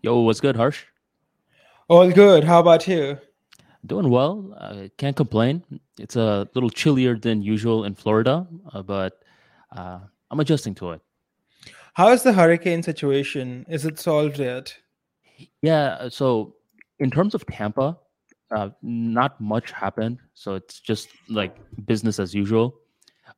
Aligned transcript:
Yo, 0.00 0.20
what's 0.20 0.40
good, 0.40 0.54
Harsh? 0.54 0.84
All 1.88 2.08
good. 2.10 2.44
How 2.44 2.60
about 2.60 2.86
you? 2.86 3.18
Doing 3.84 4.10
well. 4.10 4.54
I 4.60 4.90
can't 4.96 5.16
complain. 5.16 5.64
It's 5.98 6.14
a 6.14 6.48
little 6.54 6.70
chillier 6.70 7.16
than 7.16 7.42
usual 7.42 7.84
in 7.84 7.96
Florida, 7.96 8.46
uh, 8.72 8.82
but 8.82 9.24
uh, 9.76 9.98
I'm 10.30 10.38
adjusting 10.38 10.74
to 10.76 10.92
it. 10.92 11.00
How 11.94 12.10
is 12.10 12.22
the 12.22 12.32
hurricane 12.32 12.82
situation? 12.82 13.66
Is 13.68 13.84
it 13.84 13.98
solved 13.98 14.38
yet? 14.38 14.76
Yeah. 15.62 16.08
So, 16.10 16.54
in 17.00 17.10
terms 17.10 17.34
of 17.34 17.44
Tampa, 17.46 17.98
uh, 18.52 18.70
not 18.82 19.40
much 19.40 19.72
happened. 19.72 20.18
So 20.34 20.54
it's 20.54 20.78
just 20.78 21.08
like 21.28 21.56
business 21.86 22.20
as 22.20 22.34
usual. 22.34 22.74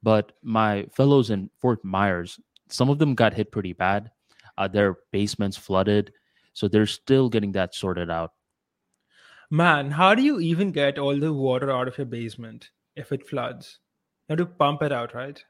But 0.03 0.33
my 0.43 0.87
fellows 0.93 1.31
in 1.31 1.49
Fort 1.59 1.83
Myers, 1.85 2.39
some 2.69 2.91
of 2.91 2.99
them 2.99 3.15
got 3.15 3.33
hit 3.33 3.51
pretty 3.51 3.73
bad. 3.73 4.11
Uh, 4.59 4.69
their 4.69 4.99
basements 5.11 5.57
flooded, 5.57 6.13
so 6.53 6.69
they're 6.69 6.87
still 6.87 7.29
getting 7.29 7.53
that 7.53 7.75
sorted 7.75 8.11
out. 8.11 8.33
Man, 9.51 9.91
how 9.91 10.15
do 10.15 10.23
you 10.23 10.41
even 10.41 10.71
get 10.73 10.99
all 10.99 11.19
the 11.19 11.33
water 11.33 11.71
out 11.71 11.89
of 11.89 11.99
your 11.99 12.07
basement 12.07 12.71
if 12.97 13.11
it 13.13 13.29
floods? 13.29 13.79
You 14.29 14.37
have 14.37 14.39
to 14.39 14.47
pump 14.47 14.83
it 14.83 14.93
out, 14.93 15.15
right? 15.15 15.43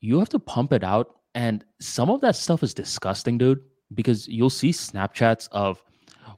you 0.00 0.20
have 0.20 0.28
to 0.28 0.38
pump 0.38 0.72
it 0.72 0.84
out 0.84 1.16
and 1.34 1.64
some 1.80 2.08
of 2.08 2.20
that 2.20 2.36
stuff 2.36 2.62
is 2.62 2.72
disgusting 2.72 3.36
dude 3.36 3.60
because 3.94 4.28
you'll 4.28 4.48
see 4.48 4.70
snapchats 4.70 5.48
of 5.50 5.82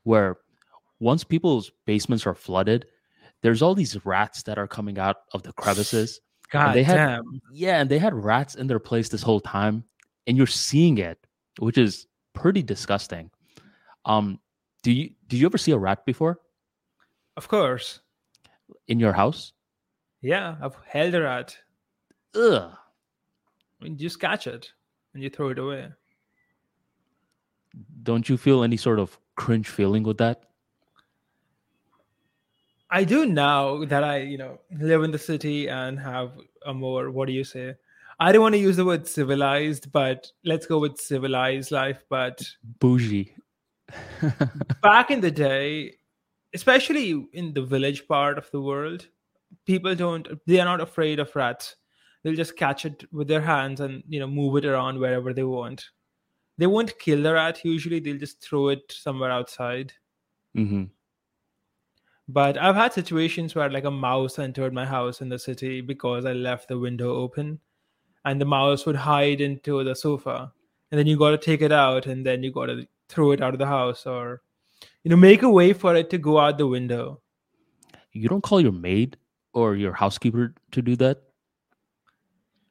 where 0.04 0.38
once 1.00 1.22
people's 1.22 1.70
basements 1.84 2.26
are 2.26 2.34
flooded 2.34 2.86
there's 3.42 3.60
all 3.60 3.74
these 3.74 4.06
rats 4.06 4.42
that 4.44 4.58
are 4.58 4.66
coming 4.66 4.98
out 4.98 5.16
of 5.34 5.42
the 5.42 5.52
crevices 5.52 6.18
God 6.50 6.72
they 6.72 6.82
had- 6.82 6.96
damn. 6.96 7.24
yeah 7.52 7.78
and 7.78 7.90
they 7.90 7.98
had 7.98 8.14
rats 8.14 8.54
in 8.54 8.66
their 8.68 8.78
place 8.78 9.10
this 9.10 9.20
whole 9.22 9.40
time 9.40 9.84
and 10.26 10.34
you're 10.34 10.46
seeing 10.46 10.96
it 10.96 11.18
which 11.58 11.76
is 11.76 12.06
pretty 12.34 12.62
disgusting 12.62 13.30
um 14.06 14.38
do 14.82 14.92
you 14.92 15.10
did 15.28 15.38
you 15.40 15.46
ever 15.46 15.58
see 15.58 15.72
a 15.72 15.78
rat 15.78 16.04
before 16.06 16.38
Of 17.36 17.48
course. 17.48 18.00
in 18.88 18.98
your 19.00 19.12
house 19.12 19.52
Yeah, 20.22 20.56
I've 20.62 20.74
held 20.86 21.14
a 21.14 21.20
rat. 21.22 21.56
Ugh. 22.34 22.70
I 22.72 23.84
mean, 23.84 23.96
just 23.98 24.18
catch 24.20 24.46
it 24.46 24.72
and 25.14 25.22
you 25.22 25.30
throw 25.30 25.50
it 25.50 25.58
away. 25.58 25.92
don't 28.02 28.28
you 28.28 28.36
feel 28.38 28.62
any 28.64 28.76
sort 28.76 28.98
of 28.98 29.18
cringe 29.36 29.68
feeling 29.68 30.02
with 30.02 30.18
that 30.18 30.42
I 32.88 33.02
do 33.04 33.26
now 33.26 33.84
that 33.84 34.04
I, 34.04 34.18
you 34.18 34.38
know, 34.38 34.60
live 34.70 35.02
in 35.02 35.10
the 35.10 35.18
city 35.18 35.68
and 35.68 35.98
have 35.98 36.30
a 36.64 36.72
more, 36.72 37.10
what 37.10 37.26
do 37.26 37.32
you 37.32 37.42
say? 37.42 37.74
I 38.20 38.30
don't 38.30 38.42
want 38.42 38.54
to 38.54 38.60
use 38.60 38.76
the 38.76 38.84
word 38.84 39.08
civilized, 39.08 39.90
but 39.90 40.30
let's 40.44 40.66
go 40.66 40.78
with 40.78 40.96
civilized 40.96 41.72
life. 41.72 42.04
But 42.08 42.46
bougie 42.78 43.34
back 44.82 45.10
in 45.10 45.20
the 45.20 45.30
day, 45.30 45.94
especially 46.54 47.26
in 47.32 47.52
the 47.54 47.62
village 47.62 48.06
part 48.08 48.38
of 48.38 48.50
the 48.50 48.60
world, 48.60 49.06
people 49.66 49.94
don't 49.94 50.28
they 50.46 50.60
are 50.60 50.64
not 50.64 50.80
afraid 50.80 51.18
of 51.20 51.34
rats. 51.36 51.76
They'll 52.22 52.34
just 52.36 52.56
catch 52.56 52.84
it 52.84 53.04
with 53.12 53.28
their 53.28 53.40
hands 53.42 53.80
and 53.80 54.02
you 54.08 54.20
know 54.20 54.26
move 54.26 54.56
it 54.56 54.64
around 54.66 54.98
wherever 54.98 55.32
they 55.32 55.44
want. 55.44 55.84
They 56.58 56.66
won't 56.66 56.98
kill 56.98 57.22
the 57.22 57.34
rat 57.34 57.64
usually, 57.64 58.00
they'll 58.00 58.18
just 58.18 58.42
throw 58.42 58.68
it 58.68 58.92
somewhere 58.92 59.30
outside. 59.30 59.92
hmm 60.54 60.84
But 62.28 62.56
I've 62.56 62.76
had 62.76 62.92
situations 62.92 63.54
where 63.54 63.68
like 63.70 63.84
a 63.84 63.90
mouse 63.90 64.38
entered 64.38 64.72
my 64.72 64.84
house 64.86 65.20
in 65.20 65.28
the 65.28 65.38
city 65.40 65.80
because 65.80 66.24
I 66.24 66.32
left 66.32 66.68
the 66.68 66.78
window 66.78 67.14
open 67.14 67.60
and 68.24 68.40
the 68.40 68.44
mouse 68.46 68.86
would 68.86 68.96
hide 68.96 69.40
into 69.40 69.82
the 69.84 69.94
sofa. 69.94 70.52
And 70.90 70.98
then 70.98 71.06
you 71.06 71.16
got 71.18 71.30
to 71.30 71.38
take 71.38 71.62
it 71.62 71.72
out 71.72 72.06
and 72.06 72.24
then 72.26 72.42
you 72.42 72.52
got 72.52 72.66
to 72.66 72.86
throw 73.08 73.32
it 73.32 73.40
out 73.42 73.52
of 73.54 73.58
the 73.58 73.66
house 73.66 74.06
or 74.06 74.42
you 75.04 75.10
know 75.10 75.16
make 75.16 75.42
a 75.42 75.50
way 75.50 75.72
for 75.72 75.94
it 75.94 76.10
to 76.10 76.18
go 76.18 76.38
out 76.38 76.58
the 76.58 76.66
window. 76.66 77.20
you 78.12 78.28
don't 78.28 78.42
call 78.42 78.60
your 78.60 78.72
maid 78.72 79.16
or 79.52 79.76
your 79.76 79.92
housekeeper 79.92 80.54
to 80.72 80.82
do 80.82 80.96
that 80.96 81.22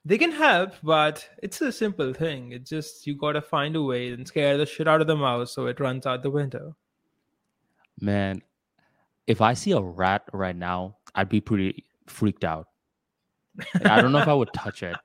They 0.06 0.18
can 0.20 0.32
help, 0.32 0.74
but 0.84 1.28
it's 1.42 1.62
a 1.62 1.72
simple 1.72 2.14
thing. 2.14 2.52
It's 2.52 2.70
just 2.70 3.08
you 3.08 3.16
got 3.18 3.32
to 3.34 3.42
find 3.42 3.76
a 3.76 3.82
way 3.82 4.10
and 4.14 4.28
scare 4.28 4.58
the 4.58 4.66
shit 4.66 4.88
out 4.88 5.02
of 5.02 5.08
the 5.08 5.16
mouse 5.16 5.54
so 5.54 5.66
it 5.66 5.80
runs 5.80 6.06
out 6.06 6.22
the 6.22 6.30
window. 6.30 6.76
man 8.02 8.42
if 9.28 9.42
i 9.42 9.54
see 9.54 9.72
a 9.72 9.82
rat 9.82 10.24
right 10.34 10.56
now 10.56 10.98
i'd 11.16 11.30
be 11.30 11.42
pretty 11.42 11.84
freaked 12.08 12.44
out 12.44 12.68
i 13.86 14.02
don't 14.02 14.12
know 14.12 14.20
if 14.20 14.28
i 14.28 14.34
would 14.34 14.52
touch 14.54 14.84
it 14.84 14.96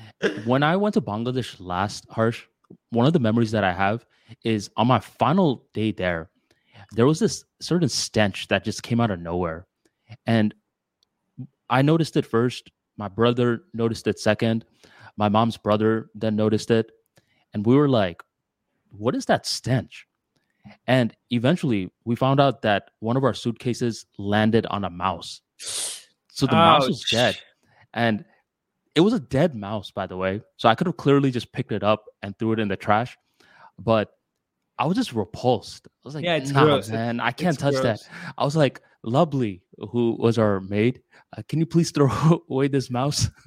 when 0.44 0.62
i 0.62 0.74
went 0.76 0.94
to 0.94 1.00
bangladesh 1.00 1.56
last 1.60 2.06
harsh 2.10 2.44
one 2.90 3.06
of 3.06 3.12
the 3.12 3.20
memories 3.20 3.50
that 3.50 3.64
i 3.64 3.72
have 3.72 4.04
is 4.44 4.70
on 4.76 4.86
my 4.86 4.98
final 4.98 5.66
day 5.72 5.92
there 5.92 6.30
there 6.92 7.06
was 7.06 7.18
this 7.18 7.44
certain 7.60 7.88
stench 7.88 8.48
that 8.48 8.64
just 8.64 8.82
came 8.82 9.00
out 9.00 9.10
of 9.10 9.20
nowhere. 9.20 9.66
And 10.26 10.54
i 11.70 11.82
noticed 11.82 12.16
it 12.16 12.24
first 12.24 12.70
my 12.96 13.08
brother 13.08 13.64
noticed 13.74 14.06
it 14.06 14.18
second 14.18 14.64
my 15.18 15.28
mom's 15.28 15.58
brother 15.58 16.08
then 16.14 16.34
noticed 16.34 16.70
it. 16.70 16.90
And 17.52 17.66
we 17.66 17.76
were 17.76 17.88
like 17.88 18.22
what 18.90 19.14
is 19.14 19.26
that 19.26 19.44
stench? 19.44 20.06
And 20.86 21.14
eventually 21.30 21.92
we 22.06 22.16
found 22.16 22.40
out 22.40 22.62
that 22.62 22.90
one 23.00 23.18
of 23.18 23.24
our 23.24 23.34
suitcases 23.34 24.06
landed 24.16 24.64
on 24.66 24.84
a 24.84 24.90
mouse. 24.90 25.42
So 25.58 26.46
the 26.46 26.52
mouse 26.52 26.88
was 26.88 27.04
dead. 27.10 27.38
And 27.92 28.24
it 28.94 29.00
was 29.00 29.12
a 29.12 29.20
dead 29.20 29.54
mouse 29.54 29.90
by 29.90 30.06
the 30.06 30.16
way. 30.16 30.40
So 30.56 30.70
i 30.70 30.74
could 30.74 30.86
have 30.86 30.96
clearly 30.96 31.30
just 31.30 31.52
picked 31.52 31.72
it 31.72 31.82
up 31.82 32.06
and 32.22 32.38
threw 32.38 32.52
it 32.52 32.60
in 32.60 32.68
the 32.68 32.76
trash. 32.76 33.18
But 33.78 34.10
i 34.78 34.86
was 34.86 34.96
just 34.96 35.12
repulsed 35.12 35.86
i 35.88 35.90
was 36.04 36.14
like 36.14 36.24
Yeah, 36.24 36.36
it's 36.36 36.50
nah, 36.50 36.64
gross. 36.64 36.88
Man 36.88 37.20
i 37.20 37.30
can't 37.30 37.54
It's 37.54 37.62
touch 37.62 37.82
that 37.82 38.00
i 38.36 38.44
was 38.44 38.56
like 38.56 38.80
lovely 39.02 39.62
who 39.90 40.16
was 40.18 40.38
our 40.38 40.60
maid 40.60 41.02
uh, 41.36 41.42
can 41.48 41.58
you 41.60 41.66
please 41.66 41.90
throw 41.90 42.08
away 42.50 42.68
this 42.68 42.90
mouse 42.90 43.28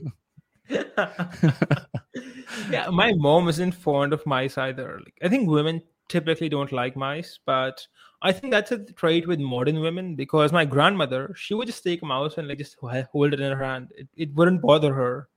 yeah, 2.69 2.89
my 2.91 3.13
mom 3.17 3.47
isn't 3.49 3.73
fond 3.73 4.13
of 4.13 4.25
mice 4.25 4.57
either. 4.57 4.99
Like, 5.03 5.17
I 5.21 5.29
think 5.29 5.49
women 5.49 5.81
typically 6.09 6.49
don't 6.49 6.71
like 6.71 6.95
mice, 6.95 7.39
but 7.45 7.85
I 8.21 8.31
think 8.31 8.51
that's 8.51 8.71
a 8.71 8.79
trait 8.79 9.27
with 9.27 9.39
modern 9.39 9.79
women 9.79 10.15
because 10.15 10.51
my 10.51 10.65
grandmother, 10.65 11.33
she 11.35 11.53
would 11.53 11.67
just 11.67 11.83
take 11.83 12.01
a 12.01 12.05
mouse 12.05 12.37
and 12.37 12.47
like 12.47 12.59
just 12.59 12.77
hold 12.79 13.33
it 13.33 13.39
in 13.39 13.51
her 13.51 13.63
hand. 13.63 13.91
It, 13.95 14.07
it 14.15 14.33
wouldn't 14.33 14.61
bother 14.61 14.93
her. 14.93 15.29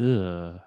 Ugh. 0.00 0.60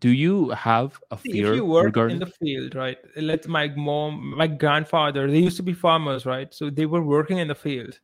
Do 0.00 0.10
you 0.10 0.50
have 0.50 1.00
a 1.10 1.16
fear 1.16 1.52
if 1.52 1.56
you 1.56 1.64
work 1.64 1.84
regarding 1.86 2.16
in 2.16 2.20
the 2.20 2.26
field, 2.26 2.74
right? 2.74 2.98
Let 3.16 3.48
my 3.48 3.68
mom, 3.68 4.34
my 4.36 4.46
grandfather, 4.46 5.30
they 5.30 5.38
used 5.38 5.56
to 5.56 5.62
be 5.62 5.72
farmers, 5.72 6.26
right? 6.26 6.52
So 6.52 6.70
they 6.70 6.86
were 6.86 7.02
working 7.02 7.38
in 7.38 7.48
the 7.48 7.54
field. 7.54 7.98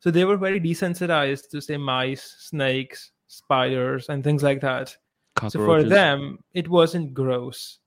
So 0.00 0.10
they 0.10 0.24
were 0.24 0.36
very 0.36 0.60
desensitized 0.60 1.48
to 1.50 1.60
say 1.60 1.76
mice, 1.76 2.36
snakes, 2.40 3.12
spiders, 3.26 4.08
and 4.08 4.22
things 4.22 4.42
like 4.42 4.60
that. 4.60 4.96
So 5.48 5.64
for 5.64 5.82
them, 5.82 6.38
it 6.54 6.68
wasn't 6.68 7.12
gross. 7.12 7.78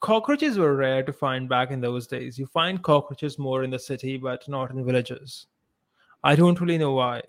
Cockroaches 0.00 0.58
were 0.58 0.76
rare 0.76 1.02
to 1.02 1.12
find 1.12 1.48
back 1.48 1.70
in 1.70 1.80
those 1.80 2.06
days. 2.06 2.38
You 2.38 2.46
find 2.46 2.82
cockroaches 2.82 3.38
more 3.38 3.64
in 3.64 3.70
the 3.70 3.78
city, 3.78 4.16
but 4.16 4.48
not 4.48 4.70
in 4.70 4.84
villages. 4.84 5.46
I 6.22 6.36
don't 6.36 6.60
really 6.60 6.78
know 6.78 6.92
why. 6.92 7.22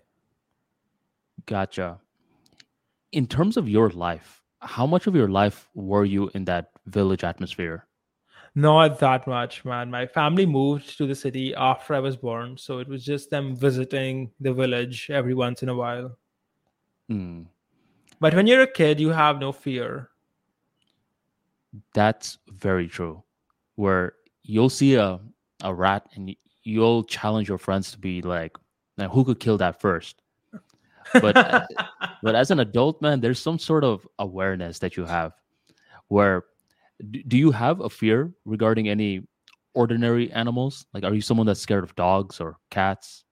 Gotcha. 1.46 2.00
In 3.12 3.26
terms 3.28 3.58
of 3.58 3.68
your 3.68 3.90
life, 3.90 4.39
how 4.62 4.86
much 4.86 5.08
of 5.08 5.16
your 5.16 5.30
life 5.30 5.70
were 5.74 6.06
you 6.06 6.30
in 6.34 6.46
that 6.46 6.72
village 6.86 7.24
atmosphere? 7.24 7.88
Not 8.56 9.00
that 9.00 9.26
much, 9.28 9.66
man. 9.66 9.90
My 9.90 10.06
family 10.06 10.46
moved 10.46 10.98
to 10.98 11.08
the 11.08 11.16
city 11.16 11.54
after 11.56 11.94
I 11.96 12.00
was 12.00 12.16
born, 12.16 12.58
so 12.58 12.78
it 12.80 12.88
was 12.88 13.04
just 13.04 13.30
them 13.32 13.56
visiting 13.56 14.32
the 14.40 14.54
village 14.54 15.10
every 15.10 15.34
once 15.34 15.64
in 15.64 15.70
a 15.70 15.76
while. 15.76 16.18
Hmm, 17.08 17.44
But 18.20 18.34
when 18.36 18.48
you're 18.48 18.62
a 18.62 18.68
kid, 18.72 19.00
you 19.00 19.10
have 19.10 19.40
no 19.40 19.52
fear. 19.52 20.10
that's 21.94 22.38
very 22.50 22.88
true. 22.88 23.24
Where 23.76 24.14
you'll 24.44 24.70
see 24.70 24.96
a, 24.96 25.20
a 25.64 25.74
rat 25.74 26.08
and 26.16 26.36
you'll 26.64 27.04
challenge 27.04 27.48
your 27.48 27.58
friends 27.58 27.92
to 27.92 27.98
be 28.00 28.22
like, 28.22 28.58
"Now, 28.98 29.10
who 29.10 29.24
could 29.24 29.40
kill 29.40 29.58
that 29.60 29.80
first? 29.82 30.22
But 31.14 31.38
uh, 31.38 31.66
but 32.24 32.36
as 32.36 32.52
an 32.52 32.60
adult 32.60 33.02
man, 33.02 33.20
there's 33.22 33.40
some 33.40 33.60
sort 33.60 33.84
of 33.84 34.08
awareness 34.20 34.80
that 34.80 34.98
you 34.98 35.06
have. 35.06 35.34
Where 36.08 36.46
do, 37.12 37.24
do 37.24 37.38
you 37.38 37.52
have 37.52 37.80
a 37.82 37.90
fear 37.90 38.32
regarding 38.46 38.90
any 38.90 39.28
ordinary 39.74 40.32
animals? 40.32 40.86
Like, 40.94 41.04
are 41.04 41.14
you 41.14 41.22
someone 41.22 41.48
that's 41.48 41.60
scared 41.60 41.84
of 41.84 41.96
dogs 41.96 42.40
or 42.40 42.58
cats? 42.70 43.24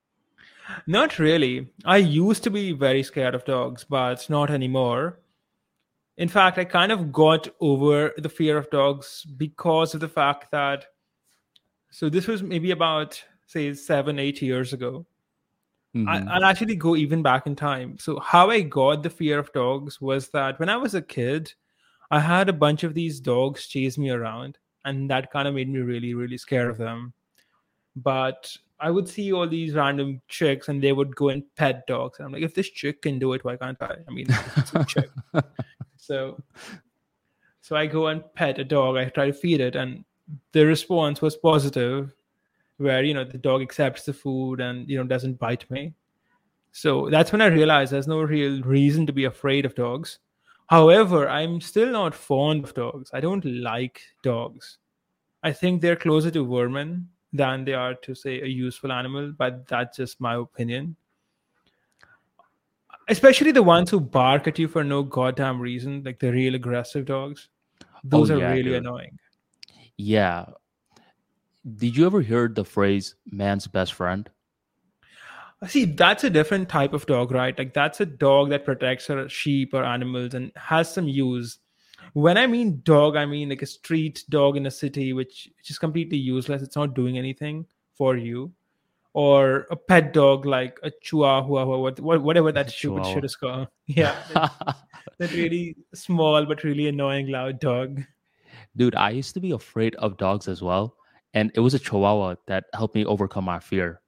Not 0.85 1.19
really. 1.19 1.67
I 1.85 1.97
used 1.97 2.43
to 2.43 2.49
be 2.49 2.73
very 2.73 3.03
scared 3.03 3.35
of 3.35 3.45
dogs, 3.45 3.83
but 3.83 4.29
not 4.29 4.49
anymore. 4.49 5.19
In 6.17 6.27
fact, 6.27 6.57
I 6.57 6.65
kind 6.65 6.91
of 6.91 7.11
got 7.11 7.47
over 7.61 8.13
the 8.17 8.29
fear 8.29 8.57
of 8.57 8.69
dogs 8.69 9.23
because 9.37 9.93
of 9.93 10.01
the 10.01 10.09
fact 10.09 10.51
that. 10.51 10.85
So 11.89 12.09
this 12.09 12.27
was 12.27 12.43
maybe 12.43 12.71
about, 12.71 13.23
say, 13.45 13.73
seven, 13.73 14.19
eight 14.19 14.41
years 14.41 14.73
ago. 14.73 15.05
I, 16.05 16.19
Mhm. 16.19 16.27
I'll 16.29 16.43
actually 16.45 16.75
go 16.75 16.95
even 16.95 17.21
back 17.21 17.47
in 17.47 17.55
time. 17.55 17.97
So, 17.97 18.19
how 18.19 18.49
I 18.49 18.61
got 18.61 19.03
the 19.03 19.09
fear 19.09 19.39
of 19.39 19.51
dogs 19.53 19.99
was 20.01 20.29
that 20.29 20.59
when 20.59 20.69
I 20.69 20.77
was 20.77 20.93
a 20.95 21.01
kid, 21.01 21.53
I 22.11 22.19
had 22.19 22.49
a 22.49 22.53
bunch 22.53 22.83
of 22.83 22.93
these 22.93 23.19
dogs 23.19 23.67
chase 23.67 23.97
me 23.97 24.09
around, 24.09 24.57
and 24.85 25.09
that 25.09 25.31
kind 25.31 25.47
of 25.47 25.53
made 25.55 25.69
me 25.69 25.79
really 25.79 26.13
really 26.13 26.37
scared 26.37 26.69
of 26.69 26.77
them. 26.77 27.13
But 27.95 28.55
i 28.79 28.91
would 28.91 29.09
see 29.09 29.33
all 29.33 29.47
these 29.47 29.73
random 29.73 30.21
chicks 30.27 30.67
and 30.69 30.83
they 30.83 30.91
would 30.91 31.15
go 31.15 31.29
and 31.29 31.43
pet 31.55 31.87
dogs 31.87 32.19
and 32.19 32.27
i'm 32.27 32.31
like 32.31 32.43
if 32.43 32.53
this 32.53 32.69
chick 32.69 33.01
can 33.01 33.17
do 33.17 33.33
it 33.33 33.43
why 33.43 33.57
can't 33.57 33.81
i? 33.81 33.95
I 34.07 34.11
mean 34.11 34.27
it's 34.55 34.71
a 34.75 34.85
chick. 34.85 35.09
So 35.97 36.37
so 37.61 37.75
i 37.75 37.87
go 37.87 38.07
and 38.07 38.23
pet 38.35 38.59
a 38.59 38.63
dog. 38.63 38.97
I 38.97 39.05
try 39.09 39.25
to 39.27 39.33
feed 39.33 39.61
it 39.61 39.75
and 39.75 40.05
the 40.51 40.63
response 40.65 41.23
was 41.23 41.35
positive 41.35 42.13
where 42.77 43.03
you 43.03 43.13
know 43.13 43.23
the 43.23 43.37
dog 43.37 43.61
accepts 43.61 44.03
the 44.03 44.13
food 44.13 44.59
and 44.61 44.87
you 44.89 44.97
know 44.97 45.03
doesn't 45.03 45.39
bite 45.39 45.69
me. 45.71 45.93
So 46.71 47.09
that's 47.09 47.31
when 47.31 47.41
i 47.41 47.47
realized 47.47 47.91
there's 47.91 48.07
no 48.07 48.21
real 48.21 48.61
reason 48.61 49.05
to 49.07 49.13
be 49.13 49.25
afraid 49.25 49.65
of 49.65 49.73
dogs. 49.75 50.19
However 50.67 51.27
i'm 51.29 51.59
still 51.61 51.89
not 51.91 52.13
fond 52.13 52.63
of 52.63 52.73
dogs. 52.73 53.09
I 53.13 53.19
don't 53.21 53.43
like 53.45 54.01
dogs. 54.21 54.77
I 55.43 55.53
think 55.53 55.81
they're 55.81 55.95
closer 55.95 56.29
to 56.31 56.45
vermin 56.45 57.07
than 57.33 57.65
they 57.65 57.73
are 57.73 57.93
to 57.95 58.13
say 58.15 58.41
a 58.41 58.45
useful 58.45 58.91
animal 58.91 59.33
but 59.37 59.67
that's 59.67 59.97
just 59.97 60.19
my 60.21 60.35
opinion. 60.35 60.95
Especially 63.09 63.51
the 63.51 63.63
ones 63.63 63.89
who 63.89 63.99
bark 64.01 64.47
at 64.47 64.59
you 64.59 64.67
for 64.67 64.83
no 64.83 65.01
goddamn 65.01 65.59
reason 65.61 66.03
like 66.05 66.19
the 66.19 66.31
real 66.31 66.55
aggressive 66.55 67.05
dogs. 67.05 67.47
Oh, 67.81 67.85
Those 68.03 68.31
Oh, 68.31 68.35
are 68.35 68.49
really 68.51 68.63
dude. 68.63 68.73
annoying. 68.75 69.17
Yeah. 69.95 70.45
Did 71.75 71.97
you 71.97 72.05
ever 72.05 72.21
hear 72.21 72.47
the 72.47 72.63
phrase 72.63 73.15
man's 73.29 73.67
best 73.67 73.93
friend? 73.93 74.29
See, 75.67 75.85
that's 75.85 76.23
a 76.23 76.29
different 76.29 76.69
type 76.69 76.93
of 76.93 77.05
dog, 77.07 77.31
right? 77.31 77.57
Like 77.57 77.73
that's 77.73 77.99
a 77.99 78.05
dog 78.05 78.49
that 78.51 78.63
protects 78.63 79.07
her 79.07 79.27
sheep 79.27 79.73
or 79.73 79.83
animals 79.83 80.33
and 80.33 80.51
has 80.55 80.93
some 80.93 81.07
use. 81.07 81.57
When 82.13 82.37
I 82.37 82.47
mean 82.47 82.81
dog, 82.83 83.15
I 83.15 83.25
mean 83.25 83.49
like 83.49 83.63
a 83.63 83.65
street 83.65 84.23
dog 84.29 84.55
in 84.55 84.67
a 84.67 84.71
city, 84.71 85.13
which, 85.13 85.49
which 85.57 85.71
is 85.71 85.79
completely 85.79 86.17
useless. 86.17 86.61
It's 86.61 86.75
not 86.75 86.93
doing 86.93 87.17
anything 87.17 87.65
for 87.95 88.15
you. 88.15 88.53
Or 89.13 89.65
a 89.71 89.75
pet 89.75 90.13
dog 90.13 90.45
like 90.45 90.79
a 90.83 90.91
chihuahua 91.01 91.65
or 91.65 91.81
what, 91.81 91.99
what, 91.99 92.21
whatever 92.21 92.51
that 92.51 92.69
stupid 92.77 93.05
shit 93.07 93.25
is 93.25 93.35
called. 93.35 93.67
Yeah. 93.87 94.15
that, 94.33 94.75
that 95.17 95.33
really 95.33 95.75
small 95.95 96.45
but 96.45 96.63
really 96.63 96.87
annoying 96.87 97.27
loud 97.29 97.59
dog. 97.59 98.03
Dude, 98.75 98.95
I 98.95 99.09
used 99.09 99.33
to 99.33 99.39
be 99.39 99.51
afraid 99.51 99.95
of 99.95 100.17
dogs 100.17 100.47
as 100.47 100.61
well. 100.61 100.97
And 101.33 101.51
it 101.55 101.59
was 101.59 101.73
a 101.73 101.79
chihuahua 101.79 102.35
that 102.47 102.65
helped 102.73 102.95
me 102.95 103.05
overcome 103.05 103.45
my 103.45 103.59
fear. 103.59 104.01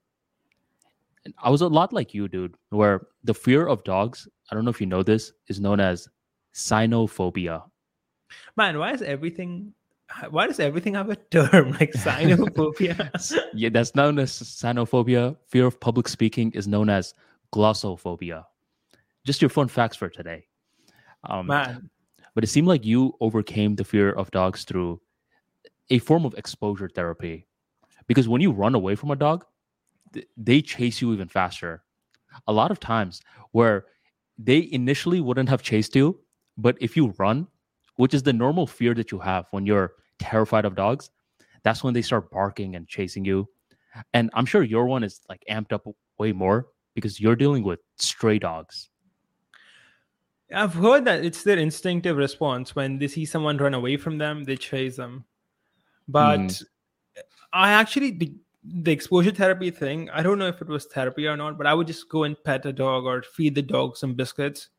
And 1.26 1.34
I 1.44 1.50
was 1.50 1.62
a 1.62 1.68
lot 1.68 1.94
like 1.94 2.14
you, 2.14 2.28
dude, 2.28 2.56
where 2.70 3.08
the 3.24 3.34
fear 3.34 3.68
of 3.68 3.84
dogs, 3.84 4.28
I 4.50 4.56
don't 4.56 4.64
know 4.64 4.72
if 4.72 4.80
you 4.80 4.88
know 4.88 5.04
this, 5.04 5.34
is 5.48 5.60
known 5.60 5.80
as 5.80 6.08
cynophobia. 6.54 7.64
Man, 8.56 8.78
why 8.80 8.94
is 8.94 9.02
everything 9.02 9.74
why 10.32 10.48
does 10.48 10.60
everything 10.60 10.96
have 10.96 11.10
a 11.10 11.16
term 11.16 11.72
like 11.80 11.94
cynophobia? 11.94 13.10
Yeah, 13.54 13.70
that's 13.70 13.96
known 13.96 14.20
as 14.20 14.32
cynophobia. 14.32 15.36
Fear 15.48 15.68
of 15.68 15.80
public 15.80 16.08
speaking 16.08 16.52
is 16.54 16.68
known 16.68 16.90
as 16.90 17.14
glossophobia. 17.54 18.46
Just 19.26 19.42
your 19.42 19.50
fun 19.50 19.68
facts 19.68 19.98
for 19.98 20.10
today. 20.10 20.48
Um, 21.30 21.48
Man, 21.48 21.90
but 22.34 22.44
it 22.44 22.48
seemed 22.48 22.68
like 22.68 22.86
you 22.86 23.14
overcame 23.20 23.76
the 23.76 23.84
fear 23.84 24.12
of 24.12 24.32
dogs 24.32 24.64
through 24.64 25.02
a 25.90 26.00
form 26.00 26.26
of 26.26 26.34
exposure 26.36 26.90
therapy. 26.90 27.46
Because 28.08 28.28
when 28.28 28.42
you 28.42 28.52
run 28.52 28.76
away 28.76 28.96
from 28.96 29.12
a 29.12 29.16
dog, 29.16 29.46
th- 30.14 30.28
they 30.38 30.62
chase 30.62 31.02
you 31.02 31.14
even 31.14 31.28
faster. 31.28 31.84
A 32.48 32.54
lot 32.54 32.72
of 32.72 32.80
times 32.80 33.22
where 33.52 33.86
they 34.38 34.70
initially 34.72 35.22
wouldn't 35.22 35.50
have 35.50 35.62
chased 35.62 35.96
you, 35.96 36.20
but 36.58 36.78
if 36.80 36.96
you 36.96 37.14
run, 37.18 37.48
which 37.96 38.14
is 38.14 38.24
the 38.24 38.34
normal 38.34 38.68
fear 38.68 38.94
that 38.94 39.12
you 39.12 39.20
have 39.20 39.46
when 39.52 39.66
you're 39.66 39.94
terrified 40.20 40.66
of 40.66 40.76
dogs, 40.76 41.10
that's 41.64 41.84
when 41.84 41.94
they 41.94 42.02
start 42.02 42.32
barking 42.32 42.76
and 42.76 42.88
chasing 42.88 43.26
you. 43.26 43.48
And 44.14 44.30
I'm 44.34 44.46
sure 44.46 44.64
your 44.64 44.86
one 44.86 45.04
is 45.04 45.22
like 45.28 45.44
amped 45.50 45.74
up 45.74 45.86
way 46.18 46.32
more 46.32 46.68
because 46.96 47.20
you're 47.20 47.36
dealing 47.36 47.64
with 47.64 47.80
stray 47.98 48.40
dogs. 48.40 48.90
I've 50.54 50.74
heard 50.74 51.06
that 51.06 51.24
it's 51.24 51.44
their 51.44 51.58
instinctive 51.58 52.18
response 52.18 52.76
when 52.76 52.98
they 52.98 53.08
see 53.08 53.26
someone 53.26 53.58
run 53.58 53.74
away 53.74 53.98
from 53.98 54.18
them, 54.18 54.46
they 54.46 54.58
chase 54.58 54.96
them. 54.96 55.26
But 56.12 56.40
Mhm. 56.40 56.64
I 57.54 57.72
actually 57.72 58.12
the, 58.12 58.34
the 58.64 58.92
exposure 58.92 59.32
therapy 59.32 59.72
thing, 59.72 60.10
I 60.10 60.24
don't 60.24 60.40
know 60.40 60.48
if 60.48 60.62
it 60.62 60.68
was 60.68 60.86
therapy 60.86 61.28
or 61.28 61.38
not, 61.38 61.58
but 61.58 61.68
I 61.68 61.74
would 61.74 61.88
just 61.88 62.10
go 62.10 62.24
and 62.24 62.42
pet 62.44 62.66
a 62.66 62.74
dog 62.74 63.06
or 63.06 63.22
feed 63.22 63.56
the 63.56 63.62
dog 63.62 63.96
some 63.98 64.16
biscuits. 64.16 64.70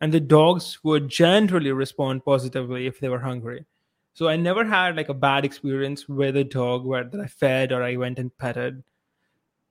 And 0.00 0.12
the 0.12 0.20
dogs 0.20 0.78
would 0.84 1.08
generally 1.08 1.72
respond 1.72 2.24
positively 2.24 2.86
if 2.86 3.00
they 3.00 3.08
were 3.08 3.18
hungry. 3.20 3.66
So 4.14 4.28
I 4.28 4.36
never 4.36 4.64
had 4.64 4.96
like 4.96 5.08
a 5.08 5.14
bad 5.14 5.44
experience 5.44 6.08
with 6.08 6.36
a 6.36 6.44
dog 6.44 6.84
where 6.84 7.04
that 7.04 7.20
I 7.20 7.26
fed 7.26 7.72
or 7.72 7.82
I 7.82 7.96
went 7.96 8.18
and 8.18 8.36
petted. 8.38 8.82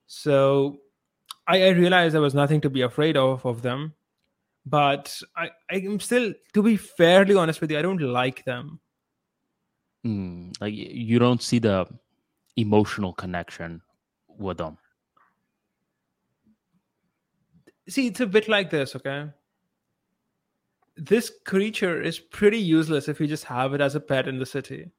So 0.07 0.79
I, 1.47 1.63
I 1.63 1.69
realized 1.69 2.13
there 2.13 2.21
was 2.21 2.35
nothing 2.35 2.61
to 2.61 2.69
be 2.69 2.81
afraid 2.81 3.17
of 3.17 3.45
of 3.45 3.61
them 3.61 3.93
but 4.65 5.19
I, 5.35 5.49
I 5.71 5.75
am 5.77 5.99
still, 5.99 6.33
to 6.53 6.61
be 6.61 6.77
fairly 6.77 7.35
honest 7.35 7.61
with 7.61 7.71
you, 7.71 7.79
I 7.79 7.81
don't 7.81 8.01
like 8.01 8.45
them. 8.45 8.79
Mm, 10.05 10.53
like 10.61 10.73
you 10.73 11.19
don't 11.19 11.41
see 11.41 11.59
the 11.59 11.85
emotional 12.55 13.13
connection 13.13 13.81
with 14.27 14.57
them. 14.57 14.77
See, 17.87 18.07
it's 18.07 18.19
a 18.19 18.27
bit 18.27 18.47
like 18.47 18.69
this, 18.69 18.95
okay? 18.95 19.29
This 20.95 21.31
creature 21.45 22.01
is 22.01 22.19
pretty 22.19 22.59
useless 22.59 23.07
if 23.07 23.19
you 23.19 23.27
just 23.27 23.45
have 23.45 23.73
it 23.73 23.81
as 23.81 23.95
a 23.95 23.99
pet 23.99 24.27
in 24.27 24.37
the 24.37 24.45
city. 24.45 24.91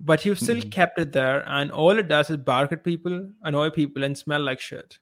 But 0.00 0.24
you've 0.24 0.38
still 0.38 0.58
Mhm. 0.58 0.70
kept 0.70 0.98
it 0.98 1.12
there, 1.12 1.42
and 1.48 1.72
all 1.72 1.98
it 1.98 2.06
does 2.08 2.30
is 2.30 2.36
bark 2.36 2.70
at 2.72 2.84
people, 2.84 3.32
annoy 3.42 3.70
people, 3.70 4.04
and 4.04 4.16
smell 4.16 4.40
like 4.42 4.60
shit. 4.60 4.98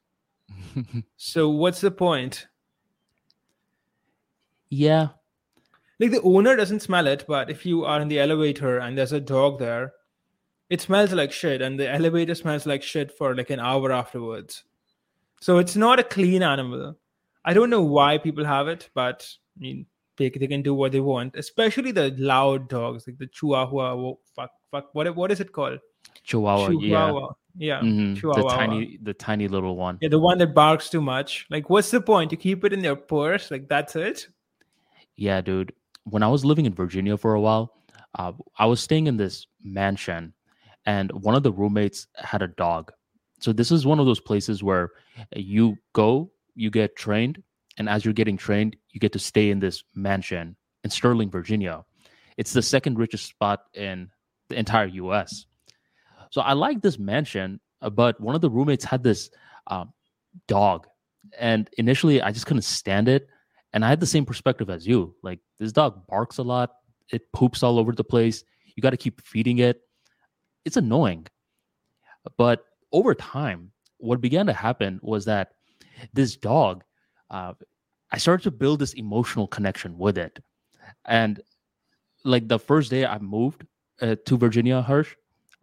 So, 1.17 1.49
what's 1.49 1.81
the 1.81 1.91
point? 1.91 2.47
yeah, 4.69 5.09
Like, 5.99 6.11
the 6.11 6.21
owner 6.21 6.55
doesn't 6.55 6.81
smell 6.81 7.07
it, 7.07 7.25
but 7.27 7.49
if 7.49 7.65
you 7.65 7.83
are 7.85 7.99
in 7.99 8.07
the 8.07 8.19
elevator 8.19 8.77
and 8.79 8.97
there's 8.97 9.13
a 9.13 9.19
dog 9.19 9.59
there, 9.59 9.93
it 10.69 10.81
smells 10.81 11.11
like 11.13 11.31
shit, 11.31 11.61
and 11.61 11.79
the 11.79 11.89
elevator 11.89 12.35
smells 12.35 12.65
like 12.65 12.83
shit 12.83 13.11
for 13.17 13.35
like 13.35 13.49
an 13.49 13.59
hour 13.59 13.91
afterwards. 13.91 14.63
So 15.41 15.57
it's 15.59 15.75
not 15.75 15.99
a 15.99 16.03
clean 16.03 16.43
animal. 16.43 16.97
I 17.45 17.53
don't 17.53 17.69
know 17.69 17.81
why 17.83 18.17
people 18.17 18.43
have 18.45 18.67
it, 18.67 18.89
but 18.93 19.27
I 19.57 19.59
mean, 19.61 19.85
they, 20.17 20.29
they 20.29 20.47
can 20.47 20.61
do 20.61 20.73
what 20.73 20.91
they 20.91 20.99
want, 20.99 21.35
especially 21.35 21.91
the 21.91 22.13
loud 22.17 22.67
dogs, 22.69 23.07
like 23.07 23.17
the 23.17 23.27
Chihuahua. 23.27 24.13
Fuck, 24.35 24.51
fuck, 24.71 24.93
what 24.93 25.15
what 25.15 25.31
is 25.31 25.39
it 25.39 25.51
called? 25.53 25.79
Chihuahua. 26.23 26.67
Chihuahua. 26.69 27.33
Yeah, 27.55 27.81
Yeah, 27.83 27.89
Mhm, 27.89 28.21
the 28.35 28.49
tiny, 28.49 28.99
the 29.01 29.13
tiny 29.13 29.47
little 29.47 29.75
one. 29.75 29.97
yeah, 30.01 30.09
the 30.09 30.19
one 30.19 30.37
that 30.39 30.53
barks 30.53 30.89
too 30.89 31.01
much. 31.01 31.45
Like, 31.49 31.69
what's 31.69 31.89
the 31.91 32.01
point? 32.01 32.31
You 32.31 32.37
keep 32.37 32.65
it 32.65 32.73
in 32.73 32.83
your 32.83 32.95
purse, 32.97 33.49
like 33.49 33.67
that's 33.69 33.95
it. 33.95 34.27
Yeah, 35.15 35.41
dude. 35.41 35.73
When 36.09 36.23
I 36.23 36.27
was 36.27 36.45
living 36.45 36.65
in 36.65 36.73
Virginia 36.73 37.17
for 37.17 37.33
a 37.33 37.41
while, 37.41 37.73
uh, 38.17 38.31
I 38.57 38.65
was 38.65 38.79
staying 38.79 39.07
in 39.07 39.17
this 39.17 39.45
mansion, 39.63 40.33
and 40.85 41.11
one 41.11 41.35
of 41.35 41.43
the 41.43 41.51
roommates 41.51 42.07
had 42.15 42.41
a 42.41 42.47
dog. 42.47 42.91
So 43.39 43.53
this 43.53 43.71
is 43.71 43.85
one 43.85 43.99
of 43.99 44.05
those 44.05 44.19
places 44.19 44.63
where 44.63 44.91
you 45.35 45.77
go, 45.93 46.31
you 46.55 46.71
get 46.71 46.95
trained, 46.95 47.43
and 47.77 47.87
as 47.89 48.05
you're 48.05 48.13
getting 48.13 48.37
trained, 48.37 48.75
you 48.89 48.99
get 48.99 49.13
to 49.13 49.19
stay 49.19 49.49
in 49.49 49.59
this 49.59 49.83
mansion 49.95 50.55
in 50.83 50.89
Sterling, 50.89 51.29
Virginia. 51.29 51.83
It's 52.37 52.53
the 52.53 52.61
second 52.61 52.97
richest 52.97 53.25
spot 53.25 53.63
in 53.73 54.09
the 54.49 54.57
entire 54.57 54.87
U.S. 54.87 55.45
So 56.31 56.41
I 56.41 56.53
like 56.53 56.81
this 56.81 56.97
mansion, 56.97 57.59
uh, 57.81 57.89
but 57.89 58.19
one 58.19 58.35
of 58.35 58.41
the 58.41 58.49
roommates 58.49 58.85
had 58.85 59.03
this 59.03 59.29
um, 59.67 59.93
dog, 60.47 60.87
and 61.37 61.69
initially 61.77 62.21
I 62.21 62.31
just 62.31 62.45
couldn't 62.45 62.63
stand 62.63 63.09
it 63.09 63.27
and 63.73 63.83
I 63.83 63.89
had 63.89 63.99
the 63.99 64.05
same 64.05 64.25
perspective 64.25 64.69
as 64.69 64.87
you. 64.87 65.15
Like 65.23 65.39
this 65.59 65.71
dog 65.71 66.07
barks 66.07 66.37
a 66.37 66.43
lot, 66.43 66.71
it 67.11 67.31
poops 67.33 67.63
all 67.63 67.79
over 67.79 67.91
the 67.91 68.03
place. 68.03 68.43
You 68.75 68.81
got 68.81 68.91
to 68.91 68.97
keep 68.97 69.21
feeding 69.21 69.59
it. 69.59 69.81
It's 70.65 70.77
annoying. 70.77 71.27
But 72.37 72.65
over 72.91 73.15
time, 73.15 73.71
what 73.97 74.21
began 74.21 74.45
to 74.47 74.53
happen 74.53 74.99
was 75.01 75.25
that 75.25 75.53
this 76.13 76.35
dog, 76.35 76.83
uh, 77.29 77.53
I 78.11 78.17
started 78.17 78.43
to 78.43 78.51
build 78.51 78.79
this 78.79 78.93
emotional 78.93 79.47
connection 79.47 79.97
with 79.97 80.17
it. 80.17 80.39
And 81.05 81.41
like 82.23 82.47
the 82.47 82.59
first 82.59 82.89
day 82.89 83.05
I 83.05 83.17
moved 83.19 83.65
uh, 84.01 84.15
to 84.25 84.37
Virginia, 84.37 84.81
Harsh, 84.81 85.15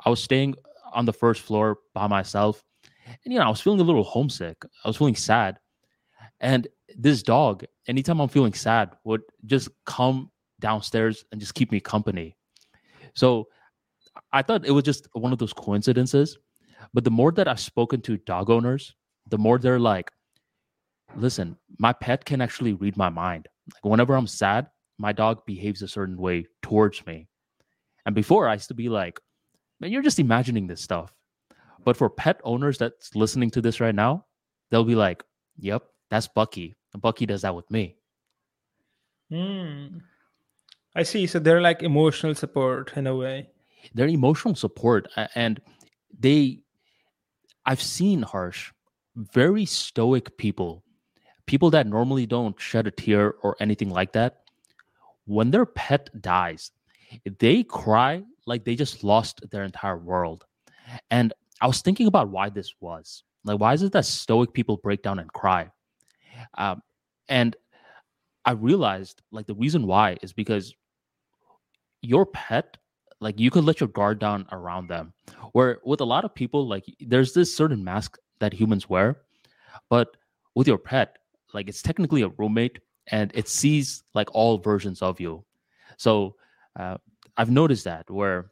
I 0.04 0.10
was 0.10 0.22
staying 0.22 0.54
on 0.92 1.04
the 1.04 1.12
first 1.12 1.42
floor 1.42 1.78
by 1.94 2.06
myself. 2.06 2.64
And, 3.06 3.32
you 3.32 3.38
know, 3.38 3.46
I 3.46 3.50
was 3.50 3.60
feeling 3.60 3.80
a 3.80 3.84
little 3.84 4.04
homesick. 4.04 4.64
I 4.84 4.88
was 4.88 4.96
feeling 4.96 5.16
sad. 5.16 5.58
And 6.40 6.66
this 6.96 7.22
dog, 7.22 7.64
anytime 7.88 8.20
I'm 8.20 8.28
feeling 8.28 8.54
sad, 8.54 8.90
would 9.04 9.22
just 9.46 9.68
come 9.86 10.30
downstairs 10.60 11.24
and 11.32 11.40
just 11.40 11.54
keep 11.54 11.72
me 11.72 11.80
company. 11.80 12.36
So 13.14 13.48
I 14.32 14.42
thought 14.42 14.66
it 14.66 14.70
was 14.70 14.84
just 14.84 15.08
one 15.12 15.32
of 15.32 15.38
those 15.38 15.52
coincidences. 15.52 16.38
But 16.92 17.04
the 17.04 17.10
more 17.10 17.32
that 17.32 17.48
I've 17.48 17.60
spoken 17.60 18.00
to 18.02 18.16
dog 18.18 18.50
owners, 18.50 18.94
the 19.30 19.38
more 19.38 19.58
they're 19.58 19.80
like, 19.80 20.10
listen, 21.16 21.56
my 21.78 21.92
pet 21.92 22.24
can 22.24 22.40
actually 22.40 22.74
read 22.74 22.96
my 22.96 23.08
mind. 23.08 23.48
Like 23.72 23.84
whenever 23.84 24.14
I'm 24.14 24.26
sad, 24.26 24.68
my 24.98 25.12
dog 25.12 25.44
behaves 25.46 25.82
a 25.82 25.88
certain 25.88 26.16
way 26.16 26.46
towards 26.62 27.04
me. 27.06 27.28
And 28.06 28.14
before 28.14 28.48
I 28.48 28.54
used 28.54 28.68
to 28.68 28.74
be 28.74 28.88
like, 28.88 29.18
man, 29.80 29.90
you're 29.90 30.02
just 30.02 30.18
imagining 30.18 30.66
this 30.66 30.82
stuff. 30.82 31.14
But 31.84 31.96
for 31.96 32.08
pet 32.10 32.40
owners 32.44 32.78
that's 32.78 33.14
listening 33.14 33.50
to 33.50 33.60
this 33.60 33.80
right 33.80 33.94
now, 33.94 34.26
they'll 34.70 34.84
be 34.84 34.94
like, 34.94 35.22
yep, 35.56 35.84
that's 36.10 36.28
Bucky. 36.28 36.74
Bucky 36.98 37.26
does 37.26 37.42
that 37.42 37.54
with 37.54 37.70
me. 37.70 37.96
Hmm. 39.30 39.98
I 40.94 41.02
see. 41.02 41.26
So 41.26 41.38
they're 41.38 41.60
like 41.60 41.82
emotional 41.82 42.34
support 42.34 42.92
in 42.96 43.06
a 43.06 43.16
way. 43.16 43.48
They're 43.94 44.08
emotional 44.08 44.54
support. 44.54 45.08
And 45.34 45.60
they, 46.18 46.60
I've 47.66 47.82
seen 47.82 48.22
Harsh, 48.22 48.72
very 49.16 49.64
stoic 49.64 50.36
people, 50.38 50.84
people 51.46 51.70
that 51.70 51.86
normally 51.86 52.26
don't 52.26 52.58
shed 52.60 52.86
a 52.86 52.90
tear 52.90 53.34
or 53.42 53.56
anything 53.60 53.90
like 53.90 54.12
that. 54.12 54.42
When 55.26 55.50
their 55.50 55.66
pet 55.66 56.10
dies, 56.20 56.70
they 57.38 57.62
cry 57.62 58.22
like 58.46 58.64
they 58.64 58.74
just 58.76 59.02
lost 59.02 59.40
their 59.50 59.64
entire 59.64 59.98
world. 59.98 60.44
And 61.10 61.32
I 61.60 61.66
was 61.66 61.80
thinking 61.80 62.06
about 62.06 62.28
why 62.28 62.50
this 62.50 62.74
was. 62.80 63.22
Like, 63.44 63.58
why 63.58 63.72
is 63.72 63.82
it 63.82 63.92
that 63.92 64.04
stoic 64.04 64.52
people 64.52 64.76
break 64.76 65.02
down 65.02 65.18
and 65.18 65.32
cry? 65.32 65.70
Um, 66.56 66.82
and 67.28 67.56
I 68.44 68.52
realized 68.52 69.22
like 69.30 69.46
the 69.46 69.54
reason 69.54 69.86
why 69.86 70.18
is 70.22 70.32
because 70.32 70.74
your 72.02 72.26
pet, 72.26 72.76
like 73.20 73.40
you 73.40 73.50
could 73.50 73.64
let 73.64 73.80
your 73.80 73.88
guard 73.88 74.18
down 74.18 74.46
around 74.52 74.88
them. 74.88 75.12
Where 75.52 75.78
with 75.84 76.00
a 76.00 76.04
lot 76.04 76.24
of 76.24 76.34
people, 76.34 76.66
like 76.66 76.84
there's 77.00 77.32
this 77.32 77.54
certain 77.54 77.82
mask 77.82 78.18
that 78.40 78.52
humans 78.52 78.88
wear, 78.88 79.22
but 79.88 80.16
with 80.54 80.66
your 80.66 80.78
pet, 80.78 81.16
like 81.54 81.68
it's 81.68 81.82
technically 81.82 82.22
a 82.22 82.28
roommate 82.28 82.80
and 83.08 83.30
it 83.34 83.48
sees 83.48 84.02
like 84.14 84.28
all 84.34 84.58
versions 84.58 85.00
of 85.00 85.20
you. 85.20 85.44
So 85.96 86.36
uh, 86.76 86.98
I've 87.36 87.50
noticed 87.50 87.84
that 87.84 88.10
where 88.10 88.50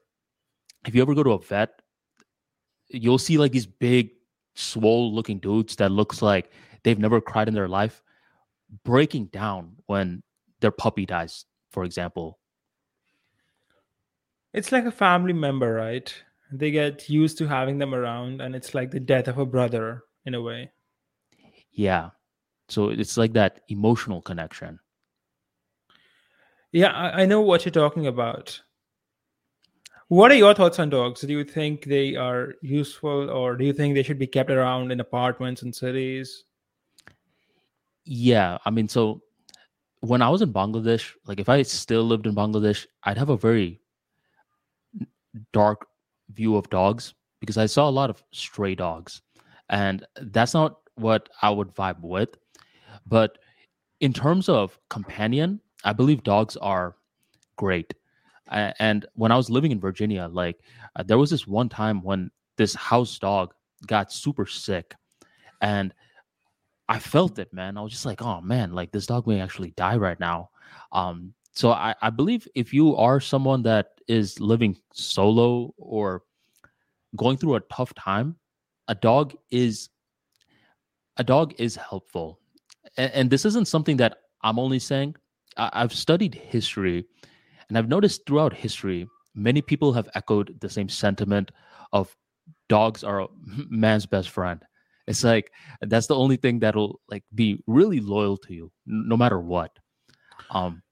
if 0.86 0.94
you 0.94 1.02
ever 1.02 1.14
go 1.14 1.22
to 1.22 1.32
a 1.32 1.38
vet, 1.38 1.82
you'll 2.88 3.18
see 3.18 3.38
like 3.38 3.52
these 3.52 3.66
big, 3.66 4.10
swole 4.54 5.14
looking 5.14 5.38
dudes 5.38 5.76
that 5.76 5.90
looks 5.90 6.20
like 6.20 6.50
they've 6.82 6.98
never 6.98 7.20
cried 7.20 7.48
in 7.48 7.54
their 7.54 7.68
life 7.68 8.02
breaking 8.84 9.26
down 9.26 9.76
when 9.86 10.22
their 10.60 10.70
puppy 10.70 11.06
dies, 11.06 11.44
for 11.70 11.84
example. 11.84 12.38
It's 14.52 14.72
like 14.72 14.84
a 14.84 14.92
family 14.92 15.32
member, 15.32 15.72
right? 15.74 16.12
They 16.50 16.70
get 16.70 17.08
used 17.08 17.38
to 17.38 17.46
having 17.46 17.78
them 17.78 17.94
around, 17.94 18.40
and 18.40 18.54
it's 18.54 18.74
like 18.74 18.90
the 18.90 19.00
death 19.00 19.28
of 19.28 19.38
a 19.38 19.46
brother 19.46 20.04
in 20.26 20.34
a 20.34 20.42
way. 20.42 20.70
Yeah. 21.72 22.10
So 22.68 22.90
it's 22.90 23.16
like 23.16 23.32
that 23.32 23.60
emotional 23.68 24.20
connection. 24.20 24.78
Yeah, 26.70 26.88
I, 26.88 27.22
I 27.22 27.26
know 27.26 27.40
what 27.40 27.64
you're 27.64 27.72
talking 27.72 28.06
about. 28.06 28.60
What 30.08 30.30
are 30.30 30.36
your 30.36 30.52
thoughts 30.52 30.78
on 30.78 30.90
dogs? 30.90 31.22
Do 31.22 31.32
you 31.32 31.44
think 31.44 31.84
they 31.84 32.16
are 32.16 32.54
useful, 32.60 33.30
or 33.30 33.56
do 33.56 33.64
you 33.64 33.72
think 33.72 33.94
they 33.94 34.02
should 34.02 34.18
be 34.18 34.26
kept 34.26 34.50
around 34.50 34.92
in 34.92 35.00
apartments 35.00 35.62
and 35.62 35.74
cities? 35.74 36.44
Yeah, 38.04 38.58
I 38.64 38.70
mean, 38.70 38.88
so 38.88 39.22
when 40.00 40.22
I 40.22 40.28
was 40.28 40.42
in 40.42 40.52
Bangladesh, 40.52 41.12
like 41.26 41.38
if 41.38 41.48
I 41.48 41.62
still 41.62 42.02
lived 42.02 42.26
in 42.26 42.34
Bangladesh, 42.34 42.86
I'd 43.04 43.18
have 43.18 43.30
a 43.30 43.36
very 43.36 43.80
dark 45.52 45.86
view 46.30 46.56
of 46.56 46.68
dogs 46.70 47.14
because 47.40 47.56
I 47.56 47.66
saw 47.66 47.88
a 47.88 47.90
lot 47.90 48.10
of 48.10 48.22
stray 48.32 48.74
dogs. 48.74 49.22
And 49.68 50.04
that's 50.20 50.54
not 50.54 50.78
what 50.96 51.28
I 51.40 51.50
would 51.50 51.74
vibe 51.74 52.00
with. 52.00 52.30
But 53.06 53.38
in 54.00 54.12
terms 54.12 54.48
of 54.48 54.78
companion, 54.90 55.60
I 55.84 55.92
believe 55.92 56.22
dogs 56.24 56.56
are 56.56 56.96
great. 57.56 57.94
And 58.48 59.06
when 59.14 59.32
I 59.32 59.36
was 59.36 59.48
living 59.48 59.72
in 59.72 59.80
Virginia, 59.80 60.28
like 60.30 60.60
uh, 60.96 61.02
there 61.04 61.16
was 61.16 61.30
this 61.30 61.46
one 61.46 61.68
time 61.68 62.02
when 62.02 62.30
this 62.56 62.74
house 62.74 63.18
dog 63.18 63.54
got 63.86 64.12
super 64.12 64.44
sick 64.46 64.94
and 65.62 65.94
I 66.92 66.98
felt 66.98 67.38
it, 67.38 67.50
man. 67.54 67.78
I 67.78 67.80
was 67.80 67.90
just 67.90 68.04
like, 68.04 68.20
oh 68.20 68.42
man, 68.42 68.74
like 68.74 68.92
this 68.92 69.06
dog 69.06 69.26
may 69.26 69.40
actually 69.40 69.70
die 69.78 69.96
right 69.96 70.20
now. 70.20 70.50
Um, 70.92 71.32
so 71.52 71.70
I, 71.70 71.94
I 72.02 72.10
believe 72.10 72.46
if 72.54 72.74
you 72.74 72.94
are 72.96 73.18
someone 73.18 73.62
that 73.62 73.92
is 74.08 74.38
living 74.40 74.76
solo 74.92 75.72
or 75.78 76.24
going 77.16 77.38
through 77.38 77.54
a 77.54 77.60
tough 77.60 77.94
time, 77.94 78.36
a 78.88 78.94
dog 78.94 79.34
is 79.50 79.88
a 81.16 81.24
dog 81.24 81.54
is 81.56 81.76
helpful. 81.76 82.40
And, 82.98 83.10
and 83.12 83.30
this 83.30 83.46
isn't 83.46 83.68
something 83.68 83.96
that 83.96 84.18
I'm 84.42 84.58
only 84.58 84.78
saying. 84.78 85.16
I, 85.56 85.70
I've 85.72 85.94
studied 85.94 86.34
history 86.34 87.06
and 87.70 87.78
I've 87.78 87.88
noticed 87.88 88.26
throughout 88.26 88.52
history, 88.52 89.08
many 89.34 89.62
people 89.62 89.94
have 89.94 90.10
echoed 90.14 90.60
the 90.60 90.68
same 90.68 90.90
sentiment 90.90 91.52
of 91.94 92.14
dogs 92.68 93.02
are 93.02 93.28
man's 93.70 94.04
best 94.04 94.28
friend. 94.28 94.62
It's 95.12 95.24
like 95.24 95.52
that's 95.82 96.06
the 96.06 96.16
only 96.16 96.36
thing 96.36 96.58
that'll 96.58 97.00
like 97.08 97.24
be 97.34 97.62
really 97.66 98.00
loyal 98.00 98.36
to 98.38 98.54
you, 98.54 98.72
no 98.86 99.16
matter 99.16 99.40
what. 99.40 99.78
Um, 100.50 100.82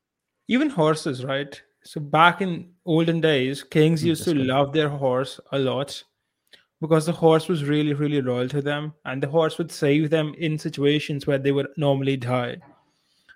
even 0.49 0.69
horses, 0.69 1.25
right? 1.25 1.61
So 1.85 2.01
back 2.01 2.43
in 2.43 2.71
olden 2.85 3.21
days, 3.21 3.63
kings 3.63 4.03
mm, 4.03 4.07
used 4.07 4.25
to 4.25 4.35
good. 4.35 4.47
love 4.47 4.73
their 4.73 4.91
horse 4.91 5.41
a 5.53 5.59
lot 5.59 6.03
because 6.81 7.07
the 7.07 7.13
horse 7.13 7.49
was 7.49 7.65
really, 7.65 7.95
really 7.95 8.21
loyal 8.21 8.49
to 8.49 8.61
them, 8.61 8.93
and 9.05 9.23
the 9.23 9.29
horse 9.29 9.57
would 9.59 9.73
save 9.73 10.11
them 10.11 10.35
in 10.39 10.59
situations 10.59 11.27
where 11.27 11.39
they 11.39 11.53
would 11.53 11.69
normally 11.77 12.17
die. 12.17 12.57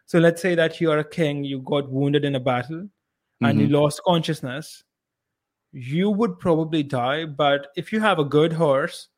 So 0.07 0.19
let's 0.19 0.43
say 0.43 0.55
that 0.55 0.81
you 0.81 0.91
are 0.91 0.99
a 0.99 1.09
king, 1.09 1.45
you 1.45 1.61
got 1.61 1.91
wounded 1.91 2.25
in 2.25 2.35
a 2.35 2.41
battle, 2.41 2.83
mm-hmm. 2.83 3.47
and 3.47 3.59
you 3.59 3.67
mm-hmm. 3.67 3.77
lost 3.77 4.03
consciousness. 4.07 4.85
You 5.73 6.11
would 6.11 6.39
probably 6.39 6.83
die, 6.83 7.25
but 7.25 7.69
if 7.77 7.93
you 7.93 8.01
have 8.01 8.19
a 8.19 8.25
good 8.25 8.53
horse, 8.53 9.09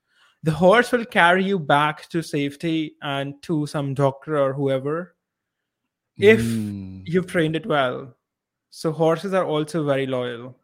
the 0.47 0.53
horse 0.53 0.93
will 0.93 1.05
carry 1.05 1.43
you 1.43 1.59
back 1.59 2.09
to 2.09 2.23
safety 2.23 2.95
and 3.03 3.35
to 3.43 3.67
some 3.67 3.95
doctor 3.95 4.39
or 4.39 4.53
whoever 4.53 5.17
if 6.17 6.41
mm. 6.41 7.03
you've 7.05 7.27
trained 7.27 7.57
it 7.57 7.67
well. 7.67 8.15
So 8.71 8.93
horses 8.93 9.35
are 9.35 9.45
also 9.45 9.85
very 9.85 10.07
loyal. 10.07 10.57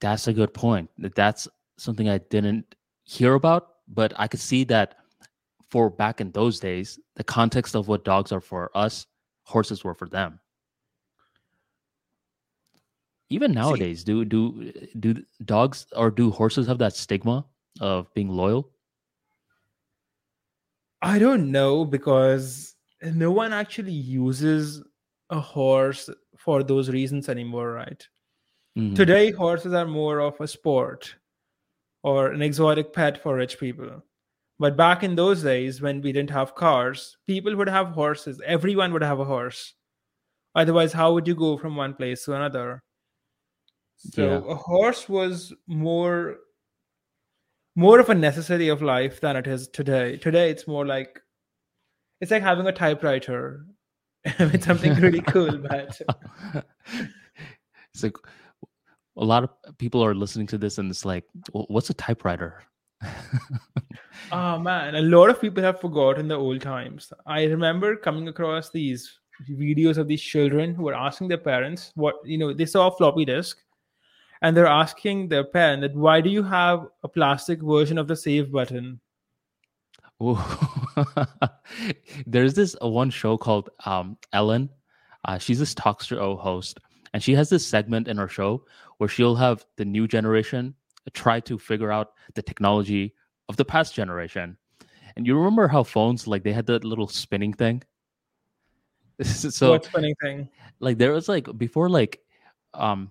That's 0.00 0.26
a 0.26 0.32
good 0.32 0.52
point. 0.52 0.90
That's 0.98 1.46
something 1.78 2.08
I 2.08 2.18
didn't 2.18 2.74
hear 3.04 3.34
about, 3.34 3.68
but 3.86 4.14
I 4.16 4.26
could 4.26 4.40
see 4.40 4.64
that 4.64 4.96
for 5.70 5.88
back 5.88 6.20
in 6.20 6.32
those 6.32 6.58
days, 6.58 6.98
the 7.14 7.22
context 7.22 7.76
of 7.76 7.86
what 7.86 8.04
dogs 8.04 8.32
are 8.32 8.40
for 8.40 8.68
us, 8.76 9.06
horses 9.44 9.84
were 9.84 9.94
for 9.94 10.08
them. 10.08 10.40
Even 13.30 13.52
nowadays, 13.52 14.00
see, 14.00 14.06
do 14.06 14.24
do 14.24 14.72
do 14.98 15.22
dogs 15.44 15.86
or 15.94 16.10
do 16.10 16.32
horses 16.32 16.66
have 16.66 16.78
that 16.78 16.96
stigma 16.96 17.46
of 17.80 18.12
being 18.14 18.28
loyal? 18.28 18.70
I 21.00 21.18
don't 21.18 21.50
know 21.50 21.84
because 21.84 22.74
no 23.02 23.30
one 23.30 23.52
actually 23.52 23.92
uses 23.92 24.82
a 25.30 25.40
horse 25.40 26.08
for 26.38 26.62
those 26.62 26.90
reasons 26.90 27.28
anymore, 27.28 27.72
right? 27.72 28.06
Mm-hmm. 28.78 28.94
Today, 28.94 29.32
horses 29.32 29.72
are 29.74 29.86
more 29.86 30.20
of 30.20 30.40
a 30.40 30.46
sport 30.46 31.14
or 32.02 32.32
an 32.32 32.42
exotic 32.42 32.92
pet 32.92 33.22
for 33.22 33.36
rich 33.36 33.58
people. 33.58 34.02
But 34.58 34.76
back 34.76 35.02
in 35.02 35.16
those 35.16 35.42
days, 35.42 35.82
when 35.82 36.00
we 36.02 36.12
didn't 36.12 36.30
have 36.30 36.54
cars, 36.54 37.16
people 37.26 37.56
would 37.56 37.68
have 37.68 37.88
horses. 37.88 38.40
Everyone 38.46 38.92
would 38.92 39.02
have 39.02 39.18
a 39.18 39.24
horse. 39.24 39.74
Otherwise, 40.54 40.92
how 40.92 41.12
would 41.14 41.26
you 41.26 41.34
go 41.34 41.56
from 41.56 41.74
one 41.74 41.94
place 41.94 42.24
to 42.24 42.34
another? 42.34 42.82
So 43.96 44.22
yeah. 44.22 44.52
a 44.52 44.54
horse 44.54 45.08
was 45.08 45.52
more 45.66 46.36
more 47.74 47.98
of 47.98 48.10
a 48.10 48.14
necessity 48.14 48.68
of 48.68 48.82
life 48.82 49.20
than 49.20 49.36
it 49.36 49.46
is 49.46 49.68
today. 49.68 50.16
Today, 50.16 50.50
it's 50.50 50.66
more 50.66 50.86
like 50.86 51.20
it's 52.20 52.30
like 52.30 52.42
having 52.42 52.66
a 52.66 52.72
typewriter. 52.72 53.66
it's 54.24 54.66
something 54.66 54.94
really 54.96 55.20
cool, 55.26 55.58
but 55.58 56.00
it's 57.92 58.02
like 58.02 58.16
a 59.16 59.24
lot 59.24 59.44
of 59.44 59.78
people 59.78 60.04
are 60.04 60.14
listening 60.14 60.46
to 60.48 60.58
this 60.58 60.78
and 60.78 60.90
it's 60.90 61.04
like, 61.04 61.24
what's 61.52 61.90
a 61.90 61.94
typewriter? 61.94 62.62
oh 64.30 64.58
man, 64.60 64.94
a 64.94 65.02
lot 65.02 65.28
of 65.28 65.40
people 65.40 65.62
have 65.62 65.80
forgotten 65.80 66.28
the 66.28 66.36
old 66.36 66.60
times. 66.60 67.12
I 67.26 67.44
remember 67.44 67.96
coming 67.96 68.28
across 68.28 68.70
these 68.70 69.18
videos 69.50 69.98
of 69.98 70.06
these 70.06 70.22
children 70.22 70.74
who 70.74 70.84
were 70.84 70.94
asking 70.94 71.26
their 71.26 71.38
parents 71.38 71.90
what 71.96 72.14
you 72.24 72.38
know 72.38 72.52
they 72.52 72.66
saw 72.66 72.86
a 72.86 72.96
floppy 72.96 73.24
disk 73.24 73.58
and 74.42 74.56
they're 74.56 74.66
asking 74.66 75.28
their 75.28 75.44
parent 75.44 75.82
that 75.82 75.94
why 75.94 76.20
do 76.20 76.28
you 76.28 76.42
have 76.42 76.88
a 77.02 77.08
plastic 77.08 77.62
version 77.62 77.96
of 77.96 78.08
the 78.08 78.16
save 78.16 78.52
button? 78.52 79.00
There's 82.26 82.54
this 82.54 82.76
one 82.80 83.10
show 83.10 83.36
called 83.36 83.70
um, 83.86 84.18
ellen. 84.32 84.70
Uh, 85.24 85.38
she's 85.38 85.58
this 85.58 85.74
talk 85.74 86.02
show 86.02 86.36
host 86.36 86.78
and 87.12 87.22
she 87.22 87.34
has 87.34 87.48
this 87.50 87.66
segment 87.66 88.08
in 88.08 88.16
her 88.16 88.28
show 88.28 88.64
where 88.98 89.08
she'll 89.08 89.36
have 89.36 89.64
the 89.76 89.84
new 89.84 90.08
generation 90.08 90.74
try 91.12 91.40
to 91.40 91.58
figure 91.58 91.90
out 91.90 92.12
the 92.34 92.42
technology 92.42 93.14
of 93.48 93.56
the 93.56 93.64
past 93.64 93.94
generation. 93.94 94.56
And 95.16 95.26
you 95.26 95.36
remember 95.36 95.68
how 95.68 95.82
phones 95.82 96.26
like 96.26 96.42
they 96.42 96.52
had 96.52 96.66
that 96.66 96.84
little 96.84 97.08
spinning 97.08 97.52
thing? 97.52 97.82
So 99.24 99.72
what 99.72 99.84
spinning 99.84 100.14
thing? 100.20 100.48
like 100.80 100.98
there 100.98 101.12
was 101.12 101.28
like 101.28 101.46
before 101.56 101.88
like 101.88 102.18
um 102.74 103.10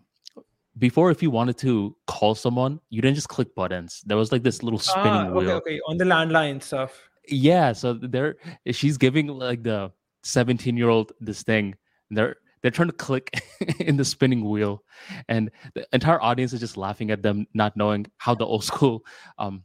before 0.77 1.11
if 1.11 1.21
you 1.21 1.29
wanted 1.31 1.57
to 1.59 1.95
call 2.07 2.35
someone, 2.35 2.79
you 2.89 3.01
didn't 3.01 3.15
just 3.15 3.29
click 3.29 3.53
buttons. 3.55 4.01
There 4.05 4.17
was 4.17 4.31
like 4.31 4.43
this 4.43 4.63
little 4.63 4.79
spinning 4.79 5.13
Ah, 5.13 5.31
wheel. 5.31 5.51
okay, 5.51 5.75
okay, 5.75 5.79
on 5.87 5.97
the 5.97 6.05
landline 6.05 6.61
stuff. 6.61 7.09
Yeah, 7.27 7.73
so 7.73 7.93
they're 7.93 8.35
she's 8.71 8.97
giving 8.97 9.27
like 9.27 9.63
the 9.63 9.91
17 10.23 10.77
year 10.77 10.89
old 10.89 11.11
this 11.19 11.43
thing. 11.43 11.75
They're 12.09 12.37
they're 12.61 12.71
trying 12.71 12.89
to 12.89 12.95
click 12.95 13.41
in 13.79 13.97
the 13.97 14.05
spinning 14.05 14.47
wheel, 14.49 14.83
and 15.27 15.51
the 15.73 15.85
entire 15.93 16.21
audience 16.21 16.53
is 16.53 16.59
just 16.59 16.77
laughing 16.77 17.11
at 17.11 17.21
them, 17.21 17.47
not 17.53 17.75
knowing 17.75 18.05
how 18.17 18.35
the 18.35 18.45
old 18.45 18.63
school 18.71 19.03
um 19.37 19.63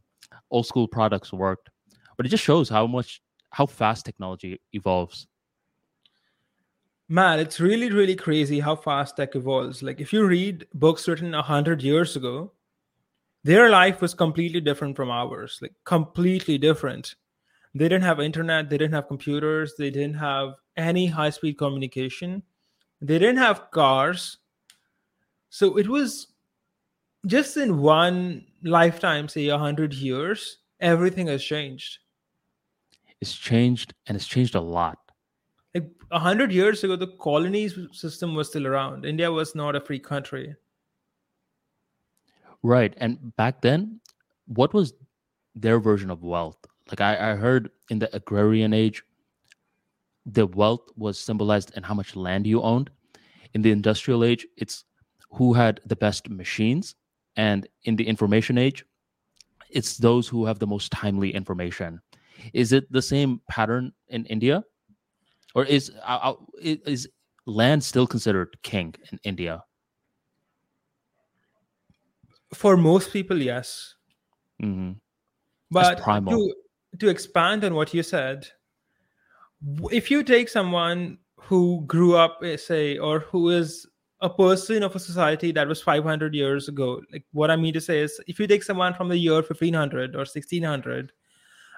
old 0.51 0.65
school 0.67 0.87
products 0.87 1.31
worked. 1.33 1.69
But 2.17 2.25
it 2.25 2.29
just 2.29 2.43
shows 2.43 2.69
how 2.69 2.85
much 2.87 3.21
how 3.51 3.65
fast 3.65 4.05
technology 4.05 4.59
evolves. 4.73 5.27
Man, 7.09 7.39
it's 7.39 7.59
really, 7.59 7.89
really 7.89 8.15
crazy 8.15 8.59
how 8.59 8.75
fast 8.75 9.15
tech 9.15 9.35
evolves. 9.35 9.81
Like, 9.81 10.01
if 10.01 10.11
you 10.11 10.25
read 10.25 10.67
books 10.73 11.07
written 11.07 11.33
a 11.33 11.41
hundred 11.41 11.81
years 11.81 12.15
ago, 12.17 12.51
their 13.43 13.69
life 13.69 14.01
was 14.01 14.13
completely 14.13 14.59
different 14.59 14.95
from 14.95 15.09
ours. 15.09 15.59
Like, 15.61 15.73
completely 15.85 16.57
different. 16.57 17.15
They 17.73 17.85
didn't 17.87 18.03
have 18.03 18.19
internet. 18.19 18.69
They 18.69 18.77
didn't 18.77 18.93
have 18.93 19.07
computers. 19.07 19.75
They 19.77 19.89
didn't 19.89 20.15
have 20.15 20.55
any 20.75 21.07
high-speed 21.07 21.57
communication. 21.57 22.43
They 22.99 23.19
didn't 23.19 23.37
have 23.37 23.71
cars. 23.71 24.39
So 25.49 25.77
it 25.77 25.87
was 25.87 26.27
just 27.25 27.55
in 27.55 27.79
one 27.79 28.45
lifetime, 28.63 29.29
say 29.29 29.47
a 29.47 29.57
hundred 29.57 29.93
years, 29.93 30.57
everything 30.79 31.27
has 31.27 31.43
changed. 31.43 31.99
It's 33.21 33.33
changed 33.33 33.93
and 34.07 34.15
it's 34.15 34.27
changed 34.27 34.55
a 34.55 34.61
lot. 34.61 34.97
A 36.11 36.19
hundred 36.19 36.51
years 36.51 36.83
ago, 36.83 36.95
the 36.95 37.07
colonies 37.07 37.77
system 37.91 38.35
was 38.35 38.49
still 38.49 38.67
around. 38.67 39.05
India 39.05 39.31
was 39.31 39.55
not 39.55 39.75
a 39.75 39.81
free 39.81 39.99
country. 39.99 40.55
Right. 42.63 42.93
And 42.97 43.35
back 43.35 43.61
then, 43.61 43.99
what 44.47 44.73
was 44.73 44.93
their 45.55 45.79
version 45.79 46.09
of 46.09 46.23
wealth? 46.23 46.57
Like 46.89 47.01
I, 47.01 47.31
I 47.31 47.35
heard 47.35 47.69
in 47.89 47.99
the 47.99 48.13
agrarian 48.15 48.73
age, 48.73 49.03
the 50.25 50.47
wealth 50.47 50.89
was 50.97 51.17
symbolized 51.17 51.75
in 51.75 51.83
how 51.83 51.93
much 51.93 52.15
land 52.15 52.47
you 52.47 52.61
owned. 52.61 52.89
In 53.53 53.61
the 53.61 53.71
industrial 53.71 54.23
age, 54.23 54.45
it's 54.57 54.83
who 55.31 55.53
had 55.53 55.81
the 55.85 55.95
best 55.95 56.29
machines. 56.29 56.95
And 57.35 57.67
in 57.83 57.95
the 57.95 58.07
information 58.07 58.57
age, 58.57 58.85
it's 59.69 59.97
those 59.97 60.27
who 60.27 60.45
have 60.45 60.59
the 60.59 60.67
most 60.67 60.91
timely 60.91 61.33
information. 61.33 62.01
Is 62.53 62.71
it 62.71 62.91
the 62.91 63.01
same 63.01 63.41
pattern 63.49 63.93
in 64.09 64.25
India? 64.25 64.63
Or 65.55 65.65
is, 65.65 65.91
uh, 66.03 66.33
uh, 66.33 66.33
is 66.61 67.07
land 67.45 67.83
still 67.83 68.05
considered 68.07 68.57
king 68.63 68.93
in 69.11 69.19
India? 69.23 69.63
For 72.53 72.77
most 72.77 73.11
people, 73.11 73.41
yes. 73.41 73.95
hmm 74.61 74.93
But 75.71 75.97
to 76.31 76.53
to 76.99 77.09
expand 77.09 77.63
on 77.63 77.75
what 77.75 77.93
you 77.93 78.03
said, 78.03 78.47
if 79.91 80.09
you 80.09 80.23
take 80.23 80.49
someone 80.49 81.17
who 81.35 81.83
grew 81.85 82.15
up, 82.15 82.39
eh, 82.43 82.57
say, 82.57 82.97
or 82.97 83.19
who 83.19 83.49
is 83.49 83.85
a 84.21 84.29
person 84.29 84.81
of 84.83 84.95
a 84.95 84.99
society 84.99 85.51
that 85.51 85.67
was 85.67 85.81
500 85.81 86.33
years 86.33 86.67
ago, 86.69 87.01
like 87.11 87.25
what 87.33 87.51
I 87.51 87.55
mean 87.55 87.73
to 87.73 87.81
say 87.81 87.99
is, 87.99 88.19
if 88.27 88.39
you 88.39 88.47
take 88.47 88.63
someone 88.63 88.93
from 88.93 89.09
the 89.09 89.17
year 89.17 89.41
1500 89.43 90.15
or 90.15 90.25
1600, 90.25 91.11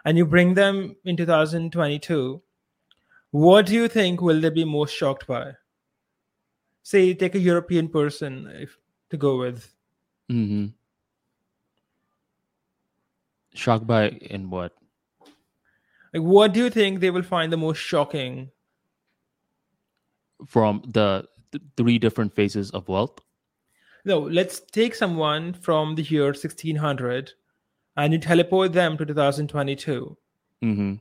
and 0.05 0.17
you 0.17 0.25
bring 0.25 0.53
them 0.53 0.95
in 1.03 1.17
2022, 1.17 2.41
what 3.31 3.65
do 3.65 3.74
you 3.74 3.88
think 3.88 4.21
will 4.21 4.39
they 4.41 4.50
be 4.50 4.65
most 4.65 4.95
shocked 4.95 5.27
by? 5.27 5.53
Say, 6.83 7.13
take 7.13 7.36
a 7.36 7.39
European 7.39 7.88
person 7.88 8.50
if, 8.55 8.77
to 9.09 9.17
go 9.17 9.38
with. 9.38 9.74
hmm 10.29 10.67
Shocked 13.53 13.88
by 13.88 14.09
in 14.09 14.50
what? 14.50 14.73
Like, 16.13 16.23
what 16.23 16.53
do 16.53 16.60
you 16.60 16.69
think 16.69 16.99
they 16.99 17.12
will 17.12 17.23
find 17.23 17.51
the 17.51 17.58
most 17.58 17.77
shocking 17.77 18.51
From 20.47 20.82
the 20.88 21.27
th- 21.51 21.63
three 21.75 21.99
different 21.99 22.34
phases 22.34 22.71
of 22.71 22.88
wealth. 22.88 23.19
No, 24.06 24.19
let's 24.19 24.60
take 24.60 24.95
someone 24.95 25.53
from 25.53 25.95
the 25.95 26.03
year 26.03 26.34
1600 26.34 27.34
and 27.97 28.13
you 28.13 28.19
teleport 28.19 28.73
them 28.73 28.97
to 28.97 29.06
2022. 29.06 30.17
hmm 30.62 30.93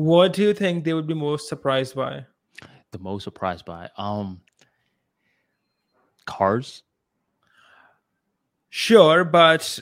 What 0.00 0.32
do 0.32 0.40
you 0.40 0.54
think 0.54 0.84
they 0.84 0.94
would 0.94 1.06
be 1.06 1.12
most 1.12 1.46
surprised 1.46 1.94
by? 1.94 2.24
The 2.90 2.98
most 2.98 3.22
surprised 3.24 3.66
by 3.66 3.90
um 3.98 4.40
cars. 6.24 6.84
Sure, 8.70 9.24
but 9.24 9.78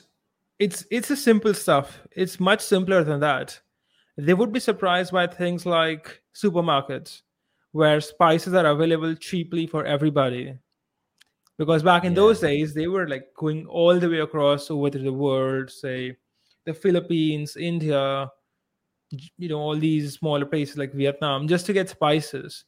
it's 0.59 0.85
it's 0.91 1.09
a 1.09 1.15
simple 1.15 1.53
stuff. 1.53 2.01
It's 2.11 2.37
much 2.37 2.59
simpler 2.59 3.01
than 3.05 3.21
that. 3.21 3.57
They 4.17 4.33
would 4.33 4.51
be 4.51 4.59
surprised 4.59 5.13
by 5.13 5.25
things 5.25 5.65
like 5.65 6.21
supermarkets 6.35 7.21
where 7.71 8.01
spices 8.01 8.53
are 8.53 8.65
available 8.65 9.15
cheaply 9.15 9.67
for 9.67 9.85
everybody. 9.85 10.57
Because 11.57 11.81
back 11.81 12.03
in 12.03 12.11
Yeah. 12.11 12.23
those 12.23 12.41
days, 12.41 12.73
they 12.73 12.87
were 12.87 13.07
like 13.07 13.33
going 13.37 13.65
all 13.67 13.97
the 13.97 14.09
way 14.09 14.19
across 14.19 14.69
over 14.69 14.89
to 14.89 14.99
the 14.99 15.13
world, 15.13 15.71
say 15.71 16.17
the 16.65 16.73
Philippines, 16.73 17.55
India, 17.55 18.29
you 19.37 19.49
know, 19.49 19.59
all 19.59 19.75
these 19.75 20.13
smaller 20.13 20.45
places 20.45 20.77
like 20.77 20.93
Vietnam, 20.93 21.47
just 21.47 21.65
to 21.65 21.73
get 21.73 21.89
spices. 21.89 22.65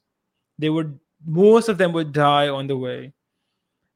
They 0.57 0.69
would, 0.69 0.99
most 1.25 1.69
of 1.69 1.77
them 1.77 1.93
would 1.93 2.13
die 2.13 2.49
on 2.49 2.67
the 2.67 2.77
way. 2.77 3.13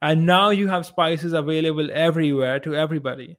And 0.02 0.26
now 0.26 0.50
you 0.50 0.68
have 0.68 0.86
spices 0.86 1.34
available 1.34 1.90
everywhere 1.92 2.60
to 2.60 2.76
everybody. 2.76 3.38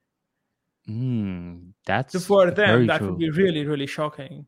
Mm, 0.88 1.72
that's 1.84 2.12
So 2.12 2.20
for 2.20 2.50
them, 2.50 2.86
that 2.86 2.98
true. 2.98 3.10
would 3.10 3.18
be 3.18 3.30
really, 3.30 3.64
really 3.64 3.86
shocking. 3.86 4.46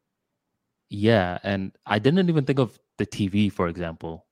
Yeah, 0.91 1.39
and 1.43 1.73
I 1.85 1.99
didn't 1.99 2.29
even 2.29 2.45
think 2.45 2.59
of 2.59 2.79
the 2.97 3.07
TV, 3.07 3.53
for 3.53 3.69
example. 3.69 4.27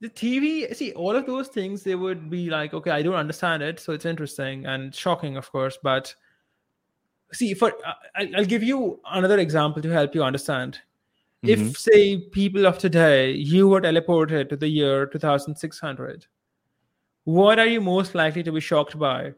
The 0.00 0.08
TV, 0.08 0.74
see, 0.74 0.92
all 0.94 1.14
of 1.14 1.26
those 1.26 1.46
things, 1.46 1.84
they 1.84 1.94
would 1.94 2.28
be 2.28 2.50
like, 2.50 2.74
okay, 2.74 2.90
I 2.90 3.02
don't 3.02 3.14
understand 3.14 3.62
it, 3.62 3.78
so 3.78 3.92
it's 3.92 4.04
interesting 4.04 4.66
and 4.66 4.92
shocking, 4.92 5.36
of 5.36 5.50
course. 5.52 5.78
But 5.80 6.12
see, 7.32 7.54
for 7.54 7.72
I, 8.14 8.30
I'll 8.36 8.44
give 8.44 8.62
you 8.62 9.00
another 9.10 9.38
example 9.38 9.82
to 9.82 9.90
help 9.90 10.14
you 10.14 10.22
understand. 10.22 10.80
Mhm. 11.44 11.48
If, 11.48 11.78
say, 11.78 12.18
people 12.18 12.66
of 12.66 12.78
today, 12.78 13.32
you 13.32 13.68
were 13.68 13.80
teleported 13.80 14.48
to 14.50 14.56
the 14.56 14.68
year 14.68 15.06
2600, 15.06 16.26
what 17.24 17.58
are 17.58 17.66
you 17.66 17.80
most 17.80 18.14
likely 18.14 18.42
to 18.42 18.52
be 18.52 18.60
shocked 18.60 18.98
by? 18.98 19.34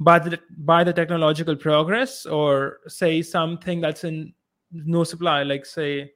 By 0.00 0.18
the 0.18 0.40
by 0.58 0.84
the 0.84 0.92
technological 0.92 1.56
progress, 1.56 2.26
or 2.26 2.80
say 2.88 3.22
something 3.22 3.80
that's 3.80 4.04
in 4.04 4.34
no 4.72 5.04
supply, 5.04 5.44
like 5.44 5.64
say 5.64 6.12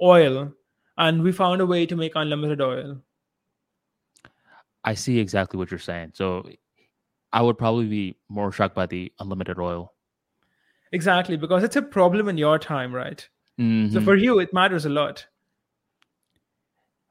oil, 0.00 0.52
and 0.96 1.22
we 1.22 1.32
found 1.32 1.60
a 1.60 1.66
way 1.66 1.84
to 1.84 1.96
make 1.96 2.12
unlimited 2.14 2.60
oil. 2.60 3.02
I 4.84 4.94
see 4.94 5.18
exactly 5.18 5.58
what 5.58 5.70
you're 5.70 5.80
saying. 5.80 6.12
So 6.14 6.48
I 7.32 7.42
would 7.42 7.58
probably 7.58 7.86
be 7.86 8.16
more 8.28 8.52
shocked 8.52 8.74
by 8.76 8.86
the 8.86 9.12
unlimited 9.18 9.58
oil. 9.58 9.92
Exactly, 10.92 11.36
because 11.36 11.62
it's 11.62 11.76
a 11.76 11.82
problem 11.82 12.28
in 12.28 12.38
your 12.38 12.58
time, 12.58 12.94
right? 12.94 13.28
So 13.58 13.64
Mhm. 13.64 14.04
for 14.04 14.14
you, 14.16 14.38
it 14.38 14.52
matters 14.52 14.84
a 14.86 14.88
lot. 14.90 15.26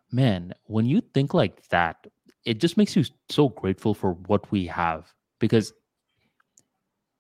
man, 0.10 0.54
when 0.64 0.86
you 0.86 1.02
think 1.14 1.34
like 1.34 1.68
that, 1.68 2.08
it 2.46 2.62
just 2.62 2.78
makes 2.78 2.96
you 2.96 3.04
so 3.28 3.50
grateful 3.50 3.94
for 3.94 4.14
what 4.14 4.50
we 4.52 4.66
have. 4.66 5.14
Because 5.38 5.74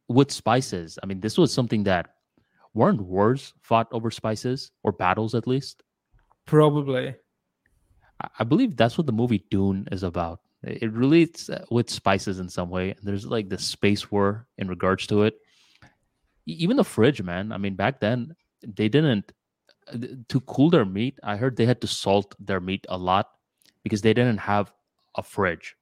with 0.08 0.32
spices, 0.32 0.98
I 1.04 1.06
mean, 1.06 1.20
this 1.20 1.38
was 1.38 1.54
something 1.54 1.84
that 1.84 2.16
weren't 2.74 3.02
wars 3.02 3.54
fought 3.62 3.88
over 3.92 4.10
spices 4.10 4.72
or 4.84 4.94
battles 4.94 5.36
at 5.36 5.48
least. 5.48 5.84
Probably. 6.46 7.16
I- 8.22 8.30
I 8.40 8.44
believe 8.46 8.78
that's 8.78 8.98
what 8.98 9.06
the 9.06 9.12
movie 9.14 9.44
Dune 9.52 9.88
is 9.92 10.04
about. 10.04 10.40
It 10.64 10.92
relates 10.94 11.50
uh, 11.50 11.66
with 11.70 11.90
spices 11.90 12.40
in 12.40 12.48
some 12.48 12.70
way. 12.70 12.92
And 12.92 13.02
there's 13.04 13.26
like 13.26 13.50
the 13.50 13.58
space 13.60 14.10
war 14.10 14.48
in 14.58 14.70
regards 14.70 15.08
to 15.08 15.24
it. 15.24 15.36
Even 16.48 16.78
the 16.78 16.84
fridge, 16.84 17.22
man. 17.22 17.52
I 17.52 17.58
mean, 17.58 17.76
back 17.76 18.00
then 18.00 18.34
they 18.66 18.88
didn't 18.90 19.32
uh, 19.94 19.98
to 20.30 20.40
cool 20.42 20.70
their 20.70 20.86
meat. 20.86 21.20
I 21.24 21.36
heard 21.36 21.56
they 21.56 21.66
had 21.66 21.82
to 21.82 21.88
salt 21.88 22.36
their 22.40 22.60
meat 22.60 22.86
a 22.90 22.98
lot 22.98 23.30
because 23.84 24.02
they 24.02 24.14
didn't 24.14 24.38
have 24.40 24.72
a 25.16 25.24
fridge. 25.24 25.76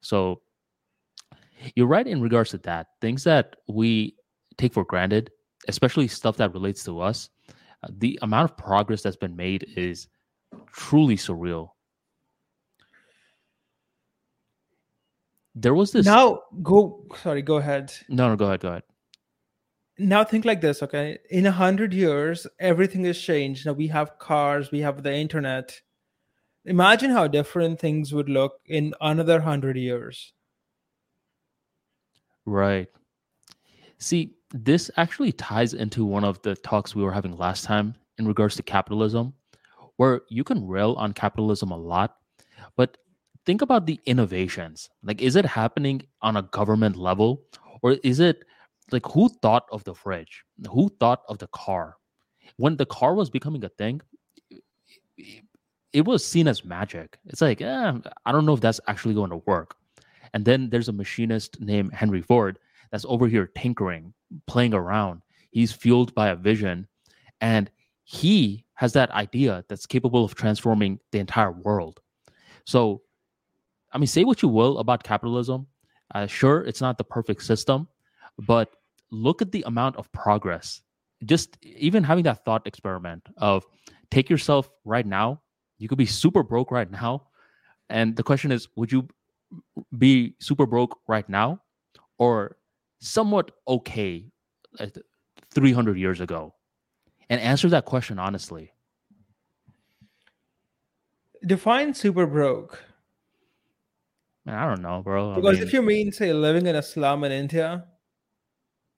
So 0.00 0.42
you're 1.74 1.86
right 1.86 2.06
in 2.06 2.20
regards 2.20 2.50
to 2.50 2.58
that. 2.58 2.88
Things 3.00 3.24
that 3.24 3.56
we 3.68 4.16
take 4.56 4.72
for 4.72 4.84
granted, 4.84 5.30
especially 5.68 6.08
stuff 6.08 6.36
that 6.36 6.52
relates 6.52 6.84
to 6.84 7.00
us, 7.00 7.30
uh, 7.82 7.88
the 7.98 8.18
amount 8.22 8.50
of 8.50 8.56
progress 8.56 9.02
that's 9.02 9.16
been 9.16 9.36
made 9.36 9.66
is 9.76 10.08
truly 10.72 11.16
surreal. 11.16 11.70
There 15.54 15.74
was 15.74 15.90
this. 15.90 16.06
Now 16.06 16.42
go 16.62 17.04
sorry, 17.22 17.42
go 17.42 17.56
ahead. 17.56 17.92
no, 18.08 18.28
no, 18.28 18.36
go 18.36 18.46
ahead, 18.46 18.60
go 18.60 18.68
ahead. 18.68 18.82
Now 19.98 20.22
think 20.22 20.44
like 20.44 20.60
this, 20.60 20.82
okay? 20.82 21.18
In 21.28 21.46
a 21.46 21.50
hundred 21.50 21.92
years, 21.92 22.46
everything 22.60 23.04
has 23.04 23.18
changed. 23.18 23.66
Now 23.66 23.72
we 23.72 23.88
have 23.88 24.18
cars, 24.18 24.70
we 24.70 24.80
have 24.80 25.02
the 25.02 25.12
internet. 25.12 25.80
imagine 26.64 27.10
how 27.10 27.26
different 27.26 27.80
things 27.80 28.12
would 28.12 28.28
look 28.28 28.60
in 28.66 28.94
another 29.00 29.40
hundred 29.40 29.76
years. 29.76 30.32
Right. 32.44 32.88
See, 33.98 34.34
this 34.52 34.90
actually 34.96 35.32
ties 35.32 35.74
into 35.74 36.04
one 36.04 36.24
of 36.24 36.40
the 36.42 36.54
talks 36.54 36.94
we 36.94 37.02
were 37.02 37.12
having 37.12 37.36
last 37.36 37.64
time 37.64 37.94
in 38.18 38.26
regards 38.28 38.54
to 38.56 38.62
capitalism, 38.62 39.34
where 39.96 40.22
you 40.28 40.44
can 40.44 40.66
rail 40.66 40.94
on 40.98 41.12
capitalism 41.12 41.70
a 41.70 41.76
lot, 41.76 42.16
but 42.76 42.96
think 43.44 43.62
about 43.62 43.86
the 43.86 44.00
innovations. 44.06 44.90
Like, 45.02 45.20
is 45.20 45.36
it 45.36 45.44
happening 45.44 46.02
on 46.22 46.36
a 46.36 46.42
government 46.42 46.96
level, 46.96 47.42
or 47.82 47.96
is 48.02 48.20
it 48.20 48.44
like 48.92 49.06
who 49.06 49.28
thought 49.28 49.66
of 49.70 49.84
the 49.84 49.94
fridge? 49.94 50.44
Who 50.70 50.90
thought 51.00 51.22
of 51.28 51.38
the 51.38 51.48
car? 51.48 51.96
When 52.56 52.76
the 52.76 52.86
car 52.86 53.14
was 53.14 53.30
becoming 53.30 53.64
a 53.64 53.68
thing, 53.68 54.00
it 55.92 56.04
was 56.04 56.24
seen 56.24 56.48
as 56.48 56.64
magic. 56.64 57.18
It's 57.26 57.40
like, 57.40 57.60
eh, 57.60 57.92
I 58.26 58.32
don't 58.32 58.46
know 58.46 58.54
if 58.54 58.60
that's 58.60 58.80
actually 58.86 59.14
going 59.14 59.30
to 59.30 59.42
work. 59.46 59.76
And 60.34 60.44
then 60.44 60.68
there's 60.70 60.88
a 60.88 60.92
machinist 60.92 61.60
named 61.60 61.92
Henry 61.92 62.22
Ford 62.22 62.58
that's 62.90 63.06
over 63.08 63.26
here 63.26 63.46
tinkering, 63.56 64.12
playing 64.46 64.74
around. 64.74 65.22
He's 65.50 65.72
fueled 65.72 66.14
by 66.14 66.28
a 66.28 66.36
vision 66.36 66.86
and 67.40 67.70
he 68.04 68.64
has 68.74 68.92
that 68.94 69.10
idea 69.10 69.64
that's 69.68 69.86
capable 69.86 70.24
of 70.24 70.34
transforming 70.34 70.98
the 71.12 71.18
entire 71.18 71.52
world. 71.52 72.00
So, 72.64 73.02
I 73.92 73.98
mean, 73.98 74.06
say 74.06 74.24
what 74.24 74.42
you 74.42 74.48
will 74.48 74.78
about 74.78 75.02
capitalism. 75.02 75.66
Uh, 76.14 76.26
sure, 76.26 76.62
it's 76.62 76.80
not 76.80 76.96
the 76.96 77.04
perfect 77.04 77.42
system, 77.42 77.88
but 78.38 78.76
look 79.10 79.42
at 79.42 79.52
the 79.52 79.62
amount 79.66 79.96
of 79.96 80.10
progress. 80.12 80.82
Just 81.24 81.56
even 81.62 82.04
having 82.04 82.24
that 82.24 82.44
thought 82.44 82.66
experiment 82.66 83.26
of 83.38 83.64
take 84.10 84.30
yourself 84.30 84.70
right 84.84 85.06
now, 85.06 85.40
you 85.78 85.88
could 85.88 85.98
be 85.98 86.06
super 86.06 86.42
broke 86.42 86.70
right 86.70 86.90
now. 86.90 87.24
And 87.90 88.16
the 88.16 88.22
question 88.22 88.52
is, 88.52 88.68
would 88.76 88.92
you 88.92 89.08
be 89.96 90.34
super 90.38 90.66
broke 90.66 91.00
right 91.08 91.28
now 91.28 91.60
or 92.18 92.56
somewhat 93.00 93.52
okay 93.66 94.26
300 95.50 95.98
years 95.98 96.20
ago? 96.20 96.54
And 97.30 97.40
answer 97.40 97.68
that 97.70 97.84
question 97.84 98.18
honestly. 98.18 98.72
Define 101.44 101.94
super 101.94 102.26
broke. 102.26 102.82
I 104.46 104.66
don't 104.66 104.82
know, 104.82 105.02
bro. 105.02 105.34
Because 105.34 105.56
I 105.56 105.60
mean, 105.60 105.62
if 105.68 105.72
you 105.72 105.82
mean, 105.82 106.12
say, 106.12 106.32
living 106.32 106.66
in 106.66 106.74
a 106.74 106.82
slum 106.82 107.22
in 107.24 107.32
India, 107.32 107.84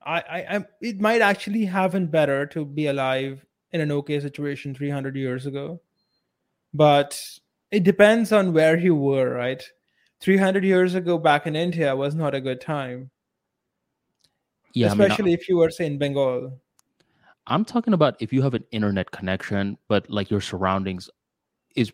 I, 0.02 0.20
I, 0.20 0.56
I, 0.56 0.64
it 0.80 1.00
might 1.00 1.20
actually 1.20 1.64
have 1.66 1.92
been 1.92 2.06
better 2.06 2.46
to 2.46 2.64
be 2.64 2.86
alive 2.86 3.44
in 3.72 3.80
an 3.80 3.92
okay 3.92 4.20
situation 4.20 4.74
300 4.74 5.16
years 5.16 5.46
ago. 5.46 5.80
But 6.72 7.20
it 7.70 7.84
depends 7.84 8.32
on 8.32 8.52
where 8.52 8.78
you 8.78 8.94
were, 8.94 9.30
right? 9.30 9.62
300 10.20 10.64
years 10.64 10.94
ago 10.94 11.18
back 11.18 11.46
in 11.46 11.56
India 11.56 11.94
was 11.94 12.14
not 12.14 12.34
a 12.34 12.40
good 12.40 12.60
time. 12.60 13.10
Yeah, 14.74 14.88
especially 14.88 15.14
I 15.14 15.26
mean, 15.26 15.34
if 15.34 15.48
you 15.48 15.56
were 15.56 15.70
say 15.70 15.86
in 15.86 15.98
Bengal. 15.98 16.60
I'm 17.46 17.64
talking 17.64 17.94
about 17.94 18.16
if 18.20 18.32
you 18.32 18.42
have 18.42 18.54
an 18.54 18.64
internet 18.70 19.10
connection, 19.10 19.76
but 19.88 20.08
like 20.08 20.30
your 20.30 20.40
surroundings 20.40 21.10
is 21.74 21.92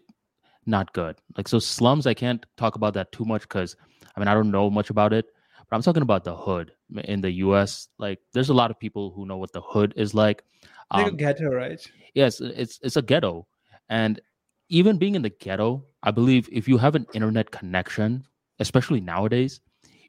not 0.66 0.92
good. 0.92 1.16
Like 1.36 1.48
so 1.48 1.58
slums, 1.58 2.06
I 2.06 2.14
can't 2.14 2.44
talk 2.56 2.74
about 2.74 2.94
that 2.94 3.12
too 3.12 3.24
much 3.24 3.42
because 3.42 3.76
I 4.14 4.20
mean 4.20 4.28
I 4.28 4.34
don't 4.34 4.50
know 4.50 4.68
much 4.68 4.90
about 4.90 5.12
it. 5.12 5.26
But 5.68 5.76
I'm 5.76 5.82
talking 5.82 6.02
about 6.02 6.24
the 6.24 6.34
hood 6.34 6.72
in 7.04 7.20
the 7.20 7.30
U.S. 7.32 7.88
Like 7.98 8.20
there's 8.32 8.50
a 8.50 8.54
lot 8.54 8.70
of 8.70 8.78
people 8.78 9.10
who 9.10 9.26
know 9.26 9.36
what 9.36 9.52
the 9.52 9.60
hood 9.60 9.94
is 9.96 10.14
like. 10.14 10.44
Um, 10.90 11.02
like 11.02 11.12
a 11.12 11.16
ghetto, 11.16 11.48
right? 11.50 11.84
Yes, 12.14 12.40
it's 12.40 12.78
it's 12.82 12.96
a 12.96 13.02
ghetto, 13.02 13.46
and 13.88 14.20
even 14.68 14.98
being 14.98 15.14
in 15.14 15.22
the 15.22 15.30
ghetto, 15.30 15.84
I 16.02 16.10
believe 16.10 16.48
if 16.52 16.68
you 16.68 16.78
have 16.78 16.94
an 16.94 17.06
internet 17.14 17.50
connection, 17.50 18.24
especially 18.58 19.00
nowadays, 19.00 19.60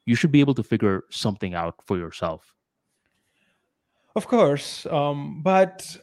you 0.05 0.15
should 0.15 0.31
be 0.31 0.39
able 0.39 0.53
to 0.55 0.63
figure 0.63 1.03
something 1.09 1.53
out 1.53 1.75
for 1.85 1.97
yourself. 1.97 2.53
Of 4.15 4.27
course, 4.27 4.85
um, 4.87 5.41
but 5.43 5.97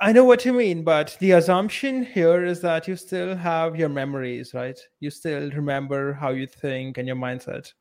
I 0.00 0.12
know 0.12 0.24
what 0.24 0.44
you 0.44 0.52
mean. 0.52 0.82
But 0.82 1.16
the 1.20 1.32
assumption 1.32 2.04
here 2.04 2.44
is 2.44 2.60
that 2.62 2.88
you 2.88 2.96
still 2.96 3.36
have 3.36 3.76
your 3.76 3.88
memories, 3.88 4.54
right? 4.54 4.78
You 5.00 5.10
still 5.10 5.50
remember 5.50 6.14
how 6.14 6.30
you 6.30 6.46
think 6.46 6.98
and 6.98 7.06
your 7.06 7.16
mindset. 7.16 7.72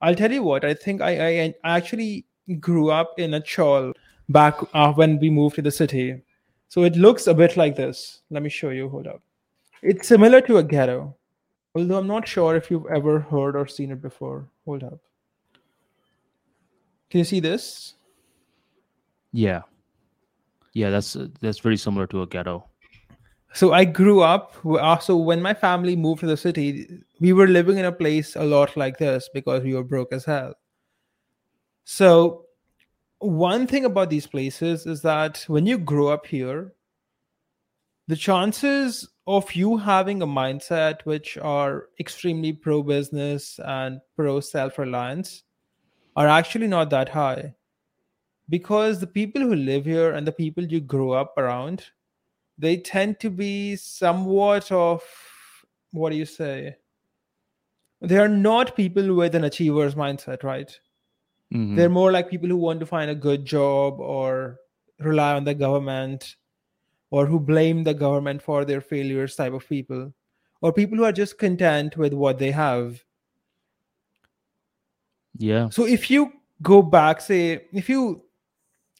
I'll 0.00 0.14
tell 0.14 0.32
you 0.32 0.42
what. 0.42 0.64
I 0.64 0.74
think 0.74 1.00
I, 1.00 1.44
I 1.44 1.54
actually 1.64 2.26
grew 2.58 2.90
up 2.90 3.18
in 3.18 3.34
a 3.34 3.40
chawl 3.40 3.92
back 4.28 4.54
uh, 4.72 4.92
when 4.92 5.18
we 5.18 5.30
moved 5.30 5.56
to 5.56 5.62
the 5.62 5.70
city. 5.70 6.22
So 6.68 6.84
it 6.84 6.96
looks 6.96 7.26
a 7.26 7.34
bit 7.34 7.56
like 7.56 7.76
this. 7.76 8.20
Let 8.30 8.42
me 8.42 8.48
show 8.48 8.70
you. 8.70 8.88
Hold 8.88 9.06
up. 9.06 9.20
It's 9.82 10.08
similar 10.08 10.40
to 10.42 10.58
a 10.58 10.62
ghetto, 10.62 11.16
although 11.74 11.98
I'm 11.98 12.06
not 12.06 12.28
sure 12.28 12.54
if 12.54 12.70
you've 12.70 12.86
ever 12.86 13.20
heard 13.20 13.56
or 13.56 13.66
seen 13.66 13.90
it 13.90 14.00
before. 14.00 14.48
Hold 14.64 14.84
up. 14.84 14.98
Can 17.10 17.18
you 17.18 17.24
see 17.24 17.40
this? 17.40 17.94
Yeah. 19.32 19.62
Yeah, 20.72 20.90
that's 20.90 21.16
that's 21.40 21.58
very 21.58 21.76
similar 21.76 22.06
to 22.06 22.22
a 22.22 22.26
ghetto. 22.26 22.69
So 23.52 23.72
I 23.72 23.84
grew 23.84 24.22
up. 24.22 24.54
Also, 24.64 25.14
uh, 25.14 25.22
when 25.22 25.42
my 25.42 25.54
family 25.54 25.96
moved 25.96 26.20
to 26.20 26.26
the 26.26 26.36
city, 26.36 26.88
we 27.18 27.32
were 27.32 27.48
living 27.48 27.78
in 27.78 27.84
a 27.84 27.92
place 27.92 28.36
a 28.36 28.44
lot 28.44 28.76
like 28.76 28.98
this 28.98 29.28
because 29.34 29.62
we 29.62 29.74
were 29.74 29.84
broke 29.84 30.12
as 30.12 30.24
hell. 30.24 30.54
So, 31.84 32.46
one 33.18 33.66
thing 33.66 33.84
about 33.84 34.08
these 34.08 34.26
places 34.26 34.86
is 34.86 35.02
that 35.02 35.44
when 35.48 35.66
you 35.66 35.78
grow 35.78 36.08
up 36.08 36.26
here, 36.26 36.72
the 38.06 38.16
chances 38.16 39.08
of 39.26 39.52
you 39.54 39.76
having 39.76 40.22
a 40.22 40.26
mindset 40.26 41.02
which 41.04 41.36
are 41.38 41.88
extremely 41.98 42.52
pro 42.52 42.82
business 42.82 43.60
and 43.64 44.00
pro 44.16 44.40
self 44.40 44.78
reliance 44.78 45.42
are 46.16 46.28
actually 46.28 46.66
not 46.66 46.90
that 46.90 47.08
high 47.08 47.54
because 48.48 48.98
the 48.98 49.06
people 49.06 49.40
who 49.40 49.54
live 49.54 49.84
here 49.84 50.12
and 50.12 50.26
the 50.26 50.32
people 50.32 50.64
you 50.64 50.80
grow 50.80 51.12
up 51.12 51.38
around 51.38 51.84
they 52.60 52.76
tend 52.76 53.18
to 53.20 53.30
be 53.30 53.74
somewhat 53.76 54.70
of 54.70 55.02
what 55.92 56.10
do 56.10 56.16
you 56.16 56.26
say? 56.26 56.76
They 58.00 58.18
are 58.18 58.28
not 58.28 58.76
people 58.76 59.14
with 59.14 59.34
an 59.34 59.44
achiever's 59.44 59.94
mindset 59.94 60.42
right? 60.42 60.78
Mm-hmm. 61.52 61.74
they're 61.74 61.88
more 61.88 62.12
like 62.12 62.30
people 62.30 62.48
who 62.48 62.56
want 62.56 62.78
to 62.78 62.86
find 62.86 63.10
a 63.10 63.14
good 63.14 63.44
job 63.44 63.98
or 63.98 64.60
rely 65.00 65.34
on 65.34 65.42
the 65.42 65.52
government 65.52 66.36
or 67.10 67.26
who 67.26 67.40
blame 67.40 67.82
the 67.82 67.92
government 67.92 68.40
for 68.40 68.64
their 68.64 68.80
failures 68.80 69.34
type 69.34 69.52
of 69.52 69.68
people 69.68 70.12
or 70.62 70.72
people 70.72 70.96
who 70.96 71.02
are 71.02 71.10
just 71.10 71.38
content 71.38 71.96
with 71.96 72.12
what 72.12 72.38
they 72.38 72.52
have. 72.52 73.02
Yeah. 75.38 75.70
So 75.70 75.86
if 75.86 76.08
you 76.08 76.32
go 76.62 76.82
back 76.82 77.20
say 77.20 77.64
if 77.72 77.88
you 77.88 78.22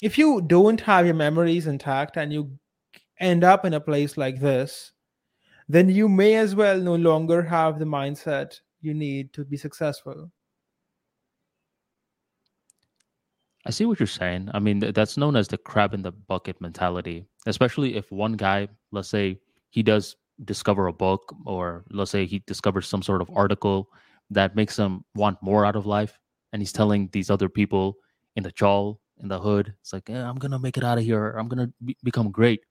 if 0.02 0.18
you 0.18 0.40
don't 0.40 0.80
have 0.80 1.04
your 1.06 1.14
memories 1.14 1.68
intact 1.68 2.16
and 2.16 2.32
you 2.32 2.50
end 3.20 3.44
up 3.44 3.64
in 3.64 3.74
a 3.74 3.80
place 3.80 4.16
like 4.16 4.40
this 4.40 4.92
then 5.68 5.88
you 5.88 6.08
may 6.08 6.34
as 6.34 6.54
well 6.54 6.80
no 6.80 6.96
longer 6.96 7.42
have 7.42 7.78
the 7.78 7.84
mindset 7.84 8.60
you 8.80 8.94
need 8.94 9.32
to 9.32 9.44
be 9.44 9.56
successful 9.56 10.30
I 13.66 13.70
see 13.70 13.84
what 13.84 14.00
you're 14.00 14.06
saying. 14.06 14.50
I 14.54 14.58
mean, 14.58 14.78
that's 14.78 15.16
known 15.16 15.36
as 15.36 15.48
the 15.48 15.58
crab 15.58 15.92
in 15.92 16.02
the 16.02 16.12
bucket 16.12 16.60
mentality, 16.60 17.26
especially 17.46 17.96
if 17.96 18.10
one 18.10 18.32
guy, 18.32 18.68
let's 18.90 19.08
say 19.08 19.38
he 19.68 19.82
does 19.82 20.16
discover 20.44 20.86
a 20.86 20.92
book, 20.92 21.34
or 21.44 21.84
let's 21.90 22.10
say 22.10 22.24
he 22.24 22.42
discovers 22.46 22.88
some 22.88 23.02
sort 23.02 23.20
of 23.20 23.30
article 23.34 23.90
that 24.30 24.56
makes 24.56 24.78
him 24.78 25.04
want 25.14 25.36
more 25.42 25.66
out 25.66 25.76
of 25.76 25.84
life. 25.84 26.18
And 26.52 26.62
he's 26.62 26.72
telling 26.72 27.10
these 27.12 27.30
other 27.30 27.48
people 27.48 27.96
in 28.36 28.42
the 28.42 28.52
chawl, 28.52 29.00
in 29.22 29.28
the 29.28 29.38
hood, 29.38 29.74
it's 29.82 29.92
like, 29.92 30.08
I'm 30.08 30.36
going 30.36 30.52
to 30.52 30.58
make 30.58 30.78
it 30.78 30.84
out 30.84 30.98
of 30.98 31.04
here. 31.04 31.36
I'm 31.38 31.48
going 31.48 31.66
to 31.66 31.72
be- 31.84 31.96
become 32.02 32.30
great. 32.30 32.62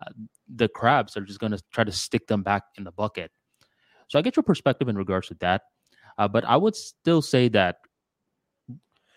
Uh, 0.00 0.10
the 0.54 0.68
crabs 0.68 1.16
are 1.16 1.22
just 1.22 1.40
going 1.40 1.52
to 1.52 1.62
try 1.72 1.84
to 1.84 1.92
stick 1.92 2.26
them 2.26 2.42
back 2.42 2.64
in 2.76 2.84
the 2.84 2.92
bucket. 2.92 3.30
So 4.08 4.18
I 4.18 4.22
get 4.22 4.36
your 4.36 4.42
perspective 4.42 4.88
in 4.88 4.96
regards 4.96 5.28
to 5.28 5.34
that. 5.40 5.62
Uh, 6.18 6.28
but 6.28 6.44
I 6.44 6.56
would 6.56 6.74
still 6.74 7.22
say 7.22 7.48
that 7.48 7.76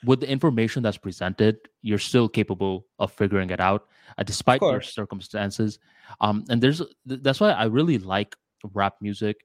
with 0.05 0.19
the 0.19 0.29
information 0.29 0.83
that's 0.83 0.97
presented, 0.97 1.57
you're 1.81 1.97
still 1.97 2.27
capable 2.27 2.85
of 2.99 3.11
figuring 3.11 3.49
it 3.49 3.59
out, 3.59 3.87
uh, 4.17 4.23
despite 4.23 4.61
your 4.61 4.81
circumstances. 4.81 5.79
Um, 6.21 6.43
and 6.49 6.61
there's 6.61 6.81
that's 7.05 7.39
why 7.39 7.51
I 7.51 7.65
really 7.65 7.97
like 7.97 8.35
rap 8.73 8.95
music. 9.01 9.37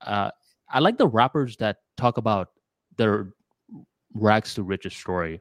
Uh, 0.00 0.30
I 0.68 0.80
like 0.80 0.98
the 0.98 1.06
rappers 1.06 1.56
that 1.58 1.78
talk 1.96 2.16
about 2.18 2.48
their 2.96 3.32
rags 4.14 4.54
to 4.54 4.62
riches 4.62 4.94
story, 4.94 5.40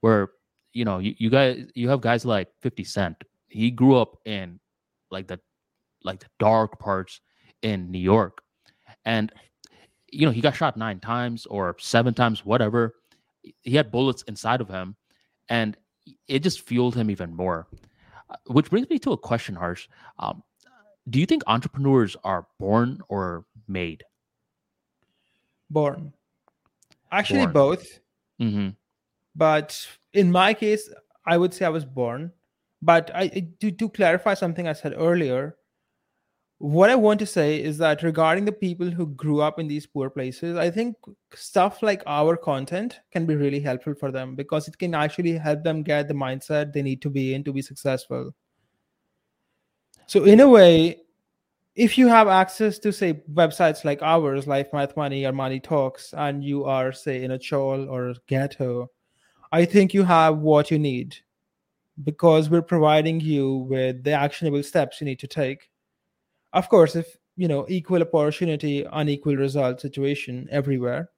where 0.00 0.30
you 0.72 0.84
know 0.84 0.98
you, 0.98 1.14
you 1.18 1.30
guys 1.30 1.66
you 1.74 1.88
have 1.88 2.00
guys 2.00 2.24
like 2.24 2.48
Fifty 2.62 2.84
Cent. 2.84 3.16
He 3.48 3.70
grew 3.70 3.96
up 3.96 4.16
in 4.24 4.60
like 5.10 5.26
the 5.26 5.40
like 6.04 6.20
the 6.20 6.28
dark 6.38 6.78
parts 6.78 7.20
in 7.62 7.90
New 7.90 7.98
York, 7.98 8.42
and 9.04 9.32
you 10.10 10.26
know 10.26 10.32
he 10.32 10.40
got 10.40 10.56
shot 10.56 10.76
nine 10.76 11.00
times 11.00 11.46
or 11.46 11.76
seven 11.78 12.14
times, 12.14 12.44
whatever 12.44 12.94
he 13.62 13.76
had 13.76 13.90
bullets 13.90 14.22
inside 14.22 14.60
of 14.60 14.68
him, 14.68 14.96
and 15.48 15.76
it 16.28 16.40
just 16.40 16.60
fueled 16.60 16.94
him 16.94 17.10
even 17.10 17.34
more. 17.34 17.66
Uh, 18.28 18.36
which 18.46 18.70
brings 18.70 18.88
me 18.90 18.98
to 18.98 19.12
a 19.12 19.16
question, 19.16 19.54
Harsh. 19.54 19.88
Um, 20.18 20.42
do 21.08 21.20
you 21.20 21.26
think 21.26 21.42
entrepreneurs 21.46 22.16
are 22.24 22.46
born 22.58 23.00
or 23.08 23.44
made? 23.68 24.02
Born. 25.70 26.12
Actually, 27.12 27.46
Born. 27.46 27.52
both. 27.52 27.86
hmm 28.38 28.68
But 29.34 29.86
in 30.12 30.30
my 30.32 30.54
case, 30.54 30.90
I 31.24 31.36
would 31.36 31.54
say 31.54 31.64
I 31.64 31.70
was 31.70 31.84
born. 31.84 32.32
But 32.86 33.10
I 33.12 33.28
to 33.60 33.70
to 33.72 33.88
clarify 33.90 34.34
something 34.34 34.68
I 34.68 34.72
said 34.72 34.94
earlier, 34.96 35.56
what 36.58 36.88
I 36.88 36.94
want 36.94 37.18
to 37.18 37.26
say 37.26 37.60
is 37.60 37.78
that 37.78 38.04
regarding 38.04 38.44
the 38.44 38.52
people 38.52 38.90
who 38.90 39.06
grew 39.06 39.40
up 39.40 39.58
in 39.58 39.66
these 39.66 39.86
poor 39.86 40.08
places, 40.08 40.56
I 40.56 40.70
think 40.70 40.94
stuff 41.34 41.82
like 41.82 42.04
our 42.06 42.36
content 42.36 43.00
can 43.10 43.26
be 43.26 43.34
really 43.34 43.58
helpful 43.58 43.94
for 43.94 44.12
them 44.12 44.36
because 44.36 44.68
it 44.68 44.78
can 44.78 44.94
actually 44.94 45.36
help 45.36 45.64
them 45.64 45.82
get 45.82 46.06
the 46.06 46.14
mindset 46.14 46.72
they 46.72 46.82
need 46.82 47.02
to 47.02 47.10
be 47.10 47.34
in 47.34 47.42
to 47.44 47.52
be 47.52 47.60
successful. 47.60 48.32
So, 50.06 50.22
in 50.22 50.38
a 50.38 50.48
way, 50.48 51.02
if 51.74 51.98
you 51.98 52.06
have 52.06 52.28
access 52.28 52.78
to, 52.78 52.92
say, 52.92 53.14
websites 53.32 53.84
like 53.84 54.00
ours, 54.00 54.46
Life 54.46 54.72
Math 54.72 54.96
Money 54.96 55.26
or 55.26 55.32
Money 55.32 55.58
Talks, 55.58 56.14
and 56.14 56.44
you 56.44 56.64
are, 56.64 56.92
say, 56.92 57.24
in 57.24 57.32
a 57.32 57.38
chawl 57.38 57.90
or 57.90 58.10
a 58.10 58.14
ghetto, 58.28 58.92
I 59.50 59.64
think 59.64 59.92
you 59.92 60.04
have 60.04 60.38
what 60.38 60.70
you 60.70 60.78
need 60.78 61.16
because 62.02 62.50
we're 62.50 62.62
providing 62.62 63.20
you 63.20 63.58
with 63.68 64.04
the 64.04 64.12
actionable 64.12 64.62
steps 64.62 65.00
you 65.00 65.04
need 65.04 65.18
to 65.20 65.26
take. 65.26 65.70
Of 66.52 66.68
course 66.68 66.96
if 66.96 67.16
you 67.36 67.48
know 67.48 67.66
equal 67.68 68.02
opportunity 68.02 68.86
unequal 68.92 69.36
result 69.36 69.80
situation 69.80 70.48
everywhere. 70.50 71.10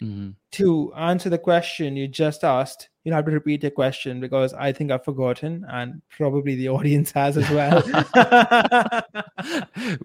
Hmm 0.00 0.30
to 0.54 0.94
answer 0.94 1.28
the 1.28 1.38
question 1.38 1.96
you 1.96 2.06
just 2.06 2.44
asked 2.44 2.88
you'll 3.02 3.14
have 3.16 3.24
to 3.24 3.32
repeat 3.32 3.60
your 3.64 3.72
question 3.72 4.20
because 4.20 4.54
i 4.54 4.70
think 4.70 4.92
i've 4.92 5.04
forgotten 5.04 5.66
and 5.68 6.00
probably 6.08 6.54
the 6.54 6.68
audience 6.76 7.10
has 7.10 7.36
as 7.36 7.50
well. 7.50 7.82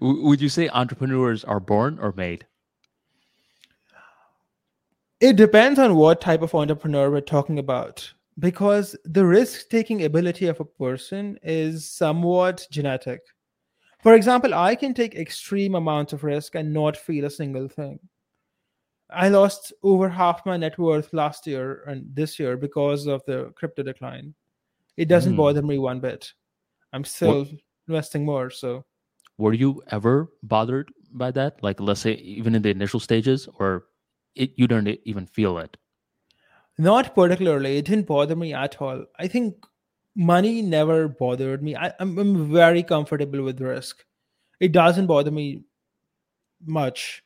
Would 0.00 0.40
you 0.40 0.48
say 0.48 0.68
entrepreneurs 0.68 1.44
are 1.44 1.60
born 1.60 1.98
or 2.00 2.12
made? 2.16 2.46
it 5.20 5.36
depends 5.36 5.78
on 5.78 5.94
what 5.94 6.20
type 6.20 6.42
of 6.42 6.54
entrepreneur 6.54 7.10
we're 7.10 7.20
talking 7.20 7.58
about 7.58 8.12
because 8.40 8.96
the 9.04 9.24
risk 9.24 9.68
taking 9.70 10.04
ability 10.04 10.46
of 10.46 10.60
a 10.60 10.64
person 10.64 11.38
is 11.42 11.88
somewhat 11.90 12.66
genetic 12.70 13.20
for 14.02 14.14
example 14.14 14.54
i 14.54 14.74
can 14.74 14.94
take 14.94 15.14
extreme 15.14 15.74
amounts 15.76 16.12
of 16.12 16.24
risk 16.24 16.54
and 16.56 16.72
not 16.72 16.96
feel 16.96 17.26
a 17.26 17.30
single 17.30 17.68
thing 17.68 17.98
i 19.10 19.28
lost 19.28 19.72
over 19.82 20.08
half 20.08 20.44
my 20.46 20.56
net 20.56 20.78
worth 20.78 21.12
last 21.12 21.46
year 21.46 21.82
and 21.86 22.04
this 22.14 22.38
year 22.38 22.56
because 22.56 23.06
of 23.06 23.22
the 23.26 23.52
crypto 23.56 23.82
decline 23.82 24.34
it 24.96 25.06
doesn't 25.08 25.32
Hmm. 25.32 25.36
bother 25.36 25.62
me 25.62 25.78
one 25.78 26.00
bit 26.00 26.32
i'm 26.92 27.04
still 27.04 27.46
investing 27.88 28.24
more 28.24 28.50
so 28.50 28.84
Were 29.38 29.54
you 29.54 29.82
ever 29.88 30.28
bothered 30.42 30.92
by 31.12 31.30
that? 31.32 31.62
Like, 31.64 31.80
let's 31.80 32.00
say, 32.04 32.12
even 32.20 32.54
in 32.54 32.60
the 32.62 32.68
initial 32.70 33.00
stages, 33.00 33.48
or 33.58 33.86
it, 34.36 34.52
you 34.60 34.68
don't 34.68 34.86
even 35.04 35.24
feel 35.26 35.56
it? 35.58 35.79
Not 36.80 37.14
particularly. 37.14 37.76
It 37.76 37.84
didn't 37.84 38.06
bother 38.06 38.34
me 38.34 38.54
at 38.54 38.80
all. 38.80 39.04
I 39.18 39.28
think 39.28 39.66
money 40.16 40.62
never 40.62 41.08
bothered 41.08 41.62
me. 41.62 41.76
I, 41.76 41.92
I'm, 42.00 42.18
I'm 42.18 42.50
very 42.50 42.82
comfortable 42.82 43.42
with 43.42 43.60
risk. 43.60 44.02
It 44.60 44.72
doesn't 44.72 45.06
bother 45.06 45.30
me 45.30 45.64
much. 46.64 47.22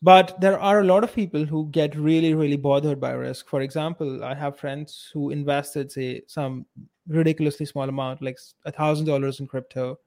But 0.00 0.40
there 0.40 0.58
are 0.58 0.80
a 0.80 0.84
lot 0.84 1.04
of 1.04 1.14
people 1.14 1.44
who 1.44 1.68
get 1.70 1.94
really, 1.94 2.32
really 2.32 2.56
bothered 2.56 3.00
by 3.00 3.12
risk. 3.12 3.48
For 3.50 3.60
example, 3.60 4.24
I 4.24 4.34
have 4.34 4.58
friends 4.58 5.10
who 5.12 5.28
invested, 5.30 5.92
say, 5.92 6.22
some 6.26 6.64
ridiculously 7.06 7.66
small 7.66 7.88
amount, 7.88 8.22
like 8.22 8.38
a 8.64 8.72
thousand 8.72 9.04
dollars 9.06 9.40
in 9.40 9.46
crypto. 9.46 9.98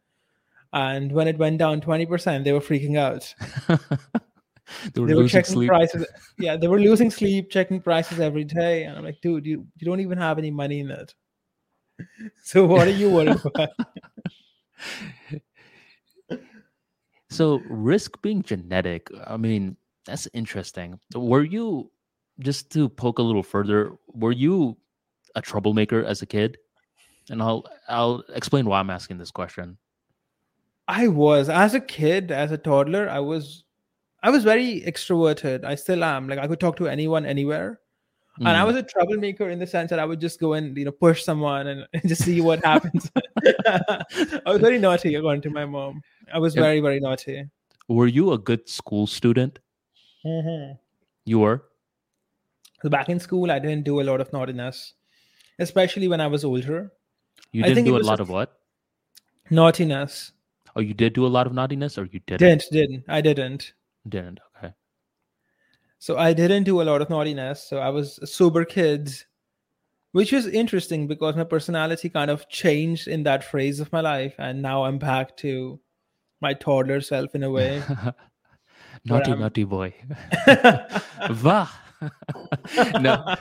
And 0.74 1.12
when 1.12 1.28
it 1.28 1.38
went 1.38 1.60
down 1.60 1.80
20%, 1.80 2.44
they 2.44 2.54
were 2.54 2.60
freaking 2.60 2.98
out. 2.98 3.34
they 4.94 5.02
were 5.02 5.08
they 5.08 5.14
were 5.14 5.22
losing 5.22 5.40
checking 5.40 5.54
sleep. 5.54 5.68
prices. 5.68 6.06
Yeah, 6.38 6.56
they 6.56 6.68
were 6.68 6.80
losing 6.80 7.12
sleep, 7.12 7.50
checking 7.50 7.82
prices 7.82 8.20
every 8.20 8.44
day. 8.44 8.84
And 8.84 8.98
I'm 8.98 9.04
like, 9.04 9.20
dude, 9.22 9.46
you, 9.46 9.68
you 9.78 9.86
don't 9.86 10.00
even 10.00 10.18
have 10.18 10.38
any 10.38 10.52
money 10.52 10.80
in 10.80 10.92
it. 10.92 11.14
So 12.44 12.66
what 12.66 12.88
are 12.88 12.92
you 12.92 13.10
worried 13.10 13.42
about? 13.44 13.70
So, 17.30 17.62
risk 17.70 18.22
being 18.22 18.42
genetic, 18.42 19.10
I 19.28 19.38
mean, 19.38 19.78
that's 20.06 20.28
interesting. 20.34 21.00
Were 21.14 21.44
you, 21.44 21.92
just 22.40 22.72
to 22.72 22.90
poke 22.90 23.20
a 23.20 23.22
little 23.22 23.44
further, 23.44 23.92
were 24.14 24.32
you 24.32 24.78
a 25.36 25.42
troublemaker 25.42 26.04
as 26.04 26.22
a 26.22 26.26
kid? 26.26 26.58
And 27.30 27.44
I'll 27.44 27.66
I'll 27.88 28.24
explain 28.34 28.66
why 28.66 28.80
I'm 28.80 28.90
asking 28.90 29.20
this 29.20 29.30
question. 29.30 29.78
I 30.88 31.08
was 31.08 31.50
as 31.50 31.76
a 31.76 31.80
kid, 31.80 32.32
as 32.32 32.52
a 32.52 32.58
toddler, 32.58 33.08
I 33.08 33.20
was 33.20 33.64
I 34.22 34.30
was 34.30 34.44
very 34.44 34.82
extroverted. 34.86 35.64
I 35.64 35.76
still 35.76 36.04
am. 36.04 36.28
Like 36.28 36.40
I 36.40 36.48
could 36.48 36.60
talk 36.60 36.76
to 36.78 36.88
anyone 36.88 37.26
anywhere. 37.26 37.80
And 38.40 38.48
I 38.48 38.62
Mm. 38.64 38.68
was 38.68 38.76
a 38.78 38.84
troublemaker 38.84 39.50
in 39.50 39.60
the 39.60 39.68
sense 39.68 39.90
that 39.90 40.00
I 40.00 40.06
would 40.06 40.22
just 40.22 40.40
go 40.40 40.54
and 40.54 40.78
you 40.78 40.86
know 40.86 40.92
push 40.92 41.24
someone 41.24 41.68
and, 41.68 41.88
and 41.94 42.08
just 42.08 42.24
see 42.24 42.40
what 42.42 42.64
happens. 42.64 43.12
I 43.68 44.44
was 44.46 44.60
very 44.62 44.80
naughty 44.80 45.16
according 45.16 45.42
to 45.44 45.50
my 45.50 45.66
mom. 45.66 46.02
I 46.34 46.40
was 46.40 46.56
Yep. 46.56 46.64
very, 46.64 46.80
very 46.80 47.00
naughty. 47.02 47.46
Were 47.90 48.08
you 48.08 48.32
a 48.34 48.38
good 48.38 48.70
school 48.70 49.08
student? 49.08 49.60
You 50.24 51.40
were. 51.40 51.64
So 52.82 52.90
back 52.90 53.10
in 53.10 53.20
school, 53.20 53.52
I 53.52 53.60
didn't 53.60 53.84
do 53.84 54.00
a 54.00 54.04
lot 54.04 54.22
of 54.22 54.32
naughtiness, 54.32 54.94
especially 55.60 56.08
when 56.08 56.22
I 56.22 56.28
was 56.28 56.46
older. 56.46 56.92
You 57.52 57.64
I 57.64 57.68
didn't 57.68 57.76
think 57.84 57.88
it 57.88 57.92
do 57.92 57.98
a 57.98 58.08
lot 58.08 58.20
a- 58.20 58.22
of 58.24 58.30
what? 58.30 58.58
Naughtiness. 59.50 60.32
Oh, 60.76 60.82
you 60.82 60.94
did 60.94 61.14
do 61.14 61.26
a 61.26 61.34
lot 61.36 61.48
of 61.48 61.54
naughtiness, 61.54 61.98
or 61.98 62.06
you 62.06 62.20
didn't? 62.28 62.40
Didn't, 62.40 62.66
didn't. 62.72 63.04
I 63.08 63.22
didn't. 63.22 63.74
Didn't. 64.08 64.40
Okay. 64.58 64.74
So 66.00 66.18
I 66.18 66.34
didn't 66.34 66.64
do 66.64 66.82
a 66.82 66.84
lot 66.84 67.02
of 67.02 67.10
naughtiness. 67.10 67.64
So 67.68 67.78
I 67.78 67.90
was 67.90 68.20
a 68.20 68.28
sober 68.28 68.64
kid, 68.64 69.12
which 70.14 70.32
was 70.32 70.48
interesting 70.48 71.08
because 71.08 71.36
my 71.36 71.44
personality 71.44 72.10
kind 72.10 72.32
of 72.32 72.48
changed 72.50 73.08
in 73.08 73.24
that 73.24 73.44
phase 73.44 73.80
of 73.80 73.92
my 73.92 74.02
life. 74.02 74.34
And 74.38 74.62
now 74.62 74.86
I'm 74.86 74.98
back 74.98 75.36
to 75.38 75.80
my 76.42 76.54
toddler 76.54 77.02
self 77.02 77.36
in 77.36 77.44
a 77.44 77.50
way. 77.50 77.84
naughty, 79.06 79.36
naughty 79.36 79.64
boy. 79.66 79.94
Va. 81.32 81.70
no, 83.02 83.36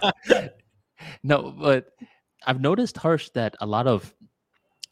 no, 1.22 1.54
but 1.60 1.92
I've 2.44 2.60
noticed, 2.60 2.96
Harsh, 2.96 3.30
that 3.34 3.54
a 3.60 3.66
lot 3.66 3.86
of 3.86 4.12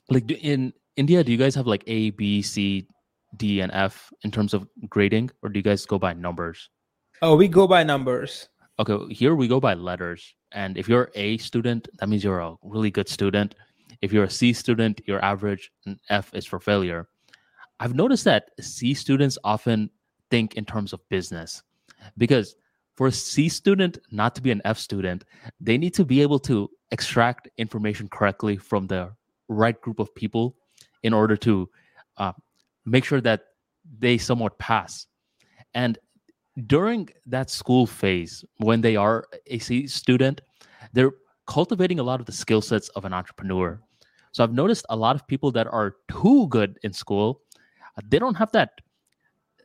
like 0.09 0.31
in 0.31 0.73
India, 0.97 1.25
do 1.25 1.33
you 1.33 1.39
guys 1.39 1.55
have 1.57 1.67
like 1.67 1.83
A, 1.89 2.11
B, 2.11 2.43
C, 2.43 2.87
D, 3.37 3.61
and 3.61 3.73
F 3.73 4.12
in 4.23 4.31
terms 4.31 4.55
of 4.55 4.67
grading, 4.89 5.31
or 5.43 5.49
do 5.49 5.59
you 5.59 5.62
guys 5.62 5.85
go 5.87 5.99
by 5.99 6.12
numbers? 6.12 6.71
oh, 7.23 7.37
we 7.37 7.49
go 7.49 7.67
by 7.67 7.83
numbers. 7.83 8.49
Okay, 8.79 9.15
here 9.15 9.35
we 9.35 9.49
go 9.49 9.59
by 9.59 9.75
letters. 9.75 10.35
And 10.53 10.77
if 10.77 10.89
you're 10.89 11.11
a 11.15 11.39
student, 11.39 11.89
that 11.99 12.09
means 12.09 12.23
you're 12.23 12.41
a 12.41 12.55
really 12.62 12.91
good 12.91 13.09
student. 13.09 13.55
If 14.03 14.12
you're 14.12 14.25
a 14.25 14.31
C 14.31 14.53
student, 14.53 15.01
you're 15.07 15.25
average, 15.25 15.73
and 15.87 15.99
F 16.11 16.35
is 16.35 16.45
for 16.45 16.61
failure. 16.61 17.09
I've 17.81 17.95
noticed 17.95 18.25
that 18.25 18.51
C 18.61 18.95
students 18.95 19.39
often 19.45 19.91
think 20.31 20.55
in 20.55 20.65
terms 20.65 20.93
of 20.93 21.01
business 21.09 21.62
because 22.19 22.57
for 22.97 23.09
a 23.09 23.12
C 23.12 23.49
student 23.49 23.99
not 24.11 24.35
to 24.35 24.43
be 24.43 24.51
an 24.51 24.62
F 24.65 24.79
student, 24.79 25.25
they 25.61 25.79
need 25.79 25.95
to 25.95 26.05
be 26.05 26.21
able 26.23 26.39
to 26.41 26.71
extract 26.91 27.49
information 27.59 28.09
correctly 28.09 28.57
from 28.57 28.87
the 28.87 29.12
right 29.49 29.81
group 29.81 29.99
of 29.99 30.15
people 30.15 30.57
in 31.03 31.12
order 31.12 31.37
to 31.37 31.69
uh, 32.19 32.33
make 32.87 33.05
sure 33.05 33.20
that 33.20 33.42
they 33.99 34.16
somewhat 34.16 34.59
pass. 34.59 35.07
And 35.75 35.99
during 36.66 37.09
that 37.27 37.51
school 37.51 37.87
phase, 37.87 38.44
when 38.59 38.81
they 38.81 38.96
are 38.96 39.27
a 39.46 39.59
student, 39.59 40.40
they're 40.92 41.12
cultivating 41.46 41.99
a 41.99 42.03
lot 42.03 42.20
of 42.20 42.27
the 42.27 42.33
skill 42.33 42.62
sets 42.62 42.88
of 42.90 43.05
an 43.05 43.12
entrepreneur. 43.12 43.81
So 44.33 44.42
I've 44.42 44.53
noticed 44.53 44.87
a 44.88 44.96
lot 44.96 45.16
of 45.16 45.27
people 45.27 45.53
that 45.53 45.66
are 45.66 45.96
too 46.11 46.49
good 46.49 46.79
in 46.83 46.92
school, 46.92 47.42
uh, 47.96 48.03
they 48.09 48.18
don't 48.18 48.35
have 48.35 48.53
that 48.53 48.81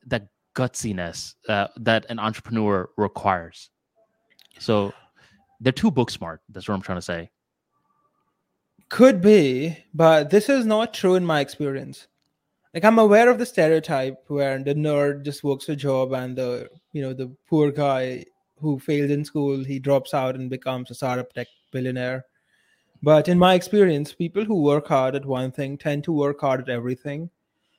that 0.08 0.28
gutsiness 0.56 1.36
uh, 1.48 1.68
that 1.78 2.06
an 2.10 2.20
entrepreneur 2.20 2.90
requires. 2.98 3.70
So 4.60 4.94
they're 5.60 5.72
too 5.72 5.92
book 5.92 6.10
smart. 6.10 6.42
That's 6.50 6.68
what 6.68 6.76
I'm 6.76 6.82
trying 6.82 6.98
to 6.98 7.02
say. 7.02 7.30
Could 8.90 9.22
be, 9.22 9.78
but 9.94 10.30
this 10.30 10.50
is 10.50 10.66
not 10.66 10.94
true 10.94 11.16
in 11.16 11.26
my 11.26 11.40
experience. 11.40 12.08
Like 12.74 12.86
I'm 12.86 13.00
aware 13.00 13.30
of 13.30 13.38
the 13.38 13.46
stereotype 13.46 14.24
where 14.28 14.58
the 14.64 14.74
nerd 14.74 15.26
just 15.26 15.44
works 15.44 15.68
a 15.68 15.76
job 15.76 16.14
and 16.14 16.38
the 16.38 16.70
you 16.94 17.02
know 17.02 17.14
the 17.14 17.36
poor 17.50 17.72
guy 17.72 18.26
who 18.60 18.80
failed 18.80 19.12
in 19.12 19.26
school 19.26 19.64
he 19.64 19.80
drops 19.80 20.14
out 20.14 20.36
and 20.36 20.50
becomes 20.50 20.90
a 20.90 20.96
startup 20.96 21.34
tech 21.34 21.48
billionaire. 21.72 22.26
But 23.04 23.28
in 23.28 23.40
my 23.40 23.56
experience, 23.56 24.14
people 24.14 24.46
who 24.46 24.62
work 24.62 24.88
hard 24.88 25.16
at 25.16 25.26
one 25.26 25.52
thing 25.52 25.78
tend 25.78 26.04
to 26.06 26.14
work 26.14 26.40
hard 26.42 26.62
at 26.62 26.70
everything, 26.70 27.30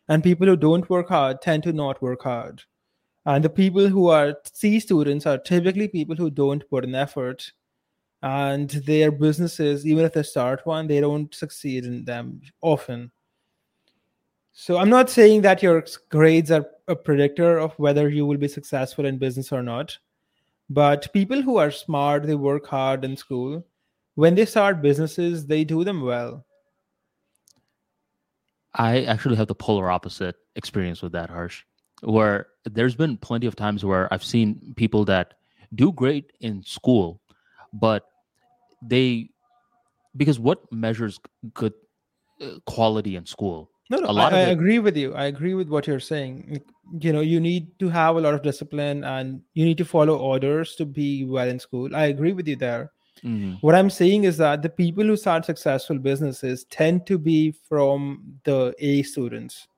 and 0.08 0.22
people 0.22 0.46
who 0.46 0.56
don't 0.56 0.90
work 0.90 1.08
hard 1.08 1.40
tend 1.40 1.62
to 1.62 1.72
not 1.72 2.02
work 2.02 2.22
hard. 2.22 2.62
And 3.24 3.44
the 3.44 3.50
people 3.50 3.88
who 3.88 4.08
are 4.08 4.36
C 4.52 4.80
students 4.80 5.26
are 5.26 5.38
typically 5.38 5.88
people 5.88 6.16
who 6.16 6.28
don't 6.28 6.68
put 6.68 6.84
in 6.84 6.94
effort 6.94 7.52
and 8.22 8.68
their 8.70 9.10
businesses, 9.10 9.86
even 9.86 10.04
if 10.04 10.12
they 10.12 10.22
start 10.22 10.66
one, 10.66 10.86
they 10.86 11.00
don't 11.00 11.34
succeed 11.34 11.84
in 11.84 12.04
them 12.04 12.42
often. 12.60 13.10
So 14.52 14.76
I'm 14.76 14.90
not 14.90 15.08
saying 15.08 15.42
that 15.42 15.62
your 15.62 15.84
grades 16.10 16.50
are 16.50 16.66
a 16.86 16.94
predictor 16.94 17.58
of 17.58 17.72
whether 17.78 18.08
you 18.08 18.26
will 18.26 18.36
be 18.36 18.48
successful 18.48 19.06
in 19.06 19.18
business 19.18 19.50
or 19.50 19.62
not. 19.62 19.98
But 20.68 21.12
people 21.12 21.42
who 21.42 21.56
are 21.56 21.70
smart, 21.70 22.24
they 22.24 22.34
work 22.34 22.66
hard 22.66 23.04
in 23.04 23.16
school. 23.16 23.64
When 24.14 24.34
they 24.34 24.44
start 24.44 24.82
businesses, 24.82 25.46
they 25.46 25.64
do 25.64 25.84
them 25.84 26.02
well. 26.02 26.44
I 28.74 29.04
actually 29.04 29.36
have 29.36 29.48
the 29.48 29.54
polar 29.54 29.90
opposite 29.90 30.36
experience 30.56 31.02
with 31.02 31.12
that, 31.12 31.30
Harsh, 31.30 31.64
where 32.02 32.48
there's 32.64 32.94
been 32.94 33.16
plenty 33.16 33.46
of 33.46 33.56
times 33.56 33.84
where 33.84 34.12
I've 34.12 34.24
seen 34.24 34.74
people 34.76 35.04
that 35.06 35.34
do 35.74 35.92
great 35.92 36.32
in 36.40 36.62
school, 36.62 37.20
but 37.72 38.06
they, 38.82 39.30
because 40.16 40.38
what 40.38 40.70
measures 40.72 41.20
good 41.54 41.74
uh, 42.40 42.60
quality 42.66 43.16
in 43.16 43.26
school? 43.26 43.71
No, 43.92 43.98
no, 43.98 44.08
A 44.08 44.12
lot 44.18 44.32
I, 44.32 44.40
of 44.40 44.48
I 44.48 44.50
agree 44.52 44.78
with 44.78 44.96
you. 44.96 45.14
I 45.14 45.26
agree 45.26 45.52
with 45.52 45.68
what 45.68 45.86
you're 45.86 46.00
saying. 46.00 46.62
You 46.98 47.12
know, 47.12 47.20
you 47.20 47.40
need 47.40 47.78
to 47.78 47.90
have 47.90 48.16
a 48.16 48.20
lot 48.22 48.32
of 48.32 48.40
discipline 48.42 49.04
and 49.04 49.42
you 49.52 49.66
need 49.66 49.76
to 49.78 49.84
follow 49.84 50.16
orders 50.16 50.74
to 50.76 50.86
be 50.86 51.26
well 51.26 51.46
in 51.46 51.58
school. 51.58 51.94
I 51.94 52.06
agree 52.06 52.32
with 52.32 52.48
you 52.48 52.56
there. 52.56 52.90
Mhm. 53.22 53.58
What 53.60 53.74
I'm 53.74 53.90
saying 53.90 54.24
is 54.24 54.38
that 54.38 54.62
the 54.62 54.70
people 54.70 55.04
who 55.04 55.16
start 55.16 55.44
successful 55.44 55.98
businesses 55.98 56.64
tend 56.70 57.04
to 57.06 57.18
be 57.18 57.52
from 57.68 58.38
the 58.44 58.74
A 58.78 59.02
students, 59.02 59.68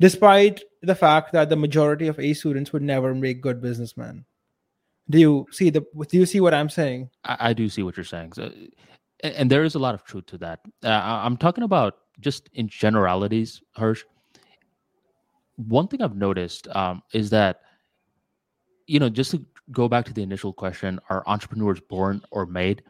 despite 0.00 0.62
the 0.82 0.94
fact 0.94 1.32
that 1.32 1.50
the 1.50 1.56
majority 1.56 2.08
of 2.08 2.18
A 2.18 2.32
students 2.32 2.72
would 2.72 2.82
never 2.82 3.14
make 3.14 3.42
good 3.42 3.60
businessmen. 3.60 4.24
Do 5.10 5.18
you 5.18 5.46
see 5.50 5.68
the? 5.70 5.84
Do 6.08 6.16
you 6.18 6.26
see 6.26 6.40
what 6.40 6.54
I'm 6.54 6.70
saying? 6.70 7.10
I, 7.24 7.36
I 7.50 7.52
do 7.52 7.68
see 7.68 7.82
what 7.82 7.96
you're 7.96 8.04
saying. 8.04 8.32
So, 8.32 8.50
and, 9.20 9.34
and 9.34 9.50
there 9.50 9.64
is 9.64 9.74
a 9.74 9.78
lot 9.78 9.94
of 9.94 10.04
truth 10.04 10.26
to 10.26 10.38
that. 10.38 10.60
Uh, 10.82 10.88
I- 10.88 11.24
I'm 11.26 11.36
talking 11.36 11.64
about 11.64 11.98
just 12.20 12.48
in 12.54 12.68
generalities, 12.68 13.62
Harsh. 13.72 14.04
One 15.56 15.88
thing 15.88 16.02
I've 16.02 16.16
noticed 16.16 16.68
um, 16.68 17.02
is 17.12 17.30
that, 17.30 17.60
you 18.86 19.00
know, 19.00 19.08
just 19.08 19.32
to 19.32 19.44
go 19.72 19.88
back 19.88 20.04
to 20.06 20.12
the 20.12 20.22
initial 20.22 20.52
question, 20.52 21.00
are 21.10 21.22
entrepreneurs 21.26 21.80
born 21.80 22.22
or 22.30 22.46
made? 22.46 22.82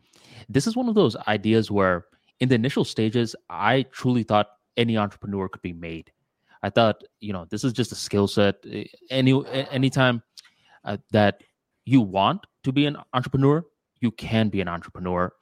This 0.49 0.67
is 0.67 0.77
one 0.77 0.89
of 0.89 0.95
those 0.95 1.17
ideas 1.27 1.71
where, 1.71 2.07
in 2.41 2.49
the 2.49 2.55
initial 2.55 2.85
stages, 2.85 3.35
I 3.49 3.83
truly 3.91 4.23
thought 4.23 4.49
any 4.77 4.97
entrepreneur 4.97 5.49
could 5.49 5.63
be 5.63 5.73
made. 5.73 6.13
I 6.63 6.71
thought, 6.71 7.03
you 7.21 7.33
know, 7.33 7.47
this 7.51 7.65
is 7.65 7.73
just 7.73 7.93
a 7.93 7.97
skill 7.97 8.29
set. 8.29 8.57
Eh, 8.71 8.85
Any 9.11 9.45
anytime 9.71 10.23
uh, 10.85 10.99
that 11.13 11.43
you 11.85 12.01
want 12.01 12.47
to 12.65 12.73
be 12.73 12.87
an 12.87 12.97
entrepreneur, 13.13 13.65
you 14.01 14.11
can 14.11 14.49
be 14.49 14.61
an 14.61 14.69
entrepreneur. 14.69 15.33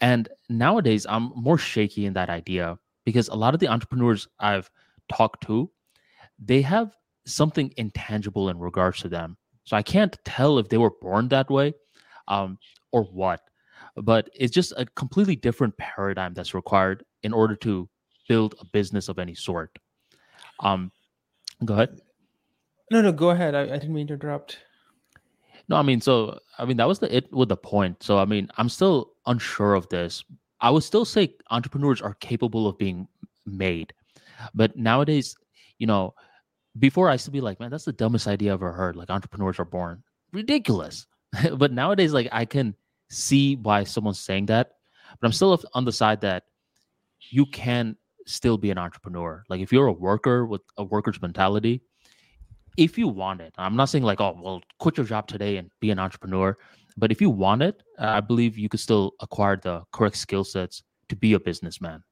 And 0.00 0.28
nowadays, 0.48 1.06
I'm 1.08 1.32
more 1.34 1.58
shaky 1.58 2.04
in 2.04 2.14
that 2.14 2.28
idea 2.30 2.78
because 3.04 3.28
a 3.28 3.34
lot 3.34 3.54
of 3.54 3.60
the 3.60 3.68
entrepreneurs 3.68 4.28
I've 4.38 4.70
talked 5.12 5.46
to, 5.46 5.70
they 6.38 6.62
have 6.62 6.94
something 7.26 7.72
intangible 7.76 8.48
in 8.48 8.58
regards 8.58 9.00
to 9.00 9.08
them. 9.08 9.36
So 9.64 9.76
I 9.76 9.82
can't 9.82 10.16
tell 10.24 10.58
if 10.58 10.68
they 10.68 10.78
were 10.78 10.92
born 11.00 11.28
that 11.28 11.50
way 11.50 11.74
um, 12.28 12.58
or 12.92 13.04
what. 13.04 13.40
But 13.96 14.28
it's 14.34 14.52
just 14.52 14.72
a 14.76 14.86
completely 14.96 15.36
different 15.36 15.76
paradigm 15.78 16.34
that's 16.34 16.54
required 16.54 17.04
in 17.22 17.32
order 17.32 17.56
to 17.56 17.88
build 18.28 18.54
a 18.60 18.64
business 18.66 19.08
of 19.08 19.18
any 19.18 19.34
sort. 19.34 19.78
Um, 20.60 20.90
go 21.64 21.74
ahead. 21.74 22.00
No, 22.90 23.00
no, 23.00 23.12
go 23.12 23.30
ahead. 23.30 23.54
I, 23.54 23.62
I 23.62 23.78
didn't 23.78 23.94
mean 23.94 24.06
to 24.08 24.14
interrupt. 24.14 24.58
No, 25.68 25.76
I 25.76 25.82
mean, 25.82 26.00
so 26.00 26.38
I 26.58 26.64
mean 26.64 26.76
that 26.76 26.88
was 26.88 26.98
the 26.98 27.14
it 27.14 27.32
with 27.32 27.48
the 27.48 27.56
point. 27.56 28.02
So 28.02 28.18
I 28.18 28.24
mean, 28.24 28.48
I'm 28.58 28.68
still 28.68 29.12
unsure 29.26 29.74
of 29.74 29.88
this. 29.88 30.22
I 30.64 30.70
would 30.70 30.82
still 30.82 31.04
say 31.04 31.34
entrepreneurs 31.50 32.00
are 32.00 32.14
capable 32.14 32.66
of 32.66 32.78
being 32.78 33.06
made, 33.44 33.92
but 34.54 34.74
nowadays, 34.78 35.36
you 35.78 35.86
know, 35.86 36.14
before 36.78 37.10
I 37.10 37.12
used 37.12 37.26
to 37.26 37.30
be 37.30 37.42
like, 37.42 37.60
man, 37.60 37.70
that's 37.70 37.84
the 37.84 37.92
dumbest 37.92 38.26
idea 38.26 38.54
I've 38.54 38.62
ever 38.62 38.72
heard. 38.72 38.96
Like 38.96 39.10
entrepreneurs 39.10 39.58
are 39.58 39.66
born 39.66 40.02
ridiculous, 40.32 41.06
but 41.58 41.70
nowadays, 41.70 42.14
like 42.14 42.28
I 42.32 42.46
can 42.46 42.74
see 43.10 43.56
why 43.56 43.84
someone's 43.84 44.20
saying 44.20 44.46
that, 44.46 44.70
but 45.20 45.26
I'm 45.26 45.32
still 45.32 45.62
on 45.74 45.84
the 45.84 45.92
side 45.92 46.22
that 46.22 46.44
you 47.28 47.44
can 47.44 47.94
still 48.26 48.56
be 48.56 48.70
an 48.70 48.78
entrepreneur. 48.78 49.44
Like 49.50 49.60
if 49.60 49.70
you're 49.70 49.88
a 49.88 49.92
worker 49.92 50.46
with 50.46 50.62
a 50.78 50.84
worker's 50.84 51.20
mentality, 51.20 51.82
if 52.78 52.96
you 52.96 53.08
want 53.08 53.42
it, 53.42 53.52
I'm 53.58 53.76
not 53.76 53.90
saying 53.90 54.04
like, 54.04 54.22
oh, 54.22 54.40
well, 54.42 54.62
quit 54.78 54.96
your 54.96 55.04
job 55.04 55.26
today 55.26 55.58
and 55.58 55.70
be 55.80 55.90
an 55.90 55.98
entrepreneur. 55.98 56.56
But 56.96 57.10
if 57.10 57.20
you 57.20 57.30
want 57.30 57.62
it, 57.62 57.82
uh, 57.98 58.06
I 58.06 58.20
believe 58.20 58.56
you 58.56 58.68
could 58.68 58.80
still 58.80 59.14
acquire 59.20 59.56
the 59.56 59.82
correct 59.92 60.16
skill 60.16 60.44
sets 60.44 60.82
to 61.08 61.16
be 61.16 61.32
a 61.34 61.40
businessman. 61.40 62.02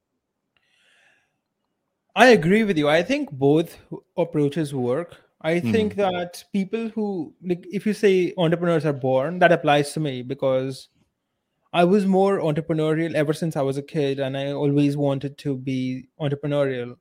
I 2.15 2.27
agree 2.27 2.63
with 2.63 2.77
you. 2.77 2.89
I 2.89 3.01
think 3.01 3.31
both 3.31 3.77
approaches 4.17 4.73
work. 4.73 5.17
I 5.41 5.59
think 5.59 5.95
that 5.95 6.43
people 6.53 6.87
who 6.89 7.33
like 7.43 7.65
if 7.69 7.85
you 7.85 7.93
say 7.93 8.33
entrepreneurs 8.37 8.85
are 8.85 8.93
born, 8.93 9.39
that 9.39 9.51
applies 9.51 9.91
to 9.93 9.99
me 9.99 10.21
because 10.21 10.89
I 11.73 11.83
was 11.83 12.05
more 12.05 12.39
entrepreneurial 12.39 13.15
ever 13.15 13.33
since 13.33 13.57
I 13.57 13.61
was 13.63 13.77
a 13.77 13.81
kid 13.81 14.19
and 14.19 14.37
I 14.37 14.51
always 14.51 14.95
wanted 14.95 15.37
to 15.39 15.57
be 15.57 16.07
entrepreneurial 16.21 16.95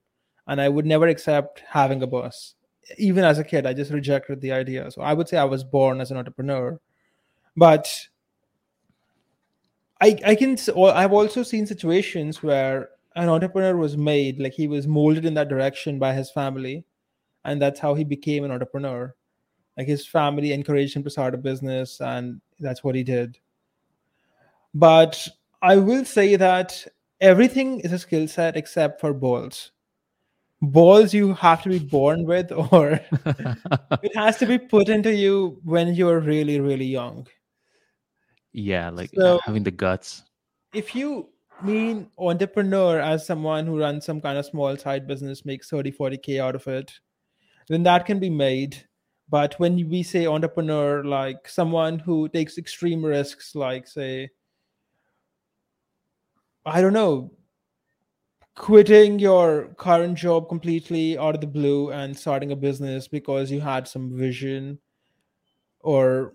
and 0.47 0.61
I 0.61 0.69
would 0.69 0.87
never 0.87 1.07
accept 1.07 1.63
having 1.69 2.03
a 2.03 2.07
boss. 2.07 2.55
Even 2.97 3.23
as 3.23 3.39
a 3.39 3.45
kid, 3.45 3.67
I 3.67 3.75
just 3.75 3.93
rejected 3.93 4.41
the 4.41 4.53
idea. 4.53 4.91
So 4.91 5.03
I 5.03 5.13
would 5.13 5.29
say 5.29 5.37
I 5.37 5.45
was 5.45 5.63
born 5.63 6.01
as 6.01 6.11
an 6.11 6.17
entrepreneur. 6.17 6.81
But 7.57 7.89
I 10.01 10.19
I 10.25 10.35
can 10.35 10.57
I've 10.77 11.13
also 11.13 11.43
seen 11.43 11.67
situations 11.67 12.43
where 12.43 12.91
an 13.15 13.29
entrepreneur 13.29 13.77
was 13.77 13.97
made 13.97 14.41
like 14.41 14.53
he 14.55 14.67
was 14.67 14.87
molded 14.87 15.25
in 15.25 15.35
that 15.35 15.49
direction 15.49 15.99
by 15.99 16.13
his 16.13 16.31
family 16.31 16.85
and 17.45 17.61
that's 17.61 17.81
how 17.81 17.95
he 17.95 18.05
became 18.05 18.45
an 18.45 18.51
entrepreneur. 18.51 19.15
Like 19.77 19.87
his 19.87 20.07
family 20.07 20.53
encouraged 20.53 20.97
him 20.97 21.05
to 21.05 21.11
start 21.11 21.35
a 21.35 21.39
business 21.39 22.01
and 22.01 22.41
that's 22.59 22.83
what 22.83 22.95
he 22.95 23.03
did. 23.05 23.39
But 24.75 25.29
i 25.63 25.77
will 25.77 26.05
say 26.05 26.35
that 26.35 26.85
everything 27.21 27.79
is 27.81 27.93
a 27.93 27.99
skill 27.99 28.27
set 28.27 28.57
except 28.57 29.01
for 29.01 29.13
balls. 29.13 29.71
Balls 30.61 31.15
you 31.15 31.35
have 31.35 31.63
to 31.63 31.69
be 31.69 31.79
born 31.79 32.25
with 32.25 32.51
or 32.73 33.01
it 34.03 34.17
has 34.17 34.39
to 34.39 34.47
be 34.47 34.59
put 34.59 34.89
into 34.89 35.15
you 35.15 35.61
when 35.65 35.95
you're 35.95 36.21
really 36.21 36.59
really 36.61 36.87
young 36.87 37.27
yeah, 38.53 38.91
like 38.91 39.11
So- 39.15 39.41
having 39.45 39.63
the 39.63 39.71
guts. 39.71 40.23
if 40.73 40.95
you 40.95 41.29
mean 41.63 42.11
entrepreneur 42.19 42.99
as 42.99 43.25
someone 43.27 43.67
who 43.67 43.79
runs 43.79 44.05
some 44.05 44.21
kind 44.21 44.37
of 44.39 44.45
small 44.47 44.77
side 44.77 45.07
business 45.07 45.45
makes 45.45 45.69
30 45.71 45.93
40k 45.93 46.41
out 46.41 46.55
of 46.57 46.67
it 46.67 46.93
then 47.69 47.83
that 47.85 48.05
can 48.07 48.19
be 48.19 48.31
made 48.31 48.77
but 49.29 49.55
when 49.61 49.77
we 49.89 50.03
say 50.03 50.27
entrepreneur 50.27 51.05
like 51.05 51.47
someone 51.49 51.99
who 52.01 52.29
takes 52.29 52.59
extreme 52.59 53.05
risks 53.05 53.55
like 53.55 53.87
say 53.87 54.29
i 56.67 56.81
don't 56.81 56.93
know 56.93 57.31
quitting 58.57 59.19
your 59.19 59.69
current 59.79 60.17
job 60.19 60.49
completely 60.49 61.17
out 61.17 61.35
of 61.35 61.41
the 61.41 61.47
blue 61.47 61.91
and 61.93 62.17
starting 62.17 62.51
a 62.53 62.57
business 62.57 63.09
because 63.09 63.51
you 63.51 63.61
had 63.61 63.87
some 63.89 64.17
vision 64.17 64.79
or 65.81 66.35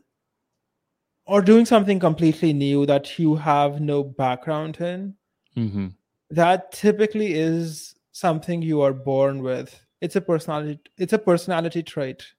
or 1.28 1.42
doing 1.42 1.66
something 1.66 2.00
completely 2.00 2.54
new 2.54 2.86
that 2.86 3.20
you 3.20 3.36
have 3.36 3.82
no 3.82 4.04
background 4.04 4.80
in 4.80 5.16
hmm 5.56 5.88
that 6.30 6.72
typically 6.72 7.34
is 7.34 7.96
something 8.12 8.62
you 8.62 8.82
are 8.82 8.94
born 8.94 9.42
with 9.42 9.80
it's 10.02 10.16
a 10.16 10.22
personality 10.22 10.80
it's 10.98 11.14
a 11.14 11.20
personality 11.20 11.84
trait 11.84 12.34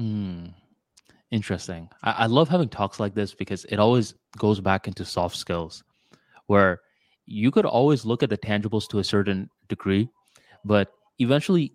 Mm. 0.00 0.52
Interesting. 1.30 1.88
I, 2.02 2.12
I 2.12 2.26
love 2.26 2.48
having 2.48 2.68
talks 2.68 3.00
like 3.00 3.14
this 3.14 3.34
because 3.34 3.64
it 3.66 3.78
always 3.78 4.14
goes 4.36 4.60
back 4.60 4.86
into 4.86 5.04
soft 5.04 5.36
skills 5.36 5.82
where 6.46 6.80
you 7.26 7.50
could 7.50 7.64
always 7.64 8.04
look 8.04 8.22
at 8.22 8.30
the 8.30 8.38
tangibles 8.38 8.88
to 8.88 9.00
a 9.00 9.04
certain 9.04 9.50
degree, 9.68 10.08
but 10.64 10.92
eventually 11.18 11.72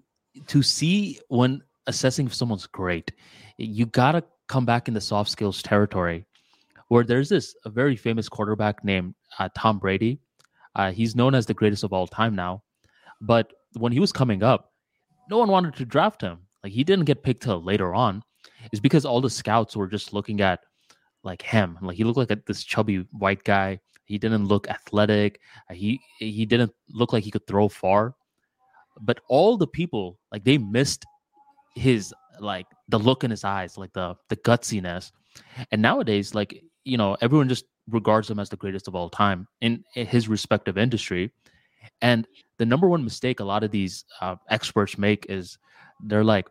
to 0.48 0.64
see 0.64 1.20
when 1.28 1.62
assessing 1.88 2.28
if 2.28 2.34
someone's 2.34 2.68
great, 2.68 3.12
you 3.58 3.86
gotta 3.86 4.24
come 4.52 4.66
back 4.66 4.90
in 4.90 4.94
the 4.94 5.02
soft 5.02 5.30
skills 5.30 5.64
territory 5.64 6.26
where 6.90 7.06
there's 7.06 7.30
this 7.30 7.56
a 7.64 7.70
very 7.70 7.96
famous 7.96 8.28
quarterback 8.28 8.84
named 8.84 9.16
uh, 9.40 9.48
Tom 9.56 9.80
Brady. 9.80 10.20
Uh, 10.76 10.92
he's 10.92 11.16
known 11.16 11.34
as 11.34 11.46
the 11.46 11.54
greatest 11.54 11.86
of 11.86 11.94
all 11.94 12.06
time 12.06 12.36
now, 12.36 12.62
but 13.22 13.54
when 13.80 13.94
he 13.94 14.02
was 14.02 14.12
coming 14.12 14.44
up, 14.44 14.74
no 15.30 15.38
one 15.38 15.48
wanted 15.48 15.74
to 15.76 15.86
draft 15.86 16.22
him. 16.22 16.40
Like 16.64 16.74
he 16.74 16.84
didn't 16.84 17.06
get 17.06 17.24
picked 17.24 17.44
till 17.44 17.64
later 17.64 17.96
on. 17.96 18.24
Is 18.74 18.82
because 18.82 19.06
all 19.06 19.22
the 19.22 19.30
scouts 19.30 19.76
were 19.78 19.88
just 19.88 20.12
looking 20.12 20.42
at 20.42 20.60
like 21.24 21.42
him. 21.42 21.78
Like 21.82 21.96
he 21.96 22.04
looked 22.04 22.18
like 22.18 22.32
a, 22.32 22.40
this 22.46 22.64
chubby 22.64 23.08
white 23.12 23.44
guy. 23.46 23.80
He 24.04 24.18
didn't 24.18 24.48
look 24.48 24.68
athletic. 24.70 25.40
Uh, 25.70 25.74
He 25.74 26.00
he 26.20 26.46
didn't 26.46 26.74
look 26.90 27.14
like 27.14 27.24
he 27.24 27.32
could 27.32 27.48
throw 27.48 27.70
far. 27.70 28.16
But 29.00 29.22
all 29.30 29.56
the 29.56 29.72
people 29.80 30.20
like 30.32 30.44
they 30.44 30.58
missed 30.58 31.06
his 31.76 32.14
like 32.42 32.68
the 32.90 33.00
look 33.00 33.24
in 33.24 33.32
his 33.32 33.44
eyes, 33.44 33.78
like 33.78 33.94
the 33.94 34.16
the 34.30 34.38
gutsiness. 34.38 35.12
And 35.72 35.82
nowadays, 35.82 36.36
like 36.36 36.64
you 36.84 36.98
know, 36.98 37.16
everyone 37.22 37.48
just 37.48 37.66
regards 37.90 38.30
him 38.30 38.40
as 38.40 38.50
the 38.50 38.58
greatest 38.58 38.88
of 38.88 38.96
all 38.96 39.10
time 39.10 39.48
in, 39.62 39.84
his 39.94 40.28
respective 40.28 40.78
industry. 40.78 41.32
And 42.02 42.28
the 42.58 42.66
number 42.66 42.88
one 42.88 43.04
mistake 43.04 43.40
a 43.40 43.44
lot 43.44 43.64
of 43.64 43.72
these 43.72 44.06
uh, 44.22 44.36
experts 44.50 44.98
make 44.98 45.26
is 45.30 45.58
they're 46.04 46.24
like, 46.24 46.48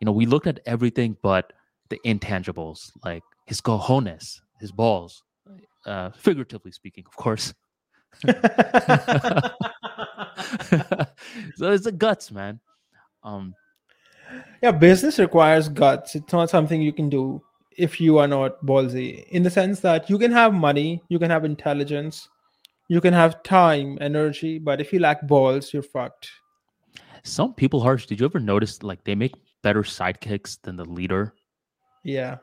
you 0.00 0.04
know, 0.04 0.12
we 0.12 0.26
looked 0.26 0.46
at 0.46 0.60
everything 0.66 1.16
but 1.22 1.52
the 1.88 1.98
intangibles, 2.06 2.90
like 3.04 3.22
his 3.46 3.60
cojones, 3.60 4.40
his 4.60 4.72
balls, 4.72 5.22
uh, 5.86 6.10
figuratively 6.10 6.72
speaking, 6.72 7.04
of 7.06 7.16
course. 7.16 7.52
so 11.56 11.72
it's 11.72 11.84
the 11.84 11.94
guts, 11.96 12.30
man. 12.30 12.60
Um, 13.22 13.54
yeah, 14.62 14.72
business 14.72 15.18
requires 15.18 15.68
guts. 15.68 16.14
It's 16.14 16.32
not 16.32 16.50
something 16.50 16.80
you 16.80 16.92
can 16.92 17.08
do 17.08 17.42
if 17.76 18.00
you 18.00 18.18
are 18.18 18.28
not 18.28 18.64
ballsy, 18.64 19.26
in 19.28 19.42
the 19.42 19.50
sense 19.50 19.80
that 19.80 20.10
you 20.10 20.18
can 20.18 20.30
have 20.32 20.52
money, 20.52 21.02
you 21.08 21.18
can 21.18 21.30
have 21.30 21.44
intelligence, 21.44 22.28
you 22.88 23.00
can 23.00 23.14
have 23.14 23.42
time, 23.42 23.96
energy, 24.00 24.58
but 24.58 24.80
if 24.80 24.92
you 24.92 24.98
lack 24.98 25.26
balls, 25.26 25.72
you're 25.72 25.82
fucked. 25.82 26.30
Some 27.22 27.54
people, 27.54 27.80
Harsh, 27.80 28.06
did 28.06 28.20
you 28.20 28.26
ever 28.26 28.40
notice 28.40 28.82
like 28.82 29.04
they 29.04 29.14
make 29.14 29.34
better 29.62 29.82
sidekicks 29.82 30.60
than 30.62 30.76
the 30.76 30.84
leader? 30.84 31.34
Yeah. 32.04 32.38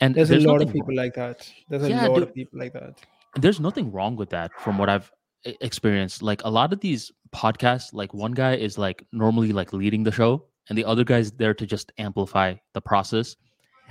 And 0.00 0.14
there's, 0.14 0.28
there's 0.28 0.44
a 0.44 0.48
lot 0.48 0.60
of 0.60 0.72
people 0.72 0.88
wrong. 0.88 0.96
like 0.96 1.14
that. 1.14 1.50
There's 1.68 1.84
a 1.84 1.88
yeah, 1.88 2.06
lot 2.06 2.22
of 2.22 2.34
people 2.34 2.58
like 2.58 2.72
that. 2.72 2.98
There's 3.36 3.60
nothing 3.60 3.92
wrong 3.92 4.16
with 4.16 4.30
that 4.30 4.50
from 4.60 4.76
what 4.78 4.88
I've 4.90 5.10
experienced. 5.44 6.22
Like 6.22 6.42
a 6.44 6.50
lot 6.50 6.72
of 6.72 6.80
these 6.80 7.12
podcasts, 7.34 7.92
like 7.92 8.12
one 8.12 8.32
guy 8.32 8.56
is 8.56 8.76
like 8.76 9.06
normally 9.12 9.52
like 9.52 9.72
leading 9.72 10.02
the 10.02 10.12
show 10.12 10.44
and 10.68 10.78
the 10.78 10.84
other 10.84 11.04
guy's 11.04 11.32
there 11.32 11.54
to 11.54 11.66
just 11.66 11.92
amplify 11.98 12.54
the 12.72 12.80
process. 12.80 13.36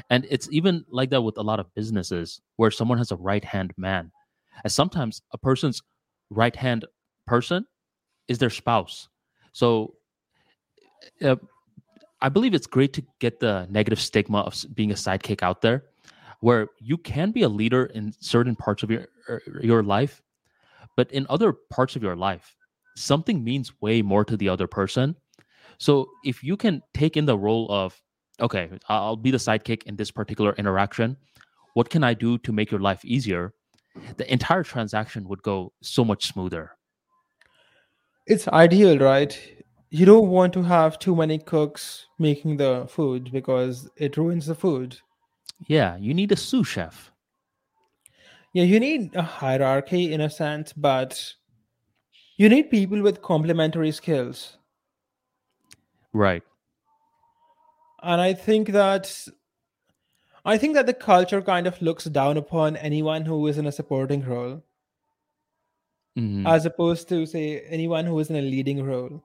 And 0.10 0.26
it's 0.30 0.48
even 0.52 0.86
like 0.90 1.10
that 1.12 1.22
with 1.22 1.38
a 1.38 1.42
lot 1.42 1.60
of 1.60 1.74
businesses 1.76 2.42
where 2.56 2.72
someone 2.72 2.98
has 2.98 3.12
a 3.12 3.16
right 3.16 3.44
hand 3.44 3.74
man. 3.78 4.12
And 4.64 4.72
sometimes 4.72 5.22
a 5.32 5.38
person's 5.38 5.82
right 6.30 6.56
hand 6.56 6.86
person 7.28 7.66
is 8.28 8.40
their 8.40 8.50
spouse. 8.50 9.08
So 9.52 9.96
uh, 11.22 11.36
I 12.22 12.30
believe 12.30 12.54
it's 12.54 12.68
great 12.68 12.94
to 12.94 13.04
get 13.20 13.40
the 13.40 13.68
negative 13.70 14.00
stigma 14.00 14.40
of 14.40 14.66
being 14.74 14.92
a 14.92 14.96
sidekick 14.96 15.44
out 15.44 15.62
there, 15.62 15.84
where 16.40 16.70
you 16.80 16.98
can 16.98 17.32
be 17.32 17.44
a 17.44 17.50
leader 17.50 17.86
in 17.86 18.14
certain 18.20 18.56
parts 18.56 18.82
of 18.82 18.90
your 18.90 19.08
er, 19.30 19.42
your 19.62 19.84
life, 19.84 20.22
but 20.96 21.12
in 21.12 21.28
other 21.30 21.54
parts 21.54 21.96
of 21.96 22.04
your 22.04 22.16
life, 22.16 22.56
something 22.96 23.44
means 23.44 23.74
way 23.82 24.02
more 24.02 24.24
to 24.26 24.38
the 24.38 24.50
other 24.50 24.68
person. 24.68 25.16
So 25.78 26.10
if 26.24 26.44
you 26.44 26.58
can 26.58 26.82
take 26.94 27.18
in 27.18 27.26
the 27.26 27.38
role 27.38 27.68
of, 27.70 28.00
okay, 28.40 28.70
I'll 28.90 29.16
be 29.16 29.32
the 29.32 29.38
sidekick 29.38 29.84
in 29.84 29.96
this 29.96 30.12
particular 30.12 30.54
interaction. 30.54 31.18
What 31.74 31.90
can 31.90 32.04
I 32.04 32.14
do 32.14 32.38
to 32.40 32.52
make 32.52 32.72
your 32.72 32.80
life 32.80 33.04
easier? 33.04 33.54
The 34.18 34.32
entire 34.32 34.64
transaction 34.64 35.28
would 35.28 35.44
go 35.44 35.74
so 35.82 36.04
much 36.04 36.28
smoother. 36.28 36.72
It's 38.26 38.48
ideal, 38.48 38.98
right? 39.00 39.38
you 39.94 40.08
don't 40.08 40.30
want 40.30 40.52
to 40.52 40.64
have 40.64 40.98
too 40.98 41.16
many 41.16 41.38
cooks 41.38 42.08
making 42.18 42.58
the 42.58 42.88
food 42.90 43.32
because 43.32 43.88
it 43.96 44.18
ruins 44.18 44.48
the 44.48 44.56
food. 44.56 44.98
Yeah, 45.68 45.98
you 45.98 46.16
need 46.16 46.32
a 46.32 46.36
sous 46.36 46.68
chef. 46.68 47.12
Yeah, 48.54 48.64
you 48.64 48.80
need 48.80 49.16
a 49.16 49.22
hierarchy 49.22 50.12
in 50.12 50.20
a 50.20 50.32
sense, 50.32 50.74
but 50.74 51.34
you 52.38 52.50
need 52.50 52.72
people 52.72 53.04
with 53.04 53.22
complementary 53.22 53.92
skills. 53.92 54.58
Right. 56.14 56.43
And 58.01 58.22
I 58.22 58.34
think 58.34 58.70
that 58.70 59.28
I 60.45 60.57
think 60.57 60.76
that 60.76 60.86
the 60.86 60.93
culture 60.93 61.41
kind 61.41 61.68
of 61.68 61.82
looks 61.82 62.05
down 62.05 62.38
upon 62.38 62.76
anyone 62.76 63.26
who 63.26 63.47
is 63.47 63.57
in 63.57 63.66
a 63.66 63.72
supporting 63.72 64.24
role. 64.24 64.64
Mm-hmm. 66.18 66.45
As 66.45 66.66
opposed 66.66 67.09
to 67.09 67.26
say 67.26 67.61
anyone 67.61 68.05
who 68.05 68.20
is 68.20 68.30
in 68.30 68.36
a 68.36 68.41
leading 68.41 68.84
role 68.84 69.24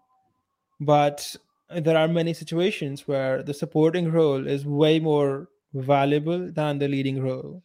but 0.81 1.35
there 1.71 1.97
are 1.97 2.09
many 2.09 2.33
situations 2.33 3.07
where 3.07 3.43
the 3.43 3.55
supporting 3.55 4.11
role 4.11 4.47
is 4.47 4.65
way 4.65 5.01
more 5.01 5.49
valuable 5.75 6.51
than 6.51 6.79
the 6.79 6.89
leading 6.89 7.23
role. 7.23 7.63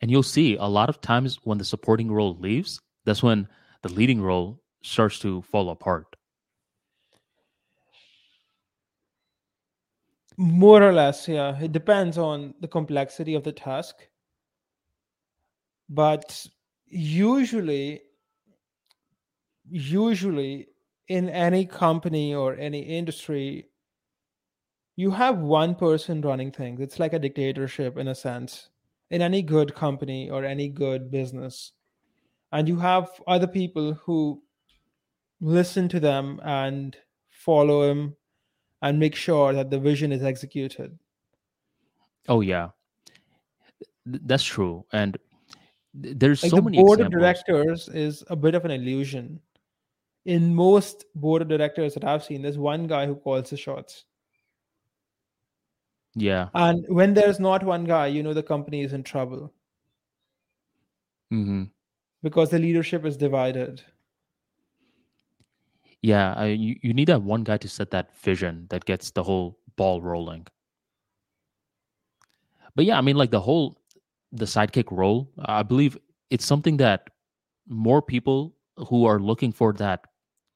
And 0.00 0.10
you'll 0.10 0.22
see 0.22 0.56
a 0.56 0.66
lot 0.66 0.88
of 0.88 1.00
times 1.00 1.38
when 1.44 1.58
the 1.58 1.64
supporting 1.64 2.10
role 2.10 2.36
leaves, 2.38 2.80
that's 3.04 3.22
when 3.22 3.48
the 3.82 3.88
leading 3.88 4.20
role 4.20 4.60
starts 4.82 5.18
to 5.20 5.42
fall 5.42 5.70
apart. 5.70 6.09
More 10.36 10.82
or 10.82 10.92
less, 10.92 11.28
yeah. 11.28 11.58
It 11.60 11.72
depends 11.72 12.16
on 12.16 12.54
the 12.60 12.68
complexity 12.68 13.34
of 13.34 13.44
the 13.44 13.52
task. 13.52 13.96
But 15.88 16.46
usually, 16.86 18.02
usually 19.68 20.68
in 21.08 21.28
any 21.28 21.66
company 21.66 22.34
or 22.34 22.54
any 22.54 22.80
industry, 22.80 23.66
you 24.96 25.10
have 25.10 25.38
one 25.38 25.74
person 25.74 26.20
running 26.20 26.52
things. 26.52 26.80
It's 26.80 26.98
like 26.98 27.12
a 27.12 27.18
dictatorship 27.18 27.98
in 27.98 28.08
a 28.08 28.14
sense, 28.14 28.68
in 29.10 29.22
any 29.22 29.42
good 29.42 29.74
company 29.74 30.30
or 30.30 30.44
any 30.44 30.68
good 30.68 31.10
business. 31.10 31.72
And 32.52 32.68
you 32.68 32.76
have 32.76 33.08
other 33.26 33.46
people 33.46 33.94
who 33.94 34.42
listen 35.40 35.88
to 35.88 36.00
them 36.00 36.40
and 36.44 36.96
follow 37.30 37.90
him 37.90 38.16
and 38.82 38.98
make 38.98 39.14
sure 39.14 39.52
that 39.52 39.70
the 39.70 39.78
vision 39.78 40.12
is 40.12 40.22
executed. 40.22 40.98
Oh, 42.28 42.40
yeah. 42.40 42.70
That's 44.06 44.44
true. 44.44 44.84
And 44.92 45.18
there's 45.92 46.42
like 46.42 46.50
so 46.50 46.56
the 46.56 46.62
many 46.62 46.78
board 46.78 47.00
examples. 47.00 47.14
of 47.14 47.20
directors 47.20 47.88
is 47.88 48.24
a 48.28 48.36
bit 48.36 48.54
of 48.54 48.64
an 48.64 48.70
illusion 48.70 49.40
in 50.26 50.54
most 50.54 51.04
board 51.14 51.42
of 51.42 51.48
directors 51.48 51.94
that 51.94 52.04
I've 52.04 52.24
seen, 52.24 52.42
there's 52.42 52.58
one 52.58 52.86
guy 52.86 53.06
who 53.06 53.14
calls 53.14 53.50
the 53.50 53.56
shots. 53.56 54.04
Yeah. 56.14 56.48
And 56.54 56.84
when 56.88 57.14
there's 57.14 57.40
not 57.40 57.64
one 57.64 57.84
guy, 57.84 58.08
you 58.08 58.22
know 58.22 58.34
the 58.34 58.42
company 58.42 58.82
is 58.82 58.92
in 58.92 59.02
trouble. 59.02 59.52
Mm-hmm. 61.32 61.64
Because 62.22 62.50
the 62.50 62.58
leadership 62.58 63.06
is 63.06 63.16
divided. 63.16 63.82
Yeah, 66.02 66.34
I, 66.34 66.46
you, 66.46 66.76
you 66.82 66.94
need 66.94 67.08
that 67.08 67.22
one 67.22 67.44
guy 67.44 67.58
to 67.58 67.68
set 67.68 67.90
that 67.90 68.16
vision 68.22 68.66
that 68.70 68.84
gets 68.84 69.10
the 69.10 69.22
whole 69.22 69.58
ball 69.76 70.00
rolling. 70.00 70.46
But 72.74 72.84
yeah, 72.86 72.96
I 72.96 73.00
mean, 73.02 73.16
like 73.16 73.30
the 73.30 73.40
whole 73.40 73.80
the 74.32 74.46
sidekick 74.46 74.90
role, 74.90 75.30
I 75.44 75.62
believe 75.62 75.98
it's 76.30 76.44
something 76.44 76.76
that 76.78 77.10
more 77.68 78.00
people 78.00 78.54
who 78.88 79.04
are 79.06 79.18
looking 79.18 79.52
for 79.52 79.72
that 79.74 80.04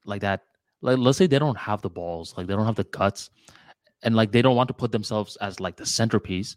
like 0.05 0.21
that 0.23 0.43
like 0.83 0.99
let's 0.99 1.19
say 1.19 1.27
they 1.27 1.39
don't 1.39 1.59
have 1.59 1.83
the 1.83 1.91
balls 1.91 2.35
like 2.37 2.47
they 2.47 2.55
don't 2.55 2.67
have 2.67 2.75
the 2.77 2.85
guts 2.85 3.31
and 4.03 4.15
like 4.15 4.33
they 4.33 4.43
don't 4.43 4.57
want 4.57 4.69
to 4.69 4.75
put 4.75 4.93
themselves 4.93 5.37
as 5.41 5.61
like 5.61 5.77
the 5.77 5.87
centerpiece 5.87 6.57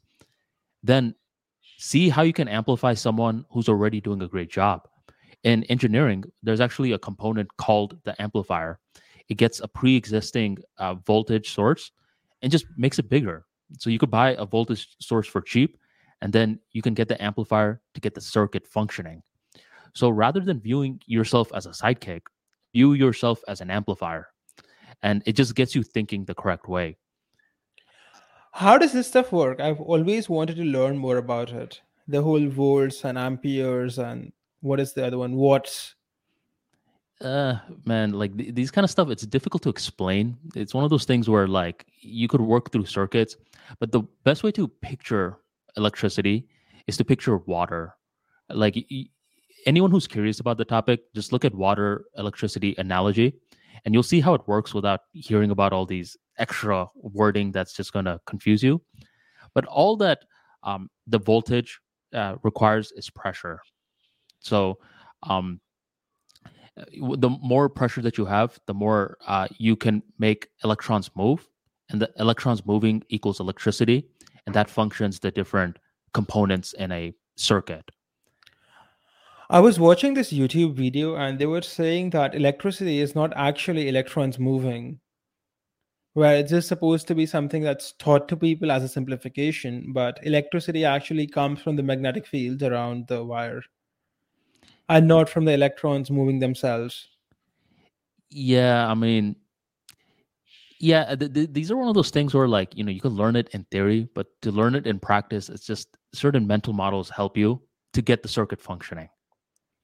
then 0.83 1.13
see 1.77 2.09
how 2.09 2.21
you 2.21 2.33
can 2.33 2.47
amplify 2.47 2.93
someone 2.93 3.45
who's 3.51 3.69
already 3.69 4.01
doing 4.01 4.21
a 4.21 4.27
great 4.27 4.49
job 4.49 4.87
in 5.47 5.63
engineering 5.75 6.25
there's 6.43 6.59
actually 6.59 6.91
a 6.91 6.99
component 6.99 7.47
called 7.55 7.97
the 8.03 8.21
amplifier. 8.21 8.79
It 9.29 9.35
gets 9.35 9.61
a 9.61 9.67
pre-existing 9.67 10.57
uh, 10.77 10.95
voltage 10.95 11.53
source 11.53 11.91
and 12.41 12.51
just 12.51 12.65
makes 12.75 12.99
it 12.99 13.09
bigger. 13.09 13.45
So 13.79 13.89
you 13.89 13.97
could 13.97 14.11
buy 14.11 14.31
a 14.31 14.45
voltage 14.45 14.89
source 14.99 15.25
for 15.25 15.41
cheap 15.41 15.77
and 16.21 16.33
then 16.33 16.59
you 16.71 16.81
can 16.81 16.93
get 16.93 17.07
the 17.07 17.21
amplifier 17.23 17.81
to 17.93 18.01
get 18.01 18.13
the 18.13 18.19
circuit 18.21 18.67
functioning. 18.67 19.23
So 19.93 20.09
rather 20.09 20.41
than 20.41 20.59
viewing 20.59 20.99
yourself 21.05 21.49
as 21.53 21.65
a 21.65 21.69
sidekick 21.69 22.23
view 22.73 22.93
yourself 22.93 23.41
as 23.47 23.61
an 23.61 23.71
amplifier 23.71 24.27
and 25.01 25.23
it 25.25 25.33
just 25.33 25.55
gets 25.55 25.73
you 25.75 25.81
thinking 25.81 26.25
the 26.25 26.35
correct 26.35 26.67
way. 26.67 26.97
How 28.51 28.77
does 28.77 28.91
this 28.91 29.07
stuff 29.07 29.31
work? 29.31 29.61
I've 29.61 29.79
always 29.79 30.27
wanted 30.27 30.57
to 30.57 30.63
learn 30.63 30.97
more 30.97 31.17
about 31.17 31.51
it. 31.53 31.81
The 32.05 32.21
whole 32.21 32.47
volts 32.49 33.05
and 33.05 33.17
amperes 33.17 33.97
and 33.97 34.33
what 34.61 34.79
is 34.79 34.93
the 34.93 35.05
other 35.05 35.17
one 35.17 35.35
What? 35.35 35.93
uh 37.21 37.55
man 37.85 38.11
like 38.11 38.37
th- 38.37 38.53
these 38.53 38.69
kind 38.69 38.85
of 38.85 38.91
stuff 38.91 39.09
it's 39.09 39.25
difficult 39.25 39.63
to 39.63 39.69
explain 39.69 40.37
it's 40.55 40.73
one 40.75 40.83
of 40.83 40.91
those 40.91 41.05
things 41.05 41.27
where 41.27 41.47
like 41.47 41.85
you 41.99 42.27
could 42.27 42.41
work 42.41 42.71
through 42.71 42.85
circuits 42.85 43.35
but 43.79 43.91
the 43.91 44.01
best 44.23 44.43
way 44.43 44.51
to 44.51 44.67
picture 44.67 45.39
electricity 45.77 46.47
is 46.85 46.95
to 46.95 47.03
picture 47.03 47.37
water 47.37 47.95
like 48.49 48.75
y- 48.91 49.05
anyone 49.65 49.91
who's 49.91 50.07
curious 50.07 50.39
about 50.39 50.57
the 50.57 50.63
topic, 50.63 51.01
just 51.13 51.33
look 51.33 51.43
at 51.43 51.53
water 51.53 52.05
electricity 52.17 52.73
analogy 52.77 53.33
and 53.83 53.93
you'll 53.93 54.01
see 54.03 54.21
how 54.21 54.33
it 54.33 54.47
works 54.47 54.73
without 54.73 55.01
hearing 55.11 55.51
about 55.51 55.73
all 55.73 55.85
these 55.85 56.15
extra 56.37 56.87
wording 56.95 57.51
that's 57.51 57.73
just 57.73 57.91
going 57.91 58.05
to 58.05 58.17
confuse 58.25 58.63
you. 58.63 58.81
But 59.53 59.65
all 59.65 59.97
that 59.97 60.19
um, 60.63 60.89
the 61.05 61.19
voltage 61.19 61.79
uh, 62.13 62.35
requires 62.43 62.93
is 62.93 63.09
pressure. 63.09 63.59
So, 64.39 64.79
um, 65.23 65.59
the 66.75 67.29
more 67.41 67.69
pressure 67.69 68.01
that 68.01 68.17
you 68.17 68.25
have, 68.25 68.59
the 68.67 68.73
more 68.73 69.17
uh, 69.25 69.47
you 69.57 69.75
can 69.75 70.03
make 70.19 70.49
electrons 70.63 71.09
move, 71.15 71.47
and 71.89 72.01
the 72.01 72.11
electrons 72.19 72.65
moving 72.65 73.03
equals 73.09 73.39
electricity, 73.39 74.07
and 74.45 74.53
that 74.53 74.69
functions 74.69 75.19
the 75.19 75.31
different 75.31 75.79
components 76.13 76.73
in 76.73 76.91
a 76.91 77.13
circuit. 77.35 77.89
I 79.49 79.59
was 79.59 79.79
watching 79.79 80.13
this 80.13 80.33
YouTube 80.33 80.75
video 80.75 81.15
and 81.15 81.39
they 81.39 81.45
were 81.45 81.61
saying 81.61 82.09
that 82.09 82.35
electricity 82.35 82.99
is 82.99 83.15
not 83.15 83.31
actually 83.37 83.87
electrons 83.87 84.37
moving, 84.37 84.99
where 86.13 86.35
it's 86.35 86.51
just 86.51 86.67
supposed 86.67 87.07
to 87.07 87.15
be 87.15 87.25
something 87.25 87.63
that's 87.63 87.93
taught 87.93 88.27
to 88.27 88.35
people 88.35 88.71
as 88.71 88.83
a 88.83 88.89
simplification, 88.89 89.93
but 89.93 90.19
electricity 90.23 90.83
actually 90.83 91.27
comes 91.27 91.61
from 91.61 91.77
the 91.77 91.83
magnetic 91.83 92.27
fields 92.27 92.61
around 92.61 93.07
the 93.07 93.23
wire 93.23 93.63
and 94.89 95.07
not 95.07 95.29
from 95.29 95.45
the 95.45 95.53
electrons 95.53 96.09
moving 96.09 96.39
themselves. 96.39 97.07
Yeah, 98.29 98.87
I 98.87 98.93
mean, 98.93 99.35
yeah, 100.79 101.15
th- 101.15 101.33
th- 101.33 101.49
these 101.51 101.71
are 101.71 101.77
one 101.77 101.87
of 101.87 101.95
those 101.95 102.09
things 102.09 102.33
where, 102.33 102.47
like, 102.47 102.75
you 102.75 102.83
know, 102.83 102.91
you 102.91 103.01
can 103.01 103.15
learn 103.15 103.35
it 103.35 103.49
in 103.49 103.63
theory, 103.65 104.07
but 104.13 104.27
to 104.41 104.51
learn 104.51 104.75
it 104.75 104.85
in 104.85 104.99
practice, 104.99 105.49
it's 105.49 105.65
just 105.65 105.97
certain 106.13 106.45
mental 106.45 106.73
models 106.73 107.09
help 107.09 107.37
you 107.37 107.61
to 107.93 108.01
get 108.01 108.21
the 108.21 108.29
circuit 108.29 108.61
functioning. 108.61 109.09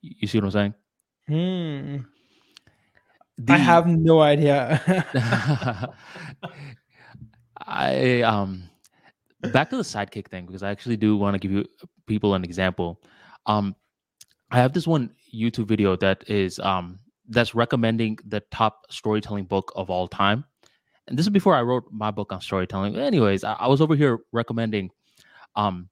You 0.02 0.28
see 0.28 0.40
what 0.40 0.46
I'm 0.46 0.52
saying? 0.52 0.74
Hmm. 1.28 1.98
The, 3.38 3.54
I 3.54 3.58
have 3.58 3.88
no 3.88 4.22
idea. 4.22 4.80
I 7.66 8.22
um 8.22 8.70
back 9.52 9.70
to 9.72 9.78
the 9.78 9.84
sidekick 9.84 10.28
thing 10.28 10.46
because 10.46 10.62
I 10.62 10.70
actually 10.70 10.98
do 10.98 11.18
want 11.18 11.34
to 11.34 11.40
give 11.40 11.52
you 11.52 11.66
people 12.06 12.36
an 12.36 12.44
example. 12.44 13.02
Um, 13.46 13.76
I 14.54 14.58
have 14.58 14.74
this 14.74 14.86
one 14.86 15.10
YouTube 15.34 15.66
video 15.66 15.96
that 15.96 16.30
is 16.30 16.60
um 16.60 17.00
that's 17.28 17.56
recommending 17.56 18.20
the 18.28 18.42
top 18.52 18.86
storytelling 18.92 19.46
book 19.46 19.72
of 19.76 19.90
all 19.90 20.08
time, 20.08 20.46
and 21.08 21.18
this 21.18 21.26
is 21.26 21.32
before 21.32 21.56
I 21.56 21.64
wrote 21.64 21.86
my 21.92 22.12
book 22.12 22.32
on 22.32 22.40
storytelling. 22.40 22.96
Anyways, 22.96 23.44
I, 23.44 23.54
I 23.54 23.68
was 23.68 23.82
over 23.82 23.96
here 23.96 24.20
recommending 24.32 24.92
um 25.56 25.90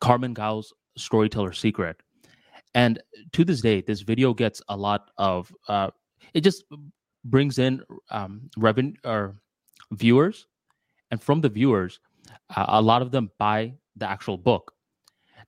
Carmen 0.00 0.34
Gallo's 0.34 0.72
Storyteller 0.98 1.52
Secret, 1.52 1.96
and 2.74 3.00
to 3.32 3.44
this 3.44 3.60
day 3.60 3.82
this 3.82 4.00
video 4.00 4.34
gets 4.34 4.60
a 4.68 4.76
lot 4.76 5.12
of 5.16 5.54
uh 5.68 5.90
it 6.34 6.40
just 6.40 6.64
brings 7.24 7.60
in 7.60 7.82
um 8.10 8.50
revenue 8.56 8.94
or 9.04 9.36
viewers. 9.92 10.46
And 11.12 11.22
from 11.22 11.40
the 11.40 11.48
viewers 11.48 12.00
uh, 12.56 12.66
a 12.68 12.82
lot 12.82 13.02
of 13.02 13.12
them 13.12 13.30
buy 13.38 13.74
the 13.94 14.08
actual 14.10 14.38
book. 14.38 14.72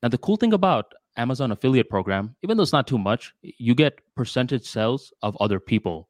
Now 0.03 0.09
the 0.09 0.19
cool 0.19 0.37
thing 0.37 0.53
about 0.53 0.93
amazon 1.17 1.53
affiliate 1.53 1.89
program 1.91 2.35
even 2.43 2.57
though 2.57 2.63
it's 2.63 2.73
not 2.73 2.87
too 2.87 2.99
much 2.99 3.35
you 3.43 3.75
get 3.75 4.01
percentage 4.17 4.65
sales 4.65 5.13
of 5.23 5.37
other 5.41 5.61
people 5.61 6.09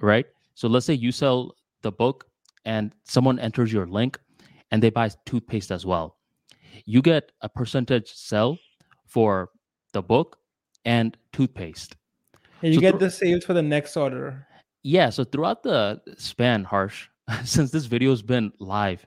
right 0.00 0.26
so 0.54 0.68
let's 0.68 0.86
say 0.86 0.94
you 0.94 1.10
sell 1.12 1.54
the 1.82 1.90
book 1.90 2.26
and 2.64 2.92
someone 3.04 3.38
enters 3.38 3.72
your 3.72 3.86
link 3.86 4.18
and 4.70 4.82
they 4.82 4.90
buy 4.90 5.10
toothpaste 5.26 5.70
as 5.72 5.84
well 5.84 6.16
you 6.84 7.02
get 7.02 7.32
a 7.42 7.48
percentage 7.48 8.12
sell 8.14 8.58
for 9.06 9.50
the 9.92 10.02
book 10.02 10.38
and 10.84 11.16
toothpaste. 11.32 11.96
And 12.62 12.72
you 12.72 12.78
So 12.78 12.80
get 12.80 12.90
thro- 12.92 13.00
the 13.00 13.10
sales 13.10 13.44
for 13.44 13.54
the 13.54 13.62
next 13.62 13.96
order. 13.96 14.46
Yeah, 14.82 15.10
so 15.10 15.24
throughout 15.24 15.62
the 15.62 16.00
span, 16.16 16.64
Harsh, 16.64 17.08
since 17.44 17.70
this 17.70 17.86
video's 17.86 18.22
been 18.22 18.52
live, 18.58 19.04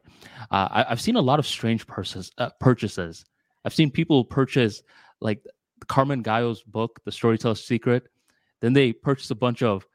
uh, 0.52 0.68
I, 0.72 0.86
I've 0.90 1.02
seen 1.02 1.16
a 1.16 1.22
lot 1.22 1.40
of 1.40 1.48
strange 1.48 1.88
purses, 1.88 2.32
uh, 2.38 2.50
purchases. 2.60 3.26
I've 3.66 3.74
seen 3.74 3.92
people 3.92 4.26
purchase 4.26 4.84
like 5.22 5.46
Carmen 5.88 6.22
Gallo's 6.22 6.64
book, 6.64 7.00
The 7.06 7.12
Storyteller's 7.12 7.64
Secret. 7.64 8.08
Then 8.60 8.74
they 8.74 8.94
purchase 8.94 9.32
a 9.32 9.36
bunch 9.36 9.64
of 9.64 9.86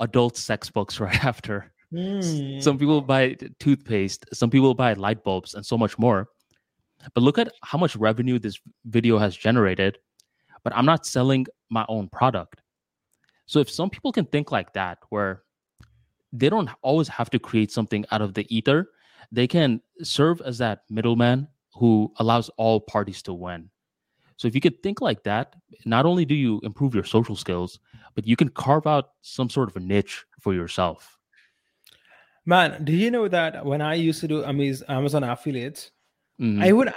adult 0.00 0.36
sex 0.36 0.70
books 0.70 1.00
right 1.06 1.24
after. 1.24 1.72
Hmm. 1.90 2.58
Some 2.60 2.78
people 2.78 3.02
buy 3.02 3.36
toothpaste, 3.58 4.26
some 4.32 4.50
people 4.50 4.74
buy 4.74 4.94
light 4.94 5.22
bulbs, 5.22 5.54
and 5.54 5.64
so 5.64 5.76
much 5.76 5.98
more. 5.98 6.28
But 7.14 7.22
look 7.22 7.38
at 7.38 7.52
how 7.62 7.78
much 7.78 7.96
revenue 7.96 8.38
this 8.38 8.58
video 8.86 9.18
has 9.18 9.36
generated. 9.36 9.98
But 10.64 10.74
I'm 10.76 10.86
not 10.86 11.04
selling 11.06 11.46
my 11.70 11.84
own 11.88 12.08
product. 12.08 12.60
So 13.46 13.58
if 13.58 13.68
some 13.68 13.90
people 13.90 14.12
can 14.12 14.24
think 14.26 14.52
like 14.52 14.72
that, 14.74 14.98
where 15.10 15.42
they 16.32 16.48
don't 16.48 16.70
always 16.82 17.08
have 17.08 17.28
to 17.30 17.38
create 17.38 17.72
something 17.72 18.04
out 18.10 18.22
of 18.22 18.34
the 18.34 18.46
ether, 18.54 18.90
they 19.30 19.46
can 19.46 19.82
serve 20.02 20.40
as 20.42 20.58
that 20.58 20.84
middleman 20.88 21.48
who 21.74 22.12
allows 22.18 22.48
all 22.56 22.80
parties 22.80 23.22
to 23.22 23.34
win. 23.34 23.68
So 24.36 24.48
if 24.48 24.54
you 24.54 24.60
could 24.60 24.82
think 24.82 25.00
like 25.00 25.22
that, 25.24 25.54
not 25.84 26.06
only 26.06 26.24
do 26.24 26.34
you 26.34 26.60
improve 26.62 26.94
your 26.94 27.04
social 27.04 27.36
skills, 27.36 27.78
but 28.14 28.26
you 28.26 28.36
can 28.36 28.48
carve 28.48 28.86
out 28.86 29.10
some 29.22 29.48
sort 29.48 29.68
of 29.68 29.76
a 29.76 29.80
niche 29.80 30.24
for 30.40 30.54
yourself. 30.54 31.18
Man, 32.44 32.84
do 32.84 32.92
you 32.92 33.10
know 33.10 33.28
that 33.28 33.64
when 33.64 33.80
I 33.80 33.94
used 33.94 34.20
to 34.20 34.28
do 34.28 34.44
Amazon 34.44 35.24
affiliates, 35.24 35.92
Mhm. 36.40 36.62
I 36.62 36.72
would, 36.72 36.92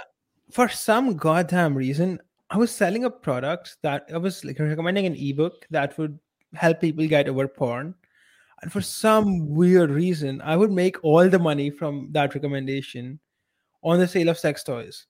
for 0.50 0.68
some 0.68 1.16
goddamn 1.16 1.76
reason, 1.76 2.20
I 2.50 2.58
was 2.58 2.70
selling 2.70 3.04
a 3.04 3.10
product 3.10 3.76
that 3.82 4.08
I 4.12 4.18
was 4.18 4.44
like 4.44 4.58
recommending 4.58 5.06
an 5.06 5.14
ebook 5.14 5.66
that 5.70 5.96
would 5.98 6.18
help 6.54 6.80
people 6.80 7.06
get 7.06 7.28
over 7.28 7.46
porn. 7.48 7.94
And 8.62 8.72
for 8.72 8.80
some 8.80 9.50
weird 9.50 9.90
reason, 9.90 10.40
I 10.42 10.56
would 10.56 10.72
make 10.72 11.02
all 11.04 11.28
the 11.28 11.38
money 11.38 11.70
from 11.70 12.08
that 12.12 12.34
recommendation 12.34 13.20
on 13.82 13.98
the 13.98 14.08
sale 14.08 14.28
of 14.28 14.38
sex 14.38 14.64
toys. 14.64 15.06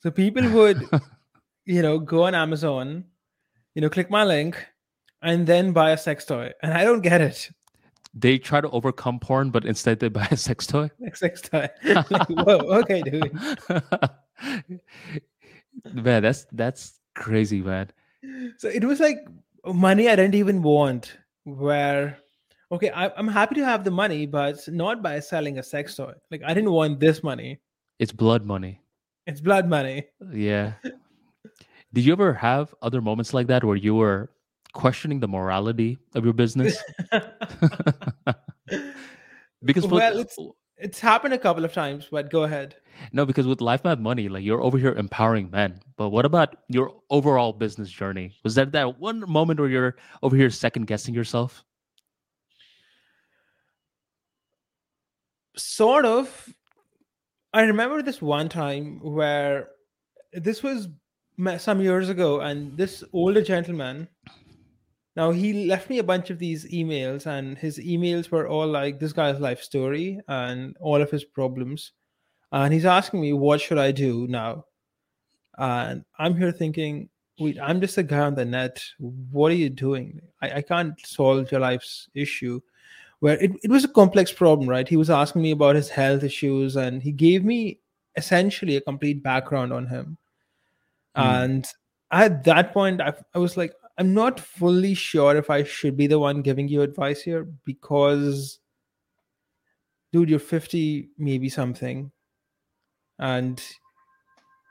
So 0.00 0.10
people 0.10 0.48
would, 0.50 0.82
you 1.64 1.82
know, 1.82 1.98
go 1.98 2.24
on 2.24 2.34
Amazon, 2.34 3.04
you 3.74 3.82
know, 3.82 3.88
click 3.88 4.10
my 4.10 4.24
link 4.24 4.66
and 5.22 5.46
then 5.46 5.72
buy 5.72 5.90
a 5.90 5.96
sex 5.96 6.24
toy. 6.24 6.52
And 6.62 6.72
I 6.74 6.84
don't 6.84 7.00
get 7.00 7.20
it. 7.20 7.50
they 8.14 8.38
try 8.38 8.60
to 8.60 8.68
overcome 8.70 9.18
porn, 9.18 9.50
but 9.50 9.64
instead 9.64 10.00
they 10.00 10.08
buy 10.08 10.28
a 10.30 10.36
sex 10.36 10.66
toy. 10.66 10.90
Like 11.00 11.16
sex 11.16 11.40
toy. 11.40 11.68
like, 11.84 12.28
whoa, 12.28 12.58
okay, 12.80 13.02
dude. 13.02 13.32
man, 15.92 16.22
that's 16.22 16.46
that's 16.52 17.00
crazy, 17.14 17.62
man. 17.62 17.90
so 18.58 18.68
it 18.68 18.84
was 18.84 19.00
like 19.00 19.18
money 19.66 20.08
I 20.08 20.16
didn't 20.16 20.34
even 20.34 20.62
want. 20.62 21.16
Where, 21.44 22.18
okay, 22.70 22.90
I, 22.90 23.10
I'm 23.16 23.26
happy 23.28 23.56
to 23.56 23.64
have 23.64 23.82
the 23.82 23.90
money, 23.90 24.26
but 24.26 24.68
not 24.68 25.02
by 25.02 25.18
selling 25.18 25.58
a 25.58 25.62
sex 25.62 25.96
toy. 25.96 26.12
Like 26.30 26.42
I 26.44 26.54
didn't 26.54 26.70
want 26.72 27.00
this 27.00 27.22
money. 27.22 27.60
It's 27.98 28.12
blood 28.12 28.44
money. 28.44 28.80
It's 29.26 29.40
blood 29.40 29.68
money. 29.68 30.04
Yeah. 30.32 30.72
Did 31.94 32.04
you 32.04 32.12
ever 32.12 32.32
have 32.34 32.74
other 32.82 33.00
moments 33.00 33.34
like 33.34 33.46
that 33.48 33.64
where 33.64 33.76
you 33.76 33.94
were 33.94 34.30
questioning 34.72 35.20
the 35.20 35.28
morality 35.28 35.98
of 36.14 36.24
your 36.24 36.32
business? 36.32 36.76
because 39.64 39.86
Well, 39.86 40.18
it's- 40.18 40.36
It's 40.78 40.98
happened 40.98 41.32
a 41.34 41.38
couple 41.38 41.64
of 41.64 41.72
times, 41.72 42.08
but 42.10 42.28
go 42.28 42.42
ahead. 42.42 42.74
no, 43.12 43.24
because 43.24 43.46
with 43.46 43.60
Life 43.60 43.84
Math 43.84 44.00
Money, 44.00 44.28
like 44.28 44.42
you're 44.42 44.60
over 44.62 44.76
here 44.78 44.92
empowering 44.94 45.48
men. 45.50 45.78
But 45.96 46.08
what 46.08 46.24
about 46.24 46.56
your 46.68 46.90
overall 47.08 47.52
business 47.52 47.88
journey? 47.88 48.32
Was 48.42 48.56
that 48.56 48.72
that 48.72 48.98
one 48.98 49.22
moment 49.30 49.60
where 49.60 49.68
you're 49.68 49.94
over 50.24 50.34
here 50.34 50.50
second 50.50 50.86
guessing 50.88 51.14
yourself? 51.14 51.62
Sort 55.56 56.04
of. 56.04 56.48
I 57.52 57.62
remember 57.62 58.02
this 58.02 58.20
one 58.22 58.48
time 58.48 58.98
where 59.02 59.68
this 60.32 60.62
was 60.62 60.88
some 61.58 61.80
years 61.80 62.08
ago, 62.08 62.40
and 62.40 62.76
this 62.76 63.04
older 63.12 63.42
gentleman. 63.42 64.08
Now 65.14 65.30
he 65.30 65.66
left 65.66 65.90
me 65.90 65.98
a 65.98 66.04
bunch 66.04 66.30
of 66.30 66.38
these 66.38 66.64
emails, 66.72 67.26
and 67.26 67.58
his 67.58 67.78
emails 67.78 68.30
were 68.30 68.48
all 68.48 68.66
like 68.66 68.98
this 68.98 69.12
guy's 69.12 69.40
life 69.40 69.62
story 69.62 70.20
and 70.28 70.74
all 70.80 71.02
of 71.02 71.10
his 71.10 71.24
problems. 71.24 71.92
And 72.50 72.72
he's 72.72 72.86
asking 72.86 73.20
me, 73.20 73.32
"What 73.32 73.60
should 73.60 73.78
I 73.78 73.92
do 73.92 74.26
now?" 74.28 74.64
And 75.58 76.04
I'm 76.18 76.34
here 76.36 76.52
thinking, 76.52 77.10
"Wait, 77.38 77.58
I'm 77.60 77.80
just 77.80 77.98
a 77.98 78.02
guy 78.02 78.20
on 78.20 78.34
the 78.34 78.44
net. 78.44 78.82
What 78.98 79.52
are 79.52 79.56
you 79.56 79.68
doing? 79.68 80.20
I, 80.40 80.58
I 80.58 80.62
can't 80.62 80.94
solve 81.04 81.50
your 81.52 81.60
life's 81.60 82.08
issue." 82.14 82.60
Where 83.20 83.38
it, 83.38 83.52
it 83.62 83.70
was 83.70 83.84
a 83.84 83.88
complex 83.88 84.32
problem, 84.32 84.68
right? 84.68 84.88
He 84.88 84.96
was 84.96 85.10
asking 85.10 85.42
me 85.42 85.52
about 85.52 85.76
his 85.76 85.88
health 85.88 86.24
issues, 86.24 86.76
and 86.76 87.02
he 87.02 87.12
gave 87.12 87.44
me 87.44 87.78
essentially 88.16 88.76
a 88.76 88.80
complete 88.80 89.22
background 89.22 89.72
on 89.72 89.86
him. 89.86 90.18
Hmm. 91.14 91.22
And 91.22 91.68
at 92.10 92.44
that 92.44 92.72
point, 92.72 93.00
I, 93.00 93.14
I 93.34 93.38
was 93.38 93.56
like, 93.56 93.72
I'm 93.98 94.14
not 94.14 94.40
fully 94.40 94.94
sure 94.94 95.36
if 95.36 95.50
I 95.50 95.64
should 95.64 95.96
be 95.96 96.06
the 96.06 96.18
one 96.18 96.42
giving 96.42 96.68
you 96.68 96.82
advice 96.82 97.22
here 97.22 97.44
because, 97.64 98.58
dude, 100.12 100.30
you're 100.30 100.38
50, 100.38 101.10
maybe 101.18 101.48
something. 101.48 102.10
And 103.18 103.62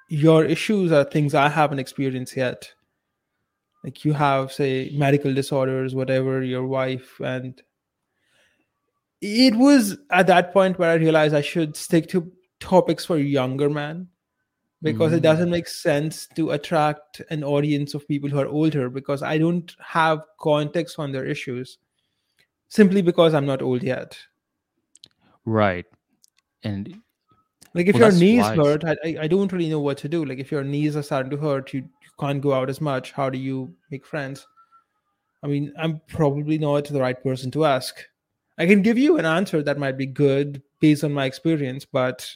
your 0.10 0.44
issues 0.44 0.92
are 0.92 1.04
things 1.04 1.34
I 1.34 1.50
haven't 1.50 1.80
experienced 1.80 2.36
yet. 2.36 2.72
Like 3.84 4.04
you 4.06 4.14
have, 4.14 4.52
say, 4.52 4.92
medical 4.94 5.34
disorders, 5.34 5.96
whatever, 5.96 6.44
your 6.44 6.68
wife. 6.68 7.20
And 7.20 7.62
it 9.22 9.56
was 9.56 9.98
at 10.10 10.28
that 10.28 10.52
point 10.52 10.78
where 10.78 10.92
I 10.92 10.96
realized 10.96 11.34
I 11.34 11.42
should 11.42 11.76
stick 11.76 12.10
to 12.10 12.32
topics 12.60 13.06
for 13.06 13.18
younger 13.18 13.70
men 13.70 14.08
because 14.82 15.13
it 15.13 15.19
Mm. 15.19 15.23
doesn't 15.23 15.49
make 15.49 15.67
sense 15.67 16.27
to 16.36 16.51
attract 16.51 17.21
an 17.29 17.43
audience 17.43 17.93
of 17.93 18.07
people 18.07 18.29
who 18.29 18.39
are 18.39 18.47
older 18.47 18.89
because 18.89 19.21
I 19.21 19.38
don't 19.38 19.75
have 19.79 20.21
context 20.39 20.97
on 20.99 21.11
their 21.11 21.25
issues 21.25 21.77
simply 22.67 23.01
because 23.01 23.34
I'm 23.34 23.45
not 23.45 23.61
old 23.61 23.84
yet. 23.84 24.17
Right. 25.45 25.86
And 26.63 27.01
Like 27.73 27.88
if 27.88 27.95
Well, 27.95 28.11
your 28.11 28.19
knees 28.19 28.41
wise. 28.41 28.57
hurt, 28.57 28.84
I, 28.84 28.97
I- 29.05 29.17
I 29.21 29.27
don't 29.27 29.51
really 29.53 29.69
know 29.69 29.79
what 29.79 29.97
to 29.99 30.09
do. 30.09 30.25
Like 30.25 30.39
if 30.39 30.51
your 30.51 30.63
knees 30.63 30.97
are 30.97 31.03
starting 31.03 31.29
to 31.32 31.38
hurt, 31.38 31.73
you, 31.73 31.79
you 31.82 32.09
can't 32.19 32.41
go 32.41 32.53
out 32.53 32.69
as 32.69 32.82
much 32.82 33.13
how 33.13 33.29
do 33.29 33.38
you 33.38 33.73
make 33.89 34.05
friends 34.05 34.45
i 35.43 35.47
mean 35.47 35.73
i'm 35.79 35.99
probably 36.07 36.57
not 36.59 36.86
the 36.86 36.99
right 37.01 37.23
person 37.23 37.49
to 37.49 37.65
ask 37.65 37.95
i 38.59 38.65
can 38.67 38.84
give 38.84 38.95
you 38.97 39.17
an 39.17 39.25
answer 39.25 39.63
that 39.63 39.79
might 39.79 39.97
be 39.97 40.05
good 40.05 40.61
based 40.82 41.03
on 41.03 41.11
my 41.11 41.25
experience 41.25 41.84
but 41.84 42.29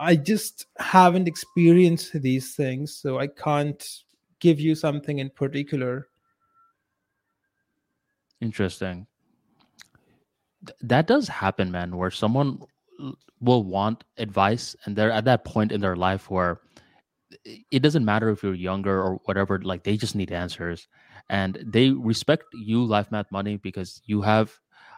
i 0.00 0.16
just 0.16 0.66
haven't 0.78 1.28
experienced 1.28 2.12
these 2.22 2.54
things 2.56 2.94
so 2.96 3.18
i 3.18 3.26
can't 3.26 4.00
give 4.40 4.58
you 4.58 4.74
something 4.74 5.18
in 5.18 5.30
particular 5.30 6.08
Interesting. 8.40 9.06
Th- 10.66 10.76
That 10.80 11.06
does 11.06 11.28
happen, 11.28 11.70
man, 11.70 11.96
where 11.96 12.10
someone 12.10 12.60
will 13.40 13.64
want 13.64 14.04
advice 14.16 14.74
and 14.84 14.96
they're 14.96 15.12
at 15.12 15.26
that 15.26 15.44
point 15.44 15.72
in 15.72 15.80
their 15.80 15.96
life 15.96 16.30
where 16.30 16.60
it 17.70 17.80
doesn't 17.80 18.04
matter 18.04 18.30
if 18.30 18.42
you're 18.42 18.54
younger 18.54 19.00
or 19.02 19.20
whatever, 19.26 19.60
like 19.60 19.84
they 19.84 19.96
just 19.98 20.16
need 20.16 20.32
answers. 20.32 20.88
And 21.28 21.62
they 21.66 21.90
respect 21.90 22.44
you, 22.54 22.82
Life 22.84 23.12
Math 23.12 23.30
Money, 23.30 23.58
because 23.58 24.02
you 24.06 24.22
have 24.22 24.52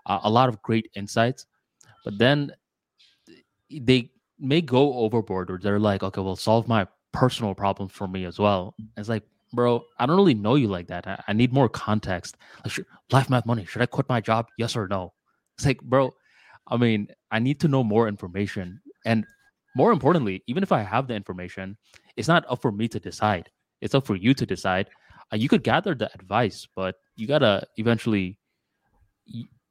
a 0.07 0.31
lot 0.31 0.49
of 0.49 0.63
great 0.63 0.89
insights. 0.95 1.47
But 2.05 2.19
then 2.19 2.53
they 3.71 4.12
may 4.43 4.61
go 4.61 4.95
overboard 4.95 5.51
or 5.51 5.59
they're 5.59 5.79
like, 5.79 6.03
okay, 6.03 6.21
well, 6.21 6.37
solve 6.37 6.69
my 6.69 6.87
personal 7.13 7.55
problems 7.55 7.93
for 7.93 8.09
me 8.09 8.25
as 8.25 8.39
well. 8.39 8.75
It's 8.97 9.09
like, 9.09 9.23
bro, 9.53 9.85
I 9.99 10.07
don't 10.07 10.17
really 10.17 10.35
know 10.35 10.57
you 10.57 10.69
like 10.69 10.89
that. 10.89 11.07
I, 11.07 11.23
I 11.29 11.33
need 11.33 11.53
more 11.53 11.69
context. 11.69 12.37
Like, 12.65 12.73
should, 12.73 12.87
life 13.11 13.31
math 13.31 13.47
money, 13.47 13.65
should 13.65 13.83
I 13.83 13.87
quit 13.87 14.09
my 14.09 14.21
job? 14.21 14.49
Yes 14.59 14.77
or 14.77 14.89
no? 14.89 15.13
It's 15.57 15.67
like, 15.67 15.81
bro, 15.83 16.15
I 16.67 16.77
mean, 16.77 17.09
I 17.31 17.39
need 17.39 17.61
to 17.61 17.69
know 17.69 17.85
more 17.85 18.09
information. 18.09 18.81
And 19.05 19.25
more 19.77 19.93
importantly, 19.93 20.43
even 20.47 20.63
if 20.63 20.73
I 20.73 20.83
have 20.83 21.07
the 21.07 21.15
information, 21.15 21.77
it's 22.17 22.29
not 22.29 22.45
up 22.49 22.61
for 22.61 22.73
me 22.73 22.89
to 22.89 23.01
decide. 23.01 23.51
It's 23.81 23.95
up 23.95 24.07
for 24.07 24.17
you 24.17 24.35
to 24.35 24.47
decide. 24.47 24.91
Uh, 25.33 25.37
you 25.37 25.49
could 25.49 25.63
gather 25.63 25.95
the 25.95 26.13
advice, 26.15 26.67
but 26.75 26.97
you 27.17 27.27
gotta 27.27 27.67
eventually 27.77 28.39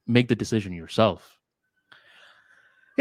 make 0.07 0.27
the 0.27 0.35
decision 0.35 0.73
yourself. 0.73 1.37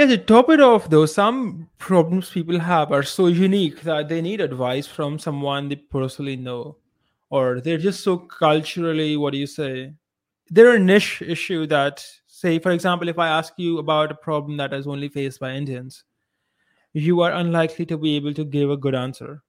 Yeah, 0.01 0.07
to 0.07 0.17
top 0.17 0.49
it 0.49 0.63
off, 0.63 0.89
though, 0.89 1.05
some 1.05 1.69
problems 1.77 2.31
people 2.31 2.59
have 2.59 2.91
are 2.91 3.03
so 3.03 3.27
unique 3.27 3.83
that 3.83 4.09
they 4.09 4.23
need 4.23 4.41
advice 4.41 4.87
from 4.87 5.19
someone 5.19 5.69
they 5.69 5.77
personally 5.77 6.37
know, 6.37 6.79
or 7.29 7.61
they're 7.61 7.77
just 7.77 8.03
so 8.03 8.17
culturally, 8.17 9.19
what 9.19 9.35
do 9.35 9.39
you 9.39 9.47
say? 9.47 9.93
They're 10.49 10.77
a 10.77 10.79
niche 10.79 11.21
issue 11.21 11.67
that, 11.67 12.03
say, 12.27 12.59
for 12.59 12.71
example, 12.71 13.11
if 13.11 13.19
I 13.19 13.29
ask 13.29 13.53
you 13.59 13.77
about 13.77 14.11
a 14.11 14.15
problem 14.15 14.57
that 14.57 14.73
is 14.73 14.87
only 14.87 15.11
faced 15.11 15.39
by 15.39 15.53
Indians, 15.53 16.05
you 16.95 17.21
are 17.21 17.33
unlikely 17.33 17.85
to 17.85 17.99
be 17.99 18.17
able 18.17 18.33
to 18.33 18.45
give 18.47 18.71
a 18.71 18.79
good 18.79 18.95
answer. 18.95 19.43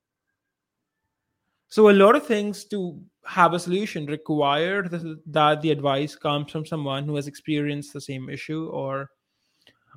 So, 1.70 1.90
a 1.90 1.94
lot 1.94 2.18
of 2.18 2.28
things 2.28 2.66
to 2.66 3.02
have 3.24 3.54
a 3.54 3.60
solution 3.60 4.06
require 4.06 4.84
that 4.90 5.62
the 5.62 5.72
advice 5.72 6.18
comes 6.18 6.52
from 6.52 6.66
someone 6.66 7.06
who 7.06 7.16
has 7.16 7.28
experienced 7.28 7.94
the 7.94 8.02
same 8.02 8.30
issue 8.30 8.68
or 8.68 9.12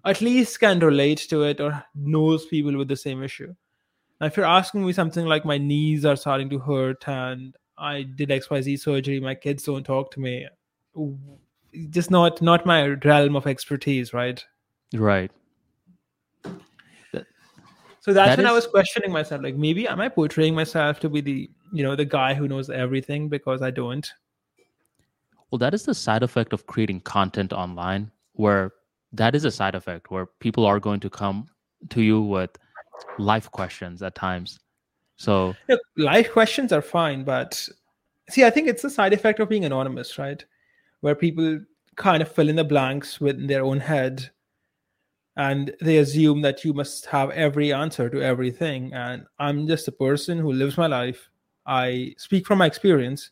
at 0.04 0.20
least 0.20 0.60
can 0.60 0.78
relate 0.80 1.26
to 1.30 1.42
it 1.42 1.60
or 1.60 1.84
knows 1.94 2.46
people 2.46 2.76
with 2.76 2.88
the 2.88 2.96
same 2.96 3.22
issue. 3.22 3.54
Now, 4.20 4.26
if 4.26 4.36
you're 4.36 4.46
asking 4.46 4.86
me 4.86 4.92
something 4.92 5.26
like 5.26 5.44
my 5.44 5.58
knees 5.58 6.04
are 6.04 6.16
starting 6.16 6.50
to 6.50 6.58
hurt 6.58 7.08
and 7.08 7.56
I 7.76 8.02
did 8.02 8.28
XYZ 8.28 8.80
surgery, 8.80 9.20
my 9.20 9.34
kids 9.34 9.64
don't 9.64 9.84
talk 9.84 10.10
to 10.12 10.20
me, 10.20 10.46
just 11.90 12.10
not 12.10 12.40
not 12.40 12.66
my 12.66 12.86
realm 13.04 13.34
of 13.34 13.46
expertise, 13.46 14.12
right? 14.12 14.44
Right. 14.94 15.32
So 18.04 18.12
that's 18.12 18.32
That 18.32 18.36
when 18.36 18.46
I 18.46 18.52
was 18.52 18.66
questioning 18.66 19.10
myself, 19.12 19.42
like 19.42 19.56
maybe 19.56 19.88
am 19.88 19.98
I 19.98 20.10
portraying 20.10 20.54
myself 20.54 21.00
to 21.00 21.08
be 21.08 21.22
the 21.22 21.50
you 21.72 21.82
know 21.82 21.96
the 21.96 22.04
guy 22.04 22.34
who 22.34 22.46
knows 22.46 22.68
everything 22.68 23.30
because 23.30 23.62
I 23.62 23.70
don't. 23.70 24.06
Well, 25.50 25.58
that 25.58 25.72
is 25.72 25.84
the 25.84 25.94
side 25.94 26.22
effect 26.22 26.52
of 26.52 26.66
creating 26.66 27.00
content 27.00 27.54
online, 27.54 28.10
where 28.34 28.72
that 29.14 29.34
is 29.34 29.44
a 29.44 29.50
side 29.50 29.74
effect 29.74 30.10
where 30.10 30.26
people 30.26 30.66
are 30.66 30.80
going 30.80 31.00
to 31.00 31.10
come 31.10 31.46
to 31.90 32.02
you 32.02 32.20
with 32.20 32.50
life 33.18 33.50
questions 33.50 34.02
at 34.02 34.14
times. 34.14 34.60
So, 35.16 35.54
Look, 35.68 35.80
life 35.96 36.32
questions 36.32 36.72
are 36.72 36.82
fine, 36.82 37.24
but 37.24 37.68
see, 38.30 38.44
I 38.44 38.50
think 38.50 38.68
it's 38.68 38.84
a 38.84 38.90
side 38.90 39.12
effect 39.12 39.40
of 39.40 39.48
being 39.48 39.64
anonymous, 39.64 40.18
right? 40.18 40.44
Where 41.00 41.14
people 41.14 41.60
kind 41.96 42.22
of 42.22 42.30
fill 42.30 42.48
in 42.48 42.56
the 42.56 42.64
blanks 42.64 43.20
within 43.20 43.46
their 43.46 43.64
own 43.64 43.78
head 43.78 44.30
and 45.36 45.74
they 45.80 45.98
assume 45.98 46.42
that 46.42 46.64
you 46.64 46.72
must 46.72 47.06
have 47.06 47.30
every 47.30 47.72
answer 47.72 48.08
to 48.08 48.22
everything. 48.22 48.92
And 48.92 49.26
I'm 49.38 49.66
just 49.66 49.88
a 49.88 49.92
person 49.92 50.38
who 50.38 50.52
lives 50.52 50.78
my 50.78 50.86
life. 50.86 51.28
I 51.66 52.14
speak 52.18 52.46
from 52.46 52.58
my 52.58 52.66
experience, 52.66 53.30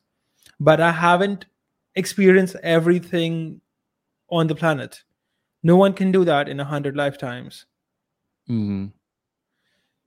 but 0.59 0.81
I 0.81 0.91
haven't 0.91 1.47
experienced 1.95 2.57
everything 2.63 3.61
on 4.31 4.47
the 4.47 4.55
planet. 4.55 5.03
No 5.63 5.77
one 5.77 5.93
can 5.95 6.13
do 6.13 6.25
that 6.25 6.49
in 6.49 6.61
a 6.61 6.65
hundred 6.65 6.97
lifetimes. 6.97 7.67
mhm, 8.49 8.93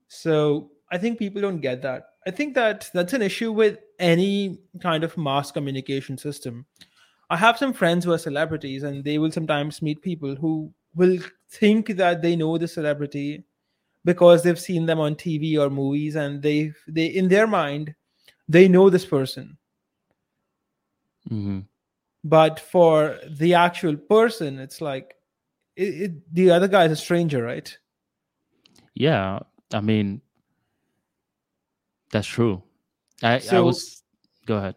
So 0.08 0.70
I 0.90 0.98
think 0.98 1.18
people 1.18 1.42
don't 1.42 1.60
get 1.60 1.82
that. 1.82 2.10
I 2.26 2.30
think 2.30 2.54
that 2.54 2.90
that's 2.92 3.12
an 3.12 3.22
issue 3.22 3.52
with 3.52 3.78
any 3.98 4.58
kind 4.80 5.04
of 5.04 5.16
mass 5.16 5.50
communication 5.52 6.18
system. 6.18 6.66
I 7.30 7.36
have 7.36 7.58
some 7.58 7.72
friends 7.72 8.04
who 8.04 8.12
are 8.12 8.18
celebrities, 8.18 8.82
and 8.82 9.04
they 9.04 9.18
will 9.18 9.32
sometimes 9.32 9.82
meet 9.82 10.02
people 10.02 10.34
who 10.36 10.72
will 10.94 11.18
think 11.50 11.88
that 11.96 12.22
they 12.22 12.36
know 12.36 12.58
the 12.58 12.68
celebrity 12.68 13.44
because 14.04 14.42
they've 14.42 14.60
seen 14.60 14.86
them 14.86 15.00
on 15.00 15.16
TV 15.16 15.58
or 15.58 15.70
movies, 15.70 16.16
and 16.16 16.42
they 16.42 16.72
they 16.88 17.06
in 17.06 17.28
their 17.28 17.46
mind 17.46 17.94
they 18.48 18.68
know 18.68 18.90
this 18.90 19.06
person. 19.06 19.58
mhm. 21.30 21.66
But 22.24 22.60
for 22.60 23.18
the 23.26 23.54
actual 23.54 23.96
person, 23.96 24.58
it's 24.58 24.80
like 24.80 25.15
it, 25.76 25.82
it, 25.82 26.34
the 26.34 26.50
other 26.50 26.68
guy 26.68 26.86
is 26.86 26.92
a 26.92 26.96
stranger, 26.96 27.42
right? 27.42 27.76
yeah, 28.94 29.40
I 29.72 29.80
mean, 29.80 30.22
that's 32.10 32.26
true. 32.26 32.62
I, 33.22 33.42
I 33.52 33.60
was, 33.60 34.02
go 34.46 34.56
ahead. 34.56 34.74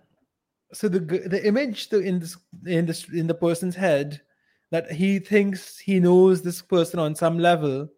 so 0.74 0.88
the 0.88 1.00
the 1.00 1.46
image 1.48 1.92
in 1.92 2.20
this 2.20 2.38
in 2.66 2.86
this 2.86 3.08
in 3.10 3.28
the 3.28 3.34
person's 3.34 3.76
head 3.76 4.22
that 4.72 4.92
he 4.92 5.20
thinks 5.20 5.78
he 5.80 6.00
knows 6.00 6.42
this 6.42 6.62
person 6.62 7.00
on 7.00 7.16
some 7.16 7.40
level 7.40 7.90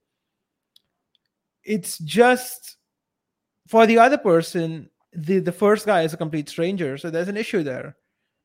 it's 1.63 1.97
just 1.99 2.77
for 3.67 3.85
the 3.85 3.99
other 3.99 4.17
person 4.17 4.89
the 5.13 5.39
the 5.39 5.51
first 5.51 5.85
guy 5.85 6.03
is 6.03 6.13
a 6.13 6.17
complete 6.17 6.47
stranger 6.49 6.97
so 6.97 7.09
there's 7.09 7.27
an 7.27 7.37
issue 7.37 7.61
there 7.61 7.95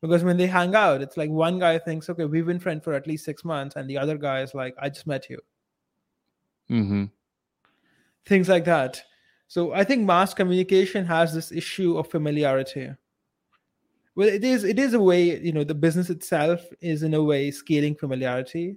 because 0.07 0.25
when 0.25 0.37
they 0.37 0.47
hang 0.47 0.75
out 0.75 1.03
it's 1.03 1.17
like 1.17 1.31
one 1.31 1.59
guy 1.59 1.79
thinks 1.79 2.09
okay 2.09 2.25
we've 2.25 2.47
been 2.47 2.61
friends 2.61 2.85
for 2.85 2.95
at 2.95 3.07
least 3.07 3.25
six 3.25 3.45
months 3.45 3.77
and 3.77 3.89
the 3.89 3.99
other 3.99 4.17
guy 4.17 4.41
is 4.43 4.55
like 4.55 4.75
i 4.81 4.89
just 4.89 5.07
met 5.07 5.29
you. 5.29 5.39
Hmm 6.69 7.05
things 8.27 8.49
like 8.49 8.65
that. 8.65 9.03
So 9.49 9.73
i 9.73 9.85
think 9.85 10.05
mass 10.05 10.35
communication 10.35 11.07
has 11.07 11.33
this 11.33 11.53
issue 11.53 11.97
of 11.97 12.11
familiarity. 12.11 12.91
Well 14.17 14.29
it 14.29 14.45
is 14.45 14.65
it 14.65 14.79
is 14.79 14.95
a 14.95 15.01
way 15.01 15.39
you 15.39 15.53
know 15.53 15.65
the 15.65 15.75
business 15.75 16.11
itself 16.11 16.61
is 16.81 17.03
in 17.03 17.15
a 17.15 17.23
way 17.23 17.51
scaling 17.51 17.95
familiarity 17.95 18.77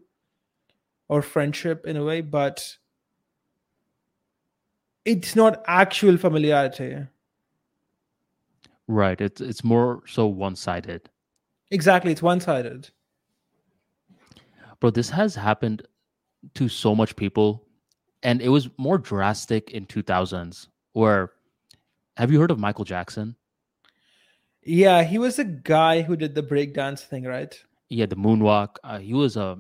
or 1.08 1.22
friendship 1.22 1.86
in 1.88 1.98
a 1.98 2.04
way 2.04 2.22
but 2.22 2.78
it's 5.06 5.36
not 5.36 5.64
actual 5.66 6.18
familiarity. 6.18 6.98
Right. 8.88 9.20
It's 9.20 9.42
it's 9.42 9.64
more 9.64 10.04
so 10.08 10.28
one 10.28 10.56
sided. 10.56 11.10
Exactly 11.72 12.12
it's 12.12 12.22
one-sided 12.22 12.90
Bro, 14.80 14.92
this 14.92 15.10
has 15.10 15.36
happened 15.36 15.86
to 16.56 16.70
so 16.70 16.96
much 16.96 17.14
people, 17.18 17.68
and 18.24 18.42
it 18.42 18.48
was 18.48 18.70
more 18.78 18.98
drastic 18.98 19.72
in 19.72 19.86
2000s. 19.86 20.68
Where, 20.94 21.34
have 22.16 22.32
you 22.32 22.40
heard 22.40 22.50
of 22.50 22.60
Michael 22.60 22.86
Jackson? 22.86 23.36
yeah 24.64 25.04
he 25.04 25.18
was 25.18 25.40
a 25.40 25.44
guy 25.44 26.02
who 26.02 26.16
did 26.16 26.36
the 26.36 26.44
breakdance 26.44 27.00
thing 27.00 27.24
right 27.24 27.64
Yeah, 27.90 28.06
the 28.06 28.16
moonwalk. 28.16 28.76
Uh, 28.84 29.00
he 29.00 29.14
was 29.14 29.36
a 29.36 29.58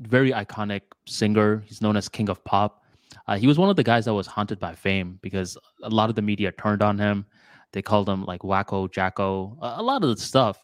very 0.00 0.32
iconic 0.32 0.82
singer. 1.06 1.62
He's 1.66 1.80
known 1.80 1.96
as 1.96 2.08
King 2.08 2.28
of 2.28 2.42
Pop. 2.44 2.82
Uh, 3.28 3.36
he 3.36 3.46
was 3.46 3.58
one 3.58 3.70
of 3.70 3.76
the 3.76 3.84
guys 3.84 4.06
that 4.06 4.14
was 4.14 4.26
haunted 4.26 4.58
by 4.58 4.74
fame 4.74 5.18
because 5.22 5.56
a 5.82 5.90
lot 5.90 6.10
of 6.10 6.16
the 6.16 6.22
media 6.22 6.52
turned 6.52 6.82
on 6.82 6.98
him. 6.98 7.26
They 7.72 7.82
called 7.82 8.08
him 8.08 8.24
like 8.24 8.40
Wacko, 8.40 8.90
Jacko, 8.90 9.56
a, 9.62 9.74
a 9.76 9.82
lot 9.82 10.02
of 10.02 10.10
the 10.10 10.20
stuff. 10.20 10.58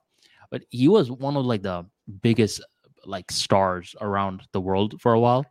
But 0.50 0.62
he 0.70 0.88
was 0.88 1.10
one 1.10 1.36
of 1.36 1.44
like 1.46 1.62
the 1.62 1.86
biggest 2.22 2.60
like 3.04 3.30
stars 3.30 3.94
around 4.00 4.42
the 4.52 4.60
world 4.60 5.00
for 5.00 5.12
a 5.12 5.20
while. 5.20 5.44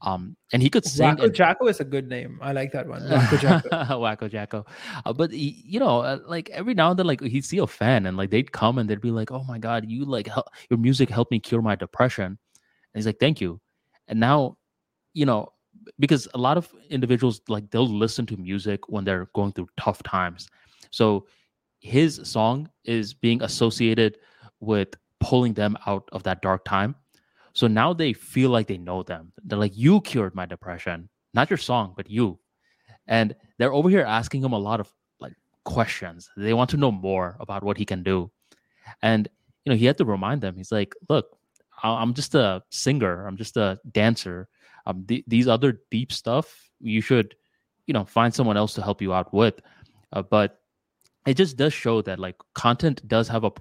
Um, 0.00 0.36
and 0.52 0.62
he 0.62 0.70
could 0.70 0.84
sing. 0.84 1.16
Wacko 1.16 1.24
and- 1.24 1.34
Jacko 1.34 1.66
is 1.66 1.80
a 1.80 1.84
good 1.84 2.08
name 2.08 2.38
i 2.42 2.52
like 2.52 2.72
that 2.72 2.86
one 2.88 3.02
Wacko 3.02 3.38
Jacko. 3.40 3.68
Wacko 3.98 4.30
Jacko. 4.30 4.66
Uh, 5.04 5.12
but 5.12 5.30
he, 5.30 5.62
you 5.66 5.78
know, 5.80 6.00
uh, 6.00 6.18
like 6.26 6.50
every 6.50 6.74
now 6.74 6.90
and 6.90 6.98
then, 6.98 7.06
like 7.06 7.20
he'd 7.20 7.44
see 7.44 7.58
a 7.58 7.66
fan 7.66 8.06
and 8.06 8.16
like 8.16 8.30
they'd 8.30 8.50
come 8.52 8.78
and 8.78 8.88
they'd 8.88 9.00
be 9.00 9.10
like, 9.10 9.30
"Oh 9.30 9.44
my 9.44 9.58
god, 9.58 9.84
you 9.88 10.04
like 10.04 10.26
hel- 10.28 10.48
your 10.70 10.78
music 10.78 11.08
helped 11.10 11.30
me 11.30 11.38
cure 11.40 11.62
my 11.62 11.74
depression," 11.76 12.26
and 12.26 12.38
he's 12.94 13.06
like, 13.06 13.18
"Thank 13.20 13.40
you." 13.40 13.60
And 14.08 14.18
now, 14.20 14.56
you 15.14 15.26
know, 15.26 15.48
because 15.98 16.26
a 16.34 16.38
lot 16.38 16.56
of 16.56 16.72
individuals 16.90 17.40
like 17.48 17.70
they'll 17.70 17.86
listen 17.86 18.26
to 18.26 18.36
music 18.36 18.88
when 18.88 19.04
they're 19.04 19.28
going 19.34 19.52
through 19.52 19.68
tough 19.78 20.02
times, 20.02 20.48
So 20.90 21.26
his 21.80 22.20
song 22.24 22.68
is 22.84 23.12
being 23.14 23.42
associated 23.42 24.18
with 24.62 24.88
pulling 25.20 25.52
them 25.52 25.76
out 25.86 26.08
of 26.12 26.22
that 26.22 26.40
dark 26.40 26.64
time. 26.64 26.94
So 27.52 27.66
now 27.66 27.92
they 27.92 28.12
feel 28.14 28.50
like 28.50 28.66
they 28.66 28.78
know 28.78 29.02
them. 29.02 29.32
They're 29.44 29.58
like, 29.58 29.76
You 29.76 30.00
cured 30.00 30.34
my 30.34 30.46
depression, 30.46 31.08
not 31.34 31.50
your 31.50 31.58
song, 31.58 31.92
but 31.96 32.08
you. 32.08 32.38
And 33.06 33.34
they're 33.58 33.74
over 33.74 33.90
here 33.90 34.02
asking 34.02 34.42
him 34.42 34.52
a 34.52 34.58
lot 34.58 34.80
of 34.80 34.90
like 35.20 35.34
questions. 35.64 36.30
They 36.36 36.54
want 36.54 36.70
to 36.70 36.76
know 36.76 36.92
more 36.92 37.36
about 37.40 37.62
what 37.62 37.76
he 37.76 37.84
can 37.84 38.02
do. 38.02 38.30
And, 39.02 39.28
you 39.64 39.70
know, 39.70 39.76
he 39.76 39.84
had 39.84 39.98
to 39.98 40.04
remind 40.04 40.40
them, 40.40 40.56
he's 40.56 40.72
like, 40.72 40.94
Look, 41.08 41.36
I'm 41.82 42.14
just 42.14 42.34
a 42.34 42.62
singer, 42.70 43.26
I'm 43.26 43.36
just 43.36 43.56
a 43.56 43.78
dancer. 43.90 44.48
Um, 44.86 45.04
th- 45.06 45.24
these 45.26 45.46
other 45.46 45.80
deep 45.90 46.12
stuff, 46.12 46.70
you 46.80 47.00
should, 47.00 47.36
you 47.86 47.94
know, 47.94 48.04
find 48.04 48.34
someone 48.34 48.56
else 48.56 48.74
to 48.74 48.82
help 48.82 49.02
you 49.02 49.12
out 49.12 49.32
with. 49.32 49.60
Uh, 50.12 50.22
but 50.22 50.60
it 51.26 51.34
just 51.34 51.56
does 51.56 51.72
show 51.72 52.02
that 52.02 52.18
like 52.18 52.36
content 52.54 53.06
does 53.06 53.28
have 53.28 53.44
a 53.44 53.52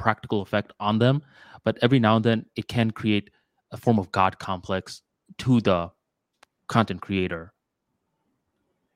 practical 0.00 0.42
effect 0.42 0.72
on 0.80 0.98
them, 0.98 1.22
but 1.62 1.78
every 1.82 2.00
now 2.00 2.16
and 2.16 2.24
then 2.24 2.46
it 2.56 2.66
can 2.66 2.90
create 2.90 3.30
a 3.70 3.76
form 3.76 3.98
of 3.98 4.10
God 4.10 4.38
complex 4.38 5.02
to 5.38 5.60
the 5.60 5.90
content 6.66 7.02
creator. 7.02 7.52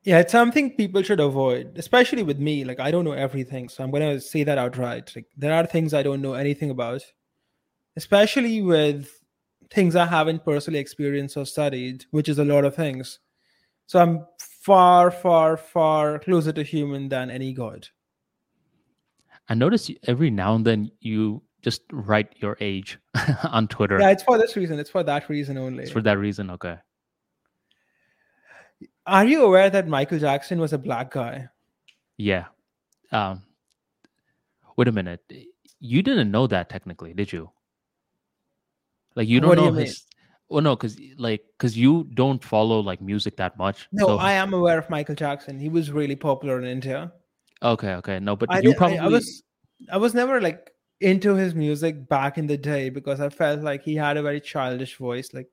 Yeah, 0.02 0.18
it's 0.18 0.32
something 0.32 0.76
people 0.76 1.02
should 1.02 1.20
avoid, 1.20 1.78
especially 1.78 2.22
with 2.22 2.38
me. 2.38 2.64
Like 2.64 2.80
I 2.80 2.90
don't 2.90 3.04
know 3.04 3.12
everything, 3.12 3.68
so 3.68 3.84
I'm 3.84 3.90
gonna 3.90 4.20
say 4.20 4.44
that 4.44 4.58
outright. 4.58 5.12
Like 5.14 5.26
there 5.36 5.54
are 5.54 5.66
things 5.66 5.94
I 5.94 6.02
don't 6.02 6.20
know 6.22 6.34
anything 6.34 6.70
about, 6.70 7.02
especially 7.96 8.60
with 8.60 9.08
things 9.70 9.96
I 9.96 10.06
haven't 10.06 10.44
personally 10.44 10.78
experienced 10.78 11.36
or 11.36 11.46
studied, 11.46 12.04
which 12.10 12.28
is 12.28 12.38
a 12.38 12.44
lot 12.44 12.64
of 12.64 12.74
things. 12.74 13.18
So 13.86 13.98
I'm 13.98 14.26
far, 14.38 15.10
far, 15.10 15.56
far 15.56 16.18
closer 16.18 16.52
to 16.52 16.62
human 16.62 17.08
than 17.08 17.30
any 17.30 17.52
god. 17.52 17.88
I 19.48 19.54
notice 19.54 19.90
every 20.06 20.30
now 20.30 20.54
and 20.54 20.64
then 20.64 20.90
you 21.00 21.42
just 21.62 21.82
write 21.92 22.34
your 22.36 22.56
age 22.60 22.98
on 23.44 23.68
Twitter. 23.68 23.98
Yeah, 23.98 24.10
it's 24.10 24.22
for 24.22 24.38
this 24.38 24.56
reason. 24.56 24.78
It's 24.78 24.90
for 24.90 25.02
that 25.02 25.28
reason 25.28 25.58
only. 25.58 25.84
It's 25.84 25.92
for 25.92 26.02
that 26.02 26.18
reason. 26.18 26.50
Okay. 26.50 26.76
Are 29.06 29.24
you 29.24 29.44
aware 29.44 29.68
that 29.68 29.86
Michael 29.86 30.18
Jackson 30.18 30.58
was 30.58 30.72
a 30.72 30.78
black 30.78 31.10
guy? 31.10 31.48
Yeah. 32.16 32.46
Um, 33.12 33.42
wait 34.76 34.88
a 34.88 34.92
minute. 34.92 35.20
You 35.78 36.02
didn't 36.02 36.30
know 36.30 36.46
that 36.46 36.70
technically, 36.70 37.12
did 37.12 37.32
you? 37.32 37.50
Like 39.14 39.28
you 39.28 39.40
don't 39.40 39.50
What 39.50 39.54
do 39.56 39.60
know 39.62 39.66
you 39.68 39.72
mean? 39.74 39.86
his. 39.86 40.04
Well, 40.48 40.62
no, 40.62 40.76
because 40.76 40.98
like 41.16 41.42
because 41.56 41.76
you 41.76 42.04
don't 42.14 42.42
follow 42.42 42.80
like 42.80 43.00
music 43.00 43.36
that 43.38 43.56
much. 43.58 43.88
No, 43.92 44.06
so, 44.06 44.18
I 44.18 44.32
am 44.32 44.52
aware 44.54 44.78
of 44.78 44.88
Michael 44.90 45.14
Jackson. 45.14 45.58
He 45.58 45.68
was 45.68 45.90
really 45.90 46.16
popular 46.16 46.58
in 46.58 46.64
India. 46.64 47.12
Okay, 47.62 47.94
okay, 47.94 48.18
no, 48.20 48.36
but 48.36 48.50
I, 48.50 48.60
you 48.60 48.74
probably 48.74 48.98
I 48.98 49.08
was 49.08 49.42
I 49.90 49.96
was 49.96 50.14
never 50.14 50.40
like 50.40 50.70
into 51.00 51.34
his 51.34 51.54
music 51.54 52.08
back 52.08 52.38
in 52.38 52.46
the 52.46 52.56
day 52.56 52.88
because 52.90 53.20
I 53.20 53.28
felt 53.28 53.60
like 53.60 53.82
he 53.82 53.94
had 53.94 54.16
a 54.16 54.22
very 54.22 54.40
childish 54.40 54.96
voice, 54.96 55.32
like 55.32 55.48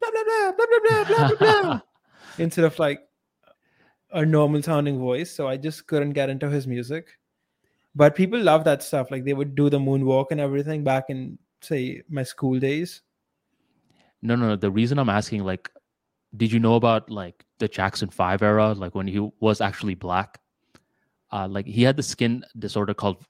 blah 0.00 0.10
blah 0.10 0.24
blah 0.24 0.52
blah 0.52 0.66
blah 0.66 1.04
blah 1.04 1.04
blah 1.04 1.28
blah, 1.28 1.62
blah 1.62 1.80
instead 2.38 2.64
of 2.64 2.78
like 2.78 3.00
a 4.12 4.24
normal 4.24 4.62
sounding 4.62 4.98
voice. 4.98 5.30
So 5.30 5.48
I 5.48 5.56
just 5.56 5.86
couldn't 5.86 6.12
get 6.12 6.30
into 6.30 6.48
his 6.48 6.66
music. 6.66 7.18
But 7.94 8.14
people 8.14 8.40
love 8.40 8.64
that 8.64 8.82
stuff. 8.82 9.10
Like 9.10 9.24
they 9.24 9.34
would 9.34 9.54
do 9.54 9.70
the 9.70 9.78
moonwalk 9.78 10.26
and 10.30 10.40
everything 10.40 10.82
back 10.82 11.04
in 11.08 11.38
say 11.60 12.02
my 12.08 12.22
school 12.22 12.58
days. 12.58 13.02
No, 14.22 14.34
no, 14.36 14.48
no. 14.48 14.56
The 14.56 14.70
reason 14.70 14.98
I'm 14.98 15.10
asking, 15.10 15.44
like, 15.44 15.70
did 16.36 16.50
you 16.50 16.58
know 16.58 16.74
about 16.74 17.10
like 17.10 17.44
the 17.58 17.68
Jackson 17.68 18.08
Five 18.08 18.42
era, 18.42 18.72
like 18.72 18.94
when 18.94 19.06
he 19.06 19.30
was 19.40 19.60
actually 19.60 19.94
black? 19.94 20.40
Uh, 21.34 21.48
like 21.48 21.66
he 21.66 21.82
had 21.82 21.96
the 21.96 22.02
skin 22.02 22.44
disorder 22.60 22.94
called, 22.94 23.24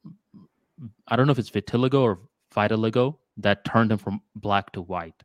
I 1.09 1.17
don't 1.17 1.27
know 1.27 1.33
if 1.33 1.39
it's 1.39 1.51
vitiligo 1.51 2.03
or 2.03 2.19
vitiligo 2.55 3.17
that 3.39 3.65
turned 3.65 3.91
him 3.91 3.97
from 3.97 4.21
black 4.37 4.73
to 4.73 4.83
white. 4.83 5.23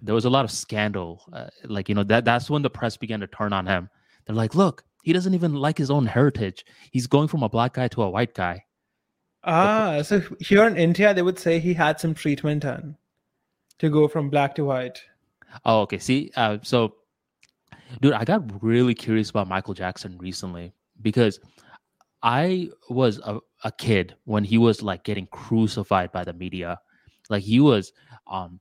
There 0.00 0.14
was 0.14 0.24
a 0.24 0.30
lot 0.30 0.46
of 0.46 0.50
scandal, 0.50 1.22
uh, 1.30 1.48
like 1.64 1.90
you 1.90 1.94
know 1.94 2.02
that 2.04 2.24
that's 2.24 2.48
when 2.48 2.62
the 2.62 2.70
press 2.70 2.96
began 2.96 3.20
to 3.20 3.26
turn 3.26 3.52
on 3.52 3.66
him. 3.66 3.90
They're 4.24 4.34
like, 4.34 4.54
look, 4.54 4.82
he 5.02 5.12
doesn't 5.12 5.34
even 5.34 5.54
like 5.56 5.76
his 5.76 5.90
own 5.90 6.06
heritage. 6.06 6.64
He's 6.90 7.06
going 7.06 7.28
from 7.28 7.42
a 7.42 7.50
black 7.50 7.74
guy 7.74 7.88
to 7.88 8.02
a 8.02 8.08
white 8.08 8.34
guy. 8.34 8.64
Ah, 9.44 10.00
so 10.02 10.22
here 10.40 10.66
in 10.66 10.78
India, 10.78 11.12
they 11.12 11.20
would 11.20 11.38
say 11.38 11.58
he 11.58 11.74
had 11.74 12.00
some 12.00 12.14
treatment 12.14 12.62
done 12.62 12.96
to 13.78 13.90
go 13.90 14.08
from 14.08 14.30
black 14.30 14.54
to 14.54 14.64
white. 14.64 15.02
Oh, 15.66 15.82
okay. 15.82 15.98
See, 15.98 16.32
uh, 16.36 16.58
so, 16.62 16.94
dude, 18.00 18.14
I 18.14 18.24
got 18.24 18.62
really 18.62 18.94
curious 18.94 19.28
about 19.28 19.48
Michael 19.48 19.74
Jackson 19.74 20.16
recently 20.16 20.72
because 21.02 21.40
I 22.24 22.70
was 22.88 23.18
a, 23.18 23.38
a 23.64 23.70
kid 23.70 24.16
when 24.24 24.44
he 24.44 24.56
was 24.56 24.82
like 24.82 25.04
getting 25.04 25.26
crucified 25.26 26.10
by 26.10 26.24
the 26.24 26.32
media. 26.32 26.80
Like 27.28 27.42
he 27.42 27.60
was, 27.60 27.92
um, 28.26 28.60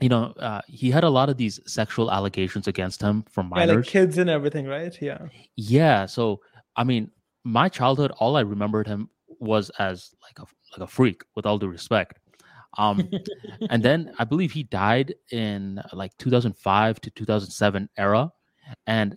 you 0.00 0.08
know, 0.08 0.32
uh, 0.38 0.60
he 0.68 0.90
had 0.90 1.02
a 1.02 1.10
lot 1.10 1.28
of 1.28 1.36
these 1.36 1.58
sexual 1.66 2.12
allegations 2.12 2.68
against 2.68 3.02
him 3.02 3.24
from 3.28 3.46
Yeah, 3.46 3.66
minors. 3.66 3.76
like 3.76 3.86
kids 3.86 4.18
and 4.18 4.30
everything, 4.30 4.66
right? 4.66 4.96
Yeah. 5.02 5.18
Yeah. 5.56 6.06
So 6.06 6.40
I 6.76 6.84
mean, 6.84 7.10
my 7.44 7.68
childhood, 7.68 8.12
all 8.18 8.36
I 8.36 8.40
remembered 8.42 8.86
him 8.86 9.10
was 9.40 9.70
as 9.78 10.14
like 10.22 10.38
a 10.38 10.46
like 10.78 10.88
a 10.88 10.90
freak, 10.90 11.22
with 11.34 11.44
all 11.44 11.58
due 11.58 11.68
respect. 11.68 12.20
Um, 12.78 13.08
and 13.70 13.82
then 13.82 14.12
I 14.18 14.24
believe 14.24 14.52
he 14.52 14.62
died 14.62 15.14
in 15.32 15.82
like 15.92 16.16
2005 16.18 17.00
to 17.00 17.10
2007 17.10 17.88
era, 17.96 18.30
and 18.86 19.16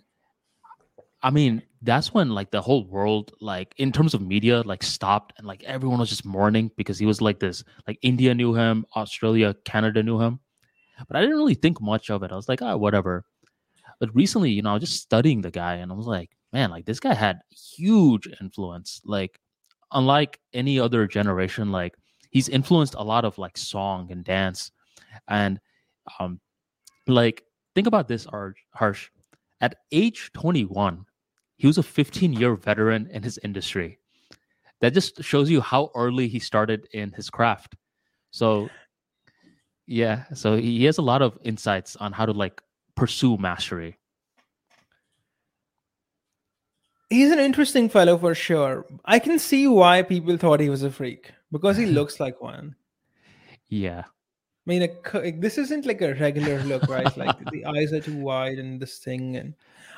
I 1.22 1.30
mean 1.30 1.62
that's 1.82 2.12
when 2.12 2.30
like 2.30 2.50
the 2.50 2.60
whole 2.60 2.84
world, 2.86 3.32
like 3.40 3.74
in 3.78 3.90
terms 3.90 4.12
of 4.12 4.20
media, 4.20 4.62
like 4.62 4.82
stopped 4.82 5.32
and 5.38 5.46
like 5.46 5.62
everyone 5.64 5.98
was 5.98 6.10
just 6.10 6.24
mourning 6.24 6.70
because 6.76 6.98
he 6.98 7.06
was 7.06 7.22
like 7.22 7.40
this. 7.40 7.64
Like 7.86 7.98
India 8.02 8.34
knew 8.34 8.54
him, 8.54 8.84
Australia, 8.96 9.54
Canada 9.64 10.02
knew 10.02 10.20
him, 10.20 10.40
but 11.08 11.16
I 11.16 11.20
didn't 11.20 11.36
really 11.36 11.54
think 11.54 11.80
much 11.80 12.10
of 12.10 12.22
it. 12.22 12.32
I 12.32 12.36
was 12.36 12.48
like, 12.48 12.60
ah, 12.60 12.76
whatever. 12.76 13.24
But 13.98 14.14
recently, 14.14 14.50
you 14.50 14.62
know, 14.62 14.70
I 14.70 14.74
was 14.74 14.82
just 14.82 15.02
studying 15.02 15.40
the 15.40 15.50
guy, 15.50 15.76
and 15.76 15.92
I 15.92 15.94
was 15.94 16.06
like, 16.06 16.30
man, 16.52 16.70
like 16.70 16.84
this 16.86 17.00
guy 17.00 17.14
had 17.14 17.40
huge 17.50 18.28
influence. 18.40 19.00
Like, 19.04 19.38
unlike 19.92 20.38
any 20.52 20.78
other 20.80 21.06
generation, 21.06 21.72
like 21.72 21.94
he's 22.30 22.48
influenced 22.48 22.94
a 22.94 23.02
lot 23.02 23.24
of 23.24 23.38
like 23.38 23.56
song 23.56 24.10
and 24.10 24.24
dance, 24.24 24.70
and 25.28 25.60
um, 26.18 26.40
like 27.06 27.42
think 27.74 27.86
about 27.86 28.08
this, 28.08 28.26
Ar- 28.26 28.54
Harsh. 28.74 29.08
At 29.62 29.76
age 29.92 30.30
21, 30.32 31.04
he 31.60 31.66
was 31.66 31.76
a 31.76 31.82
15 31.82 32.32
year 32.32 32.54
veteran 32.54 33.06
in 33.12 33.22
his 33.22 33.38
industry. 33.44 33.98
That 34.80 34.94
just 34.94 35.22
shows 35.22 35.50
you 35.50 35.60
how 35.60 35.90
early 35.94 36.26
he 36.26 36.38
started 36.38 36.88
in 36.94 37.12
his 37.12 37.28
craft. 37.28 37.76
So, 38.30 38.70
yeah, 39.86 40.24
so 40.32 40.56
he 40.56 40.86
has 40.86 40.96
a 40.96 41.02
lot 41.02 41.20
of 41.20 41.36
insights 41.44 41.96
on 41.96 42.12
how 42.12 42.24
to 42.24 42.32
like 42.32 42.62
pursue 42.94 43.36
mastery. 43.36 43.98
He's 47.10 47.30
an 47.30 47.38
interesting 47.38 47.90
fellow 47.90 48.16
for 48.16 48.34
sure. 48.34 48.86
I 49.04 49.18
can 49.18 49.38
see 49.38 49.68
why 49.68 50.00
people 50.00 50.38
thought 50.38 50.60
he 50.60 50.70
was 50.70 50.82
a 50.82 50.90
freak 50.90 51.30
because 51.52 51.76
he 51.76 51.84
looks 51.98 52.18
like 52.18 52.40
one. 52.40 52.74
Yeah. 53.68 54.04
I 54.70 54.72
mean, 54.72 54.82
a 54.84 55.18
like, 55.18 55.40
this 55.40 55.58
isn't 55.58 55.84
like 55.84 56.00
a 56.00 56.14
regular 56.14 56.62
look, 56.62 56.86
right? 56.86 57.16
Like 57.16 57.36
the 57.50 57.64
eyes 57.74 57.92
are 57.92 57.98
too 57.98 58.16
wide 58.16 58.60
and 58.60 58.80
this 58.80 58.98
thing, 58.98 59.34
and 59.34 59.54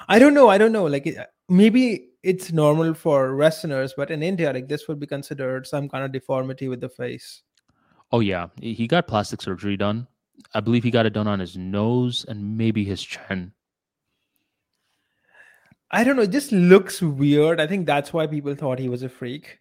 I 0.08 0.18
don't 0.18 0.32
know. 0.32 0.48
I 0.48 0.56
don't 0.56 0.72
know. 0.72 0.84
Like 0.84 1.06
it, 1.06 1.18
maybe 1.50 2.08
it's 2.22 2.52
normal 2.52 2.94
for 2.94 3.36
Westerners, 3.36 3.92
but 3.94 4.10
in 4.10 4.22
India, 4.22 4.50
like 4.50 4.68
this 4.68 4.88
would 4.88 4.98
be 4.98 5.06
considered 5.06 5.66
some 5.66 5.90
kind 5.90 6.04
of 6.04 6.12
deformity 6.12 6.68
with 6.68 6.80
the 6.80 6.88
face. 6.88 7.42
Oh 8.12 8.20
yeah, 8.20 8.46
he 8.62 8.86
got 8.86 9.06
plastic 9.06 9.42
surgery 9.42 9.76
done. 9.76 10.06
I 10.54 10.60
believe 10.60 10.84
he 10.84 10.90
got 10.90 11.04
it 11.04 11.12
done 11.12 11.28
on 11.28 11.38
his 11.38 11.54
nose 11.54 12.24
and 12.26 12.56
maybe 12.56 12.82
his 12.82 13.02
chin. 13.02 13.52
I 15.90 16.02
don't 16.02 16.16
know. 16.16 16.22
It 16.22 16.30
just 16.30 16.50
looks 16.50 17.02
weird. 17.02 17.60
I 17.60 17.66
think 17.66 17.84
that's 17.84 18.14
why 18.14 18.26
people 18.26 18.54
thought 18.54 18.78
he 18.78 18.88
was 18.88 19.02
a 19.02 19.10
freak. 19.10 19.58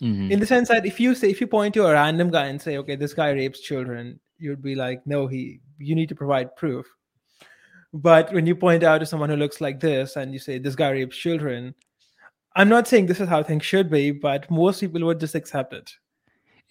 Mhm. 0.00 0.30
In 0.30 0.40
the 0.40 0.46
sense 0.46 0.68
that 0.68 0.86
if 0.86 1.00
you 1.00 1.14
say 1.14 1.30
if 1.30 1.40
you 1.40 1.48
point 1.48 1.74
to 1.74 1.86
a 1.86 1.92
random 1.92 2.30
guy 2.30 2.46
and 2.46 2.62
say, 2.62 2.76
okay, 2.78 2.94
this 2.94 3.14
guy 3.14 3.30
rapes 3.30 3.60
children, 3.60 4.20
you'd 4.42 4.62
be 4.62 4.74
like, 4.74 5.06
no, 5.06 5.26
he 5.26 5.60
you 5.78 5.94
need 5.94 6.08
to 6.08 6.14
provide 6.14 6.54
proof. 6.56 6.86
But 7.92 8.32
when 8.32 8.46
you 8.46 8.56
point 8.56 8.82
out 8.82 8.98
to 8.98 9.06
someone 9.06 9.28
who 9.28 9.36
looks 9.36 9.60
like 9.60 9.80
this 9.80 10.16
and 10.16 10.32
you 10.32 10.38
say 10.38 10.58
this 10.58 10.74
guy 10.74 10.90
rapes 10.90 11.16
children, 11.16 11.74
I'm 12.56 12.68
not 12.68 12.88
saying 12.88 13.06
this 13.06 13.20
is 13.20 13.28
how 13.28 13.42
things 13.42 13.64
should 13.64 13.90
be, 13.90 14.10
but 14.10 14.50
most 14.50 14.80
people 14.80 15.04
would 15.04 15.20
just 15.20 15.34
accept 15.34 15.74
it. 15.74 15.92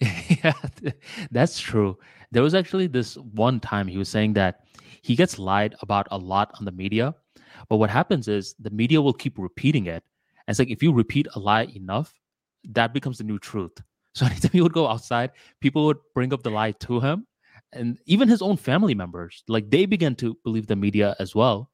yeah, 0.44 0.52
that's 1.30 1.60
true. 1.60 1.96
There 2.32 2.42
was 2.42 2.54
actually 2.54 2.88
this 2.88 3.16
one 3.16 3.60
time 3.60 3.86
he 3.86 3.98
was 3.98 4.08
saying 4.08 4.32
that 4.34 4.60
he 5.02 5.14
gets 5.14 5.38
lied 5.38 5.74
about 5.80 6.08
a 6.10 6.18
lot 6.18 6.52
on 6.58 6.64
the 6.64 6.72
media, 6.72 7.14
but 7.68 7.76
what 7.76 7.90
happens 7.90 8.28
is 8.28 8.54
the 8.58 8.70
media 8.70 9.00
will 9.00 9.12
keep 9.12 9.38
repeating 9.38 9.86
it. 9.86 10.02
And 10.46 10.54
it's 10.54 10.58
like 10.58 10.70
if 10.70 10.82
you 10.82 10.92
repeat 10.92 11.28
a 11.34 11.38
lie 11.38 11.68
enough, 11.74 12.12
that 12.70 12.92
becomes 12.92 13.18
the 13.18 13.24
new 13.24 13.38
truth. 13.38 13.72
So 14.14 14.26
anytime 14.26 14.50
he 14.52 14.60
would 14.60 14.74
go 14.74 14.86
outside, 14.86 15.30
people 15.60 15.86
would 15.86 15.96
bring 16.14 16.34
up 16.34 16.42
the 16.42 16.50
lie 16.50 16.72
to 16.72 17.00
him, 17.00 17.26
and 17.72 17.98
even 18.06 18.28
his 18.28 18.42
own 18.42 18.56
family 18.56 18.94
members, 18.94 19.42
like 19.48 19.70
they 19.70 19.86
began 19.86 20.14
to 20.16 20.36
believe 20.44 20.66
the 20.66 20.76
media 20.76 21.16
as 21.18 21.34
well. 21.34 21.70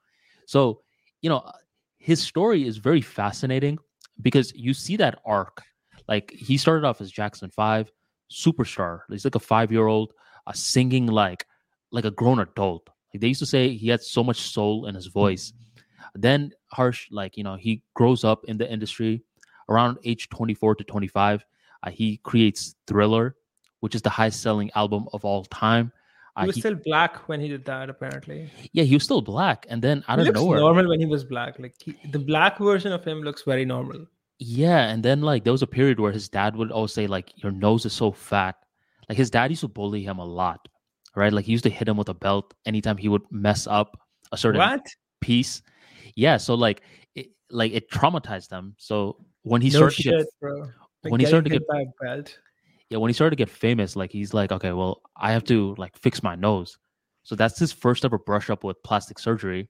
So 0.47 0.83
you 1.23 1.29
know, 1.29 1.51
his 1.99 2.23
story 2.23 2.67
is 2.67 2.77
very 2.79 3.01
fascinating 3.01 3.79
because 4.23 4.53
you 4.55 4.75
see 4.75 4.97
that 4.97 5.19
arc. 5.25 5.63
Like 6.09 6.31
he 6.31 6.57
started 6.57 6.87
off 6.87 7.01
as 7.01 7.11
Jackson 7.11 7.51
Five, 7.51 7.91
superstar. 8.31 9.01
He's 9.11 9.25
like 9.25 9.35
a 9.35 9.41
five 9.41 9.73
year 9.73 9.87
old 9.87 10.13
uh, 10.47 10.53
singing 10.53 11.07
like 11.07 11.45
like 11.91 12.05
a 12.05 12.11
grown 12.11 12.41
adult. 12.41 12.89
Like 13.13 13.21
they 13.21 13.29
used 13.29 13.41
to 13.41 13.47
say 13.47 13.71
he 13.71 13.89
had 13.89 14.03
so 14.03 14.23
much 14.23 14.41
soul 14.41 14.87
in 14.87 14.95
his 14.95 15.07
voice. 15.07 15.53
Then 16.15 16.53
Harsh, 16.73 17.09
like 17.11 17.37
you 17.37 17.45
know, 17.45 17.57
he 17.57 17.83
grows 17.95 18.25
up 18.25 18.45
in 18.45 18.59
the 18.59 18.71
industry 18.71 19.23
around 19.69 19.99
age 20.05 20.29
24 20.29 20.77
to 20.77 20.85
25. 20.85 21.45
Uh, 21.83 21.91
he 21.91 22.19
creates 22.19 22.75
Thriller, 22.87 23.37
which 23.81 23.95
is 23.95 24.03
the 24.03 24.11
highest 24.11 24.41
selling 24.43 24.71
album 24.75 25.09
of 25.13 25.25
all 25.25 25.45
time. 25.45 25.93
Uh, 26.37 26.43
he 26.43 26.47
was 26.49 26.57
still 26.57 26.75
black 26.75 27.29
when 27.29 27.41
he 27.41 27.49
did 27.49 27.65
that, 27.65 27.91
apparently. 27.91 28.51
Yeah, 28.73 28.85
he 28.85 28.95
was 28.95 29.03
still 29.03 29.21
black, 29.21 29.67
and 29.69 29.83
then 29.83 30.05
I 30.07 30.13
He 30.13 30.25
don't 30.25 30.27
looks 30.35 30.41
know. 30.41 30.55
normal 30.55 30.89
when 30.89 31.01
he 31.01 31.07
was 31.07 31.25
black. 31.25 31.59
Like 31.59 31.75
he, 31.83 31.97
the 32.11 32.19
black 32.19 32.59
version 32.59 32.93
of 32.93 33.05
him 33.05 33.23
looks 33.23 33.43
very 33.43 33.65
normal. 33.65 34.07
Yeah, 34.39 34.89
and 34.89 35.03
then 35.03 35.21
like 35.21 35.43
there 35.43 35.53
was 35.53 35.63
a 35.63 35.67
period 35.67 35.99
where 35.99 36.13
his 36.13 36.29
dad 36.29 36.55
would 36.55 36.71
always 36.71 36.93
say 36.93 37.09
like 37.09 37.33
your 37.43 37.51
nose 37.51 37.85
is 37.87 37.93
so 37.93 38.13
fat. 38.13 38.55
Like 39.09 39.19
his 39.19 39.31
dad 39.31 39.51
used 39.51 39.63
to 39.63 39.69
bully 39.69 40.05
him 40.05 40.19
a 40.19 40.25
lot, 40.25 40.69
right? 41.17 41.33
Like 41.33 41.45
he 41.47 41.53
used 41.53 41.65
to 41.65 41.71
hit 41.71 41.89
him 41.89 41.97
with 41.97 42.09
a 42.09 42.15
belt 42.15 42.55
anytime 42.67 42.97
he 42.97 43.09
would 43.09 43.23
mess 43.33 43.67
up 43.67 43.99
a 44.31 44.37
certain 44.37 44.61
What? 44.61 44.87
piece. 45.21 45.63
Yeah, 46.15 46.37
so 46.37 46.55
like 46.55 46.83
it, 47.17 47.31
like 47.51 47.73
it 47.73 47.91
traumatized 47.91 48.49
them. 48.49 48.75
So 48.79 49.25
when 49.43 49.61
he 49.61 49.71
no 49.71 49.89
started 49.89 49.97
to 49.97 50.03
get 50.03 50.27
bro. 50.41 50.61
Like 51.03 51.11
when 51.11 51.21
he 51.21 51.27
started 51.27 51.51
to 51.51 51.57
a 51.57 52.05
belt. 52.05 52.39
Yeah, 52.91 52.99
when 52.99 53.09
he 53.09 53.13
started 53.13 53.37
to 53.37 53.45
get 53.45 53.51
famous, 53.51 53.97
like 53.97 54.11
he's 54.11 54.33
like, 54.33 54.51
okay, 54.51 54.73
well, 54.73 55.03
I 55.17 55.33
have 55.33 55.45
to 55.45 55.75
like 55.77 55.97
fix 55.99 56.23
my 56.23 56.35
nose. 56.35 56.79
So 57.23 57.35
that's 57.35 57.59
his 57.59 57.73
first 57.73 58.05
ever 58.05 58.19
brush 58.19 58.49
up 58.49 58.65
with 58.65 58.83
plastic 58.83 59.19
surgery. 59.19 59.69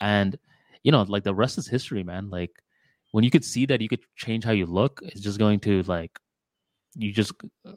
And 0.00 0.38
you 0.82 0.92
know, 0.92 1.02
like 1.02 1.24
the 1.24 1.34
rest 1.34 1.58
is 1.58 1.66
history, 1.66 2.02
man. 2.02 2.28
Like 2.28 2.50
when 3.12 3.24
you 3.24 3.30
could 3.30 3.44
see 3.44 3.64
that 3.66 3.80
you 3.80 3.88
could 3.88 4.00
change 4.16 4.44
how 4.44 4.52
you 4.52 4.66
look, 4.66 5.00
it's 5.02 5.20
just 5.20 5.38
going 5.38 5.60
to 5.60 5.82
like 5.84 6.18
you 6.94 7.12
just 7.12 7.32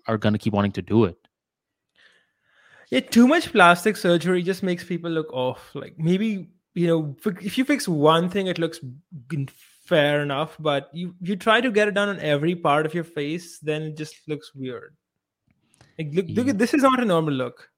are 0.07 0.17
gonna 0.17 0.37
keep 0.37 0.53
wanting 0.53 0.73
to 0.73 0.81
do 0.81 1.05
it. 1.05 1.17
Yeah, 2.91 2.99
too 2.99 3.27
much 3.27 3.51
plastic 3.51 3.97
surgery 3.97 4.43
just 4.43 4.61
makes 4.61 4.83
people 4.83 5.09
look 5.09 5.31
off. 5.31 5.71
Like 5.73 5.97
maybe 5.97 6.49
you 6.73 6.87
know, 6.87 7.15
if 7.41 7.57
you 7.57 7.63
fix 7.63 7.87
one 7.87 8.29
thing, 8.29 8.47
it 8.47 8.59
looks 8.59 8.81
fair 9.85 10.21
enough. 10.21 10.55
But 10.59 10.89
you 10.93 11.15
you 11.21 11.35
try 11.35 11.61
to 11.61 11.71
get 11.71 11.87
it 11.87 11.93
done 11.93 12.09
on 12.09 12.19
every 12.19 12.55
part 12.55 12.85
of 12.85 12.93
your 12.93 13.03
face, 13.03 13.59
then 13.59 13.83
it 13.83 13.97
just 13.97 14.15
looks 14.27 14.53
weird. 14.55 14.95
Like 15.97 16.09
look, 16.13 16.25
look 16.29 16.45
Yeah. 16.47 16.51
at 16.51 16.57
this 16.57 16.73
is 16.73 16.83
not 16.83 16.99
a 17.01 17.05
normal 17.05 17.33
look. 17.33 17.69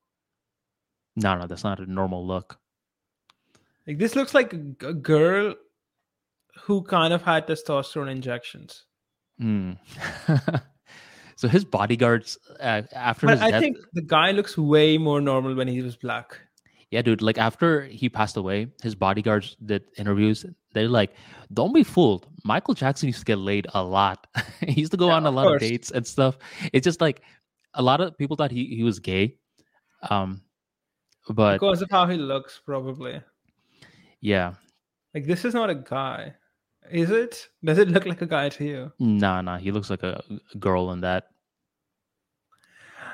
No, 1.16 1.38
no, 1.38 1.48
that's 1.48 1.64
not 1.64 1.80
a 1.80 1.86
normal 1.86 2.26
look. 2.26 2.60
Like 3.88 3.98
this 3.98 4.16
looks 4.16 4.34
like 4.34 4.54
a 4.54 4.94
girl 4.94 5.56
who 6.62 6.82
kind 6.84 7.14
of 7.14 7.22
had 7.22 7.48
testosterone 7.48 8.12
injections. 8.12 8.86
Mm. 9.42 9.78
so 11.36 11.48
his 11.48 11.64
bodyguards 11.64 12.38
uh, 12.60 12.82
after 12.94 13.28
But 13.28 13.34
his 13.34 13.42
I 13.42 13.52
death, 13.52 13.62
think 13.62 13.78
the 13.94 14.02
guy 14.02 14.32
looks 14.32 14.58
way 14.58 14.98
more 14.98 15.22
normal 15.22 15.56
when 15.56 15.68
he 15.68 15.82
was 15.82 15.96
black. 15.96 16.40
Yeah, 16.92 17.02
dude. 17.02 17.22
Like 17.22 17.38
after 17.38 17.84
he 17.84 18.08
passed 18.10 18.38
away, 18.38 18.68
his 18.82 18.96
bodyguards 18.96 19.58
did 19.66 19.84
interviews. 19.98 20.46
They're 20.74 20.88
like, 20.88 21.12
"Don't 21.54 21.74
be 21.74 21.84
fooled. 21.84 22.28
Michael 22.46 22.74
Jackson 22.76 23.08
used 23.08 23.20
to 23.20 23.26
get 23.26 23.40
laid 23.40 23.68
a 23.74 23.84
lot. 23.84 24.26
he 24.62 24.80
used 24.82 24.92
to 24.92 24.98
go 24.98 25.08
Yeah, 25.08 25.16
on 25.16 25.26
a 25.26 25.30
of 25.30 25.36
lot 25.36 25.44
course. 25.48 25.62
of 25.64 25.68
dates 25.70 25.92
and 25.92 26.08
stuff. 26.08 26.38
It's 26.72 26.86
just 26.86 27.02
like 27.02 27.22
a 27.74 27.82
lot 27.84 28.00
of 28.00 28.18
people 28.18 28.38
thought 28.38 28.52
he 28.52 28.66
he 28.76 28.84
was 28.84 29.00
gay. 29.00 29.36
Um, 30.10 30.42
but 31.30 31.54
because 31.60 31.82
of 31.82 31.90
how 31.92 32.08
he 32.08 32.16
looks, 32.16 32.62
probably. 32.66 33.22
yeah, 34.22 34.54
Like 35.14 35.26
this 35.26 35.44
is 35.44 35.54
not 35.54 35.70
a 35.70 35.76
guy, 35.76 36.36
is 36.90 37.10
it? 37.12 37.50
Does 37.66 37.80
it 37.80 37.90
look 37.90 38.06
like 38.06 38.22
a 38.22 38.26
guy 38.28 38.48
to 38.50 38.64
you? 38.64 38.92
nah, 39.00 39.42
nah. 39.42 39.58
He 39.58 39.72
looks 39.72 39.90
like 39.90 40.04
a, 40.04 40.24
a 40.54 40.58
girl 40.58 40.92
in 40.92 41.02
that. 41.02 41.28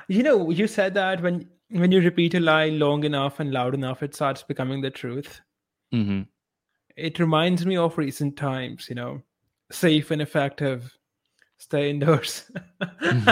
You 0.07 0.21
know, 0.23 0.49
you 0.51 0.67
said 0.67 0.93
that 0.95 1.21
when 1.21 1.47
when 1.73 1.91
you 1.91 2.01
repeat 2.01 2.33
a 2.35 2.39
lie 2.39 2.69
long 2.69 3.03
enough 3.03 3.39
and 3.39 3.51
loud 3.51 3.73
enough, 3.73 4.03
it 4.03 4.15
starts 4.15 4.43
becoming 4.43 4.81
the 4.81 4.91
truth. 4.91 5.41
hmm 5.91 6.21
It 6.95 7.19
reminds 7.19 7.65
me 7.65 7.77
of 7.77 7.97
recent 7.97 8.37
times. 8.37 8.87
You 8.89 8.95
know, 8.95 9.21
safe 9.71 10.11
and 10.11 10.21
effective. 10.21 10.95
Stay 11.57 11.89
indoors. 11.89 12.51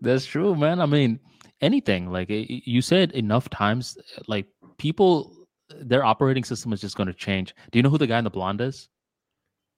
That's 0.00 0.26
true, 0.26 0.54
man. 0.54 0.80
I 0.80 0.86
mean, 0.86 1.20
anything 1.60 2.10
like 2.10 2.28
y- 2.28 2.46
you 2.48 2.82
said 2.82 3.12
enough 3.12 3.48
times, 3.50 3.96
like 4.26 4.46
people, 4.78 5.32
their 5.80 6.04
operating 6.04 6.44
system 6.44 6.72
is 6.72 6.80
just 6.80 6.96
going 6.96 7.06
to 7.06 7.14
change. 7.14 7.54
Do 7.70 7.78
you 7.78 7.82
know 7.82 7.90
who 7.90 7.98
the 7.98 8.06
guy 8.06 8.18
in 8.18 8.24
the 8.24 8.30
blonde 8.30 8.60
is? 8.60 8.88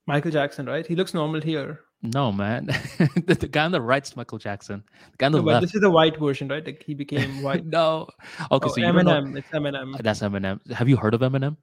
Michael 0.06 0.30
Jackson, 0.30 0.66
right? 0.66 0.86
He 0.86 0.94
looks 0.96 1.14
normal 1.14 1.40
here. 1.40 1.80
No, 2.14 2.30
man. 2.32 2.66
the, 3.26 3.36
the 3.40 3.48
guy 3.48 3.64
on 3.64 3.72
the 3.72 3.80
right's 3.80 4.16
Michael 4.16 4.38
Jackson. 4.38 4.84
The 5.12 5.16
guy 5.18 5.26
on 5.26 5.32
the 5.32 5.38
No, 5.38 5.44
left. 5.44 5.62
this 5.62 5.74
is 5.74 5.80
the 5.80 5.90
white 5.90 6.18
version, 6.18 6.48
right? 6.48 6.64
Like 6.64 6.82
he 6.86 6.94
became 6.94 7.42
white. 7.46 7.64
no. 7.66 8.06
Okay, 8.50 8.68
Oh, 8.68 8.74
so 8.74 8.80
know. 8.80 8.92
Eminem. 8.92 9.36
It's 9.36 9.48
Eminem. 9.48 9.94
Uh, 9.94 9.98
that's 10.02 10.20
Eminem. 10.20 10.60
Have 10.72 10.88
you 10.88 10.96
heard 10.96 11.14
of 11.14 11.20
Eminem? 11.20 11.56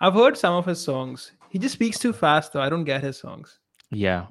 I've 0.00 0.14
heard 0.14 0.36
some 0.36 0.54
of 0.54 0.66
his 0.66 0.80
songs. 0.82 1.32
He 1.50 1.58
just 1.58 1.74
speaks 1.74 1.98
too 1.98 2.12
fast, 2.12 2.52
though. 2.52 2.60
I 2.60 2.68
don't 2.68 2.84
get 2.84 3.02
his 3.02 3.18
songs. 3.18 3.58
Yeah. 3.90 4.26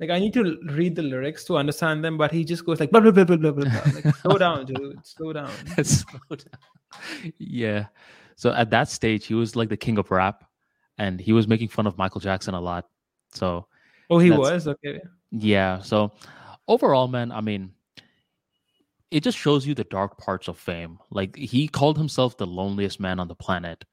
Like 0.00 0.10
I 0.10 0.18
need 0.18 0.32
to 0.34 0.58
read 0.70 0.96
the 0.96 1.02
lyrics 1.02 1.44
to 1.44 1.56
understand 1.56 2.04
them, 2.04 2.18
but 2.18 2.32
he 2.32 2.44
just 2.44 2.64
goes 2.64 2.80
like 2.80 2.90
blah 2.90 3.00
blah 3.00 3.12
blah 3.12 3.24
blah 3.24 3.36
blah. 3.36 3.52
blah. 3.52 3.82
Like, 3.94 4.16
slow 4.22 4.36
down, 4.38 4.66
dude. 4.66 4.98
Slow 5.06 5.32
down. 5.32 5.50
Slow 5.84 6.10
down. 6.30 7.32
Yeah. 7.38 7.86
So 8.34 8.52
at 8.52 8.70
that 8.70 8.88
stage, 8.88 9.26
he 9.26 9.34
was 9.34 9.54
like 9.54 9.68
the 9.68 9.76
king 9.76 9.98
of 9.98 10.10
rap, 10.10 10.42
and 10.98 11.20
he 11.20 11.32
was 11.32 11.46
making 11.46 11.68
fun 11.68 11.86
of 11.86 11.96
Michael 11.98 12.20
Jackson 12.20 12.54
a 12.54 12.60
lot. 12.60 12.86
So 13.32 13.66
Oh, 14.12 14.18
he 14.18 14.30
was 14.30 14.68
okay. 14.68 15.00
yeah. 15.30 15.80
So 15.80 16.12
overall, 16.68 17.08
man, 17.08 17.32
I 17.32 17.40
mean, 17.40 17.72
it 19.10 19.22
just 19.22 19.38
shows 19.38 19.66
you 19.66 19.74
the 19.74 19.84
dark 19.84 20.18
parts 20.18 20.48
of 20.48 20.58
fame. 20.58 20.98
Like 21.10 21.34
he 21.36 21.66
called 21.66 21.96
himself 21.96 22.36
the 22.36 22.46
loneliest 22.46 23.00
man 23.00 23.18
on 23.18 23.28
the 23.28 23.34
planet, 23.34 23.84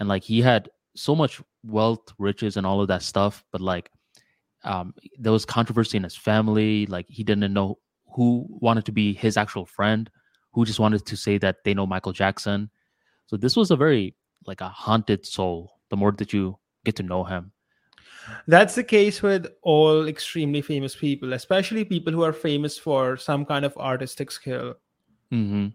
and 0.00 0.08
like 0.08 0.24
he 0.24 0.42
had 0.42 0.68
so 0.96 1.14
much 1.14 1.40
wealth, 1.64 2.12
riches, 2.18 2.56
and 2.56 2.66
all 2.66 2.80
of 2.80 2.88
that 2.88 3.02
stuff, 3.02 3.44
but 3.52 3.60
like 3.60 3.90
um, 4.64 4.94
there 5.18 5.32
was 5.32 5.44
controversy 5.44 5.96
in 5.96 6.02
his 6.02 6.16
family. 6.16 6.86
Like 6.86 7.06
he 7.08 7.22
didn't 7.22 7.52
know 7.52 7.78
who 8.14 8.46
wanted 8.48 8.84
to 8.86 8.92
be 8.92 9.14
his 9.14 9.36
actual 9.36 9.64
friend, 9.64 10.10
who 10.52 10.64
just 10.64 10.80
wanted 10.80 11.06
to 11.06 11.16
say 11.16 11.38
that 11.38 11.64
they 11.64 11.74
know 11.74 11.86
Michael 11.86 12.12
Jackson. 12.12 12.68
So 13.26 13.36
this 13.36 13.56
was 13.56 13.70
a 13.70 13.76
very 13.76 14.16
like 14.44 14.60
a 14.60 14.68
haunted 14.68 15.24
soul. 15.24 15.78
The 15.90 15.96
more 15.96 16.12
that 16.12 16.32
you 16.32 16.58
get 16.84 16.96
to 16.96 17.02
know 17.02 17.22
him, 17.24 17.52
That's 18.46 18.74
the 18.74 18.84
case 18.84 19.22
with 19.22 19.46
all 19.62 20.08
extremely 20.08 20.62
famous 20.62 20.94
people, 20.94 21.32
especially 21.32 21.84
people 21.84 22.12
who 22.12 22.22
are 22.22 22.32
famous 22.32 22.78
for 22.78 23.16
some 23.16 23.44
kind 23.44 23.64
of 23.64 23.76
artistic 23.76 24.30
skill. 24.30 24.74
hmm 25.30 25.68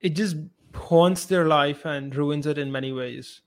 It 0.00 0.10
just 0.10 0.36
haunts 0.74 1.26
their 1.26 1.46
life 1.46 1.84
and 1.84 2.14
ruins 2.14 2.46
it 2.46 2.58
in 2.58 2.70
many 2.70 2.92
ways. 2.92 3.42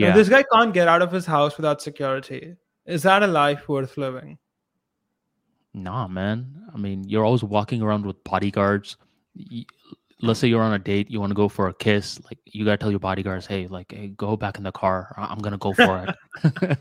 Now, 0.00 0.08
yeah, 0.08 0.14
this 0.14 0.28
guy 0.28 0.42
can't 0.52 0.72
get 0.74 0.88
out 0.88 1.02
of 1.02 1.12
his 1.12 1.26
house 1.26 1.56
without 1.56 1.82
security. 1.82 2.56
Is 2.86 3.02
that 3.04 3.22
a 3.22 3.26
life 3.26 3.68
worth 3.68 3.96
living? 3.96 4.38
Nah, 5.74 6.06
man. 6.08 6.68
I 6.74 6.78
mean, 6.78 7.04
you're 7.08 7.24
always 7.24 7.44
walking 7.44 7.82
around 7.82 8.04
with 8.04 8.22
bodyguards. 8.24 8.96
Let's 10.22 10.38
say 10.38 10.48
you're 10.48 10.62
on 10.62 10.72
a 10.72 10.78
date, 10.78 11.10
you 11.10 11.20
want 11.20 11.30
to 11.30 11.34
go 11.34 11.48
for 11.48 11.68
a 11.68 11.74
kiss. 11.74 12.20
Like, 12.24 12.38
you 12.46 12.64
gotta 12.64 12.76
tell 12.78 12.90
your 12.90 13.00
bodyguards, 13.00 13.46
"Hey, 13.46 13.66
like, 13.66 13.92
hey, 13.92 14.08
go 14.08 14.36
back 14.36 14.56
in 14.56 14.62
the 14.62 14.72
car. 14.72 15.12
I'm 15.16 15.38
gonna 15.38 15.58
go 15.58 15.72
for 15.72 16.06
it." 16.44 16.78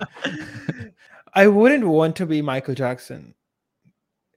I 1.33 1.47
wouldn't 1.47 1.87
want 1.87 2.15
to 2.17 2.25
be 2.25 2.41
Michael 2.41 2.75
Jackson. 2.75 3.33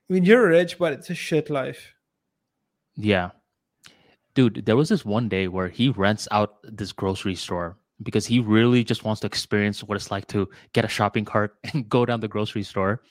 I 0.09 0.13
mean, 0.13 0.23
you're 0.23 0.47
rich, 0.47 0.77
but 0.79 0.93
it's 0.93 1.09
a 1.09 1.15
shit 1.15 1.49
life. 1.49 1.93
yeah, 2.95 3.31
dude. 4.33 4.65
There 4.65 4.75
was 4.75 4.89
this 4.89 5.05
one 5.05 5.29
day 5.29 5.47
where 5.47 5.67
he 5.69 5.89
rents 5.89 6.27
out 6.31 6.55
this 6.63 6.91
grocery 6.91 7.35
store 7.35 7.77
because 8.03 8.25
he 8.25 8.39
really 8.39 8.83
just 8.83 9.03
wants 9.03 9.21
to 9.21 9.27
experience 9.27 9.83
what 9.83 9.95
it's 9.95 10.11
like 10.11 10.27
to 10.27 10.49
get 10.73 10.85
a 10.85 10.89
shopping 10.89 11.25
cart 11.25 11.55
and 11.73 11.87
go 11.89 12.05
down 12.05 12.19
the 12.21 12.27
grocery 12.27 12.63
store. 12.63 13.01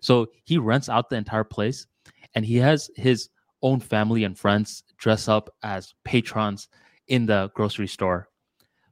So 0.00 0.28
he 0.44 0.58
rents 0.58 0.88
out 0.88 1.10
the 1.10 1.16
entire 1.16 1.44
place, 1.44 1.86
and 2.34 2.44
he 2.44 2.56
has 2.56 2.90
his 2.96 3.28
own 3.62 3.80
family 3.80 4.24
and 4.24 4.38
friends 4.38 4.84
dress 5.00 5.28
up 5.28 5.50
as 5.62 5.94
patrons 6.04 6.68
in 7.08 7.26
the 7.26 7.50
grocery 7.54 7.88
store. 7.88 8.28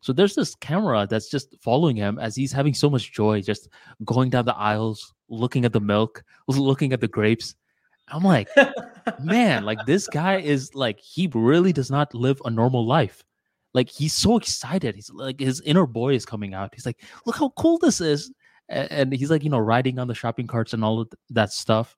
So 0.01 0.13
there's 0.13 0.35
this 0.35 0.55
camera 0.55 1.07
that's 1.09 1.29
just 1.29 1.57
following 1.61 1.97
him 1.97 2.19
as 2.19 2.35
he's 2.35 2.53
having 2.53 2.75
so 2.75 2.89
much 2.89 3.13
joy, 3.13 3.43
just 3.43 3.69
going 4.05 4.31
down 4.31 4.45
the 4.45 4.57
aisles, 4.57 5.13
looking 5.29 5.65
at 5.65 5.73
the 5.73 5.81
milk, 5.81 6.23
looking 6.49 6.93
at 6.93 7.01
the 7.01 7.09
grapes. 7.09 7.55
I'm 8.09 8.23
like, 8.23 8.49
man, 9.23 9.65
like 9.65 9.85
this 9.85 10.09
guy 10.09 10.39
is 10.39 10.75
like, 10.75 10.99
he 10.99 11.31
really 11.35 11.73
does 11.73 11.91
not 11.91 12.15
live 12.15 12.41
a 12.45 12.51
normal 12.51 12.87
life. 12.87 13.23
Like 13.75 13.91
he's 13.91 14.15
so 14.15 14.39
excited. 14.39 14.95
He's 14.95 15.11
like, 15.11 15.41
his 15.41 15.61
inner 15.61 15.87
boy 15.87 16.15
is 16.15 16.25
coming 16.25 16.55
out. 16.55 16.75
He's 16.75 16.87
like, 16.87 17.03
look 17.27 17.37
how 17.37 17.51
cool 17.51 17.77
this 17.79 18.01
is. 18.01 18.33
And 18.71 19.13
he's 19.13 19.31
like, 19.31 19.45
you 19.45 19.51
know, 19.51 19.59
riding 19.59 19.99
on 19.99 20.09
the 20.09 20.15
shopping 20.15 20.47
carts 20.47 20.73
and 20.73 20.83
all 20.83 21.01
of 21.01 21.11
that 21.31 21.53
stuff. 21.53 21.98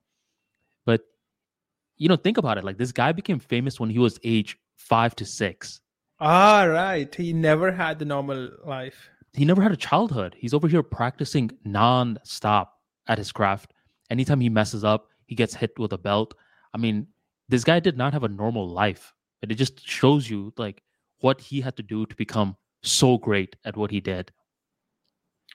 You 2.00 2.08
know, 2.08 2.16
think 2.16 2.38
about 2.38 2.56
it. 2.58 2.64
Like 2.64 2.78
this 2.78 2.92
guy 2.92 3.12
became 3.12 3.38
famous 3.38 3.78
when 3.78 3.90
he 3.90 3.98
was 3.98 4.18
age 4.24 4.58
five 4.74 5.14
to 5.16 5.24
six. 5.24 5.80
Ah, 6.18 6.64
right. 6.64 7.14
He 7.14 7.32
never 7.32 7.70
had 7.70 7.98
the 7.98 8.04
normal 8.04 8.50
life. 8.64 9.08
he 9.34 9.44
never 9.44 9.62
had 9.62 9.70
a 9.70 9.76
childhood. 9.76 10.34
He's 10.36 10.52
over 10.54 10.66
here 10.66 10.82
practicing 10.82 11.50
non-stop 11.64 12.72
at 13.06 13.18
his 13.18 13.30
craft. 13.30 13.74
Anytime 14.10 14.40
he 14.40 14.48
messes 14.48 14.82
up, 14.82 15.08
he 15.26 15.34
gets 15.36 15.54
hit 15.54 15.78
with 15.78 15.92
a 15.92 15.98
belt. 15.98 16.34
I 16.74 16.78
mean, 16.78 17.06
this 17.48 17.64
guy 17.64 17.78
did 17.80 17.96
not 17.96 18.12
have 18.12 18.24
a 18.24 18.28
normal 18.28 18.66
life. 18.68 19.14
And 19.42 19.52
it 19.52 19.56
just 19.56 19.86
shows 19.86 20.28
you 20.28 20.52
like 20.56 20.82
what 21.20 21.40
he 21.40 21.60
had 21.60 21.76
to 21.76 21.82
do 21.82 22.06
to 22.06 22.16
become 22.16 22.56
so 22.82 23.18
great 23.18 23.56
at 23.64 23.76
what 23.76 23.90
he 23.90 24.00
did. 24.00 24.32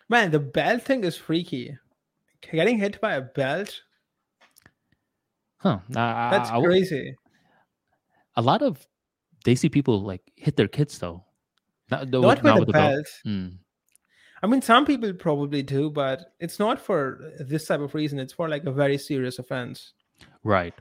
Man, 0.10 0.32
the 0.32 0.40
belt 0.40 0.84
thing 0.84 1.04
is 1.04 1.18
freaky. 1.18 1.78
Getting 2.52 2.78
hit 2.78 3.02
by 3.02 3.16
a 3.16 3.22
belt. 3.22 3.82
Huh. 5.66 5.80
That's 5.90 6.52
I, 6.52 6.58
I, 6.58 6.62
crazy. 6.62 7.16
A 8.36 8.42
lot 8.42 8.62
of 8.62 8.86
Desi 9.44 9.72
people 9.72 10.04
like 10.04 10.22
hit 10.36 10.56
their 10.56 10.68
kids 10.68 11.00
though. 11.00 11.24
Not, 11.90 12.10
not 12.10 12.22
with, 12.22 12.44
not 12.44 12.60
with 12.60 12.70
a 12.70 12.74
belt. 12.74 12.94
belt. 12.94 13.08
Mm. 13.26 13.58
I 14.44 14.48
mean, 14.48 14.62
some 14.62 14.86
people 14.86 15.12
probably 15.14 15.64
do, 15.64 15.90
but 15.90 16.34
it's 16.40 16.60
not 16.60 16.80
for 16.80 17.32
this 17.40 17.66
type 17.66 17.80
of 17.80 17.96
reason. 17.96 18.20
It's 18.20 18.34
for 18.34 18.48
like 18.48 18.66
a 18.66 18.72
very 18.72 18.98
serious 19.00 19.40
offense. 19.40 19.94
Right. 20.44 20.76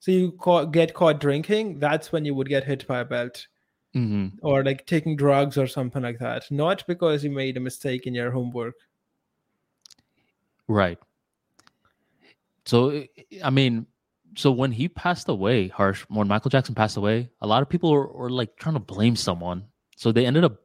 So 0.00 0.10
you 0.10 0.32
caught, 0.32 0.72
get 0.72 0.92
caught 0.92 1.18
drinking, 1.18 1.78
that's 1.78 2.12
when 2.12 2.26
you 2.26 2.34
would 2.34 2.48
get 2.48 2.64
hit 2.64 2.86
by 2.86 3.00
a 3.00 3.04
belt. 3.06 3.46
Mm-hmm. 3.96 4.38
Or 4.42 4.62
like 4.62 4.86
taking 4.86 5.16
drugs 5.16 5.56
or 5.56 5.66
something 5.66 6.02
like 6.02 6.18
that. 6.18 6.50
Not 6.50 6.84
because 6.86 7.24
you 7.24 7.30
made 7.30 7.56
a 7.56 7.60
mistake 7.60 8.06
in 8.06 8.14
your 8.14 8.30
homework. 8.30 8.74
Right. 10.68 10.98
So, 12.66 13.04
I 13.42 13.50
mean, 13.50 13.86
so 14.34 14.50
when 14.50 14.72
he 14.72 14.88
passed 14.88 15.28
away, 15.28 15.68
Harsh, 15.68 16.04
when 16.08 16.28
Michael 16.28 16.50
Jackson 16.50 16.74
passed 16.74 16.96
away, 16.96 17.28
a 17.40 17.46
lot 17.46 17.62
of 17.62 17.68
people 17.68 17.90
were, 17.90 18.06
were 18.08 18.30
like 18.30 18.56
trying 18.56 18.74
to 18.74 18.80
blame 18.80 19.16
someone. 19.16 19.64
So 19.96 20.12
they 20.12 20.26
ended 20.26 20.44
up 20.44 20.56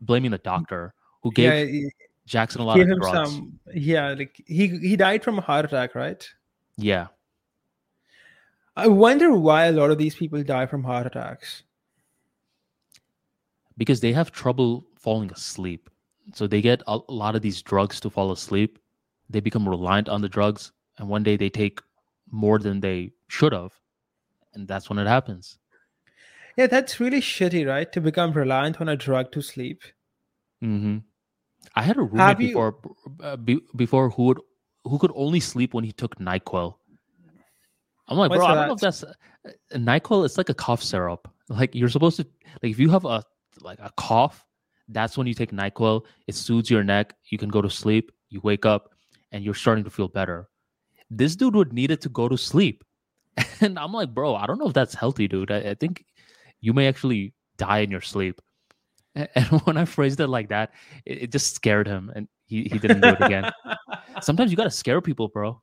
blaming 0.00 0.30
the 0.30 0.38
doctor 0.38 0.94
who 1.22 1.32
gave 1.32 1.72
yeah, 1.72 1.88
Jackson 2.26 2.60
a 2.60 2.64
lot 2.64 2.80
of 2.80 2.86
drugs. 2.86 3.30
Some, 3.30 3.58
yeah, 3.72 4.14
like 4.14 4.42
he 4.46 4.68
he 4.68 4.96
died 4.96 5.22
from 5.22 5.38
a 5.38 5.42
heart 5.42 5.64
attack, 5.64 5.94
right? 5.94 6.28
Yeah. 6.76 7.08
I 8.76 8.88
wonder 8.88 9.32
why 9.32 9.66
a 9.66 9.72
lot 9.72 9.90
of 9.90 9.98
these 9.98 10.16
people 10.16 10.42
die 10.42 10.66
from 10.66 10.82
heart 10.82 11.06
attacks. 11.06 11.62
Because 13.76 14.00
they 14.00 14.12
have 14.12 14.32
trouble 14.32 14.86
falling 14.98 15.30
asleep. 15.30 15.88
So 16.32 16.46
they 16.46 16.60
get 16.60 16.82
a 16.88 16.98
lot 17.08 17.36
of 17.36 17.42
these 17.42 17.62
drugs 17.62 18.00
to 18.00 18.10
fall 18.10 18.32
asleep. 18.32 18.78
They 19.30 19.40
become 19.40 19.68
reliant 19.68 20.08
on 20.08 20.22
the 20.22 20.28
drugs. 20.28 20.72
And 20.98 21.08
one 21.08 21.22
day 21.22 21.36
they 21.36 21.50
take 21.50 21.80
more 22.30 22.58
than 22.58 22.80
they 22.80 23.12
should 23.28 23.52
have. 23.52 23.72
And 24.54 24.68
that's 24.68 24.88
when 24.88 24.98
it 24.98 25.06
happens. 25.06 25.58
Yeah, 26.56 26.68
that's 26.68 27.00
really 27.00 27.20
shitty, 27.20 27.66
right? 27.66 27.90
To 27.92 28.00
become 28.00 28.32
reliant 28.32 28.80
on 28.80 28.88
a 28.88 28.96
drug 28.96 29.32
to 29.32 29.42
sleep. 29.42 29.82
Mm-hmm. 30.62 30.98
I 31.74 31.82
had 31.82 31.96
a 31.96 32.02
roommate 32.02 32.38
before, 32.38 32.76
uh, 33.22 33.36
be, 33.36 33.60
before 33.74 34.10
who 34.10 34.24
would 34.24 34.40
who 34.84 34.98
could 34.98 35.12
only 35.14 35.40
sleep 35.40 35.74
when 35.74 35.82
he 35.82 35.92
took 35.92 36.16
Nyquil. 36.16 36.74
I'm 38.06 38.18
like, 38.18 38.30
What's 38.30 38.40
bro, 38.40 38.48
that? 38.48 38.52
I 38.52 38.54
don't 38.54 38.68
know 38.68 38.74
if 38.74 38.80
that's 38.80 39.02
uh, 39.02 39.12
Nyquil. 39.74 40.24
It's 40.24 40.38
like 40.38 40.50
a 40.50 40.54
cough 40.54 40.82
syrup. 40.82 41.28
Like 41.48 41.74
you're 41.74 41.88
supposed 41.88 42.16
to 42.18 42.26
like 42.62 42.72
if 42.72 42.78
you 42.78 42.90
have 42.90 43.04
a 43.04 43.22
like 43.60 43.78
a 43.80 43.90
cough, 43.96 44.46
that's 44.88 45.18
when 45.18 45.26
you 45.26 45.34
take 45.34 45.50
Nyquil. 45.52 46.04
It 46.26 46.34
soothes 46.34 46.70
your 46.70 46.84
neck. 46.84 47.14
You 47.30 47.38
can 47.38 47.48
go 47.48 47.62
to 47.62 47.70
sleep. 47.70 48.12
You 48.28 48.40
wake 48.42 48.66
up, 48.66 48.94
and 49.32 49.42
you're 49.42 49.54
starting 49.54 49.84
to 49.84 49.90
feel 49.90 50.08
better. 50.08 50.48
This 51.10 51.36
dude 51.36 51.54
would 51.54 51.72
need 51.72 51.90
it 51.90 52.00
to 52.02 52.08
go 52.08 52.28
to 52.28 52.36
sleep, 52.36 52.84
and 53.60 53.78
I'm 53.78 53.92
like, 53.92 54.14
bro, 54.14 54.34
I 54.34 54.46
don't 54.46 54.58
know 54.58 54.68
if 54.68 54.74
that's 54.74 54.94
healthy, 54.94 55.28
dude. 55.28 55.50
I, 55.50 55.58
I 55.70 55.74
think 55.74 56.04
you 56.60 56.72
may 56.72 56.88
actually 56.88 57.34
die 57.56 57.78
in 57.80 57.90
your 57.90 58.00
sleep. 58.00 58.40
And 59.36 59.46
when 59.62 59.76
I 59.76 59.84
phrased 59.84 60.18
it 60.18 60.26
like 60.26 60.48
that, 60.48 60.72
it, 61.06 61.24
it 61.24 61.32
just 61.32 61.54
scared 61.54 61.86
him, 61.86 62.10
and 62.16 62.26
he, 62.46 62.64
he 62.64 62.78
didn't 62.78 63.00
do 63.00 63.10
it 63.10 63.20
again. 63.20 63.52
Sometimes 64.20 64.50
you 64.50 64.56
gotta 64.56 64.70
scare 64.70 65.00
people, 65.00 65.28
bro. 65.28 65.60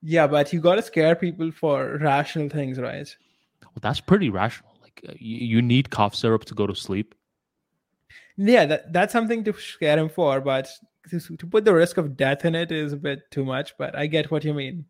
Yeah, 0.00 0.26
but 0.26 0.52
you 0.52 0.60
gotta 0.60 0.82
scare 0.82 1.14
people 1.14 1.50
for 1.52 1.98
rational 1.98 2.48
things, 2.48 2.78
right? 2.78 3.14
Well, 3.62 3.80
that's 3.82 4.00
pretty 4.00 4.30
rational. 4.30 4.76
Like 4.82 5.04
uh, 5.08 5.12
you, 5.18 5.56
you 5.56 5.62
need 5.62 5.90
cough 5.90 6.14
syrup 6.14 6.44
to 6.46 6.54
go 6.54 6.66
to 6.66 6.74
sleep. 6.74 7.14
Yeah, 8.36 8.66
that, 8.66 8.92
that's 8.92 9.12
something 9.12 9.44
to 9.44 9.52
scare 9.52 9.98
him 9.98 10.08
for, 10.08 10.40
but 10.40 10.68
to, 11.10 11.46
put 11.46 11.64
the 11.64 11.74
risk 11.74 11.96
of 11.96 12.16
death 12.16 12.44
in 12.44 12.54
it 12.54 12.72
is 12.72 12.92
a 12.92 12.96
bit 12.96 13.30
too 13.30 13.44
much. 13.44 13.76
But 13.78 13.96
I 13.96 14.06
get 14.06 14.30
what 14.30 14.44
you 14.44 14.54
mean. 14.54 14.84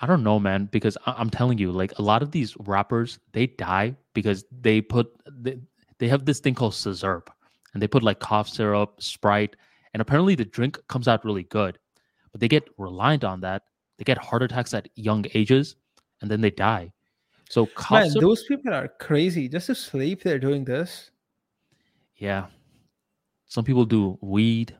I 0.00 0.06
don't 0.06 0.22
know, 0.22 0.40
man, 0.40 0.66
because 0.72 0.96
I- 1.06 1.20
am 1.20 1.30
telling 1.30 1.58
you, 1.58 1.70
like 1.70 1.98
a 1.98 2.02
lot 2.02 2.22
of 2.22 2.30
these 2.30 2.56
rappers, 2.60 3.18
they 3.32 3.46
die 3.46 3.94
because 4.14 4.44
they 4.50 4.80
put 4.80 5.08
they, 5.30 5.58
they 5.98 6.08
have 6.08 6.24
this 6.24 6.40
thing 6.40 6.54
called 6.54 6.72
Sizzurp, 6.72 7.28
and 7.72 7.82
they 7.82 7.88
put 7.88 8.02
like 8.02 8.18
cough 8.18 8.48
syrup, 8.48 9.02
Sprite, 9.02 9.56
and 9.92 10.00
apparently 10.00 10.34
the 10.34 10.44
drink 10.44 10.78
comes 10.88 11.06
out 11.06 11.24
really 11.24 11.44
good, 11.44 11.78
but 12.32 12.40
they 12.40 12.48
get 12.48 12.68
reliant 12.78 13.24
on 13.24 13.40
that. 13.40 13.62
They 13.98 14.04
get 14.04 14.18
heart 14.18 14.42
attacks 14.42 14.72
at 14.74 14.88
young 14.96 15.26
ages, 15.34 15.76
and 16.20 16.30
then 16.30 16.40
they 16.40 16.50
die. 16.50 16.92
So 17.50 17.66
cough 17.66 18.02
Man, 18.02 18.10
syrup, 18.10 18.22
those 18.22 18.44
people 18.44 18.72
are 18.72 18.88
crazy. 19.00 19.48
Just 19.48 19.66
to 19.66 19.74
sleep, 19.74 20.22
they're 20.22 20.38
doing 20.38 20.64
this. 20.64 21.10
Yeah, 22.16 22.46
some 23.46 23.64
people 23.64 23.84
do 23.84 24.18
weed. 24.22 24.74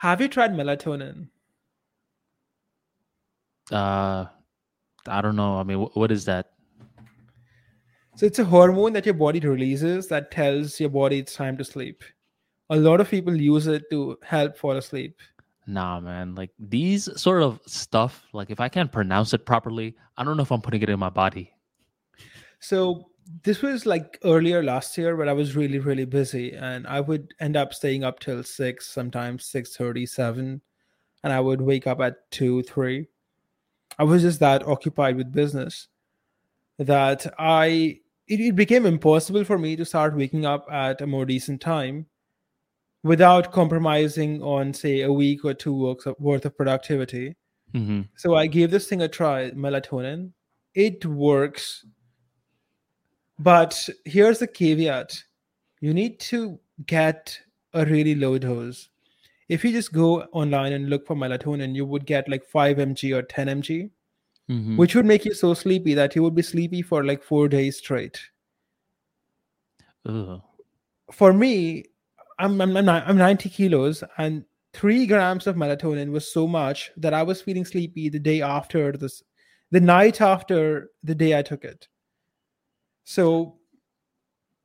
Have 0.00 0.22
you 0.22 0.28
tried 0.28 0.52
melatonin? 0.52 1.28
Uh, 3.70 4.24
I 5.06 5.20
don't 5.20 5.36
know. 5.36 5.56
I 5.56 5.62
mean, 5.62 5.78
what 5.92 6.10
is 6.10 6.24
that? 6.24 6.52
So 8.16 8.24
it's 8.24 8.38
a 8.38 8.44
hormone 8.44 8.94
that 8.94 9.04
your 9.04 9.14
body 9.14 9.40
releases 9.40 10.08
that 10.08 10.30
tells 10.30 10.80
your 10.80 10.88
body 10.88 11.18
it's 11.18 11.34
time 11.34 11.58
to 11.58 11.64
sleep. 11.64 12.02
A 12.70 12.76
lot 12.76 13.02
of 13.02 13.10
people 13.10 13.36
use 13.36 13.66
it 13.66 13.90
to 13.90 14.16
help 14.22 14.56
fall 14.56 14.78
asleep. 14.78 15.18
Nah, 15.66 16.00
man. 16.00 16.34
Like 16.34 16.50
these 16.58 17.08
sort 17.20 17.42
of 17.42 17.60
stuff, 17.66 18.24
like 18.32 18.50
if 18.50 18.58
I 18.58 18.70
can't 18.70 18.90
pronounce 18.90 19.34
it 19.34 19.44
properly, 19.44 19.96
I 20.16 20.24
don't 20.24 20.38
know 20.38 20.42
if 20.42 20.50
I'm 20.50 20.62
putting 20.62 20.80
it 20.80 20.88
in 20.88 20.98
my 20.98 21.10
body. 21.10 21.52
So 22.58 23.10
this 23.42 23.62
was 23.62 23.86
like 23.86 24.18
earlier 24.24 24.62
last 24.62 24.96
year 24.98 25.16
when 25.16 25.28
I 25.28 25.32
was 25.32 25.56
really, 25.56 25.78
really 25.78 26.04
busy 26.04 26.52
and 26.52 26.86
I 26.86 27.00
would 27.00 27.34
end 27.40 27.56
up 27.56 27.72
staying 27.72 28.04
up 28.04 28.20
till 28.20 28.42
six, 28.42 28.88
sometimes 28.88 29.44
six 29.44 29.76
thirty, 29.76 30.06
seven, 30.06 30.60
and 31.22 31.32
I 31.32 31.40
would 31.40 31.60
wake 31.60 31.86
up 31.86 32.00
at 32.00 32.30
two, 32.30 32.62
three. 32.62 33.08
I 33.98 34.04
was 34.04 34.22
just 34.22 34.40
that 34.40 34.66
occupied 34.66 35.16
with 35.16 35.32
business 35.32 35.88
that 36.78 37.32
I 37.38 38.00
it, 38.30 38.40
it 38.40 38.56
became 38.56 38.86
impossible 38.86 39.44
for 39.44 39.58
me 39.58 39.76
to 39.76 39.84
start 39.84 40.16
waking 40.16 40.46
up 40.46 40.66
at 40.70 41.00
a 41.00 41.06
more 41.06 41.26
decent 41.26 41.60
time 41.60 42.06
without 43.02 43.52
compromising 43.52 44.42
on 44.42 44.72
say 44.72 45.02
a 45.02 45.12
week 45.12 45.44
or 45.44 45.54
two 45.54 45.74
weeks 45.74 46.06
worth 46.18 46.44
of 46.44 46.56
productivity 46.56 47.34
mm-hmm. 47.74 48.02
so 48.14 48.34
i 48.34 48.46
gave 48.46 48.70
this 48.70 48.86
thing 48.86 49.00
a 49.02 49.08
try 49.08 49.50
melatonin 49.52 50.30
it 50.74 51.04
works 51.06 51.86
but 53.40 53.88
here's 54.04 54.38
the 54.38 54.46
caveat 54.46 55.22
you 55.80 55.94
need 55.94 56.20
to 56.20 56.58
get 56.86 57.38
a 57.74 57.84
really 57.84 58.14
low 58.14 58.38
dose 58.38 58.88
if 59.48 59.64
you 59.64 59.72
just 59.72 59.92
go 59.92 60.22
online 60.32 60.72
and 60.72 60.88
look 60.88 61.06
for 61.06 61.16
melatonin 61.16 61.74
you 61.74 61.84
would 61.84 62.06
get 62.06 62.28
like 62.28 62.44
5 62.44 62.76
mg 62.76 63.16
or 63.16 63.22
10 63.22 63.48
mg 63.48 63.90
mm-hmm. 64.50 64.76
which 64.76 64.94
would 64.94 65.06
make 65.06 65.24
you 65.24 65.34
so 65.34 65.54
sleepy 65.54 65.94
that 65.94 66.16
you 66.16 66.22
would 66.22 66.34
be 66.34 66.42
sleepy 66.42 66.82
for 66.82 67.04
like 67.04 67.22
four 67.22 67.48
days 67.48 67.78
straight. 67.78 68.20
Ugh. 70.06 70.40
For 71.12 71.32
me, 71.32 71.84
I'm, 72.38 72.60
I'm 72.60 72.76
I'm 72.88 73.16
90 73.16 73.48
kilos, 73.50 74.02
and 74.18 74.44
three 74.72 75.06
grams 75.06 75.46
of 75.46 75.56
melatonin 75.56 76.10
was 76.10 76.32
so 76.32 76.46
much 76.46 76.90
that 76.96 77.14
I 77.14 77.22
was 77.22 77.42
feeling 77.42 77.64
sleepy 77.64 78.08
the 78.08 78.18
day 78.18 78.40
after 78.42 78.92
this, 78.92 79.22
the 79.70 79.80
night 79.80 80.20
after 80.20 80.90
the 81.02 81.14
day 81.14 81.38
I 81.38 81.42
took 81.42 81.64
it. 81.64 81.88
So, 83.10 83.56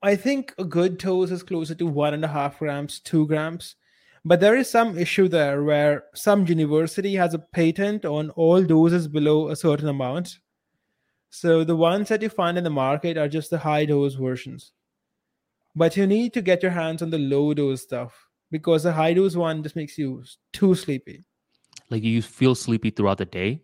I 0.04 0.16
think 0.16 0.54
a 0.60 0.64
good 0.64 1.00
dose 1.00 1.32
is 1.32 1.42
closer 1.42 1.74
to 1.74 1.88
one 1.88 2.14
and 2.14 2.24
a 2.24 2.28
half 2.28 2.60
grams, 2.60 3.00
two 3.00 3.26
grams. 3.26 3.76
But 4.24 4.40
there 4.40 4.56
is 4.56 4.70
some 4.70 5.00
issue 5.00 5.28
there 5.28 5.64
where 5.64 6.04
some 6.14 6.46
university 6.46 7.16
has 7.16 7.34
a 7.34 7.40
patent 7.40 8.06
on 8.06 8.30
all 8.42 8.62
doses 8.62 9.08
below 9.08 9.50
a 9.50 9.56
certain 9.56 9.88
amount. 9.88 10.38
So 11.32 11.64
the 11.64 11.76
ones 11.76 12.10
that 12.10 12.22
you 12.22 12.30
find 12.30 12.56
in 12.56 12.64
the 12.64 12.70
market 12.70 13.18
are 13.18 13.28
just 13.28 13.50
the 13.50 13.58
high 13.58 13.86
dose 13.86 14.14
versions. 14.14 14.74
But 15.76 15.98
you 15.98 16.06
need 16.06 16.32
to 16.34 16.44
get 16.44 16.62
your 16.62 16.72
hands 16.72 17.02
on 17.02 17.10
the 17.10 17.18
low 17.18 17.56
dose 17.56 17.82
stuff 17.82 18.28
because 18.52 18.84
the 18.84 18.94
high 18.94 19.16
dose 19.16 19.36
one 19.36 19.64
just 19.64 19.76
makes 19.76 19.98
you 19.98 20.24
too 20.54 20.76
sleepy. 20.76 21.24
Like 21.90 22.04
you 22.04 22.22
feel 22.22 22.54
sleepy 22.54 22.92
throughout 22.92 23.18
the 23.18 23.26
day? 23.26 23.64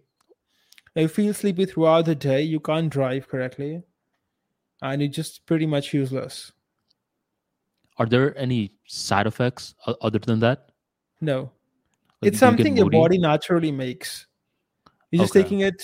You 0.96 1.08
feel 1.08 1.36
sleepy 1.36 1.68
throughout 1.68 2.06
the 2.06 2.16
day. 2.16 2.42
You 2.42 2.60
can't 2.60 2.90
drive 2.90 3.28
correctly. 3.28 3.84
And 4.82 5.02
it's 5.02 5.16
just 5.16 5.46
pretty 5.46 5.66
much 5.66 5.94
useless. 5.94 6.52
Are 7.98 8.06
there 8.06 8.38
any 8.38 8.74
side 8.88 9.28
effects 9.28 9.76
other 10.02 10.20
than 10.20 10.40
that? 10.40 10.72
No. 11.20 11.52
Like, 12.22 12.32
it's 12.32 12.40
something 12.40 12.78
your 12.78 12.90
body 12.90 13.18
naturally 13.18 13.72
makes. 13.72 14.28
You're 15.12 15.24
just 15.24 15.36
okay. 15.36 15.44
taking 15.44 15.60
it 15.60 15.84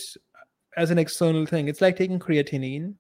as 0.77 0.89
an 0.91 0.97
external 0.97 1.45
thing. 1.45 1.67
It's 1.67 1.81
like 1.81 1.95
taking 1.95 2.19
creatinine. 2.19 2.95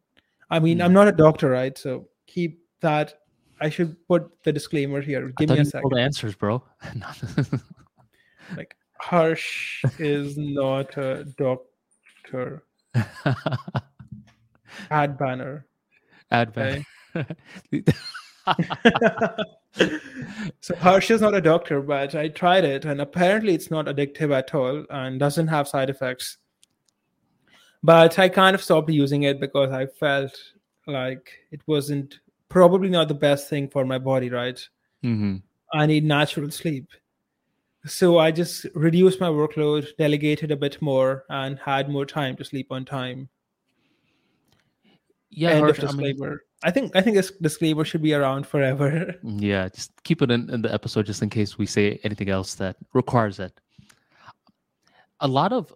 I 0.49 0.59
mean, 0.59 0.79
mm. 0.79 0.85
I'm 0.85 0.93
not 0.93 1.07
a 1.07 1.11
doctor, 1.11 1.49
right? 1.49 1.77
So 1.77 2.09
keep 2.25 2.59
that 2.81 3.15
I 3.59 3.69
should 3.69 3.95
put 4.07 4.29
the 4.43 4.51
disclaimer 4.51 5.01
here. 5.01 5.33
Give 5.37 5.49
me 5.49 5.55
a 5.55 5.57
you 5.57 5.63
knew 5.63 5.67
all 5.67 5.71
second. 5.71 5.91
the 5.91 6.01
answers, 6.01 6.35
bro. 6.35 6.63
Like 8.55 8.75
Harsh 8.99 9.83
is 9.99 10.37
not 10.37 10.95
a 10.97 11.25
doctor. 11.37 12.63
Ad 14.91 15.17
banner. 15.17 15.65
Advent. 16.31 16.85
so 20.61 20.75
Harsh 20.77 21.11
is 21.11 21.21
not 21.21 21.35
a 21.35 21.41
doctor, 21.41 21.81
but 21.81 22.15
I 22.15 22.29
tried 22.29 22.65
it, 22.65 22.85
and 22.85 23.01
apparently 23.01 23.53
it's 23.53 23.71
not 23.71 23.85
addictive 23.85 24.33
at 24.35 24.53
all 24.53 24.85
and 24.89 25.19
doesn't 25.19 25.47
have 25.47 25.67
side 25.67 25.89
effects. 25.89 26.37
But 27.83 28.17
I 28.19 28.29
kind 28.29 28.55
of 28.55 28.63
stopped 28.63 28.89
using 28.89 29.23
it 29.23 29.39
because 29.39 29.71
I 29.71 29.85
felt 29.85 30.35
like 30.87 31.31
it 31.51 31.61
wasn't 31.67 32.19
probably 32.49 32.89
not 32.89 33.07
the 33.07 33.13
best 33.13 33.49
thing 33.49 33.69
for 33.69 33.85
my 33.85 33.97
body, 33.97 34.29
right? 34.29 34.59
hmm 35.03 35.37
I 35.73 35.85
need 35.85 36.05
natural 36.05 36.49
sleep. 36.49 36.87
So 37.85 38.19
I 38.19 38.31
just 38.31 38.65
reduced 38.73 39.19
my 39.19 39.27
workload, 39.27 39.95
delegated 39.97 40.49
a 40.51 40.55
bit 40.55 40.81
more, 40.81 41.25
and 41.29 41.59
had 41.59 41.89
more 41.89 42.05
time 42.05 42.37
to 42.37 42.45
sleep 42.45 42.67
on 42.71 42.85
time. 42.85 43.29
Yeah, 45.29 45.51
End 45.51 45.59
Harsh, 45.59 45.79
of 45.79 45.89
I 45.89 45.91
mean, 45.93 46.15
disclaimer. 46.15 46.43
I 46.63 46.71
think 46.71 46.95
I 46.95 47.01
think 47.01 47.17
this 47.17 47.31
disclaimer 47.31 47.85
should 47.85 48.01
be 48.01 48.13
around 48.13 48.47
forever. 48.47 49.15
yeah, 49.23 49.69
just 49.69 49.91
keep 50.03 50.21
it 50.21 50.31
in, 50.31 50.49
in 50.49 50.61
the 50.61 50.73
episode 50.73 51.05
just 51.05 51.21
in 51.21 51.29
case 51.29 51.57
we 51.57 51.65
say 51.65 51.99
anything 52.03 52.29
else 52.29 52.55
that 52.55 52.77
requires 52.93 53.39
it. 53.39 53.59
A 55.19 55.27
lot 55.27 55.51
of 55.51 55.73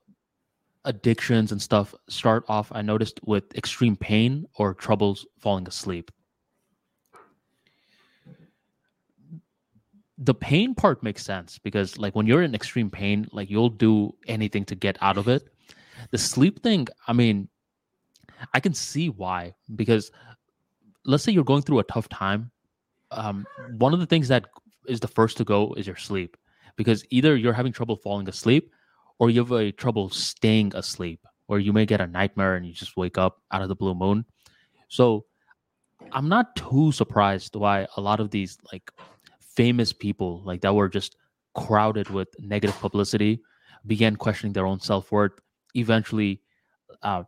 addictions 0.85 1.51
and 1.51 1.61
stuff 1.61 1.93
start 2.09 2.43
off, 2.47 2.71
I 2.73 2.81
noticed, 2.81 3.19
with 3.23 3.55
extreme 3.55 3.95
pain 3.95 4.45
or 4.55 4.73
troubles 4.73 5.25
falling 5.39 5.67
asleep. 5.67 6.11
The 10.17 10.33
pain 10.33 10.75
part 10.75 11.01
makes 11.01 11.23
sense 11.23 11.57
because, 11.57 11.97
like, 11.97 12.15
when 12.15 12.27
you're 12.27 12.43
in 12.43 12.53
extreme 12.53 12.91
pain, 12.91 13.27
like, 13.31 13.49
you'll 13.49 13.69
do 13.69 14.13
anything 14.27 14.65
to 14.65 14.75
get 14.75 14.97
out 15.01 15.17
of 15.17 15.27
it. 15.27 15.49
The 16.11 16.17
sleep 16.17 16.61
thing, 16.61 16.87
I 17.07 17.13
mean, 17.13 17.49
I 18.53 18.59
can 18.59 18.73
see 18.73 19.09
why 19.09 19.53
because 19.75 20.11
let's 21.05 21.23
say 21.23 21.31
you're 21.31 21.43
going 21.43 21.61
through 21.63 21.79
a 21.79 21.83
tough 21.83 22.09
time 22.09 22.51
um, 23.11 23.45
one 23.77 23.93
of 23.93 23.99
the 23.99 24.05
things 24.05 24.27
that 24.29 24.45
is 24.87 24.99
the 24.99 25.07
first 25.07 25.37
to 25.37 25.43
go 25.43 25.73
is 25.75 25.85
your 25.85 25.97
sleep 25.97 26.37
because 26.75 27.05
either 27.09 27.35
you're 27.35 27.53
having 27.53 27.73
trouble 27.73 27.97
falling 27.97 28.27
asleep 28.29 28.71
or 29.19 29.29
you 29.29 29.39
have 29.39 29.51
a 29.51 29.71
trouble 29.71 30.09
staying 30.09 30.71
asleep 30.75 31.25
or 31.47 31.59
you 31.59 31.73
may 31.73 31.85
get 31.85 32.01
a 32.01 32.07
nightmare 32.07 32.55
and 32.55 32.65
you 32.65 32.73
just 32.73 32.95
wake 32.95 33.17
up 33.17 33.41
out 33.51 33.61
of 33.61 33.67
the 33.67 33.75
blue 33.75 33.93
moon. 33.93 34.25
So 34.87 35.25
i'm 36.13 36.27
not 36.27 36.55
too 36.55 36.91
surprised 36.91 37.55
why 37.55 37.87
a 37.97 38.01
lot 38.01 38.19
of 38.19 38.31
these 38.31 38.57
like 38.71 38.91
famous 39.39 39.93
people 39.93 40.41
like 40.45 40.61
that 40.61 40.73
were 40.73 40.89
just 40.89 41.15
crowded 41.53 42.09
with 42.09 42.27
negative 42.39 42.77
publicity 42.79 43.41
began 43.87 44.15
questioning 44.15 44.53
their 44.53 44.65
own 44.65 44.79
self-worth 44.79 45.33
eventually 45.75 46.41
uh, 47.03 47.23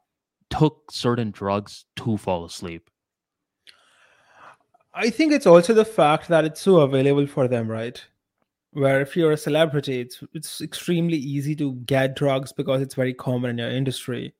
took 0.57 0.91
certain 0.91 1.31
drugs 1.31 1.85
to 1.95 2.17
fall 2.17 2.45
asleep 2.45 2.89
I 4.93 5.09
think 5.09 5.33
it's 5.33 5.47
also 5.47 5.73
the 5.73 5.85
fact 5.85 6.27
that 6.27 6.45
it's 6.45 6.61
so 6.61 6.81
available 6.81 7.25
for 7.25 7.47
them, 7.47 7.67
right? 7.67 8.03
Where 8.73 9.01
if 9.01 9.15
you're 9.17 9.31
a 9.31 9.37
celebrity, 9.37 9.99
it's 9.99 10.23
it's 10.33 10.61
extremely 10.61 11.17
easy 11.17 11.55
to 11.55 11.73
get 11.85 12.15
drugs 12.15 12.53
because 12.53 12.81
it's 12.81 12.95
very 12.95 13.13
common 13.13 13.51
in 13.51 13.57
your 13.57 13.69
industry. 13.69 14.33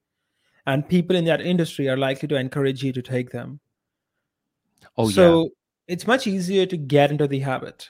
And 0.65 0.87
people 0.87 1.15
in 1.15 1.25
that 1.25 1.41
industry 1.41 1.89
are 1.89 1.97
likely 1.97 2.27
to 2.29 2.35
encourage 2.35 2.83
you 2.83 2.93
to 2.93 3.01
take 3.01 3.31
them. 3.31 3.59
oh 4.97 5.09
yeah 5.09 5.15
so 5.15 5.49
it's 5.87 6.07
much 6.07 6.27
easier 6.27 6.65
to 6.65 6.77
get 6.77 7.11
into 7.11 7.27
the 7.27 7.39
habit. 7.39 7.89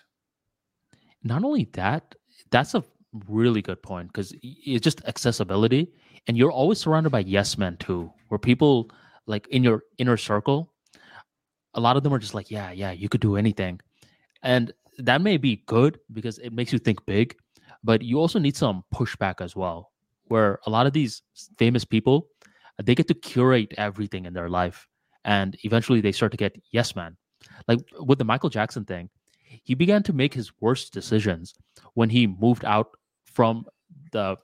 not 1.24 1.44
only 1.44 1.66
that 1.74 2.16
that's 2.50 2.74
a 2.74 2.84
really 3.28 3.62
good 3.62 3.82
point 3.82 4.08
because 4.08 4.34
it's 4.42 4.84
just 4.84 5.04
accessibility 5.06 5.92
and 6.28 6.38
you're 6.38 6.52
always 6.52 6.80
surrounded 6.80 7.12
by 7.12 7.20
yes 7.20 7.58
men 7.58 7.78
too 7.78 8.12
where 8.30 8.40
people 8.40 8.90
like 9.28 9.48
in 9.50 9.64
your 9.64 9.84
inner 9.98 10.18
circle 10.18 10.74
a 11.76 11.80
lot 11.80 11.98
of 11.98 12.04
them 12.04 12.14
are 12.14 12.20
just 12.20 12.34
like 12.34 12.50
yeah 12.52 12.72
yeah 12.72 12.92
you 12.92 13.10
could 13.10 13.22
do 13.22 13.36
anything. 13.36 13.80
And 14.42 14.74
that 14.98 15.22
may 15.22 15.38
be 15.38 15.64
good 15.66 16.00
because 16.12 16.38
it 16.40 16.54
makes 16.54 16.74
you 16.74 16.80
think 16.80 17.06
big 17.06 17.36
but 17.84 18.02
you 18.02 18.20
also 18.20 18.40
need 18.40 18.56
some 18.56 18.84
pushback 18.94 19.42
as 19.42 19.56
well 19.56 19.92
where 20.26 20.60
a 20.66 20.70
lot 20.70 20.86
of 20.86 20.94
these 20.94 21.22
famous 21.58 21.84
people 21.84 22.28
they 22.84 22.96
get 22.96 23.08
to 23.08 23.14
curate 23.14 23.74
everything 23.78 24.26
in 24.26 24.34
their 24.34 24.50
life 24.50 24.88
and 25.26 25.58
eventually 25.64 26.02
they 26.02 26.12
start 26.12 26.32
to 26.32 26.38
get 26.38 26.56
yes 26.72 26.96
man 26.96 27.16
like 27.68 27.80
with 28.00 28.18
the 28.18 28.26
michael 28.26 28.50
jackson 28.50 28.86
thing 28.86 29.10
he 29.64 29.76
began 29.76 30.02
to 30.04 30.14
make 30.14 30.34
his 30.34 30.52
worst 30.60 30.94
decisions 30.94 31.54
when 31.94 32.10
he 32.10 32.26
moved 32.26 32.66
out 32.66 32.90
from 33.34 33.66
the 34.12 34.38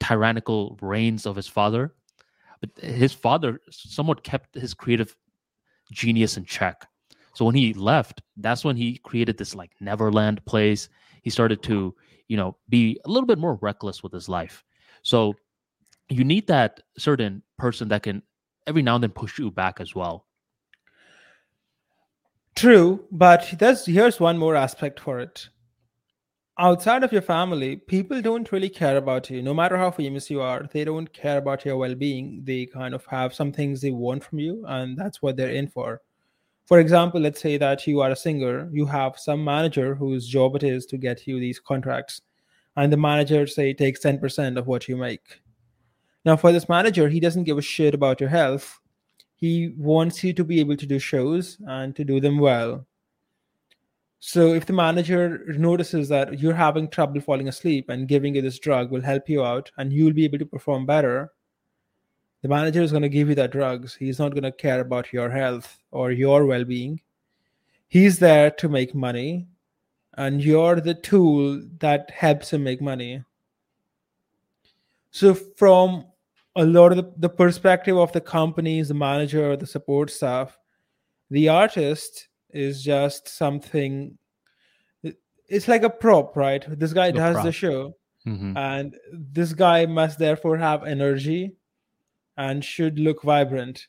tyrannical 0.00 0.78
reigns 0.80 1.26
of 1.26 1.36
his 1.36 1.46
father. 1.46 1.94
But 2.60 2.70
his 2.82 3.12
father 3.12 3.60
somewhat 3.70 4.24
kept 4.24 4.54
his 4.54 4.74
creative 4.74 5.14
genius 5.92 6.36
in 6.36 6.44
check. 6.44 6.86
So 7.34 7.44
when 7.44 7.54
he 7.54 7.74
left, 7.74 8.22
that's 8.38 8.64
when 8.64 8.76
he 8.76 8.98
created 8.98 9.36
this 9.36 9.54
like 9.54 9.72
Neverland 9.80 10.44
place. 10.46 10.88
He 11.22 11.30
started 11.30 11.62
to, 11.64 11.94
you 12.28 12.36
know, 12.36 12.56
be 12.68 12.98
a 13.04 13.10
little 13.10 13.26
bit 13.26 13.38
more 13.38 13.56
reckless 13.60 14.02
with 14.02 14.12
his 14.12 14.28
life. 14.28 14.64
So 15.02 15.34
you 16.08 16.24
need 16.24 16.46
that 16.46 16.80
certain 16.96 17.42
person 17.58 17.88
that 17.88 18.04
can 18.04 18.22
every 18.66 18.82
now 18.82 18.94
and 18.94 19.02
then 19.02 19.10
push 19.10 19.38
you 19.38 19.50
back 19.50 19.80
as 19.80 19.94
well. 19.94 20.26
True, 22.54 23.04
but 23.12 23.54
there's 23.58 23.84
here's 23.84 24.18
one 24.18 24.38
more 24.38 24.56
aspect 24.56 24.98
for 24.98 25.20
it. 25.20 25.50
Outside 26.58 27.04
of 27.04 27.12
your 27.12 27.20
family, 27.20 27.76
people 27.76 28.22
don't 28.22 28.50
really 28.50 28.70
care 28.70 28.96
about 28.96 29.28
you. 29.28 29.42
No 29.42 29.52
matter 29.52 29.76
how 29.76 29.90
famous 29.90 30.30
you 30.30 30.40
are, 30.40 30.66
they 30.72 30.84
don't 30.84 31.12
care 31.12 31.36
about 31.36 31.66
your 31.66 31.76
well-being. 31.76 32.40
They 32.44 32.64
kind 32.64 32.94
of 32.94 33.04
have 33.04 33.34
some 33.34 33.52
things 33.52 33.82
they 33.82 33.90
want 33.90 34.24
from 34.24 34.38
you, 34.38 34.64
and 34.66 34.96
that's 34.96 35.20
what 35.20 35.36
they're 35.36 35.50
in 35.50 35.68
for. 35.68 36.00
For 36.64 36.80
example, 36.80 37.20
let's 37.20 37.42
say 37.42 37.58
that 37.58 37.86
you 37.86 38.00
are 38.00 38.10
a 38.10 38.16
singer, 38.16 38.70
you 38.72 38.86
have 38.86 39.18
some 39.18 39.44
manager 39.44 39.94
whose 39.94 40.26
job 40.26 40.56
it 40.56 40.62
is 40.62 40.86
to 40.86 40.96
get 40.96 41.26
you 41.26 41.38
these 41.38 41.60
contracts, 41.60 42.22
and 42.74 42.90
the 42.90 42.96
manager 42.96 43.46
say 43.46 43.74
takes 43.74 44.00
10% 44.00 44.56
of 44.56 44.66
what 44.66 44.88
you 44.88 44.96
make. 44.96 45.42
Now, 46.24 46.36
for 46.36 46.52
this 46.52 46.70
manager, 46.70 47.10
he 47.10 47.20
doesn't 47.20 47.44
give 47.44 47.58
a 47.58 47.62
shit 47.62 47.92
about 47.92 48.18
your 48.18 48.30
health. 48.30 48.80
He 49.34 49.74
wants 49.76 50.24
you 50.24 50.32
to 50.32 50.42
be 50.42 50.58
able 50.60 50.78
to 50.78 50.86
do 50.86 50.98
shows 50.98 51.58
and 51.66 51.94
to 51.94 52.02
do 52.02 52.18
them 52.18 52.38
well. 52.38 52.86
So, 54.28 54.54
if 54.54 54.66
the 54.66 54.72
manager 54.72 55.44
notices 55.56 56.08
that 56.08 56.40
you're 56.40 56.52
having 56.52 56.88
trouble 56.88 57.20
falling 57.20 57.46
asleep 57.46 57.88
and 57.88 58.08
giving 58.08 58.34
you 58.34 58.42
this 58.42 58.58
drug 58.58 58.90
will 58.90 59.00
help 59.00 59.28
you 59.28 59.44
out 59.44 59.70
and 59.78 59.92
you'll 59.92 60.14
be 60.14 60.24
able 60.24 60.38
to 60.38 60.44
perform 60.44 60.84
better, 60.84 61.30
the 62.42 62.48
manager 62.48 62.82
is 62.82 62.90
going 62.90 63.04
to 63.04 63.08
give 63.08 63.28
you 63.28 63.36
that 63.36 63.52
drugs. 63.52 63.94
He's 63.94 64.18
not 64.18 64.32
going 64.32 64.42
to 64.42 64.50
care 64.50 64.80
about 64.80 65.12
your 65.12 65.30
health 65.30 65.78
or 65.92 66.10
your 66.10 66.44
well 66.44 66.64
being. 66.64 67.00
He's 67.86 68.18
there 68.18 68.50
to 68.50 68.68
make 68.68 68.96
money, 68.96 69.46
and 70.14 70.42
you're 70.42 70.80
the 70.80 70.94
tool 70.94 71.62
that 71.78 72.10
helps 72.10 72.52
him 72.52 72.64
make 72.64 72.82
money. 72.82 73.22
So, 75.12 75.34
from 75.34 76.04
a 76.56 76.64
lot 76.66 76.90
of 76.90 76.96
the, 76.96 77.12
the 77.16 77.28
perspective 77.28 77.96
of 77.96 78.10
the 78.10 78.20
companies, 78.20 78.88
the 78.88 78.94
manager, 78.94 79.56
the 79.56 79.68
support 79.68 80.10
staff, 80.10 80.58
the 81.30 81.48
artist 81.48 82.26
is 82.50 82.82
just 82.82 83.28
something. 83.28 84.16
It's 85.48 85.68
like 85.68 85.82
a 85.82 85.90
prop, 85.90 86.36
right? 86.36 86.64
This 86.78 86.92
guy 86.92 87.06
A 87.08 87.12
does 87.12 87.36
the 87.36 87.42
prop. 87.42 87.54
show, 87.54 87.96
Mhm. 88.26 88.56
and 88.56 88.96
this 89.12 89.52
guy 89.52 89.86
must 89.86 90.18
therefore 90.18 90.56
have 90.56 90.84
energy 90.84 91.54
and 92.36 92.64
should 92.64 92.98
look 92.98 93.22
vibrant. 93.22 93.86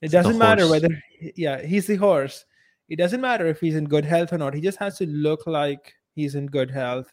It 0.00 0.06
It's 0.06 0.12
doesn't 0.12 0.38
matter 0.38 0.68
whether, 0.68 0.88
yeah, 1.36 1.60
he's 1.62 1.86
the 1.86 1.96
horse. 1.96 2.44
It 2.88 2.96
doesn't 2.96 3.20
matter 3.20 3.46
if 3.46 3.60
he's 3.60 3.76
in 3.76 3.84
good 3.84 4.04
health 4.04 4.32
or 4.32 4.38
not. 4.38 4.54
He 4.54 4.60
just 4.60 4.78
has 4.78 4.98
to 4.98 5.06
look 5.06 5.46
like 5.46 5.94
he's 6.14 6.34
in 6.34 6.46
good 6.46 6.70
health. 6.70 7.10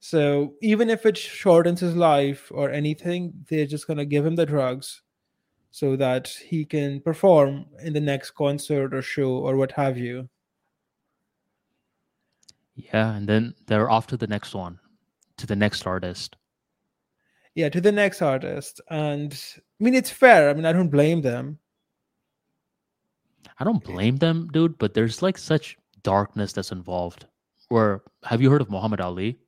So 0.00 0.54
even 0.60 0.90
if 0.90 1.06
it 1.06 1.16
shortens 1.16 1.80
his 1.80 1.94
life 1.94 2.50
or 2.54 2.70
anything, 2.70 3.32
they're 3.48 3.66
just 3.66 3.86
going 3.86 3.98
to 3.98 4.04
give 4.06 4.24
him 4.26 4.34
the 4.36 4.46
drugs 4.46 5.02
so 5.72 5.96
that 5.96 6.28
he 6.28 6.64
can 6.64 7.00
perform 7.00 7.64
in 7.82 7.94
the 7.94 8.00
next 8.00 8.32
concert 8.32 8.94
or 8.94 9.02
show 9.02 9.38
or 9.38 9.56
what 9.56 9.72
have 9.72 9.98
you. 9.98 10.28
Yeah, 12.74 13.14
and 13.14 13.26
then 13.26 13.54
they're 13.66 13.90
off 13.90 14.06
to 14.08 14.16
the 14.16 14.26
next 14.26 14.54
one, 14.54 14.78
to 15.38 15.46
the 15.46 15.56
next 15.56 15.86
artist. 15.86 16.36
Yeah, 17.54 17.70
to 17.70 17.80
the 17.80 17.92
next 17.92 18.22
artist. 18.22 18.80
And 18.90 19.32
I 19.58 19.84
mean, 19.84 19.94
it's 19.94 20.10
fair. 20.10 20.50
I 20.50 20.54
mean, 20.54 20.66
I 20.66 20.72
don't 20.72 20.88
blame 20.88 21.22
them. 21.22 21.58
I 23.58 23.64
don't 23.64 23.82
blame 23.82 24.16
them, 24.16 24.48
dude, 24.52 24.78
but 24.78 24.94
there's 24.94 25.22
like 25.22 25.38
such 25.38 25.76
darkness 26.02 26.52
that's 26.52 26.72
involved. 26.72 27.26
Where 27.68 28.02
have 28.24 28.42
you 28.42 28.50
heard 28.50 28.60
of 28.60 28.70
Muhammad 28.70 29.00
Ali? 29.00 29.38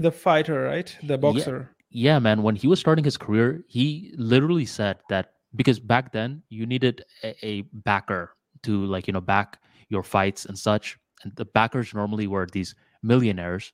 The 0.00 0.10
fighter, 0.10 0.62
right? 0.62 0.96
The 1.04 1.18
boxer. 1.18 1.70
Yeah, 1.90 2.18
man. 2.18 2.42
When 2.42 2.56
he 2.56 2.66
was 2.66 2.80
starting 2.80 3.04
his 3.04 3.16
career, 3.16 3.64
he 3.66 4.12
literally 4.16 4.66
said 4.66 4.98
that 5.08 5.32
because 5.56 5.80
back 5.80 6.12
then 6.12 6.42
you 6.50 6.66
needed 6.66 7.02
a, 7.24 7.34
a 7.46 7.62
backer 7.72 8.34
to 8.64 8.84
like 8.86 9.06
you 9.06 9.12
know 9.12 9.20
back 9.20 9.60
your 9.88 10.02
fights 10.02 10.44
and 10.44 10.58
such. 10.58 10.98
And 11.24 11.34
the 11.36 11.46
backers 11.46 11.94
normally 11.94 12.26
were 12.26 12.46
these 12.46 12.74
millionaires, 13.02 13.72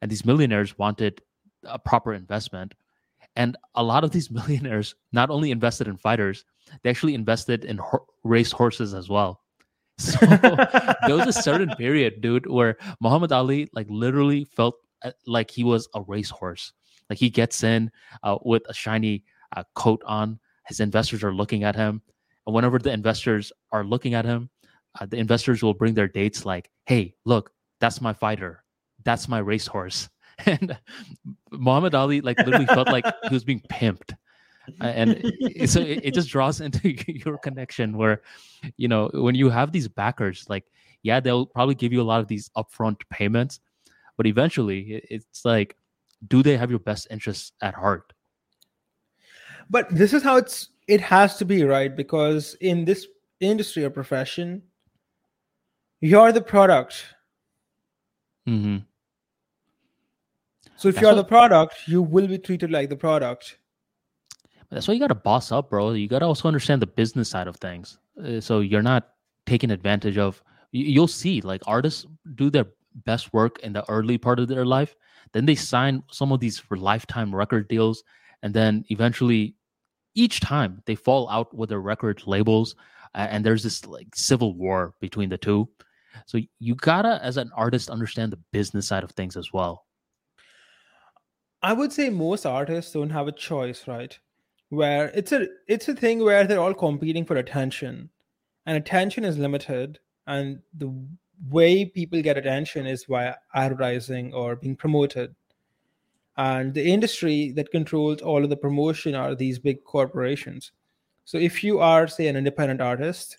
and 0.00 0.10
these 0.10 0.24
millionaires 0.24 0.78
wanted 0.78 1.20
a 1.64 1.78
proper 1.78 2.14
investment. 2.14 2.74
And 3.34 3.56
a 3.74 3.82
lot 3.82 4.04
of 4.04 4.12
these 4.12 4.30
millionaires 4.38 4.94
not 5.12 5.30
only 5.30 5.50
invested 5.50 5.88
in 5.88 5.96
fighters, 5.96 6.44
they 6.82 6.90
actually 6.90 7.14
invested 7.14 7.64
in 7.64 7.78
ho- 7.78 8.06
race 8.24 8.52
horses 8.52 8.94
as 8.94 9.08
well. 9.08 9.40
So 9.98 10.18
there 10.26 11.16
was 11.16 11.26
a 11.26 11.32
certain 11.42 11.70
period, 11.78 12.20
dude, 12.20 12.46
where 12.46 12.76
Muhammad 13.00 13.32
Ali 13.32 13.68
like 13.72 13.86
literally 13.88 14.44
felt 14.44 14.74
uh, 15.02 15.12
like 15.26 15.50
he 15.50 15.64
was 15.64 15.88
a 15.94 16.02
racehorse. 16.02 16.72
Like 17.08 17.18
he 17.18 17.30
gets 17.30 17.62
in 17.62 17.90
uh, 18.22 18.38
with 18.42 18.62
a 18.68 18.74
shiny 18.74 19.24
uh, 19.56 19.64
coat 19.74 20.02
on. 20.06 20.38
His 20.66 20.80
investors 20.80 21.22
are 21.22 21.32
looking 21.32 21.64
at 21.64 21.76
him, 21.76 22.02
and 22.46 22.54
whenever 22.54 22.78
the 22.78 22.92
investors 22.92 23.52
are 23.70 23.84
looking 23.84 24.14
at 24.14 24.24
him, 24.24 24.50
uh, 25.00 25.06
the 25.06 25.16
investors 25.16 25.62
will 25.62 25.74
bring 25.74 25.94
their 25.94 26.08
dates 26.08 26.44
like, 26.44 26.70
"Hey, 26.86 27.14
look, 27.24 27.52
that's 27.80 28.00
my 28.00 28.12
fighter. 28.12 28.64
That's 29.04 29.28
my 29.28 29.38
racehorse." 29.38 30.08
And 30.44 30.78
Muhammad 31.50 31.94
Ali 31.94 32.20
like 32.20 32.36
literally 32.36 32.66
felt 32.66 32.88
like 32.88 33.06
he 33.26 33.32
was 33.32 33.42
being 33.42 33.62
pimped 33.70 34.14
and 34.80 35.32
so 35.66 35.80
it, 35.80 36.00
it, 36.04 36.14
just 36.14 36.28
draws 36.28 36.60
into 36.66 36.94
your 37.06 37.38
connection 37.38 37.96
where 37.96 38.22
you 38.76 38.88
know 38.88 39.10
when 39.14 39.34
you 39.34 39.50
have 39.50 39.72
these 39.72 39.88
backers 39.88 40.44
like 40.48 40.64
yeah 41.02 41.20
they'll 41.20 41.46
probably 41.46 41.74
give 41.74 41.92
you 41.92 42.00
a 42.00 42.04
lot 42.04 42.20
of 42.20 42.28
these 42.28 42.50
upfront 42.56 43.00
payments 43.10 43.60
but 44.16 44.26
eventually 44.26 45.02
it's 45.10 45.44
like 45.44 45.76
do 46.28 46.42
they 46.42 46.56
have 46.56 46.70
your 46.70 46.78
best 46.78 47.06
interests 47.10 47.52
at 47.60 47.74
heart 47.74 48.12
but 49.68 49.88
this 49.90 50.12
is 50.12 50.22
how 50.22 50.36
it's 50.36 50.70
it 50.88 51.00
has 51.00 51.36
to 51.36 51.44
be 51.44 51.64
right 51.64 51.96
because 51.96 52.56
in 52.60 52.84
this 52.84 53.06
industry 53.40 53.84
or 53.84 53.90
profession 53.90 54.62
you're 56.00 56.32
the 56.32 56.40
product 56.40 57.04
mm-hmm. 58.46 58.78
so 60.76 60.88
if 60.88 60.94
That's 60.94 61.02
you're 61.02 61.10
what... 61.12 61.16
the 61.16 61.24
product 61.24 61.74
you 61.86 62.02
will 62.02 62.26
be 62.26 62.38
treated 62.38 62.70
like 62.70 62.88
the 62.88 62.96
product 62.96 63.58
that's 64.70 64.88
why 64.88 64.94
you 64.94 65.00
got 65.00 65.08
to 65.08 65.14
boss 65.14 65.52
up, 65.52 65.70
bro. 65.70 65.92
You 65.92 66.08
got 66.08 66.20
to 66.20 66.26
also 66.26 66.48
understand 66.48 66.82
the 66.82 66.86
business 66.86 67.28
side 67.28 67.46
of 67.46 67.56
things. 67.56 67.98
Uh, 68.22 68.40
so 68.40 68.60
you're 68.60 68.82
not 68.82 69.10
taking 69.46 69.70
advantage 69.70 70.18
of. 70.18 70.42
You'll 70.72 71.08
see, 71.08 71.40
like 71.40 71.62
artists 71.66 72.04
do 72.34 72.50
their 72.50 72.66
best 73.04 73.32
work 73.32 73.60
in 73.60 73.72
the 73.72 73.88
early 73.88 74.18
part 74.18 74.40
of 74.40 74.48
their 74.48 74.66
life, 74.66 74.94
then 75.32 75.46
they 75.46 75.54
sign 75.54 76.02
some 76.10 76.32
of 76.32 76.40
these 76.40 76.58
for 76.58 76.76
lifetime 76.76 77.34
record 77.34 77.68
deals, 77.68 78.02
and 78.42 78.54
then 78.54 78.84
eventually, 78.88 79.54
each 80.14 80.40
time 80.40 80.82
they 80.86 80.94
fall 80.94 81.28
out 81.28 81.54
with 81.54 81.68
their 81.68 81.80
record 81.80 82.22
labels, 82.26 82.74
uh, 83.14 83.26
and 83.30 83.44
there's 83.44 83.62
this 83.62 83.86
like 83.86 84.14
civil 84.14 84.54
war 84.54 84.94
between 85.00 85.28
the 85.28 85.38
two. 85.38 85.68
So 86.26 86.38
you 86.58 86.74
gotta, 86.74 87.20
as 87.22 87.36
an 87.36 87.50
artist, 87.54 87.90
understand 87.90 88.32
the 88.32 88.40
business 88.52 88.88
side 88.88 89.04
of 89.04 89.10
things 89.10 89.36
as 89.36 89.52
well. 89.52 89.84
I 91.62 91.72
would 91.72 91.92
say 91.92 92.10
most 92.10 92.46
artists 92.46 92.92
don't 92.92 93.10
have 93.10 93.28
a 93.28 93.32
choice, 93.32 93.86
right? 93.86 94.18
where 94.70 95.08
it's 95.14 95.32
a 95.32 95.46
it's 95.68 95.88
a 95.88 95.94
thing 95.94 96.22
where 96.22 96.44
they're 96.46 96.60
all 96.60 96.74
competing 96.74 97.24
for 97.24 97.36
attention 97.36 98.10
and 98.66 98.76
attention 98.76 99.24
is 99.24 99.38
limited 99.38 99.98
and 100.26 100.60
the 100.76 100.92
way 101.50 101.84
people 101.84 102.22
get 102.22 102.38
attention 102.38 102.86
is 102.86 103.04
via 103.04 103.34
advertising 103.54 104.32
or 104.32 104.56
being 104.56 104.76
promoted. 104.76 105.34
And 106.36 106.74
the 106.74 106.84
industry 106.84 107.52
that 107.52 107.70
controls 107.70 108.20
all 108.20 108.44
of 108.44 108.50
the 108.50 108.56
promotion 108.56 109.14
are 109.14 109.34
these 109.34 109.58
big 109.58 109.84
corporations. 109.84 110.72
So 111.24 111.38
if 111.38 111.64
you 111.64 111.80
are 111.80 112.06
say 112.06 112.28
an 112.28 112.36
independent 112.36 112.80
artist 112.80 113.38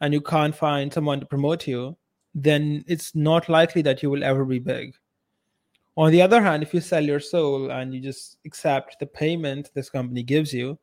and 0.00 0.12
you 0.12 0.20
can't 0.20 0.54
find 0.54 0.92
someone 0.92 1.20
to 1.20 1.26
promote 1.26 1.66
you 1.66 1.96
then 2.34 2.84
it's 2.86 3.14
not 3.14 3.48
likely 3.48 3.82
that 3.82 4.02
you 4.02 4.10
will 4.10 4.24
ever 4.24 4.44
be 4.44 4.58
big. 4.58 4.94
On 5.96 6.10
the 6.10 6.22
other 6.22 6.40
hand, 6.40 6.62
if 6.62 6.72
you 6.72 6.80
sell 6.80 7.04
your 7.04 7.20
soul 7.20 7.70
and 7.70 7.92
you 7.92 8.00
just 8.00 8.38
accept 8.46 8.98
the 9.00 9.06
payment 9.06 9.70
this 9.74 9.90
company 9.90 10.22
gives 10.22 10.52
you, 10.52 10.78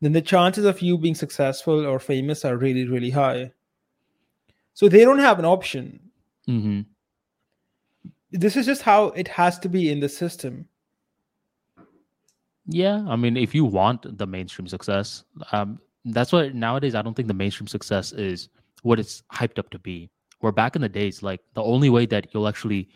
then 0.00 0.12
the 0.12 0.22
chances 0.22 0.64
of 0.64 0.80
you 0.80 0.96
being 0.96 1.14
successful 1.14 1.84
or 1.84 1.98
famous 1.98 2.44
are 2.44 2.56
really, 2.56 2.86
really 2.86 3.10
high. 3.10 3.52
So 4.74 4.88
they 4.88 5.04
don't 5.04 5.18
have 5.18 5.38
an 5.38 5.44
option. 5.44 6.00
Mm-hmm. 6.48 6.80
This 8.32 8.56
is 8.56 8.66
just 8.66 8.82
how 8.82 9.06
it 9.08 9.28
has 9.28 9.58
to 9.60 9.68
be 9.68 9.90
in 9.90 10.00
the 10.00 10.08
system. 10.08 10.66
Yeah, 12.66 13.04
I 13.08 13.16
mean, 13.16 13.36
if 13.36 13.54
you 13.54 13.64
want 13.64 14.16
the 14.18 14.26
mainstream 14.26 14.68
success, 14.68 15.24
um, 15.52 15.80
that's 16.04 16.32
what 16.32 16.54
nowadays 16.54 16.94
I 16.94 17.02
don't 17.02 17.14
think 17.14 17.28
the 17.28 17.34
mainstream 17.34 17.66
success 17.66 18.12
is 18.12 18.48
what 18.82 19.00
it's 19.00 19.22
hyped 19.32 19.58
up 19.58 19.70
to 19.70 19.78
be. 19.78 20.10
Where 20.38 20.52
back 20.52 20.76
in 20.76 20.82
the 20.82 20.88
days, 20.88 21.22
like 21.22 21.40
the 21.54 21.62
only 21.62 21.90
way 21.90 22.06
that 22.06 22.32
you'll 22.32 22.48
actually 22.48 22.88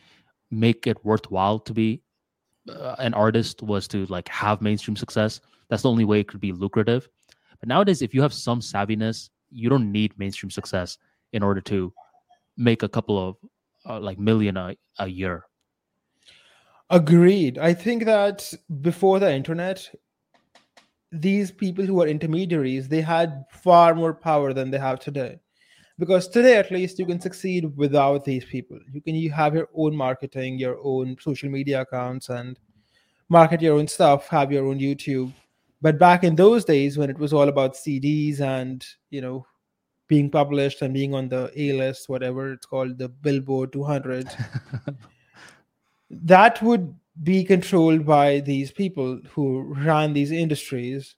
make 0.50 0.86
it 0.86 1.04
worthwhile 1.04 1.58
to 1.58 1.74
be 1.74 2.00
uh, 2.70 2.94
an 2.98 3.12
artist 3.14 3.62
was 3.62 3.86
to 3.88 4.06
like 4.06 4.28
have 4.28 4.62
mainstream 4.62 4.96
success. 4.96 5.40
That's 5.68 5.82
the 5.82 5.90
only 5.90 6.04
way 6.04 6.20
it 6.20 6.28
could 6.28 6.40
be 6.40 6.52
lucrative. 6.52 7.08
But 7.60 7.68
nowadays, 7.68 8.00
if 8.00 8.14
you 8.14 8.22
have 8.22 8.32
some 8.32 8.60
savviness, 8.60 9.30
you 9.50 9.68
don't 9.68 9.90
need 9.90 10.18
mainstream 10.18 10.50
success 10.50 10.98
in 11.34 11.42
order 11.42 11.60
to 11.60 11.92
make 12.56 12.82
a 12.82 12.88
couple 12.88 13.18
of 13.18 13.36
uh, 13.86 14.00
like 14.00 14.18
million 14.18 14.56
a, 14.56 14.74
a 14.98 15.06
year. 15.06 15.44
Agreed. 16.90 17.58
I 17.58 17.74
think 17.74 18.04
that 18.04 18.50
before 18.80 19.18
the 19.18 19.34
internet, 19.34 19.88
these 21.12 21.50
people 21.50 21.84
who 21.84 22.00
are 22.02 22.06
intermediaries, 22.06 22.88
they 22.88 23.00
had 23.00 23.44
far 23.50 23.94
more 23.94 24.14
power 24.14 24.52
than 24.52 24.70
they 24.70 24.78
have 24.78 25.00
today 25.00 25.38
because 25.98 26.28
today 26.28 26.56
at 26.56 26.70
least 26.70 26.98
you 26.98 27.06
can 27.06 27.20
succeed 27.20 27.76
without 27.76 28.24
these 28.24 28.44
people 28.44 28.78
you 28.92 29.00
can 29.00 29.14
you 29.14 29.30
have 29.30 29.54
your 29.54 29.68
own 29.74 29.94
marketing 29.94 30.58
your 30.58 30.78
own 30.82 31.16
social 31.20 31.48
media 31.48 31.82
accounts 31.82 32.28
and 32.30 32.58
market 33.28 33.62
your 33.62 33.78
own 33.78 33.86
stuff 33.86 34.28
have 34.28 34.50
your 34.50 34.66
own 34.66 34.78
youtube 34.78 35.32
but 35.82 35.98
back 35.98 36.24
in 36.24 36.34
those 36.34 36.64
days 36.64 36.98
when 36.98 37.10
it 37.10 37.18
was 37.18 37.32
all 37.32 37.48
about 37.48 37.74
cds 37.74 38.40
and 38.40 38.84
you 39.10 39.20
know 39.20 39.46
being 40.06 40.30
published 40.30 40.82
and 40.82 40.94
being 40.94 41.14
on 41.14 41.28
the 41.28 41.50
a 41.56 41.72
list 41.72 42.08
whatever 42.08 42.52
it's 42.52 42.66
called 42.66 42.98
the 42.98 43.08
billboard 43.08 43.72
200 43.72 44.28
that 46.10 46.62
would 46.62 46.94
be 47.22 47.44
controlled 47.44 48.04
by 48.04 48.40
these 48.40 48.72
people 48.72 49.20
who 49.30 49.62
ran 49.62 50.12
these 50.12 50.32
industries. 50.32 51.14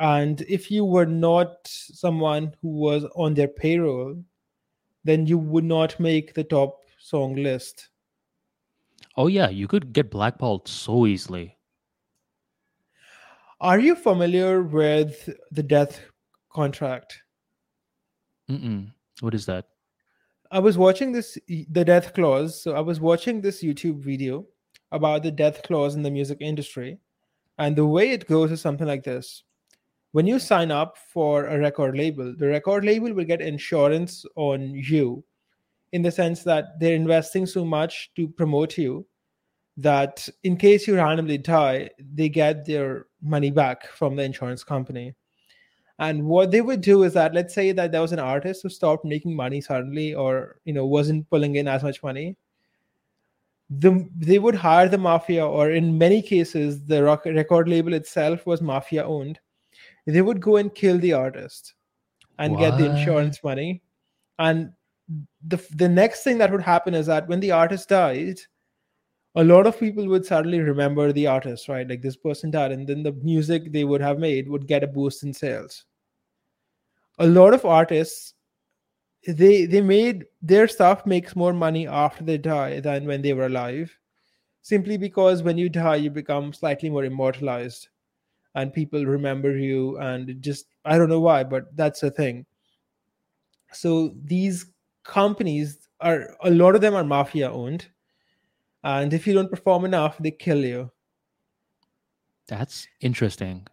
And 0.00 0.40
if 0.42 0.70
you 0.70 0.84
were 0.84 1.06
not 1.06 1.56
someone 1.64 2.54
who 2.62 2.68
was 2.68 3.04
on 3.14 3.34
their 3.34 3.48
payroll 3.48 4.22
then 5.04 5.26
you 5.26 5.38
would 5.38 5.64
not 5.64 5.98
make 5.98 6.34
the 6.34 6.44
top 6.44 6.80
song 6.98 7.36
list. 7.36 7.88
Oh 9.16 9.26
yeah 9.26 9.48
you 9.48 9.66
could 9.66 9.92
get 9.92 10.10
blackballed 10.10 10.68
so 10.68 11.06
easily. 11.06 11.56
Are 13.60 13.80
you 13.80 13.96
familiar 13.96 14.62
with 14.62 15.28
the 15.50 15.64
death 15.64 16.00
contract 16.52 17.22
Mm-mm. 18.50 18.90
what 19.20 19.34
is 19.34 19.46
that 19.46 19.66
i 20.50 20.58
was 20.58 20.78
watching 20.78 21.12
this 21.12 21.38
the 21.48 21.84
death 21.84 22.14
clause 22.14 22.60
so 22.60 22.74
i 22.74 22.80
was 22.80 23.00
watching 23.00 23.40
this 23.40 23.62
youtube 23.62 24.00
video 24.00 24.46
about 24.92 25.22
the 25.22 25.30
death 25.30 25.62
clause 25.62 25.94
in 25.94 26.02
the 26.02 26.10
music 26.10 26.38
industry 26.40 26.98
and 27.58 27.76
the 27.76 27.86
way 27.86 28.10
it 28.10 28.26
goes 28.26 28.50
is 28.50 28.60
something 28.60 28.86
like 28.86 29.04
this 29.04 29.42
when 30.12 30.26
you 30.26 30.38
sign 30.38 30.70
up 30.70 30.96
for 30.96 31.46
a 31.46 31.58
record 31.58 31.96
label, 31.96 32.34
the 32.36 32.48
record 32.48 32.84
label 32.84 33.12
will 33.12 33.24
get 33.24 33.40
insurance 33.40 34.24
on 34.36 34.74
you 34.74 35.22
in 35.92 36.02
the 36.02 36.10
sense 36.10 36.42
that 36.44 36.78
they're 36.80 36.94
investing 36.94 37.46
so 37.46 37.64
much 37.64 38.10
to 38.16 38.28
promote 38.28 38.78
you 38.78 39.06
that 39.76 40.28
in 40.42 40.56
case 40.56 40.86
you 40.86 40.96
randomly 40.96 41.38
die, 41.38 41.90
they 42.14 42.28
get 42.28 42.66
their 42.66 43.06
money 43.22 43.50
back 43.50 43.86
from 43.86 44.16
the 44.16 44.22
insurance 44.22 44.64
company. 44.64 45.14
And 45.98 46.24
what 46.26 46.50
they 46.50 46.60
would 46.60 46.80
do 46.80 47.02
is 47.02 47.12
that 47.14 47.34
let's 47.34 47.54
say 47.54 47.72
that 47.72 47.90
there 47.90 48.02
was 48.02 48.12
an 48.12 48.20
artist 48.20 48.62
who 48.62 48.68
stopped 48.68 49.04
making 49.04 49.34
money 49.34 49.60
suddenly 49.60 50.14
or 50.14 50.60
you 50.64 50.72
know 50.72 50.86
wasn't 50.86 51.28
pulling 51.28 51.56
in 51.56 51.66
as 51.66 51.82
much 51.82 52.02
money. 52.02 52.36
The, 53.70 54.08
they 54.16 54.38
would 54.38 54.54
hire 54.54 54.88
the 54.88 54.96
mafia, 54.96 55.46
or 55.46 55.70
in 55.70 55.98
many 55.98 56.22
cases, 56.22 56.86
the 56.86 57.04
record 57.04 57.68
label 57.68 57.92
itself 57.92 58.46
was 58.46 58.62
mafia 58.62 59.04
owned 59.04 59.38
they 60.08 60.22
would 60.22 60.40
go 60.40 60.56
and 60.56 60.74
kill 60.74 60.98
the 60.98 61.12
artist 61.12 61.74
and 62.38 62.54
what? 62.54 62.60
get 62.60 62.78
the 62.78 62.86
insurance 62.86 63.44
money. 63.44 63.82
And 64.38 64.72
the 65.46 65.62
the 65.74 65.88
next 65.88 66.22
thing 66.22 66.38
that 66.38 66.50
would 66.50 66.62
happen 66.62 66.94
is 66.94 67.06
that 67.06 67.28
when 67.28 67.40
the 67.40 67.50
artist 67.50 67.88
died, 67.88 68.38
a 69.34 69.44
lot 69.44 69.66
of 69.66 69.78
people 69.78 70.06
would 70.08 70.24
suddenly 70.24 70.60
remember 70.60 71.12
the 71.12 71.26
artist, 71.26 71.68
right? 71.68 71.88
Like 71.88 72.02
this 72.02 72.16
person 72.16 72.50
died, 72.50 72.72
and 72.72 72.86
then 72.86 73.02
the 73.02 73.12
music 73.12 73.72
they 73.72 73.84
would 73.84 74.00
have 74.00 74.18
made 74.18 74.48
would 74.48 74.66
get 74.66 74.82
a 74.82 74.86
boost 74.86 75.22
in 75.22 75.34
sales. 75.34 75.84
A 77.18 77.26
lot 77.26 77.54
of 77.54 77.64
artists, 77.64 78.34
they 79.26 79.66
they 79.66 79.80
made 79.80 80.24
their 80.40 80.68
stuff 80.68 81.04
makes 81.04 81.34
more 81.34 81.52
money 81.52 81.86
after 81.86 82.24
they 82.24 82.38
die 82.38 82.80
than 82.80 83.06
when 83.06 83.22
they 83.22 83.32
were 83.32 83.46
alive, 83.46 83.96
simply 84.62 84.96
because 84.96 85.42
when 85.42 85.58
you 85.58 85.68
die, 85.68 85.96
you 85.96 86.10
become 86.10 86.52
slightly 86.52 86.90
more 86.90 87.04
immortalized 87.04 87.88
and 88.54 88.72
people 88.72 89.04
remember 89.04 89.56
you 89.56 89.98
and 89.98 90.40
just 90.40 90.68
i 90.86 90.96
don't 90.96 91.10
know 91.10 91.20
why 91.20 91.44
but 91.44 91.76
that's 91.76 92.02
a 92.02 92.10
thing 92.10 92.46
so 93.72 94.14
these 94.24 94.66
companies 95.04 95.88
are 96.00 96.36
a 96.42 96.50
lot 96.50 96.74
of 96.74 96.80
them 96.80 96.94
are 96.94 97.04
mafia 97.04 97.50
owned, 97.50 97.88
and 98.84 99.12
if 99.12 99.26
you 99.26 99.34
don't 99.34 99.50
perform 99.50 99.84
enough, 99.84 100.16
they 100.18 100.30
kill 100.30 100.64
you. 100.64 100.90
That's 102.46 102.86
interesting. 103.00 103.66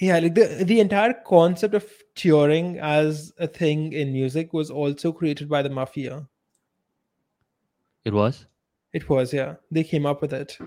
Yeah, 0.00 0.18
like 0.18 0.34
the 0.34 0.64
the 0.64 0.80
entire 0.80 1.12
concept 1.12 1.74
of 1.74 1.86
touring 2.14 2.78
as 2.78 3.32
a 3.38 3.46
thing 3.46 3.92
in 3.92 4.12
music 4.12 4.54
was 4.54 4.70
also 4.70 5.12
created 5.12 5.48
by 5.48 5.60
the 5.60 5.68
mafia. 5.68 6.26
It 8.04 8.14
was. 8.14 8.46
It 8.94 9.08
was, 9.10 9.32
yeah. 9.32 9.56
They 9.70 9.84
came 9.84 10.06
up 10.06 10.22
with 10.22 10.32
it. 10.32 10.58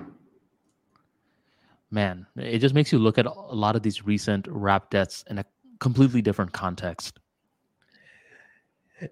Man, 1.90 2.28
it 2.36 2.60
just 2.60 2.76
makes 2.76 2.92
you 2.92 3.00
look 3.00 3.18
at 3.18 3.26
a 3.26 3.32
lot 3.32 3.76
of 3.76 3.82
these 3.82 4.06
recent 4.06 4.48
rap 4.48 4.92
deaths 4.92 5.24
in 5.30 5.40
a 5.40 5.46
completely 5.80 6.22
different 6.22 6.54
context. 6.54 7.20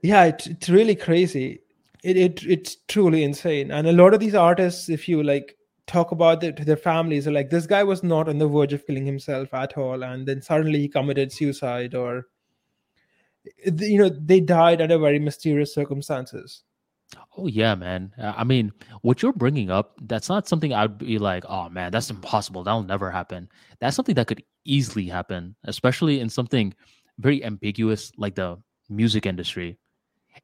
Yeah, 0.03 0.25
it, 0.25 0.47
it's 0.47 0.69
really 0.69 0.95
crazy. 0.95 1.61
It, 2.03 2.17
it 2.17 2.43
it's 2.43 2.77
truly 2.87 3.23
insane. 3.23 3.71
And 3.71 3.87
a 3.87 3.91
lot 3.91 4.13
of 4.13 4.19
these 4.19 4.35
artists, 4.35 4.87
if 4.87 5.09
you 5.09 5.23
like 5.23 5.57
talk 5.87 6.11
about 6.11 6.43
it 6.43 6.57
to 6.57 6.65
their 6.65 6.77
families, 6.77 7.27
like, 7.27 7.49
this 7.49 7.67
guy 7.67 7.83
was 7.83 8.03
not 8.03 8.29
on 8.29 8.37
the 8.37 8.47
verge 8.47 8.73
of 8.73 8.85
killing 8.85 9.05
himself 9.05 9.53
at 9.53 9.77
all, 9.77 10.03
and 10.03 10.27
then 10.27 10.41
suddenly 10.41 10.79
he 10.79 10.87
committed 10.87 11.31
suicide, 11.31 11.95
or 11.95 12.27
you 13.65 13.97
know, 13.97 14.09
they 14.09 14.39
died 14.39 14.81
under 14.81 14.97
very 14.97 15.19
mysterious 15.19 15.73
circumstances. 15.73 16.63
Oh 17.37 17.47
yeah, 17.47 17.75
man. 17.75 18.13
Uh, 18.17 18.33
I 18.37 18.43
mean, 18.43 18.71
what 19.01 19.21
you're 19.21 19.33
bringing 19.33 19.69
up, 19.69 19.95
that's 20.03 20.29
not 20.29 20.47
something 20.47 20.73
I'd 20.73 20.97
be 20.97 21.17
like, 21.17 21.43
oh 21.47 21.67
man, 21.69 21.91
that's 21.91 22.09
impossible. 22.09 22.63
That'll 22.63 22.83
never 22.83 23.11
happen. 23.11 23.49
That's 23.79 23.95
something 23.95 24.15
that 24.15 24.27
could 24.27 24.43
easily 24.63 25.07
happen, 25.07 25.55
especially 25.65 26.19
in 26.19 26.29
something 26.29 26.73
very 27.19 27.43
ambiguous 27.43 28.11
like 28.17 28.35
the 28.35 28.57
music 28.89 29.25
industry. 29.25 29.77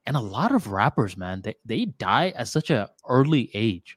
And 0.06 0.18
a 0.18 0.22
lot 0.22 0.54
of 0.54 0.68
rappers, 0.68 1.16
man, 1.16 1.42
they, 1.42 1.56
they 1.64 1.86
die 1.86 2.34
at 2.36 2.50
such 2.50 2.70
a 2.70 2.90
early 3.08 3.50
age. 3.54 3.97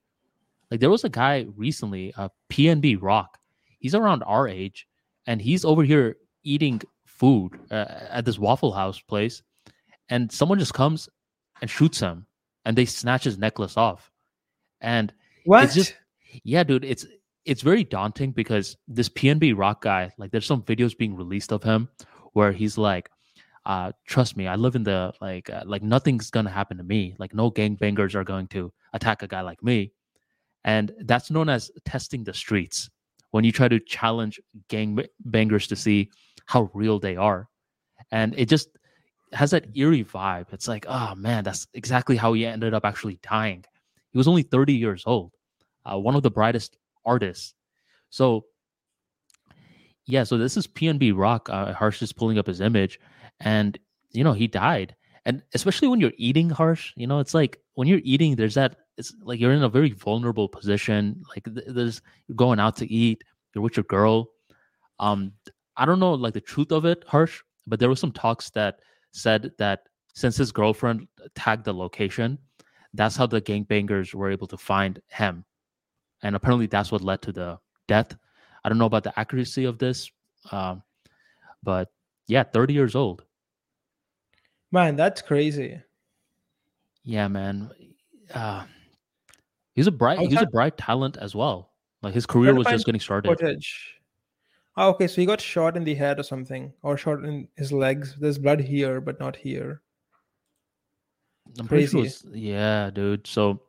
Like 0.71 0.81
there 0.81 0.91
was 0.91 1.05
a 1.05 1.09
guy 1.09 1.47
recently, 1.57 2.13
uh, 2.17 2.29
PNB 2.51 2.99
Rock. 3.01 3.39
He's 3.79 3.95
around 3.95 4.23
our 4.25 4.47
age, 4.47 4.87
and 5.27 5.41
he's 5.41 5.65
over 5.65 5.83
here 5.83 6.17
eating 6.45 6.83
food 7.07 7.59
uh, 7.71 7.87
at 8.11 8.25
this 8.25 8.39
Waffle 8.39 8.73
House 8.73 9.01
place, 9.01 9.43
and 10.09 10.31
someone 10.31 10.59
just 10.59 10.75
comes 10.75 11.09
and 11.61 11.71
shoots 11.71 12.01
him 12.01 12.27
and 12.65 12.77
they 12.77 12.85
snatch 12.85 13.25
his 13.25 13.39
necklace 13.39 13.77
off. 13.77 14.11
And 14.81 15.13
what? 15.45 15.65
It's 15.65 15.75
just 15.75 15.95
yeah, 16.45 16.63
dude. 16.63 16.85
It's 16.85 17.07
it's 17.45 17.63
very 17.63 17.85
daunting 17.85 18.33
because 18.33 18.77
this 18.87 19.09
PNB 19.09 19.57
Rock 19.57 19.83
guy, 19.83 20.11
like, 20.19 20.31
there's 20.31 20.47
some 20.47 20.63
videos 20.63 20.97
being 20.97 21.17
released 21.17 21.53
of 21.53 21.63
him 21.63 21.89
where 22.33 22.53
he's 22.53 22.79
like, 22.79 23.11
uh, 23.67 23.93
"Trust 24.07 24.37
me, 24.37 24.47
I 24.47 24.57
live 24.57 24.77
in 24.77 24.85
the 24.85 25.13
like, 25.21 25.51
uh, 25.51 25.63
like 25.67 25.83
nothing's 25.83 26.31
gonna 26.31 26.51
happen 26.51 26.77
to 26.79 26.85
me. 26.85 27.15
Like, 27.19 27.35
no 27.35 27.51
gangbangers 27.51 28.15
are 28.15 28.25
going 28.25 28.49
to 28.49 28.73
attack 28.93 29.23
a 29.23 29.29
guy 29.29 29.41
like 29.41 29.63
me." 29.63 29.93
And 30.65 30.93
that's 31.01 31.31
known 31.31 31.49
as 31.49 31.71
testing 31.85 32.25
the 32.25 32.35
streets 32.35 32.91
when 33.31 33.45
you 33.45 33.53
try 33.53 33.69
to 33.69 33.81
challenge 33.81 34.41
gang 34.69 34.99
bangers 35.25 35.67
to 35.69 35.77
see 35.77 36.11
how 36.47 36.71
real 36.75 36.99
they 36.99 37.17
are. 37.17 37.49
And 38.11 38.35
it 38.37 38.49
just 38.49 38.69
has 39.33 39.53
that 39.53 39.77
eerie 39.77 40.05
vibe. 40.05 40.53
It's 40.53 40.69
like, 40.69 40.87
oh 40.89 41.15
man, 41.15 41.45
that's 41.45 41.67
exactly 41.75 42.17
how 42.17 42.33
he 42.33 42.45
ended 42.45 42.75
up 42.75 42.85
actually 42.85 43.19
dying. 43.23 43.65
He 44.13 44.19
was 44.19 44.29
only 44.29 44.43
30 44.43 44.75
years 44.75 45.05
old, 45.07 45.33
uh, 45.85 45.99
one 45.99 46.17
of 46.17 46.23
the 46.23 46.31
brightest 46.31 46.77
artists. 47.05 47.55
So, 48.11 48.47
yeah, 50.07 50.25
so 50.25 50.37
this 50.37 50.57
is 50.57 50.67
PNB 50.67 51.17
Rock. 51.17 51.49
Uh, 51.49 51.73
Harsh 51.73 52.03
is 52.03 52.13
pulling 52.13 52.39
up 52.39 52.49
his 52.49 52.61
image, 52.61 52.99
and 53.39 53.79
you 54.11 54.25
know 54.25 54.33
he 54.33 54.49
died. 54.49 54.97
And 55.25 55.43
especially 55.55 55.87
when 55.87 56.01
you're 56.01 56.13
eating, 56.17 56.51
Harsh, 56.51 56.93
you 56.97 57.07
know 57.07 57.21
it's 57.21 57.35
like 57.35 57.61
when 57.75 57.87
you're 57.87 58.01
eating, 58.03 58.35
there's 58.35 58.55
that. 58.55 58.77
It's 59.01 59.15
like 59.23 59.41
you're 59.41 59.53
in 59.53 59.63
a 59.63 59.69
very 59.69 59.93
vulnerable 59.93 60.47
position. 60.47 61.23
Like 61.31 61.45
there's 61.47 62.03
you're 62.29 62.37
going 62.37 62.61
out 62.61 62.77
to 62.77 62.93
eat, 62.93 63.25
you're 63.55 63.63
with 63.63 63.79
your 63.79 63.85
girl. 63.85 64.29
Um, 64.99 65.33
I 65.79 65.87
don't 65.87 65.99
know 65.99 66.13
like 66.13 66.35
the 66.35 66.41
truth 66.43 66.71
of 66.71 66.85
it, 66.85 67.03
Harsh, 67.07 67.41
but 67.67 67.81
there 67.81 67.89
was 67.89 67.99
some 67.99 68.13
talks 68.13 68.51
that 68.51 68.81
said 69.13 69.53
that 69.57 69.89
since 70.15 70.37
his 70.37 70.53
girlfriend 70.53 71.09
tagged 71.35 71.65
the 71.65 71.73
location, 71.73 72.39
that's 72.93 73.17
how 73.17 73.27
the 73.27 73.41
gangbangers 73.41 74.13
were 74.13 74.31
able 74.31 74.47
to 74.49 74.59
find 74.59 75.01
him. 75.09 75.47
And 76.23 76.37
apparently 76.37 76.67
that's 76.67 76.93
what 76.93 77.01
led 77.01 77.23
to 77.23 77.33
the 77.33 77.59
death. 77.89 78.15
I 78.63 78.69
don't 78.69 78.77
know 78.77 78.85
about 78.85 79.05
the 79.05 79.19
accuracy 79.19 79.65
of 79.65 79.79
this, 79.79 80.11
um, 80.53 80.83
but 81.63 81.89
yeah, 82.27 82.43
30 82.43 82.75
years 82.75 82.95
old. 82.95 83.25
Man, 84.71 84.95
that's 84.95 85.23
crazy. 85.23 85.81
Yeah, 87.03 87.29
man. 87.29 87.71
Uh, 88.35 88.65
he's 89.75 89.87
a 89.87 89.93
bright 89.93 90.19
he's 90.21 90.41
a 90.41 90.47
bright 90.47 90.77
talent 90.77 91.17
as 91.19 91.35
well. 91.35 91.71
Like 92.03 92.15
his 92.15 92.27
career 92.27 92.55
was 92.55 92.67
just 92.67 92.87
getting 92.87 93.01
started. 93.01 93.29
Footage. 93.29 94.01
Oh, 94.77 94.91
okay, 94.91 95.09
so 95.09 95.21
he 95.21 95.27
got 95.27 95.41
shot 95.41 95.77
in 95.77 95.85
the 95.85 95.95
head 95.95 96.19
or 96.19 96.23
something, 96.23 96.73
or 96.83 96.97
shot 96.97 97.25
in 97.25 97.49
his 97.57 97.73
legs. 97.73 98.17
There's 98.19 98.39
blood 98.39 98.61
here, 98.61 99.01
but 99.01 99.21
not 99.21 99.37
here. 99.37 99.83
I'm 101.59 101.67
pretty 101.67 101.87
sure. 101.87 102.07
Yeah, 102.33 102.91
dude. 102.91 103.27
So, 103.27 103.61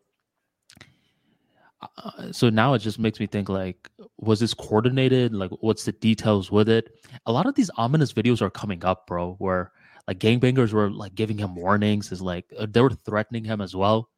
uh, 1.97 2.31
so 2.31 2.49
now 2.49 2.75
it 2.75 2.79
just 2.79 2.99
makes 2.99 3.19
me 3.19 3.25
think 3.25 3.49
like, 3.49 3.89
was 4.19 4.39
this 4.39 4.53
coordinated? 4.53 5.33
Like, 5.33 5.51
what's 5.59 5.83
the 5.83 5.91
details 5.91 6.51
with 6.51 6.69
it? 6.69 6.89
A 7.25 7.31
lot 7.31 7.47
of 7.47 7.55
these 7.55 7.71
ominous 7.75 8.13
videos 8.13 8.41
are 8.41 8.51
coming 8.51 8.85
up, 8.85 9.07
bro. 9.07 9.33
Where 9.39 9.71
like 10.07 10.19
gangbangers 10.19 10.71
were 10.71 10.91
like 10.91 11.15
giving 11.15 11.37
him 11.37 11.55
warnings, 11.55 12.11
is 12.11 12.21
like 12.21 12.45
uh, 12.57 12.67
they 12.69 12.81
were 12.81 12.91
threatening 12.91 13.43
him 13.43 13.59
as 13.59 13.75
well. 13.75 14.09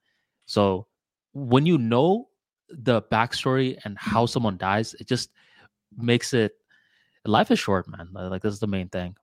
So 0.46 0.88
when 1.34 1.66
you 1.66 1.78
know 1.78 2.30
the 2.70 3.02
backstory 3.04 3.78
and 3.84 3.98
how 3.98 4.26
someone 4.26 4.58
dies, 4.58 4.94
it 4.96 5.08
just 5.08 5.32
makes 5.98 6.34
it 6.34 6.54
life 7.26 7.52
is 7.52 7.60
short, 7.60 7.88
man. 7.88 8.10
Like 8.14 8.42
this 8.42 8.54
is 8.54 8.60
the 8.60 8.68
main 8.68 8.90
thing. 8.90 9.16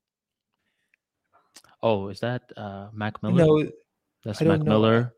Oh, 1.83 2.09
is 2.09 2.21
that 2.21 2.43
uh 2.57 2.89
Mac 2.93 3.23
Miller? 3.23 3.47
No, 3.47 3.71
that's 4.25 4.41
Mac 4.43 4.61
Miller. 4.61 5.15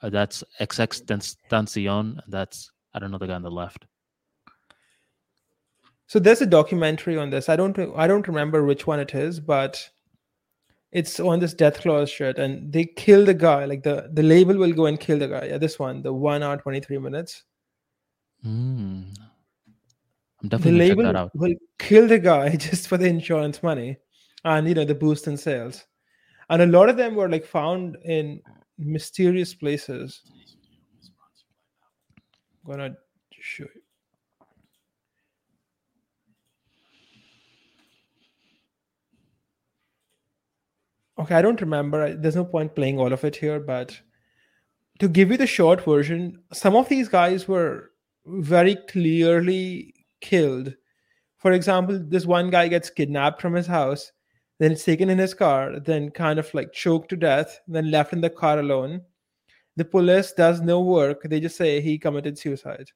Uh, 0.00 0.10
that's 0.10 0.42
XX 0.60 1.36
Tentacion. 1.50 2.18
That's 2.28 2.72
I 2.92 2.98
don't 2.98 3.10
know 3.10 3.18
the 3.18 3.26
guy 3.26 3.34
on 3.34 3.42
the 3.42 3.50
left. 3.50 3.86
So 6.06 6.18
there's 6.18 6.42
a 6.42 6.46
documentary 6.46 7.16
on 7.16 7.30
this. 7.30 7.48
I 7.48 7.56
don't 7.56 7.78
I 7.96 8.06
don't 8.06 8.26
remember 8.26 8.64
which 8.64 8.86
one 8.86 9.00
it 9.00 9.14
is, 9.14 9.40
but 9.40 9.88
it's 10.92 11.18
on 11.18 11.40
this 11.40 11.54
death 11.54 11.80
clause 11.80 12.10
shirt, 12.10 12.38
and 12.38 12.72
they 12.72 12.84
kill 12.84 13.24
the 13.24 13.34
guy. 13.34 13.64
Like 13.64 13.82
the 13.82 14.10
the 14.12 14.22
label 14.22 14.56
will 14.56 14.72
go 14.72 14.86
and 14.86 15.00
kill 15.00 15.18
the 15.18 15.28
guy. 15.28 15.46
Yeah, 15.46 15.58
this 15.58 15.78
one, 15.78 16.02
the 16.02 16.12
one 16.12 16.42
hour 16.42 16.56
twenty 16.58 16.80
three 16.80 16.98
minutes. 16.98 17.44
Mm, 18.44 19.14
I'm 20.42 20.48
definitely 20.48 20.72
the 20.72 20.78
label 20.78 21.04
check 21.04 21.12
that 21.12 21.18
out. 21.18 21.30
will 21.34 21.54
kill 21.78 22.06
the 22.06 22.18
guy 22.18 22.56
just 22.68 22.88
for 22.88 22.98
the 22.98 23.06
insurance 23.06 23.62
money 23.62 23.96
and 24.44 24.68
you 24.68 24.74
know 24.74 24.84
the 24.84 24.94
boost 24.94 25.26
in 25.26 25.36
sales. 25.36 25.84
And 26.50 26.62
a 26.62 26.66
lot 26.66 26.88
of 26.88 26.96
them 26.96 27.14
were 27.14 27.30
like 27.30 27.46
found 27.46 27.96
in 28.04 28.42
mysterious 28.78 29.54
places. 29.54 30.22
I'm 32.66 32.70
gonna 32.70 32.96
show 33.40 33.64
you. 33.74 33.81
Okay, 41.22 41.36
I 41.36 41.42
don't 41.42 41.60
remember. 41.60 42.14
There's 42.14 42.36
no 42.36 42.44
point 42.44 42.74
playing 42.74 42.98
all 42.98 43.12
of 43.12 43.22
it 43.24 43.36
here, 43.36 43.60
but 43.60 43.96
to 44.98 45.08
give 45.08 45.30
you 45.30 45.36
the 45.36 45.46
short 45.46 45.84
version, 45.84 46.42
some 46.52 46.74
of 46.74 46.88
these 46.88 47.08
guys 47.08 47.46
were 47.46 47.92
very 48.26 48.76
clearly 48.88 49.94
killed. 50.20 50.74
For 51.38 51.52
example, 51.52 52.00
this 52.02 52.26
one 52.26 52.50
guy 52.50 52.66
gets 52.66 52.90
kidnapped 52.90 53.40
from 53.40 53.54
his 53.54 53.66
house, 53.66 54.10
then 54.58 54.72
it's 54.72 54.84
taken 54.84 55.10
in 55.10 55.18
his 55.18 55.34
car, 55.34 55.78
then 55.78 56.10
kind 56.10 56.38
of 56.38 56.52
like 56.54 56.72
choked 56.72 57.08
to 57.10 57.16
death, 57.16 57.60
then 57.68 57.90
left 57.90 58.12
in 58.12 58.20
the 58.20 58.30
car 58.30 58.58
alone. 58.58 59.02
The 59.76 59.84
police 59.84 60.32
does 60.32 60.60
no 60.60 60.80
work. 60.80 61.22
They 61.24 61.40
just 61.40 61.56
say 61.56 61.80
he 61.80 61.98
committed 61.98 62.38
suicide. 62.38 62.90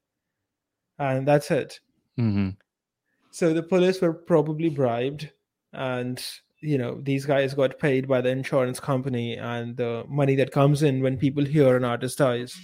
And 0.98 1.27
that's 1.27 1.51
it. 1.51 1.81
Mm-hmm. 2.19 2.51
So 3.31 3.53
the 3.53 3.62
police 3.62 4.01
were 4.01 4.12
probably 4.12 4.69
bribed, 4.69 5.31
and 5.73 6.24
you 6.66 6.78
know 6.78 7.01
these 7.02 7.24
guys 7.24 7.55
got 7.55 7.78
paid 7.78 8.09
by 8.09 8.20
the 8.20 8.28
insurance 8.28 8.80
company 8.80 9.36
and 9.36 9.76
the 9.76 10.05
money 10.09 10.34
that 10.36 10.51
comes 10.52 10.82
in 10.82 11.02
when 11.02 11.16
people 11.16 11.44
hear 11.44 11.76
an 11.76 11.84
artist 11.84 12.18
dies 12.18 12.59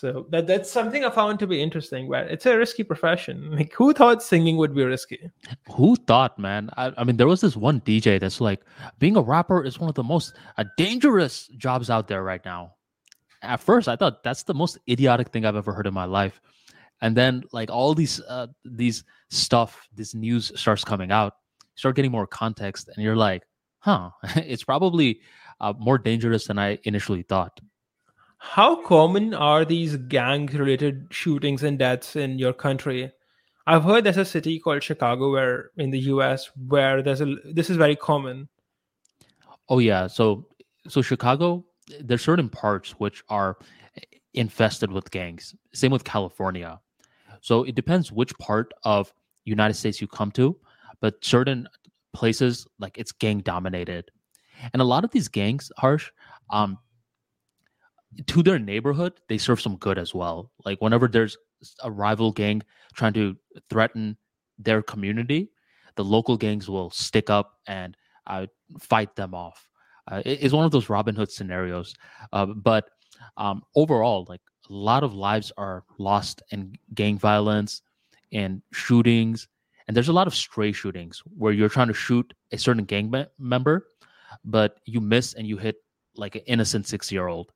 so 0.00 0.24
that 0.30 0.46
that's 0.46 0.70
something 0.70 1.04
I 1.04 1.10
found 1.10 1.38
to 1.40 1.46
be 1.46 1.60
interesting. 1.60 2.08
Where 2.08 2.24
it's 2.24 2.46
a 2.46 2.56
risky 2.56 2.84
profession. 2.84 3.50
Like 3.60 3.74
who 3.74 3.92
thought 3.92 4.22
singing 4.22 4.56
would 4.56 4.74
be 4.74 4.82
risky? 4.82 5.30
Who 5.72 5.94
thought, 5.94 6.38
man? 6.38 6.70
I, 6.78 6.90
I 6.96 7.04
mean, 7.04 7.18
there 7.18 7.26
was 7.26 7.42
this 7.42 7.54
one 7.54 7.82
DJ 7.82 8.18
that's 8.18 8.40
like, 8.40 8.62
being 8.98 9.14
a 9.18 9.20
rapper 9.20 9.62
is 9.62 9.78
one 9.78 9.90
of 9.90 9.94
the 9.94 10.02
most 10.02 10.32
uh, 10.56 10.64
dangerous 10.78 11.48
jobs 11.58 11.90
out 11.90 12.08
there 12.08 12.22
right 12.22 12.42
now. 12.46 12.76
At 13.42 13.60
first, 13.60 13.88
I 13.88 13.96
thought 13.96 14.22
that's 14.22 14.44
the 14.44 14.54
most 14.54 14.78
idiotic 14.88 15.28
thing 15.28 15.44
I've 15.44 15.56
ever 15.56 15.74
heard 15.74 15.86
in 15.86 15.92
my 15.92 16.06
life. 16.06 16.40
And 17.02 17.14
then, 17.14 17.44
like 17.52 17.70
all 17.70 17.94
these 17.94 18.22
uh, 18.22 18.46
these 18.64 19.04
stuff, 19.28 19.86
this 19.94 20.14
news 20.14 20.50
starts 20.58 20.82
coming 20.82 21.10
out, 21.12 21.34
start 21.80 21.96
getting 21.96 22.12
more 22.12 22.26
context, 22.26 22.88
and 22.94 23.02
you're 23.02 23.16
like, 23.16 23.42
huh, 23.80 24.10
it's 24.36 24.64
probably 24.64 25.20
uh, 25.60 25.72
more 25.78 25.98
dangerous 25.98 26.46
than 26.46 26.58
I 26.58 26.78
initially 26.84 27.22
thought. 27.22 27.58
How 28.38 28.82
common 28.86 29.34
are 29.34 29.64
these 29.64 29.96
gang-related 29.96 31.08
shootings 31.10 31.62
and 31.62 31.78
deaths 31.78 32.16
in 32.16 32.38
your 32.38 32.54
country? 32.54 33.12
I've 33.66 33.84
heard 33.84 34.04
there's 34.04 34.16
a 34.16 34.24
city 34.24 34.58
called 34.58 34.82
Chicago, 34.82 35.30
where 35.32 35.70
in 35.76 35.90
the 35.90 35.98
U.S., 36.14 36.50
where 36.68 37.02
there's 37.02 37.20
a 37.20 37.36
this 37.44 37.68
is 37.68 37.76
very 37.76 37.96
common. 37.96 38.48
Oh 39.68 39.78
yeah, 39.78 40.06
so 40.06 40.46
so 40.88 41.02
Chicago, 41.02 41.64
there's 42.00 42.22
certain 42.22 42.48
parts 42.48 42.92
which 42.92 43.22
are 43.28 43.58
infested 44.32 44.90
with 44.90 45.10
gangs. 45.10 45.54
Same 45.74 45.92
with 45.92 46.04
California. 46.04 46.80
So 47.42 47.64
it 47.64 47.74
depends 47.74 48.10
which 48.10 48.36
part 48.38 48.72
of 48.84 49.12
United 49.44 49.74
States 49.74 50.00
you 50.00 50.06
come 50.06 50.30
to, 50.32 50.56
but 51.00 51.24
certain 51.24 51.68
places 52.12 52.66
like 52.78 52.98
it's 52.98 53.12
gang 53.12 53.40
dominated, 53.40 54.10
and 54.72 54.82
a 54.82 54.84
lot 54.84 55.04
of 55.04 55.10
these 55.10 55.28
gangs, 55.28 55.70
harsh, 55.76 56.10
um, 56.50 56.78
to 58.26 58.42
their 58.42 58.58
neighborhood 58.58 59.14
they 59.28 59.38
serve 59.38 59.60
some 59.60 59.76
good 59.76 59.98
as 59.98 60.14
well. 60.14 60.50
Like 60.64 60.80
whenever 60.80 61.08
there's 61.08 61.36
a 61.82 61.90
rival 61.90 62.32
gang 62.32 62.62
trying 62.94 63.12
to 63.14 63.36
threaten 63.68 64.16
their 64.58 64.82
community, 64.82 65.50
the 65.96 66.04
local 66.04 66.36
gangs 66.36 66.68
will 66.68 66.90
stick 66.90 67.30
up 67.30 67.58
and 67.66 67.96
uh, 68.26 68.46
fight 68.78 69.14
them 69.16 69.34
off. 69.34 69.68
Uh, 70.10 70.22
it, 70.24 70.42
it's 70.42 70.54
one 70.54 70.64
of 70.64 70.72
those 70.72 70.88
Robin 70.88 71.14
Hood 71.14 71.30
scenarios, 71.30 71.94
uh, 72.32 72.46
but 72.46 72.90
um, 73.36 73.62
overall, 73.76 74.26
like 74.28 74.40
a 74.68 74.72
lot 74.72 75.04
of 75.04 75.14
lives 75.14 75.52
are 75.56 75.84
lost 75.98 76.42
in 76.50 76.74
gang 76.94 77.18
violence 77.18 77.82
and 78.32 78.62
shootings 78.72 79.48
and 79.90 79.96
there's 79.96 80.06
a 80.06 80.12
lot 80.12 80.28
of 80.28 80.36
stray 80.36 80.70
shootings 80.70 81.20
where 81.36 81.52
you're 81.52 81.68
trying 81.68 81.88
to 81.88 81.92
shoot 81.92 82.32
a 82.52 82.56
certain 82.56 82.84
gang 82.84 83.10
me- 83.10 83.26
member 83.40 83.88
but 84.44 84.78
you 84.84 85.00
miss 85.00 85.34
and 85.34 85.48
you 85.48 85.56
hit 85.56 85.78
like 86.14 86.36
an 86.36 86.42
innocent 86.46 86.86
six 86.86 87.10
year 87.10 87.26
old 87.26 87.50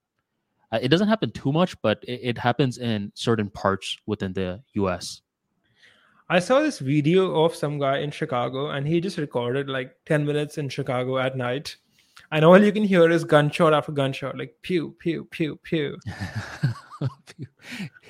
uh, 0.73 0.81
it 0.83 0.89
doesn't 0.89 1.07
happen 1.07 1.31
too 1.31 1.53
much 1.53 1.81
but 1.81 2.03
it, 2.09 2.19
it 2.31 2.37
happens 2.37 2.79
in 2.79 3.13
certain 3.15 3.49
parts 3.49 3.97
within 4.07 4.33
the 4.33 4.61
us 4.75 5.23
I 6.29 6.41
saw 6.41 6.59
this 6.59 6.81
video 6.81 7.45
of 7.45 7.55
some 7.55 7.79
guy 7.79 7.99
in 7.99 8.11
Chicago 8.11 8.71
and 8.71 8.85
he 8.85 9.01
just 9.01 9.17
recorded 9.19 9.69
like 9.69 9.95
10 10.07 10.27
minutes 10.27 10.59
in 10.59 10.69
Chicago 10.71 11.19
at 11.19 11.37
night. 11.37 11.77
And 12.33 12.47
all 12.47 12.59
you 12.61 12.73
can 12.73 12.83
hear 12.83 13.11
is 13.11 13.25
gunshot 13.25 13.75
after 13.75 13.93
gunshot, 13.93 14.39
like 14.39 14.57
pew, 14.63 14.97
pew, 14.99 15.27
pew, 15.31 15.57
pew. 15.63 15.99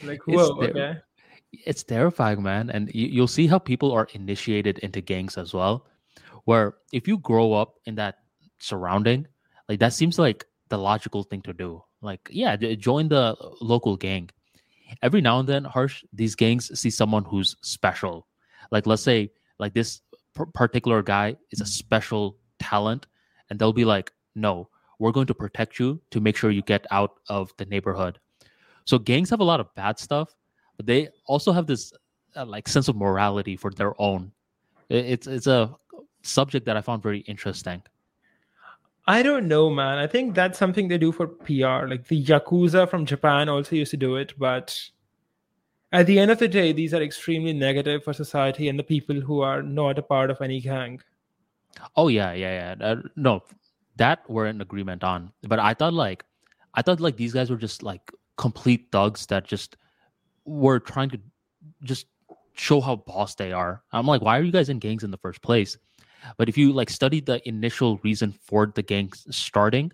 like, 0.05 0.23
whoa, 0.27 0.57
okay. 0.63 1.01
It's 1.67 1.83
terrifying, 1.83 2.43
man. 2.43 2.71
And 2.71 2.91
you, 2.95 3.07
you'll 3.07 3.29
see 3.29 3.47
how 3.47 3.59
people 3.59 3.93
are 3.93 4.09
initiated 4.13 4.79
into 4.79 5.01
gangs 5.01 5.37
as 5.39 5.55
well. 5.55 5.87
Where 6.45 6.75
if 6.93 7.09
you 7.09 7.19
grow 7.19 7.53
up 7.53 7.77
in 7.87 7.95
that 7.97 8.19
surrounding, 8.59 9.27
like 9.69 9.81
that 9.81 9.93
seems 9.93 10.19
like 10.19 10.45
the 10.69 10.79
logical 10.79 11.23
thing 11.23 11.43
to 11.43 11.53
do. 11.53 11.83
Like, 12.03 12.29
yeah, 12.31 12.57
join 12.57 13.09
the 13.09 13.37
local 13.61 13.97
gang. 13.97 14.31
Every 15.03 15.21
now 15.21 15.41
and 15.41 15.49
then, 15.49 15.65
harsh, 15.65 16.05
these 16.13 16.35
gangs 16.35 16.79
see 16.79 16.91
someone 16.91 17.25
who's 17.25 17.57
special. 17.63 18.27
Like, 18.71 18.87
let's 18.87 19.03
say, 19.03 19.31
like 19.59 19.73
this 19.73 20.03
particular 20.55 21.03
guy 21.03 21.37
is 21.51 21.61
a 21.61 21.67
special 21.67 22.37
talent, 22.59 23.07
and 23.49 23.59
they'll 23.59 23.73
be 23.73 23.85
like, 23.85 24.13
no, 24.35 24.69
we're 24.99 25.13
going 25.13 25.27
to 25.29 25.35
protect 25.35 25.79
you 25.79 26.01
to 26.11 26.21
make 26.21 26.37
sure 26.37 26.51
you 26.51 26.63
get 26.63 26.87
out 26.91 27.13
of 27.29 27.53
the 27.57 27.65
neighborhood. 27.67 28.19
So 28.85 28.99
gangs 28.99 29.31
have 29.31 29.41
a 29.41 29.45
lot 29.45 29.61
of 29.61 29.75
bad 29.75 29.99
stuff, 29.99 30.35
but 30.77 30.87
they 30.87 31.09
also 31.27 31.53
have 31.53 31.67
this 31.67 31.93
uh, 32.37 32.45
like 32.45 32.69
sense 32.69 32.89
of 32.89 32.97
morality 32.97 33.57
for 33.57 33.71
their 33.71 34.01
own. 34.01 34.33
It's 34.89 35.27
it's 35.27 35.47
a 35.47 35.75
subject 36.23 36.67
that 36.67 36.77
I 36.77 36.81
found 36.81 37.03
very 37.03 37.21
interesting. 37.21 37.83
I 39.07 39.23
don't 39.23 39.49
know, 39.49 39.69
man. 39.69 39.99
I 39.99 40.07
think 40.07 40.35
that's 40.35 40.59
something 40.59 40.89
they 40.89 40.99
do 40.99 41.13
for 41.13 41.27
PR. 41.27 41.87
Like 41.87 42.09
the 42.09 42.25
Yakuza 42.25 42.89
from 42.89 43.05
Japan 43.05 43.49
also 43.49 43.77
used 43.77 43.91
to 43.91 43.99
do 43.99 44.17
it, 44.17 44.33
but 44.39 44.79
at 45.93 46.07
the 46.07 46.19
end 46.19 46.31
of 46.31 46.39
the 46.39 46.49
day, 46.49 46.73
these 46.73 46.95
are 46.95 47.03
extremely 47.03 47.53
negative 47.53 48.03
for 48.03 48.13
society 48.13 48.69
and 48.69 48.79
the 48.79 48.83
people 48.83 49.21
who 49.21 49.43
are 49.43 49.63
not 49.63 49.99
a 49.99 50.03
part 50.03 50.31
of 50.31 50.41
any 50.41 50.61
gang. 50.61 51.01
Oh 51.97 52.09
yeah, 52.09 52.33
yeah, 52.33 52.75
yeah. 52.79 52.87
Uh, 52.87 53.03
no, 53.17 53.43
that 53.97 54.29
we're 54.29 54.47
in 54.47 54.61
agreement 54.61 55.05
on. 55.05 55.33
But 55.43 55.59
I 55.59 55.75
thought 55.75 55.93
like, 55.93 56.25
I 56.75 56.83
thought 56.83 57.01
like 57.01 57.17
these 57.17 57.33
guys 57.33 57.51
were 57.51 57.57
just 57.57 57.83
like 57.83 58.11
complete 58.37 58.89
thugs 58.91 59.27
that 59.27 59.45
just 59.45 59.77
were 60.45 60.79
trying 60.79 61.11
to 61.11 61.21
just 61.83 62.07
show 62.55 62.81
how 62.81 62.97
boss 62.97 63.35
they 63.35 63.53
are. 63.53 63.83
I'm 63.93 64.07
like, 64.07 64.23
why 64.23 64.39
are 64.39 64.43
you 64.43 64.53
guys 64.53 64.69
in 64.69 64.79
gangs 64.79 65.05
in 65.05 65.11
the 65.11 65.19
first 65.19 65.43
place? 65.43 65.77
But 66.39 66.49
if 66.49 66.57
you 66.57 66.73
like 66.73 66.91
study 66.91 67.21
the 67.21 67.47
initial 67.49 67.99
reason 68.03 68.33
for 68.33 68.73
the 68.75 68.83
gangs 68.83 69.27
starting, 69.31 69.93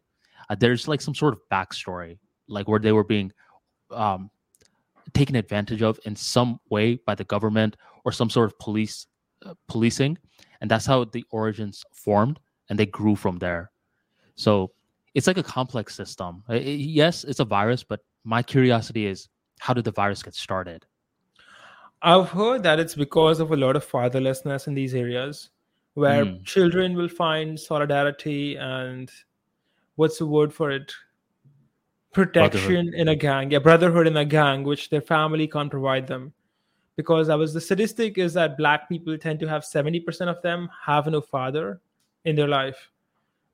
uh, 0.48 0.56
there's 0.59 0.86
like 0.86 1.01
some 1.01 1.14
sort 1.14 1.35
of 1.35 1.40
backstory, 1.51 2.18
like 2.48 2.68
where 2.68 2.78
they 2.78 2.93
were 2.93 3.05
being 3.05 3.32
um, 3.90 4.31
taken 5.14 5.36
advantage 5.36 5.82
of 5.82 5.98
in 6.05 6.14
some 6.14 6.60
way 6.70 6.97
by 7.06 7.14
the 7.14 7.24
government 7.24 7.77
or 8.05 8.12
some 8.12 8.31
sort 8.31 8.47
of 8.47 8.59
police 8.59 9.06
uh, 9.44 9.55
policing, 9.68 10.18
and 10.60 10.70
that's 10.70 10.86
how 10.86 11.05
the 11.05 11.24
origins 11.31 11.85
formed, 11.93 12.39
and 12.68 12.78
they 12.78 12.86
grew 12.86 13.16
from 13.16 13.39
there. 13.39 13.70
So 14.36 14.70
it's 15.14 15.27
like 15.27 15.39
a 15.39 15.43
complex 15.43 15.94
system. 15.94 16.44
It, 16.48 16.62
yes, 16.62 17.24
it's 17.24 17.40
a 17.40 17.44
virus, 17.44 17.82
but 17.82 18.01
my 18.24 18.43
curiosity 18.43 19.06
is 19.06 19.28
how 19.60 19.74
did 19.74 19.84
the 19.84 19.92
virus 19.92 20.22
get 20.22 20.34
started? 20.34 20.86
I've 22.02 22.30
heard 22.30 22.62
that 22.62 22.80
it's 22.80 22.94
because 22.94 23.40
of 23.40 23.52
a 23.52 23.56
lot 23.56 23.76
of 23.76 23.86
fatherlessness 23.86 24.66
in 24.66 24.74
these 24.74 24.94
areas 24.94 25.50
where 25.94 26.24
mm. 26.24 26.42
children 26.44 26.94
will 26.94 27.10
find 27.10 27.60
solidarity 27.60 28.56
and 28.56 29.10
what's 29.96 30.16
the 30.16 30.26
word 30.26 30.52
for 30.54 30.70
it? 30.70 30.90
Protection 32.12 32.94
in 32.94 33.08
a 33.08 33.14
gang, 33.14 33.50
yeah, 33.50 33.58
brotherhood 33.58 34.06
in 34.06 34.16
a 34.16 34.24
gang, 34.24 34.64
which 34.64 34.88
their 34.88 35.02
family 35.02 35.46
can't 35.46 35.70
provide 35.70 36.06
them. 36.06 36.32
Because 36.96 37.28
I 37.28 37.34
was 37.34 37.52
the 37.52 37.60
statistic 37.60 38.16
is 38.16 38.32
that 38.34 38.56
black 38.56 38.88
people 38.88 39.16
tend 39.18 39.40
to 39.40 39.48
have 39.48 39.62
70% 39.62 40.28
of 40.28 40.40
them 40.42 40.70
have 40.84 41.06
no 41.06 41.20
father 41.20 41.80
in 42.24 42.34
their 42.34 42.48
life. 42.48 42.90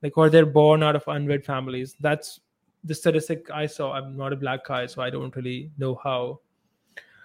Like 0.01 0.17
or 0.17 0.29
they're 0.29 0.45
born 0.45 0.83
out 0.83 0.95
of 0.95 1.03
unwed 1.07 1.43
families. 1.43 1.95
That's 1.99 2.39
the 2.87 2.95
statistic 2.95 3.49
I 3.51 3.65
saw. 3.65 3.93
I'm 3.93 4.15
not 4.15 4.33
a 4.33 4.35
black 4.35 4.65
guy, 4.65 4.85
so 4.85 5.01
I 5.01 5.09
don't 5.09 5.35
really 5.35 5.71
know 5.77 5.99
how 6.03 6.39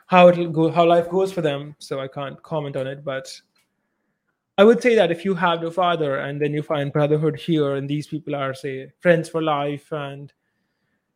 how 0.06 0.28
it'll 0.28 0.50
go, 0.50 0.70
how 0.70 0.84
life 0.84 1.08
goes 1.08 1.32
for 1.32 1.40
them. 1.40 1.74
So 1.78 2.00
I 2.00 2.08
can't 2.08 2.42
comment 2.42 2.76
on 2.76 2.86
it. 2.86 3.04
But 3.04 3.28
I 4.58 4.64
would 4.64 4.82
say 4.82 4.94
that 4.94 5.10
if 5.10 5.24
you 5.24 5.34
have 5.34 5.62
no 5.62 5.70
father 5.70 6.18
and 6.18 6.40
then 6.40 6.52
you 6.52 6.62
find 6.62 6.92
brotherhood 6.92 7.38
here, 7.38 7.76
and 7.76 7.88
these 7.88 8.06
people 8.06 8.34
are 8.34 8.52
say 8.52 8.90
friends 9.00 9.28
for 9.28 9.42
life 9.42 9.90
and 9.92 10.32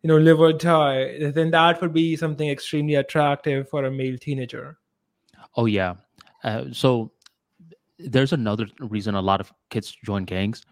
you 0.03 0.09
know 0.09 0.17
live 0.17 0.41
or 0.41 0.53
die, 0.53 1.31
then 1.31 1.51
that 1.51 1.81
would 1.81 1.93
be 1.93 2.17
something 2.17 2.49
extremely 2.49 2.95
attractive 2.95 3.69
for 3.69 3.85
a 3.85 3.91
male 3.91 4.17
teenager. 4.19 4.79
Oh 5.57 5.67
yeah. 5.67 5.95
Uh, 6.45 6.65
so 6.73 7.13
there's 7.99 8.33
another 8.33 8.67
reason 8.79 9.15
a 9.15 9.21
lot 9.23 9.41
of 9.41 9.53
kids 9.71 9.97
join 10.05 10.25
gangs 10.25 10.63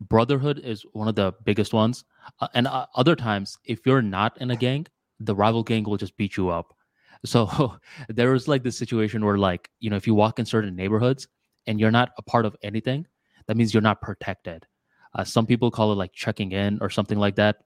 brotherhood 0.00 0.60
is 0.62 0.84
one 0.92 1.08
of 1.08 1.14
the 1.14 1.32
biggest 1.44 1.72
ones. 1.72 2.04
Uh, 2.40 2.48
and 2.54 2.66
uh, 2.66 2.86
other 2.94 3.16
times 3.16 3.58
if 3.64 3.80
you're 3.86 4.02
not 4.02 4.40
in 4.40 4.50
a 4.50 4.56
gang 4.56 4.86
the 5.20 5.34
rival 5.34 5.62
gang 5.62 5.84
will 5.84 5.96
just 5.96 6.16
beat 6.16 6.36
you 6.36 6.48
up. 6.48 6.72
So 7.24 7.78
there 8.08 8.30
was 8.30 8.46
like 8.46 8.62
this 8.62 8.76
situation 8.78 9.24
where 9.24 9.38
like 9.38 9.70
you 9.80 9.90
know 9.90 9.96
if 9.96 10.06
you 10.06 10.14
walk 10.14 10.38
in 10.38 10.44
certain 10.44 10.76
neighborhoods 10.76 11.26
and 11.66 11.80
you're 11.80 11.90
not 11.90 12.10
a 12.18 12.22
part 12.22 12.44
of 12.44 12.54
anything 12.62 13.06
that 13.46 13.56
means 13.56 13.72
you're 13.72 13.80
not 13.80 14.00
protected. 14.00 14.66
Uh, 15.14 15.24
some 15.24 15.46
people 15.46 15.70
call 15.70 15.90
it 15.92 15.96
like 15.96 16.12
checking 16.12 16.52
in 16.52 16.78
or 16.80 16.90
something 16.90 17.18
like 17.18 17.36
that. 17.36 17.56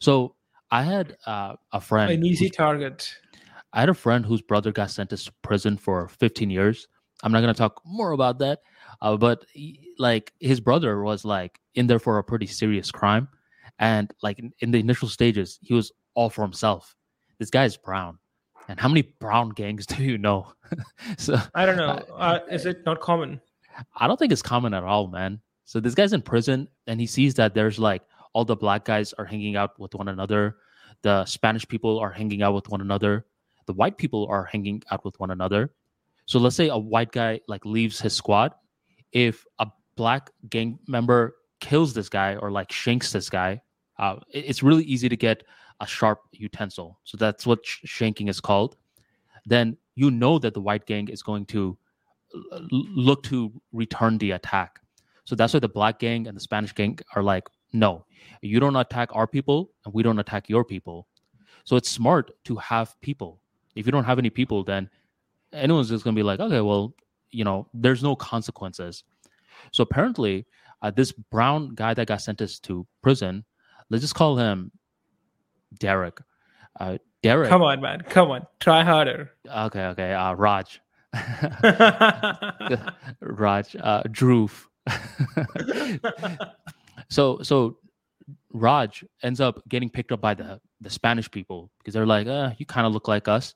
So 0.00 0.34
i 0.70 0.82
had 0.82 1.16
uh, 1.26 1.54
a 1.72 1.80
friend 1.80 2.10
an 2.10 2.24
easy 2.24 2.48
target. 2.48 3.14
I 3.72 3.80
had 3.80 3.90
a 3.90 3.94
friend 3.94 4.24
whose 4.24 4.40
brother 4.40 4.72
got 4.72 4.90
sentenced 4.90 5.26
to 5.26 5.32
prison 5.42 5.76
for 5.76 6.08
15 6.08 6.48
years. 6.48 6.88
I'm 7.22 7.30
not 7.30 7.42
going 7.42 7.54
to 7.54 7.58
talk 7.58 7.82
more 7.84 8.12
about 8.12 8.38
that 8.38 8.60
uh, 9.00 9.16
but 9.16 9.44
he, 9.52 9.94
like 9.98 10.32
his 10.40 10.60
brother 10.60 11.02
was 11.02 11.24
like 11.24 11.60
in 11.74 11.86
there 11.86 11.98
for 11.98 12.18
a 12.18 12.24
pretty 12.24 12.46
serious 12.46 12.90
crime, 12.90 13.28
and 13.78 14.12
like 14.22 14.38
in, 14.38 14.52
in 14.60 14.70
the 14.70 14.80
initial 14.80 15.08
stages, 15.08 15.58
he 15.62 15.74
was 15.74 15.92
all 16.14 16.30
for 16.30 16.42
himself. 16.42 16.94
This 17.38 17.50
guy 17.50 17.64
is 17.64 17.76
brown, 17.76 18.18
and 18.68 18.78
how 18.78 18.88
many 18.88 19.02
brown 19.02 19.50
gangs 19.50 19.86
do 19.86 20.02
you 20.02 20.18
know? 20.18 20.52
so 21.18 21.36
I 21.54 21.66
don't 21.66 21.76
know. 21.76 22.02
Uh, 22.16 22.40
is 22.50 22.66
it 22.66 22.84
not 22.86 23.00
common? 23.00 23.40
I 23.96 24.06
don't 24.06 24.18
think 24.18 24.32
it's 24.32 24.42
common 24.42 24.74
at 24.74 24.84
all, 24.84 25.08
man. 25.08 25.40
So 25.64 25.80
this 25.80 25.94
guy's 25.94 26.12
in 26.12 26.22
prison, 26.22 26.68
and 26.86 27.00
he 27.00 27.06
sees 27.06 27.34
that 27.34 27.54
there's 27.54 27.78
like 27.78 28.02
all 28.32 28.44
the 28.44 28.56
black 28.56 28.84
guys 28.84 29.12
are 29.14 29.24
hanging 29.24 29.56
out 29.56 29.78
with 29.78 29.94
one 29.94 30.08
another, 30.08 30.56
the 31.02 31.24
Spanish 31.24 31.66
people 31.66 31.98
are 31.98 32.10
hanging 32.10 32.42
out 32.42 32.54
with 32.54 32.68
one 32.68 32.80
another, 32.80 33.26
the 33.66 33.72
white 33.72 33.96
people 33.96 34.26
are 34.28 34.44
hanging 34.44 34.82
out 34.90 35.04
with 35.04 35.18
one 35.20 35.30
another. 35.30 35.72
So 36.26 36.38
let's 36.38 36.56
say 36.56 36.68
a 36.68 36.76
white 36.76 37.12
guy 37.12 37.40
like 37.48 37.64
leaves 37.64 38.00
his 38.00 38.14
squad 38.14 38.54
if 39.14 39.46
a 39.60 39.68
black 39.96 40.30
gang 40.50 40.78
member 40.86 41.36
kills 41.60 41.94
this 41.94 42.10
guy 42.10 42.36
or 42.36 42.50
like 42.50 42.70
shanks 42.70 43.12
this 43.12 43.30
guy, 43.30 43.62
uh, 43.98 44.16
it's 44.30 44.62
really 44.62 44.84
easy 44.84 45.08
to 45.08 45.16
get 45.16 45.44
a 45.80 45.86
sharp 45.86 46.20
utensil. 46.32 46.98
So 47.04 47.16
that's 47.16 47.46
what 47.46 47.64
sh- 47.64 47.84
shanking 47.86 48.28
is 48.28 48.40
called. 48.40 48.76
Then 49.46 49.76
you 49.94 50.10
know 50.10 50.38
that 50.40 50.52
the 50.52 50.60
white 50.60 50.84
gang 50.84 51.08
is 51.08 51.22
going 51.22 51.46
to 51.46 51.78
l- 52.52 52.68
look 52.70 53.22
to 53.24 53.52
return 53.72 54.18
the 54.18 54.32
attack. 54.32 54.80
So 55.24 55.34
that's 55.34 55.54
why 55.54 55.60
the 55.60 55.68
black 55.68 55.98
gang 56.00 56.26
and 56.26 56.36
the 56.36 56.40
Spanish 56.40 56.72
gang 56.74 56.98
are 57.14 57.22
like 57.22 57.48
no, 57.72 58.06
you 58.40 58.60
don't 58.60 58.76
attack 58.76 59.08
our 59.12 59.26
people, 59.26 59.72
and 59.84 59.92
we 59.92 60.04
don't 60.04 60.20
attack 60.20 60.48
your 60.48 60.64
people. 60.64 61.08
So 61.64 61.74
it's 61.74 61.90
smart 61.90 62.30
to 62.44 62.54
have 62.56 62.94
people. 63.00 63.40
If 63.74 63.84
you 63.84 63.90
don't 63.90 64.04
have 64.04 64.18
any 64.18 64.30
people, 64.30 64.62
then 64.62 64.88
anyone's 65.52 65.88
just 65.88 66.04
gonna 66.04 66.14
be 66.14 66.22
like, 66.22 66.38
okay, 66.38 66.60
well, 66.60 66.94
you 67.34 67.44
know, 67.44 67.66
there's 67.74 68.02
no 68.02 68.16
consequences. 68.16 69.04
So 69.72 69.82
apparently, 69.82 70.46
uh, 70.82 70.90
this 70.90 71.12
brown 71.12 71.74
guy 71.74 71.94
that 71.94 72.06
got 72.06 72.22
sentenced 72.22 72.64
to 72.64 72.86
prison, 73.02 73.44
let's 73.90 74.02
just 74.02 74.14
call 74.14 74.36
him 74.36 74.70
Derek. 75.78 76.18
Uh, 76.78 76.98
Derek. 77.22 77.48
Come 77.48 77.62
on, 77.62 77.80
man. 77.80 78.02
Come 78.02 78.30
on. 78.30 78.46
Try 78.60 78.84
harder. 78.84 79.30
Okay, 79.48 79.84
okay. 79.86 80.12
Uh, 80.12 80.34
Raj. 80.34 80.80
Raj. 83.20 83.76
Uh, 83.80 84.02
so, 87.08 87.38
so 87.42 87.78
Raj 88.52 89.04
ends 89.22 89.40
up 89.40 89.66
getting 89.68 89.88
picked 89.88 90.12
up 90.12 90.20
by 90.20 90.34
the 90.34 90.60
the 90.80 90.90
Spanish 90.90 91.30
people 91.30 91.70
because 91.78 91.94
they're 91.94 92.06
like, 92.06 92.26
uh, 92.26 92.50
you 92.58 92.66
kind 92.66 92.86
of 92.86 92.92
look 92.92 93.08
like 93.08 93.26
us. 93.26 93.54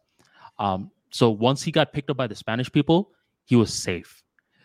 Um, 0.59 0.91
so 1.11 1.31
once 1.31 1.63
he 1.63 1.71
got 1.71 1.93
picked 1.93 2.11
up 2.11 2.17
by 2.17 2.27
the 2.27 2.35
Spanish 2.35 2.73
people, 2.73 3.13
he 3.49 3.57
was 3.57 3.73
safe. 3.73 4.23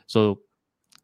So 0.08 0.42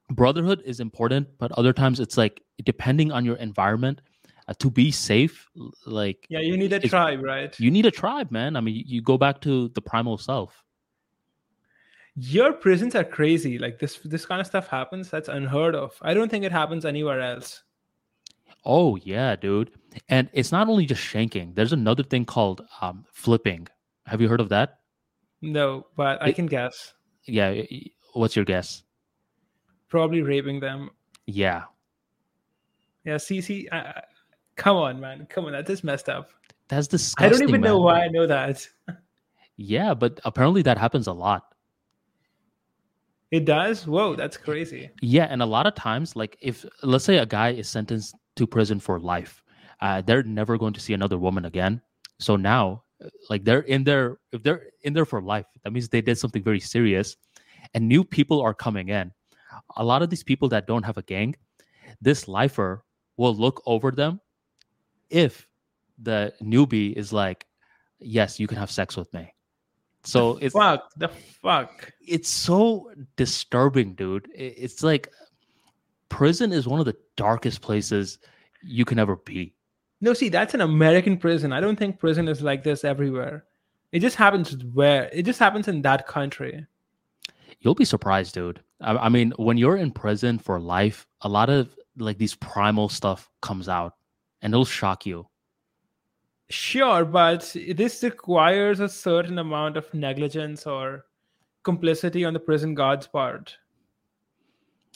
brotherhood 0.10 0.62
is 0.66 0.82
important, 0.82 1.30
but 1.38 1.50
other 1.54 1.72
times 1.72 2.02
it's 2.02 2.18
like 2.18 2.42
depending 2.66 3.10
on 3.14 3.24
your 3.24 3.38
environment, 3.38 4.02
uh, 4.50 4.54
to 4.60 4.70
be 4.70 4.92
safe 4.92 5.48
like 5.86 6.26
yeah 6.28 6.40
you 6.40 6.58
need 6.58 6.74
a 6.74 6.80
tribe 6.80 7.22
right? 7.22 7.58
you 7.60 7.72
need 7.72 7.86
a 7.86 7.92
tribe 7.92 8.32
man. 8.32 8.56
I 8.58 8.62
mean 8.62 8.76
you, 8.76 8.84
you 8.86 9.02
go 9.02 9.18
back 9.18 9.40
to 9.42 9.70
the 9.70 9.82
primal 9.82 10.18
self. 10.18 10.64
Your 12.16 12.52
prisons 12.52 12.96
are 12.96 13.06
crazy. 13.06 13.58
Like 13.58 13.80
this 13.80 14.00
this 14.04 14.26
kind 14.26 14.42
of 14.42 14.48
stuff 14.48 14.68
happens. 14.68 15.10
That's 15.10 15.30
unheard 15.30 15.76
of. 15.76 15.98
I 16.02 16.14
don't 16.14 16.30
think 16.30 16.44
it 16.44 16.52
happens 16.52 16.84
anywhere 16.84 17.22
else. 17.22 17.64
Oh 18.66 18.98
yeah 18.98 19.38
dude. 19.38 19.72
And 20.10 20.30
it's 20.34 20.52
not 20.52 20.68
only 20.68 20.86
just 20.86 21.02
shanking. 21.02 21.56
There's 21.56 21.72
another 21.72 22.04
thing 22.04 22.26
called 22.26 22.62
um, 22.82 23.06
flipping. 23.14 23.68
Have 24.06 24.20
you 24.20 24.28
heard 24.28 24.42
of 24.42 24.50
that? 24.50 24.80
No 25.42 25.86
but 25.96 26.22
i 26.22 26.32
can 26.34 26.48
guess 26.48 26.94
yeah 27.30 27.62
what's 28.14 28.36
your 28.36 28.46
guess 28.46 28.84
probably 29.88 30.22
raping 30.22 30.60
them 30.60 30.90
yeah 31.26 31.64
yeah 33.06 33.18
see 33.18 33.40
see 33.42 33.68
I, 33.72 34.02
Come 34.60 34.76
on, 34.76 35.00
man. 35.00 35.26
Come 35.30 35.46
on. 35.46 35.54
That 35.54 35.70
is 35.70 35.86
messed 35.86 36.10
up. 36.10 36.32
That's 36.68 36.86
disgusting. 36.86 37.26
I 37.26 37.30
don't 37.30 37.48
even 37.48 37.62
man. 37.62 37.72
know 37.72 37.80
why 37.80 38.04
I 38.04 38.08
know 38.10 38.28
that. 38.28 38.68
yeah, 39.56 39.94
but 39.94 40.20
apparently 40.26 40.62
that 40.64 40.78
happens 40.78 41.08
a 41.08 41.14
lot. 41.14 41.56
It 43.32 43.46
does? 43.46 43.88
Whoa, 43.88 44.16
that's 44.16 44.36
crazy. 44.36 44.90
Yeah, 45.02 45.28
and 45.30 45.42
a 45.42 45.46
lot 45.46 45.66
of 45.66 45.76
times, 45.76 46.16
like 46.16 46.38
if 46.42 46.66
let's 46.84 47.06
say 47.06 47.20
a 47.20 47.26
guy 47.26 47.52
is 47.52 47.70
sentenced 47.70 48.16
to 48.36 48.46
prison 48.46 48.82
for 48.82 49.00
life, 49.00 49.42
uh, 49.80 50.02
they're 50.02 50.24
never 50.24 50.58
going 50.58 50.74
to 50.74 50.82
see 50.82 50.94
another 50.94 51.18
woman 51.18 51.46
again. 51.46 51.82
So 52.20 52.36
now, 52.36 52.84
like 53.30 53.44
they're 53.44 53.62
in 53.62 53.84
there, 53.84 54.18
if 54.32 54.44
they're 54.44 54.68
in 54.84 54.94
there 54.94 55.06
for 55.06 55.22
life, 55.22 55.46
that 55.64 55.72
means 55.72 55.90
they 55.90 56.02
did 56.02 56.18
something 56.18 56.44
very 56.44 56.60
serious, 56.60 57.18
and 57.74 57.88
new 57.88 58.04
people 58.04 58.42
are 58.42 58.54
coming 58.54 58.90
in. 58.90 59.12
A 59.78 59.84
lot 59.84 60.02
of 60.02 60.10
these 60.10 60.24
people 60.24 60.50
that 60.50 60.68
don't 60.68 60.84
have 60.84 60.98
a 60.98 61.04
gang, 61.04 61.36
this 62.02 62.28
lifer 62.28 62.84
will 63.18 63.36
look 63.36 63.62
over 63.66 63.92
them 63.92 64.20
if 65.10 65.48
the 66.02 66.34
newbie 66.42 66.94
is 66.94 67.12
like, 67.12 67.46
yes, 68.00 68.40
you 68.40 68.48
can 68.48 68.58
have 68.58 68.72
sex 68.72 68.96
with 68.96 69.14
me. 69.14 69.34
So 70.04 70.34
the 70.36 70.46
it's 70.46 70.56
fuck 70.56 70.90
the 70.96 71.10
fuck. 71.10 71.92
It's 72.08 72.30
so 72.30 72.92
disturbing, 73.18 73.96
dude. 73.96 74.30
It's 74.34 74.82
like 74.84 75.10
prison 76.08 76.54
is 76.54 76.68
one 76.68 76.80
of 76.80 76.86
the 76.86 76.96
darkest 77.18 77.62
places 77.62 78.20
you 78.64 78.86
can 78.86 79.00
ever 79.00 79.18
be. 79.18 79.54
No, 80.02 80.14
see, 80.14 80.30
that's 80.30 80.54
an 80.54 80.62
American 80.62 81.18
prison. 81.18 81.52
I 81.52 81.60
don't 81.60 81.76
think 81.76 82.00
prison 82.00 82.28
is 82.28 82.42
like 82.42 82.64
this 82.64 82.84
everywhere. 82.86 83.46
It 83.92 84.00
just 84.00 84.16
happens 84.16 84.56
where 84.74 85.10
it 85.12 85.24
just 85.24 85.40
happens 85.40 85.68
in 85.68 85.82
that 85.82 86.08
country. 86.08 86.66
You'll 87.60 87.76
be 87.76 87.86
surprised, 87.86 88.34
dude. 88.34 88.62
I, 88.82 88.96
I 88.96 89.10
mean, 89.10 89.34
when 89.38 89.58
you're 89.58 89.78
in 89.78 89.92
prison 89.92 90.38
for 90.38 90.60
life, 90.60 91.06
a 91.22 91.30
lot 91.30 91.50
of 91.50 91.76
like 91.98 92.18
these 92.18 92.36
primal 92.36 92.88
stuff 92.88 93.30
comes 93.42 93.68
out 93.68 93.96
and 94.42 94.54
it'll 94.54 94.66
shock 94.66 95.06
you. 95.06 95.28
Sure, 96.50 97.06
but 97.06 97.56
this 97.76 98.02
requires 98.04 98.80
a 98.80 98.90
certain 98.90 99.38
amount 99.38 99.78
of 99.78 99.94
negligence 99.94 100.66
or 100.66 101.06
complicity 101.64 102.26
on 102.26 102.34
the 102.34 102.40
prison 102.40 102.74
guard's 102.74 103.06
part. 103.06 103.56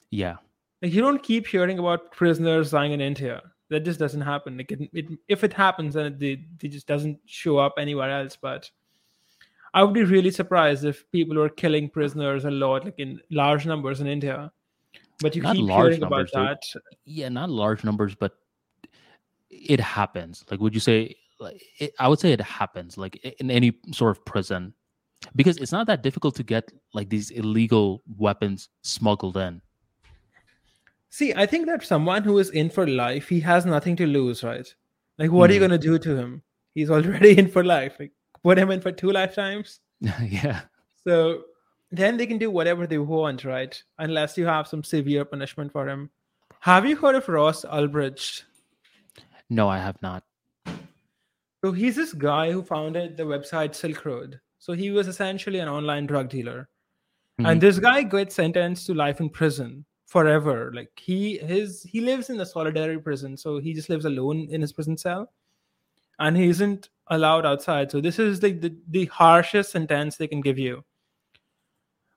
Yeah. 0.10 0.38
Like 0.82 0.94
you 0.94 1.02
don't 1.02 1.22
keep 1.22 1.46
hearing 1.46 1.78
about 1.78 2.12
prisoners 2.12 2.72
dying 2.72 2.92
in 2.92 3.02
India. 3.02 3.42
That 3.74 3.86
just 3.86 4.00
doesn't 4.00 4.22
happen. 4.22 4.58
Like 4.58 4.72
it, 4.72 4.90
it, 4.94 5.06
if 5.28 5.44
it 5.44 5.54
happens, 5.54 5.96
then 5.96 6.18
it, 6.20 6.40
it 6.62 6.68
just 6.70 6.88
doesn't 6.88 7.20
show 7.26 7.58
up 7.58 7.76
anywhere 7.78 8.10
else. 8.10 8.38
But 8.40 8.70
I 9.74 9.84
would 9.84 9.94
be 9.94 10.04
really 10.04 10.32
surprised 10.32 10.86
if 10.86 11.10
people 11.12 11.36
were 11.36 11.50
killing 11.50 11.90
prisoners 11.90 12.46
a 12.46 12.52
lot, 12.52 12.86
like 12.86 13.00
in 13.00 13.20
large 13.32 13.66
numbers 13.66 14.00
in 14.02 14.08
India. 14.08 14.52
But 15.20 15.36
you 15.36 15.42
not 15.42 15.56
keep 15.56 15.70
hearing 15.70 16.00
numbers, 16.00 16.32
about 16.34 16.62
that. 16.74 16.82
Yeah, 17.06 17.30
not 17.30 17.50
large 17.50 17.84
numbers, 17.84 18.16
but 18.16 18.34
it 19.54 19.80
happens 19.80 20.44
like 20.50 20.60
would 20.60 20.74
you 20.74 20.80
say 20.80 21.16
like 21.40 21.62
it, 21.80 21.94
i 22.00 22.08
would 22.08 22.20
say 22.20 22.32
it 22.32 22.42
happens 22.42 22.98
like 22.98 23.16
in 23.40 23.52
any 23.52 23.74
sort 23.92 24.12
of 24.16 24.24
prison 24.26 24.74
because 25.36 25.58
it's 25.58 25.72
not 25.72 25.88
that 25.88 26.04
difficult 26.04 26.36
to 26.36 26.44
get 26.44 26.72
like 26.94 27.10
these 27.10 27.30
illegal 27.32 28.02
weapons 28.18 28.70
smuggled 28.82 29.38
in 29.38 29.62
see 31.18 31.34
i 31.44 31.46
think 31.54 31.68
that 31.72 31.86
someone 31.92 32.24
who 32.30 32.38
is 32.44 32.50
in 32.62 32.70
for 32.78 32.88
life 32.88 33.30
he 33.36 33.40
has 33.48 33.66
nothing 33.66 33.96
to 34.02 34.08
lose 34.08 34.44
right 34.44 34.74
like 35.18 35.32
what 35.32 35.50
mm. 35.50 35.52
are 35.52 35.54
you 35.54 35.60
hmm. 35.60 35.68
going 35.68 35.80
to 35.80 35.88
do 35.88 35.98
to 36.06 36.16
him 36.16 36.42
he's 36.76 36.94
already 37.00 37.38
in 37.44 37.50
for 37.56 37.64
life 37.64 37.98
like 38.00 38.14
put 38.44 38.58
him 38.58 38.72
in 38.78 38.82
for 38.82 38.92
two 38.92 39.12
lifetimes 39.12 39.80
yeah 40.22 40.62
so 41.04 41.44
then 41.92 42.18
they 42.18 42.26
can 42.26 42.40
do 42.40 42.50
whatever 42.50 42.88
they 42.88 42.98
want 42.98 43.46
right 43.46 43.84
unless 44.00 44.38
you 44.38 44.46
have 44.46 44.68
some 44.68 44.84
severe 44.84 45.26
punishment 45.26 45.72
for 45.72 45.88
him 45.88 46.10
have 46.62 46.86
you 46.86 46.96
heard 46.96 47.16
of 47.16 47.30
ross 47.30 47.64
ulbricht 47.66 48.44
no, 49.54 49.70
I 49.70 49.78
have 49.78 50.02
not. 50.02 50.24
So 51.64 51.72
he's 51.72 51.96
this 51.96 52.14
guy 52.14 52.52
who 52.52 52.64
founded 52.64 53.16
the 53.16 53.24
website 53.24 53.76
Silk 53.76 54.04
Road. 54.04 54.40
So 54.60 54.74
he 54.74 54.90
was 54.90 55.08
essentially 55.08 55.60
an 55.60 55.70
online 55.70 56.08
drug 56.08 56.30
dealer. 56.30 56.70
Mm-hmm. 57.40 57.46
And 57.46 57.62
this 57.62 57.80
guy 57.80 58.02
gets 58.02 58.36
sentenced 58.36 58.88
to 58.88 58.94
life 58.94 59.20
in 59.20 59.30
prison 59.30 59.86
forever. 60.14 60.72
Like 60.74 60.92
he 60.98 61.38
his 61.40 61.84
he 61.84 62.00
lives 62.00 62.30
in 62.30 62.40
a 62.40 62.46
solitary 62.46 63.00
prison, 63.00 63.36
so 63.36 63.60
he 63.60 63.74
just 63.74 63.90
lives 63.90 64.06
alone 64.06 64.48
in 64.50 64.62
his 64.62 64.72
prison 64.72 64.98
cell. 64.98 65.32
And 66.20 66.38
he 66.38 66.48
isn't 66.50 66.90
allowed 67.08 67.46
outside. 67.46 67.92
So 67.92 68.00
this 68.00 68.20
is 68.20 68.42
like 68.44 68.62
the, 68.62 68.74
the 68.88 69.06
harshest 69.06 69.72
sentence 69.72 70.16
they 70.16 70.28
can 70.28 70.42
give 70.42 70.60
you. 70.60 70.84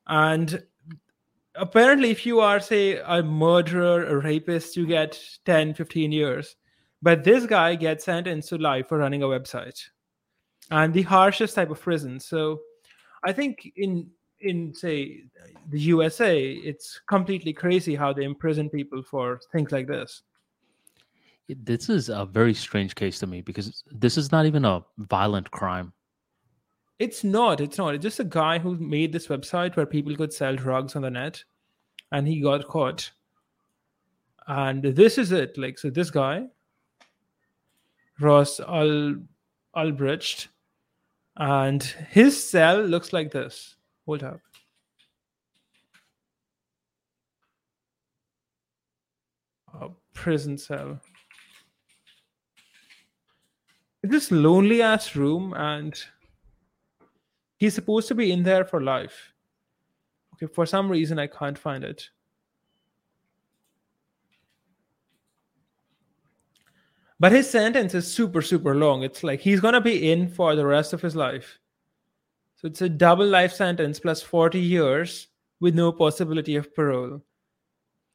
And 0.06 0.62
apparently 1.54 2.10
if 2.10 2.26
you 2.26 2.40
are 2.40 2.60
say 2.60 2.98
a 2.98 3.22
murderer, 3.22 4.04
a 4.04 4.20
rapist, 4.20 4.76
you 4.76 4.86
get 4.86 5.18
10, 5.46 5.74
15 5.74 6.12
years 6.12 6.56
but 7.02 7.24
this 7.24 7.46
guy 7.46 7.74
gets 7.74 8.04
sentenced 8.04 8.48
to 8.48 8.58
life 8.58 8.88
for 8.88 8.98
running 8.98 9.22
a 9.22 9.26
website 9.26 9.80
and 10.70 10.92
the 10.92 11.02
harshest 11.02 11.54
type 11.54 11.70
of 11.70 11.80
prison. 11.80 12.18
So 12.18 12.60
I 13.22 13.32
think 13.32 13.72
in 13.76 14.10
in 14.40 14.74
say 14.74 15.24
the 15.70 15.80
USA, 15.80 16.50
it's 16.50 17.00
completely 17.06 17.52
crazy 17.52 17.94
how 17.94 18.12
they 18.12 18.24
imprison 18.24 18.68
people 18.68 19.02
for 19.02 19.40
things 19.52 19.72
like 19.72 19.86
this. 19.86 20.22
This 21.48 21.88
is 21.88 22.08
a 22.08 22.24
very 22.24 22.54
strange 22.54 22.94
case 22.94 23.18
to 23.20 23.26
me 23.26 23.40
because 23.40 23.84
this 23.90 24.16
is 24.16 24.32
not 24.32 24.46
even 24.46 24.64
a 24.64 24.84
violent 24.98 25.50
crime. 25.50 25.92
It's 26.98 27.22
not. 27.22 27.60
It's 27.60 27.78
not. 27.78 27.94
It's 27.94 28.02
just 28.02 28.20
a 28.20 28.24
guy 28.24 28.58
who 28.58 28.76
made 28.76 29.12
this 29.12 29.28
website 29.28 29.76
where 29.76 29.86
people 29.86 30.16
could 30.16 30.32
sell 30.32 30.56
drugs 30.56 30.96
on 30.96 31.02
the 31.02 31.10
net, 31.10 31.44
and 32.10 32.26
he 32.26 32.40
got 32.40 32.66
caught. 32.66 33.10
And 34.48 34.82
this 34.82 35.18
is 35.18 35.30
it. 35.30 35.58
Like 35.58 35.78
so, 35.78 35.90
this 35.90 36.10
guy 36.10 36.46
Ross 38.18 38.60
Al 38.60 39.16
Ulbricht, 39.76 40.48
and 41.36 41.82
his 41.82 42.42
cell 42.42 42.80
looks 42.82 43.12
like 43.12 43.30
this. 43.30 43.75
Hold 44.06 44.22
up. 44.22 44.40
A 49.80 49.88
prison 50.14 50.56
cell. 50.56 51.00
It's 54.02 54.12
this 54.12 54.30
lonely 54.30 54.80
ass 54.80 55.16
room, 55.16 55.52
and 55.54 55.92
he's 57.56 57.74
supposed 57.74 58.06
to 58.08 58.14
be 58.14 58.30
in 58.30 58.44
there 58.44 58.64
for 58.64 58.80
life. 58.80 59.32
Okay, 60.34 60.52
for 60.52 60.66
some 60.66 60.88
reason 60.88 61.18
I 61.18 61.26
can't 61.26 61.58
find 61.58 61.82
it. 61.82 62.08
But 67.18 67.32
his 67.32 67.48
sentence 67.50 67.94
is 67.94 68.06
super, 68.12 68.42
super 68.42 68.74
long. 68.74 69.02
It's 69.02 69.24
like 69.24 69.40
he's 69.40 69.60
to 69.74 69.80
be 69.80 70.12
in 70.12 70.28
for 70.28 70.54
the 70.54 70.66
rest 70.66 70.92
of 70.92 71.00
his 71.02 71.16
life. 71.16 71.58
So 72.66 72.70
it's 72.70 72.82
a 72.82 72.88
double 72.88 73.24
life 73.28 73.52
sentence 73.52 74.00
plus 74.00 74.22
40 74.22 74.58
years 74.58 75.28
with 75.60 75.76
no 75.76 75.92
possibility 75.92 76.56
of 76.56 76.74
parole. 76.74 77.22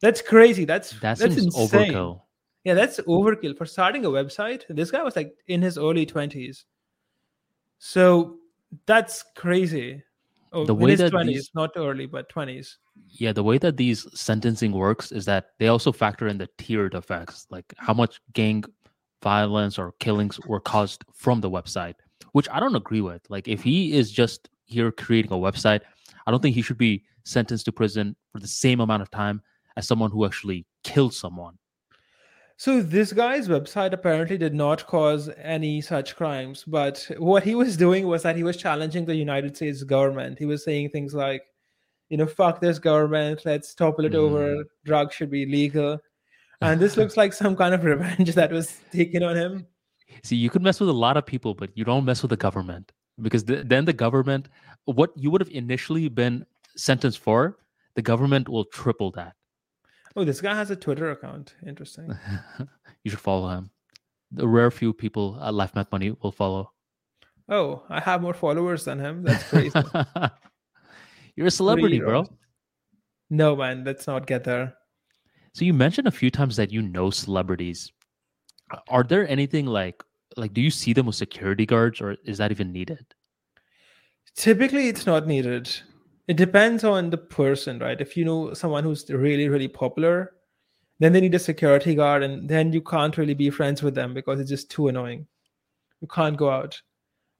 That's 0.02 0.22
crazy. 0.22 0.66
That's 0.66 0.90
that 1.00 1.20
that's 1.20 1.38
insane. 1.38 1.52
overkill. 1.70 2.22
Yeah, 2.66 2.74
that's 2.74 3.00
overkill 3.00 3.58
for 3.58 3.66
starting 3.66 4.04
a 4.04 4.10
website. 4.10 4.64
This 4.68 4.92
guy 4.92 5.04
was 5.04 5.16
like 5.16 5.32
in 5.48 5.62
his 5.62 5.78
early 5.78 6.06
20s. 6.06 6.66
So 7.80 8.40
that's 8.86 9.24
crazy. 9.38 10.04
Oh, 10.52 10.66
The 10.66 10.74
in 10.76 10.80
way 10.82 10.92
his 10.92 11.00
that 11.00 11.14
20s, 11.14 11.28
these- 11.28 11.52
not 11.56 11.70
early, 11.78 12.06
but 12.06 12.28
20s. 12.28 12.78
Yeah, 13.08 13.32
the 13.32 13.44
way 13.44 13.58
that 13.58 13.78
these 13.78 14.06
sentencing 14.20 14.74
works 14.74 15.14
is 15.14 15.24
that 15.26 15.52
they 15.60 15.70
also 15.70 15.94
factor 15.94 16.28
in 16.28 16.38
the 16.38 16.50
tiered 16.58 16.94
effects, 16.94 17.48
like 17.50 17.74
how 17.78 17.94
much 17.94 18.20
gang 18.34 18.66
violence 19.24 19.80
or 19.80 19.94
killings 20.00 20.42
were 20.46 20.60
caused 20.60 21.06
from 21.14 21.40
the 21.40 21.50
website, 21.50 21.96
which 22.32 22.48
I 22.50 22.60
don't 22.60 22.76
agree 22.76 23.02
with. 23.02 23.22
Like, 23.30 23.48
if 23.48 23.62
he 23.62 23.94
is 23.94 24.12
just 24.12 24.50
here 24.66 24.92
creating 24.92 25.32
a 25.32 25.36
website, 25.36 25.82
I 26.26 26.32
don't 26.32 26.42
think 26.42 26.56
he 26.56 26.62
should 26.62 26.78
be 26.78 27.04
sentenced 27.24 27.66
to 27.66 27.72
prison 27.72 28.16
for 28.32 28.40
the 28.40 28.48
same 28.48 28.80
amount 28.80 29.02
of 29.02 29.12
time 29.12 29.42
as 29.78 29.88
someone 29.88 30.12
who 30.12 30.26
actually 30.26 30.66
killed 30.84 31.14
someone. 31.14 31.58
So 32.58 32.82
this 32.82 33.12
guy's 33.12 33.48
website 33.48 33.92
apparently 33.92 34.38
did 34.38 34.54
not 34.54 34.86
cause 34.86 35.32
any 35.42 35.82
such 35.82 36.16
crimes, 36.16 36.64
but 36.64 37.10
what 37.18 37.44
he 37.44 37.56
was 37.56 37.76
doing 37.76 38.06
was 38.06 38.22
that 38.22 38.36
he 38.36 38.44
was 38.44 38.56
challenging 38.56 39.06
the 39.06 39.16
United 39.16 39.56
States 39.56 39.82
government. 39.82 40.38
He 40.38 40.46
was 40.46 40.64
saying 40.64 40.90
things 40.90 41.16
like, 41.16 41.42
you 42.10 42.18
know, 42.18 42.28
fuck 42.28 42.62
this 42.62 42.78
government, 42.78 43.42
let's 43.46 43.74
topple 43.74 44.06
it 44.06 44.14
over, 44.14 44.58
mm. 44.58 44.64
drugs 44.86 45.16
should 45.16 45.32
be 45.32 45.48
legal. 45.48 45.98
And 46.62 46.80
this 46.80 46.98
looks 46.98 47.18
like 47.18 47.34
some 47.34 47.56
kind 47.56 47.74
of 47.74 47.84
revenge 47.84 48.32
that 48.36 48.52
was 48.52 48.78
taken 48.92 49.24
on 49.24 49.36
him. 49.36 49.66
See, 50.24 50.36
you 50.36 50.50
could 50.50 50.62
mess 50.62 50.80
with 50.80 50.90
a 50.90 50.94
lot 50.94 51.18
of 51.18 51.26
people, 51.26 51.54
but 51.54 51.70
you 51.76 51.84
don't 51.84 52.06
mess 52.06 52.22
with 52.22 52.30
the 52.30 52.38
government 52.38 52.92
because 53.22 53.44
th- 53.44 53.66
then 53.66 53.86
the 53.86 53.94
government, 53.94 54.50
what 54.86 55.12
you 55.16 55.32
would 55.32 55.42
have 55.42 55.50
initially 55.50 56.10
been 56.10 56.46
sentenced 56.76 57.20
for, 57.20 57.58
the 57.96 58.02
government 58.02 58.48
will 58.50 58.66
triple 58.66 59.12
that. 59.12 59.36
Oh, 60.16 60.24
this 60.24 60.42
guy 60.42 60.56
has 60.56 60.72
a 60.72 60.76
Twitter 60.76 61.12
account. 61.12 61.56
Interesting. 61.66 62.14
you 63.04 63.12
should 63.12 63.20
follow 63.20 63.50
him. 63.50 63.70
The 64.32 64.48
rare 64.48 64.72
few 64.72 64.94
people 64.94 65.40
at 65.42 65.54
Life 65.54 65.76
Math 65.76 65.92
Money 65.92 66.16
will 66.22 66.32
follow. 66.32 66.72
Oh, 67.50 67.84
I 67.90 68.00
have 68.00 68.22
more 68.22 68.34
followers 68.34 68.86
than 68.86 69.00
him. 69.00 69.24
That's 69.24 69.44
crazy. 69.44 69.80
You're 71.36 71.48
a 71.48 71.52
celebrity, 71.52 72.00
bro. 72.00 72.26
no, 73.30 73.56
man, 73.56 73.84
let's 73.84 74.08
not 74.08 74.28
get 74.28 74.44
there. 74.44 74.74
So 75.54 75.66
you 75.66 75.74
mentioned 75.74 76.08
a 76.08 76.12
few 76.12 76.32
times 76.32 76.56
that 76.56 76.72
you 76.72 76.82
know 76.82 77.10
celebrities. 77.10 77.92
Are 78.88 79.04
there 79.04 79.28
anything 79.28 79.66
like 79.66 80.04
like 80.38 80.54
do 80.54 80.62
you 80.62 80.72
see 80.72 80.94
them 80.94 81.08
with 81.08 81.16
security 81.16 81.66
guards 81.66 82.02
or 82.02 82.16
is 82.24 82.38
that 82.38 82.52
even 82.52 82.72
needed? 82.72 83.06
Typically, 84.36 84.88
it's 84.88 85.06
not 85.06 85.28
needed. 85.28 85.70
It 86.28 86.38
depends 86.38 86.84
on 86.84 87.10
the 87.10 87.18
person, 87.18 87.80
right? 87.80 88.00
If 88.00 88.16
you 88.16 88.24
know 88.24 88.54
someone 88.54 88.84
who's 88.84 89.10
really, 89.10 89.50
really 89.50 89.68
popular, 89.68 90.34
then 91.00 91.12
they 91.14 91.22
need 91.22 91.36
a 91.36 91.40
security 91.40 91.96
guard, 91.96 92.24
and 92.24 92.48
then 92.50 92.72
you 92.72 92.82
can't 92.82 93.18
really 93.18 93.34
be 93.34 93.50
friends 93.50 93.84
with 93.84 93.96
them 93.96 94.14
because 94.14 94.40
it's 94.40 94.50
just 94.50 94.72
too 94.72 94.88
annoying. 94.88 95.28
You 96.02 96.08
can't 96.08 96.38
go 96.38 96.50
out. 96.50 96.82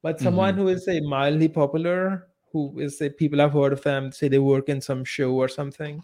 But 0.04 0.20
someone 0.20 0.56
Mhm. 0.56 0.58
who 0.58 0.68
is 0.70 0.86
say 0.86 1.00
mildly 1.02 1.48
popular, 1.48 2.28
who 2.52 2.80
is 2.80 2.98
say 2.98 3.10
people 3.10 3.40
have 3.40 3.54
heard 3.54 3.74
of 3.74 3.84
them, 3.84 4.12
say 4.12 4.28
they 4.28 4.40
work 4.40 4.70
in 4.70 4.82
some 4.82 5.06
show 5.06 5.34
or 5.36 5.48
something, 5.48 6.04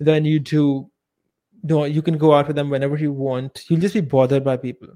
then 0.00 0.26
you 0.26 0.40
do 0.40 0.91
no, 1.62 1.84
you 1.84 2.02
can 2.02 2.18
go 2.18 2.34
out 2.34 2.46
with 2.46 2.56
them 2.56 2.70
whenever 2.70 2.96
you 2.96 3.12
want. 3.12 3.64
You'll 3.68 3.80
just 3.80 3.94
be 3.94 4.00
bothered 4.00 4.44
by 4.44 4.56
people. 4.56 4.88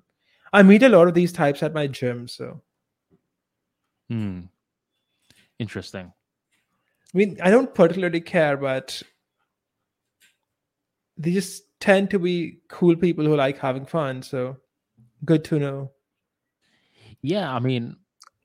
I 0.53 0.63
meet 0.63 0.83
a 0.83 0.89
lot 0.89 1.09
of 1.09 1.15
these 1.15 1.33
types 1.33 1.63
at 1.63 1.75
my 1.75 1.87
gym, 1.87 2.29
so 2.29 2.63
Hmm. 4.09 4.43
Interesting. 5.59 6.13
I 7.15 7.19
mean, 7.19 7.39
I 7.43 7.51
don't 7.51 7.75
particularly 7.75 8.21
care, 8.21 8.57
but 8.57 9.03
they 11.17 11.33
just 11.33 11.63
tend 11.81 12.11
to 12.11 12.19
be 12.19 12.59
cool 12.69 12.95
people 12.97 13.25
who 13.25 13.37
like 13.37 13.59
having 13.59 13.87
fun. 13.87 14.23
So 14.23 14.57
good 15.25 15.45
to 15.45 15.59
know. 15.59 15.93
Yeah, 17.23 17.53
I 17.53 17.59
mean, 17.59 17.97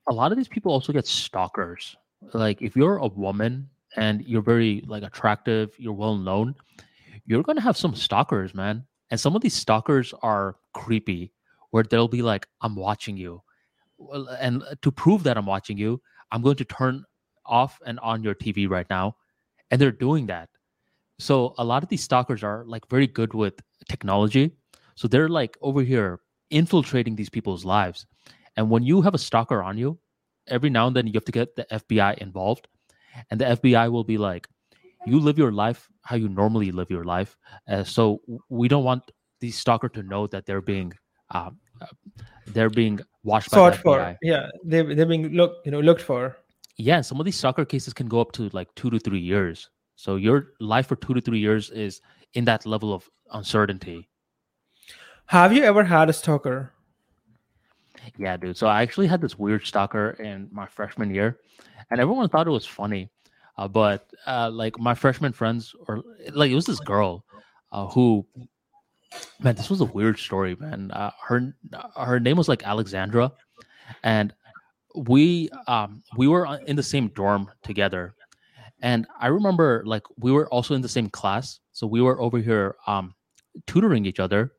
a 0.08 0.14
lot 0.14 0.32
of 0.32 0.38
these 0.38 0.48
people 0.48 0.72
also 0.72 0.94
get 0.94 1.06
stalkers. 1.06 1.96
Like 2.34 2.62
if 2.62 2.76
you're 2.76 2.98
a 2.98 3.08
woman 3.08 3.70
and 3.98 4.24
you're 4.26 4.42
very 4.42 4.84
like 4.88 5.04
attractive, 5.04 5.76
you're 5.78 5.94
well 5.94 6.16
known, 6.16 6.56
you're 7.26 7.44
gonna 7.44 7.62
have 7.62 7.78
some 7.78 7.96
stalkers, 7.96 8.54
man. 8.54 8.86
And 9.10 9.20
some 9.20 9.36
of 9.36 9.42
these 9.42 9.54
stalkers 9.54 10.14
are 10.22 10.58
creepy, 10.74 11.34
where 11.72 11.84
they'll 11.84 12.08
be 12.08 12.22
like, 12.22 12.48
"I'm 12.62 12.76
watching 12.76 13.18
you," 13.18 13.42
and 14.40 14.64
to 14.82 14.92
prove 14.92 15.24
that 15.24 15.38
I'm 15.38 15.46
watching 15.46 15.78
you, 15.78 16.02
I'm 16.32 16.42
going 16.42 16.58
to 16.58 16.66
turn 16.66 17.06
off 17.46 17.80
and 17.86 18.00
on 18.00 18.24
your 18.24 18.36
TV 18.36 18.70
right 18.70 18.90
now, 18.90 19.16
and 19.70 19.80
they're 19.82 19.92
doing 19.92 20.28
that. 20.28 20.50
So 21.20 21.54
a 21.58 21.64
lot 21.64 21.84
of 21.84 21.90
these 21.90 22.04
stalkers 22.04 22.44
are 22.44 22.64
like 22.66 22.88
very 22.90 23.08
good 23.08 23.34
with 23.34 23.62
technology, 23.90 24.52
so 24.96 25.08
they're 25.08 25.30
like 25.30 25.58
over 25.62 25.82
here 25.82 26.22
infiltrating 26.50 27.16
these 27.16 27.30
people's 27.30 27.66
lives. 27.66 28.06
And 28.56 28.70
when 28.70 28.84
you 28.84 29.02
have 29.02 29.16
a 29.16 29.18
stalker 29.18 29.64
on 29.64 29.78
you, 29.78 30.00
every 30.48 30.70
now 30.70 30.88
and 30.88 30.96
then 30.96 31.08
you 31.08 31.14
have 31.14 31.26
to 31.26 31.32
get 31.32 31.56
the 31.56 31.66
FBI 31.72 32.18
involved. 32.18 32.68
And 33.30 33.40
the 33.40 33.46
FBI 33.46 33.92
will 33.92 34.04
be 34.04 34.18
like, 34.18 34.48
you 35.06 35.20
live 35.20 35.38
your 35.38 35.52
life 35.52 35.90
how 36.04 36.16
you 36.16 36.30
normally 36.30 36.72
live 36.72 36.90
your 36.90 37.04
life. 37.04 37.38
Uh, 37.68 37.84
so 37.84 38.22
we 38.50 38.68
don't 38.68 38.84
want 38.84 39.12
the 39.40 39.52
stalker 39.52 39.90
to 39.90 40.04
know 40.04 40.28
that 40.28 40.46
they're 40.46 40.62
being 40.62 40.94
um, 41.32 41.58
uh, 41.82 41.86
they're 42.48 42.70
being 42.70 43.00
watched 43.24 43.52
by 43.52 43.58
Sought 43.58 43.76
for, 43.76 44.18
yeah, 44.22 44.50
they 44.64 44.82
they're 44.82 45.06
being 45.06 45.30
look 45.30 45.58
you 45.66 45.72
know 45.72 45.80
looked 45.80 46.02
for. 46.02 46.38
Yeah, 46.78 47.02
some 47.02 47.20
of 47.20 47.26
these 47.26 47.38
stalker 47.38 47.66
cases 47.66 47.94
can 47.94 48.08
go 48.08 48.20
up 48.20 48.32
to 48.34 48.50
like 48.54 48.74
two 48.76 48.90
to 48.90 49.00
three 49.00 49.20
years. 49.20 49.70
So 49.96 50.16
your 50.16 50.54
life 50.60 50.88
for 50.88 50.96
two 50.96 51.14
to 51.14 51.22
three 51.22 51.40
years 51.40 51.70
is 51.70 52.02
in 52.34 52.46
that 52.46 52.66
level 52.66 52.94
of 52.94 53.10
uncertainty. 53.32 54.10
Have 55.28 55.54
you 55.54 55.64
ever 55.64 55.84
had 55.84 56.10
a 56.10 56.14
stalker? 56.14 56.74
Yeah, 58.18 58.36
dude. 58.36 58.58
So 58.58 58.68
I 58.68 58.82
actually 58.82 59.08
had 59.08 59.22
this 59.22 59.38
weird 59.38 59.66
stalker 59.66 60.12
in 60.20 60.50
my 60.52 60.66
freshman 60.66 61.14
year, 61.14 61.40
and 61.92 62.02
everyone 62.02 62.30
thought 62.30 62.48
it 62.48 62.52
was 62.52 62.66
funny. 62.66 63.10
Uh, 63.62 63.68
but 63.68 64.10
uh, 64.26 64.50
like 64.50 64.80
my 64.80 64.96
freshman 64.96 65.32
friends, 65.32 65.76
or 65.88 66.02
like 66.34 66.50
it 66.50 66.56
was 66.56 66.66
this 66.66 66.80
girl 66.80 67.24
uh, 67.72 67.86
who, 67.86 68.26
man, 69.40 69.54
this 69.54 69.70
was 69.70 69.82
a 69.82 69.86
weird 69.86 70.18
story, 70.18 70.56
man. 70.60 70.90
Uh, 70.90 71.12
her 71.24 71.54
her 71.96 72.20
name 72.20 72.38
was 72.38 72.50
like 72.50 72.66
Alexandra, 72.66 73.32
and 74.02 74.34
we 74.96 75.48
um 75.68 76.02
we 76.18 76.28
were 76.28 76.58
in 76.66 76.76
the 76.76 76.82
same 76.82 77.10
dorm 77.10 77.52
together, 77.62 78.16
and 78.82 79.06
I 79.20 79.28
remember 79.28 79.84
like 79.86 80.06
we 80.18 80.32
were 80.32 80.50
also 80.50 80.74
in 80.74 80.82
the 80.82 80.90
same 80.90 81.12
class, 81.12 81.60
so 81.72 81.86
we 81.86 82.02
were 82.02 82.20
over 82.20 82.40
here 82.40 82.78
um 82.88 83.14
tutoring 83.68 84.08
each 84.08 84.20
other, 84.20 84.54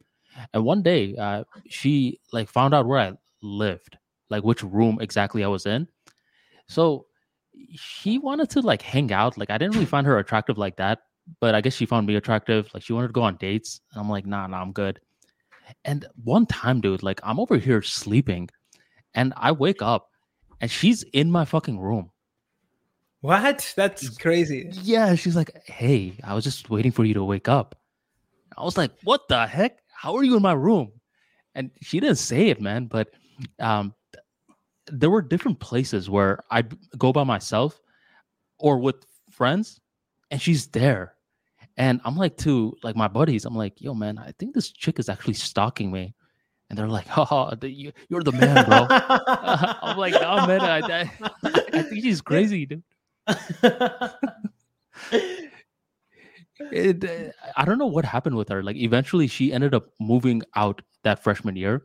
and 0.54 0.64
one 0.64 0.80
day 0.80 1.16
uh, 1.16 1.42
she 1.68 2.20
like 2.32 2.48
found 2.48 2.72
out 2.72 2.86
where 2.86 3.00
I 3.00 3.14
lived, 3.42 3.98
like 4.30 4.44
which 4.44 4.62
room 4.62 4.98
exactly 5.00 5.42
I 5.42 5.48
was 5.48 5.66
in. 5.66 5.88
So 6.68 7.06
she 7.74 8.18
wanted 8.18 8.50
to 8.50 8.60
like 8.60 8.82
hang 8.82 9.12
out. 9.12 9.38
Like 9.38 9.50
I 9.50 9.58
didn't 9.58 9.74
really 9.74 9.86
find 9.86 10.06
her 10.06 10.18
attractive 10.18 10.58
like 10.58 10.76
that, 10.76 11.00
but 11.40 11.54
I 11.54 11.60
guess 11.60 11.74
she 11.74 11.86
found 11.86 12.06
me 12.06 12.16
attractive. 12.16 12.68
Like 12.74 12.82
she 12.82 12.92
wanted 12.92 13.08
to 13.08 13.12
go 13.12 13.22
on 13.22 13.36
dates. 13.36 13.80
And 13.92 14.00
I'm 14.00 14.10
like, 14.10 14.26
nah, 14.26 14.46
nah, 14.46 14.60
I'm 14.60 14.72
good. 14.72 15.00
And 15.84 16.06
one 16.22 16.46
time, 16.46 16.80
dude, 16.80 17.02
like 17.02 17.20
I'm 17.22 17.40
over 17.40 17.56
here 17.56 17.82
sleeping 17.82 18.50
and 19.14 19.32
I 19.36 19.52
wake 19.52 19.82
up 19.82 20.08
and 20.60 20.70
she's 20.70 21.02
in 21.02 21.30
my 21.30 21.44
fucking 21.44 21.78
room. 21.78 22.10
What? 23.20 23.72
That's 23.76 24.16
crazy. 24.18 24.68
Yeah, 24.82 25.14
she's 25.14 25.36
like, 25.36 25.62
hey, 25.66 26.14
I 26.24 26.34
was 26.34 26.44
just 26.44 26.70
waiting 26.70 26.90
for 26.90 27.04
you 27.04 27.14
to 27.14 27.24
wake 27.24 27.48
up. 27.48 27.78
I 28.56 28.64
was 28.64 28.76
like, 28.76 28.90
what 29.04 29.28
the 29.28 29.46
heck? 29.46 29.78
How 29.94 30.16
are 30.16 30.24
you 30.24 30.36
in 30.36 30.42
my 30.42 30.52
room? 30.52 30.92
And 31.54 31.70
she 31.80 32.00
didn't 32.00 32.18
say 32.18 32.48
it, 32.48 32.60
man, 32.60 32.86
but 32.86 33.08
um, 33.60 33.94
there 34.86 35.10
were 35.10 35.22
different 35.22 35.60
places 35.60 36.10
where 36.10 36.40
I'd 36.50 36.76
go 36.98 37.12
by 37.12 37.24
myself 37.24 37.80
or 38.58 38.78
with 38.78 38.96
friends, 39.30 39.80
and 40.30 40.40
she's 40.40 40.66
there. 40.68 41.14
And 41.76 42.00
I'm 42.04 42.16
like 42.16 42.36
to 42.38 42.74
like 42.82 42.96
my 42.96 43.08
buddies, 43.08 43.44
I'm 43.44 43.54
like, 43.54 43.80
yo, 43.80 43.94
man, 43.94 44.18
I 44.18 44.32
think 44.38 44.54
this 44.54 44.70
chick 44.70 44.98
is 44.98 45.08
actually 45.08 45.34
stalking 45.34 45.90
me. 45.90 46.14
And 46.68 46.78
they're 46.78 46.88
like, 46.88 47.06
oh, 47.16 47.54
the, 47.54 47.70
you, 47.70 47.92
you're 48.08 48.22
the 48.22 48.32
man, 48.32 48.64
bro. 48.64 48.86
I'm 48.90 49.98
like, 49.98 50.14
oh, 50.14 50.46
man, 50.46 50.60
I, 50.60 50.80
I, 50.80 51.10
I 51.44 51.82
think 51.82 52.02
she's 52.02 52.20
crazy, 52.30 52.66
dude. 52.66 52.82
it, 56.70 57.04
uh, 57.04 57.32
I 57.56 57.64
don't 57.64 57.78
know 57.78 57.86
what 57.86 58.04
happened 58.04 58.36
with 58.36 58.48
her. 58.48 58.62
Like 58.62 58.76
eventually 58.76 59.26
she 59.26 59.52
ended 59.52 59.74
up 59.74 59.88
moving 60.00 60.42
out 60.56 60.82
that 61.04 61.22
freshman 61.22 61.56
year, 61.56 61.84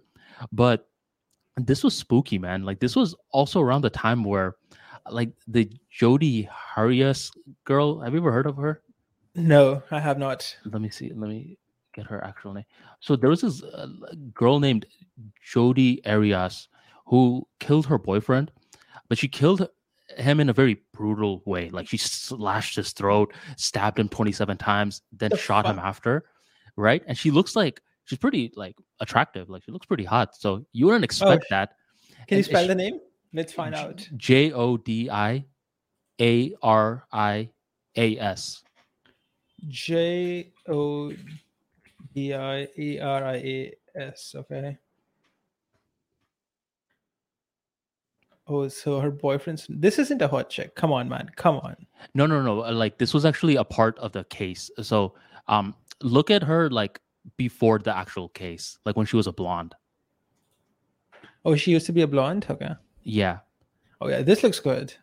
but 0.51 0.87
this 1.57 1.83
was 1.83 1.95
spooky, 1.95 2.37
man. 2.37 2.63
Like 2.63 2.79
this 2.79 2.95
was 2.95 3.15
also 3.31 3.61
around 3.61 3.81
the 3.81 3.89
time 3.89 4.23
where 4.23 4.55
like 5.09 5.31
the 5.47 5.71
Jodi 5.89 6.47
Arias 6.75 7.31
girl, 7.63 7.99
have 8.01 8.13
you 8.13 8.19
ever 8.19 8.31
heard 8.31 8.45
of 8.47 8.57
her? 8.57 8.81
no, 9.35 9.83
I 9.91 9.99
have 9.99 10.17
not. 10.17 10.55
Let 10.65 10.81
me 10.81 10.89
see. 10.89 11.11
Let 11.13 11.29
me 11.29 11.57
get 11.93 12.07
her 12.07 12.23
actual 12.23 12.53
name. 12.53 12.65
So 12.99 13.15
there 13.15 13.29
was 13.29 13.41
this 13.41 13.63
uh, 13.63 13.87
girl 14.33 14.59
named 14.59 14.85
Jodi 15.43 16.01
Arias 16.05 16.67
who 17.05 17.47
killed 17.59 17.85
her 17.85 17.97
boyfriend, 17.97 18.51
but 19.09 19.17
she 19.17 19.27
killed 19.27 19.67
him 20.17 20.39
in 20.39 20.49
a 20.49 20.53
very 20.53 20.81
brutal 20.93 21.43
way. 21.45 21.69
Like 21.69 21.87
she 21.87 21.97
slashed 21.97 22.75
his 22.75 22.91
throat, 22.93 23.33
stabbed 23.55 23.99
him 23.99 24.09
27 24.09 24.57
times, 24.57 25.01
then 25.11 25.29
The 25.31 25.37
shot 25.37 25.65
him 25.65 25.79
after. 25.79 26.25
Right. 26.75 27.03
And 27.07 27.17
she 27.17 27.31
looks 27.31 27.55
like 27.55 27.81
she's 28.07 28.17
pretty 28.17 28.51
like 28.55 28.75
attractive. 28.99 29.49
Like 29.49 29.63
she 29.63 29.71
looks 29.71 29.85
pretty 29.85 30.05
hot. 30.05 30.35
So 30.35 30.65
you 30.73 30.85
wouldn't 30.87 31.03
expect 31.03 31.43
Oh, 31.43 31.47
that. 31.51 31.73
Can 32.27 32.37
you 32.37 32.43
spell 32.43 32.63
she- 32.63 32.67
the 32.67 32.75
name? 32.75 32.99
Let's 33.33 33.53
find 33.53 33.75
out. 33.75 34.07
J 34.15 34.51
O 34.53 34.77
D 34.77 35.09
I 35.09 35.45
A 36.19 36.55
R 36.63 37.05
I 37.11 37.49
A 37.95 38.17
S. 38.17 38.63
J 39.67 40.51
O 40.67 41.11
D 42.15 42.33
I 42.33 42.67
E 42.77 42.99
R 42.99 43.23
I 43.25 43.35
A 43.35 43.73
S. 43.95 44.33
Okay. 44.35 44.77
Oh, 48.47 48.67
so 48.69 49.01
her 49.01 49.11
boyfriend's. 49.11 49.67
This 49.69 49.99
isn't 49.99 50.21
a 50.21 50.27
hot 50.27 50.49
chick. 50.49 50.73
Come 50.75 50.93
on, 50.93 51.09
man. 51.09 51.29
Come 51.35 51.57
on. 51.57 51.75
No, 52.13 52.25
no, 52.25 52.41
no. 52.41 52.55
Like 52.71 52.97
this 52.97 53.13
was 53.13 53.25
actually 53.25 53.57
a 53.57 53.63
part 53.65 53.99
of 53.99 54.13
the 54.13 54.23
case. 54.25 54.71
So 54.81 55.15
um 55.49 55.75
look 56.01 56.31
at 56.31 56.43
her 56.43 56.69
like 56.69 56.99
before 57.35 57.79
the 57.79 57.95
actual 57.95 58.29
case, 58.29 58.77
like 58.85 58.95
when 58.95 59.05
she 59.05 59.15
was 59.15 59.27
a 59.27 59.31
blonde. 59.31 59.75
Oh, 61.43 61.55
she 61.55 61.71
used 61.71 61.85
to 61.87 61.93
be 61.93 62.01
a 62.01 62.07
blonde. 62.07 62.45
Okay. 62.49 62.71
Yeah. 63.03 63.39
Oh 64.01 64.07
yeah, 64.07 64.21
this 64.21 64.43
looks 64.43 64.59
good. 64.59 64.93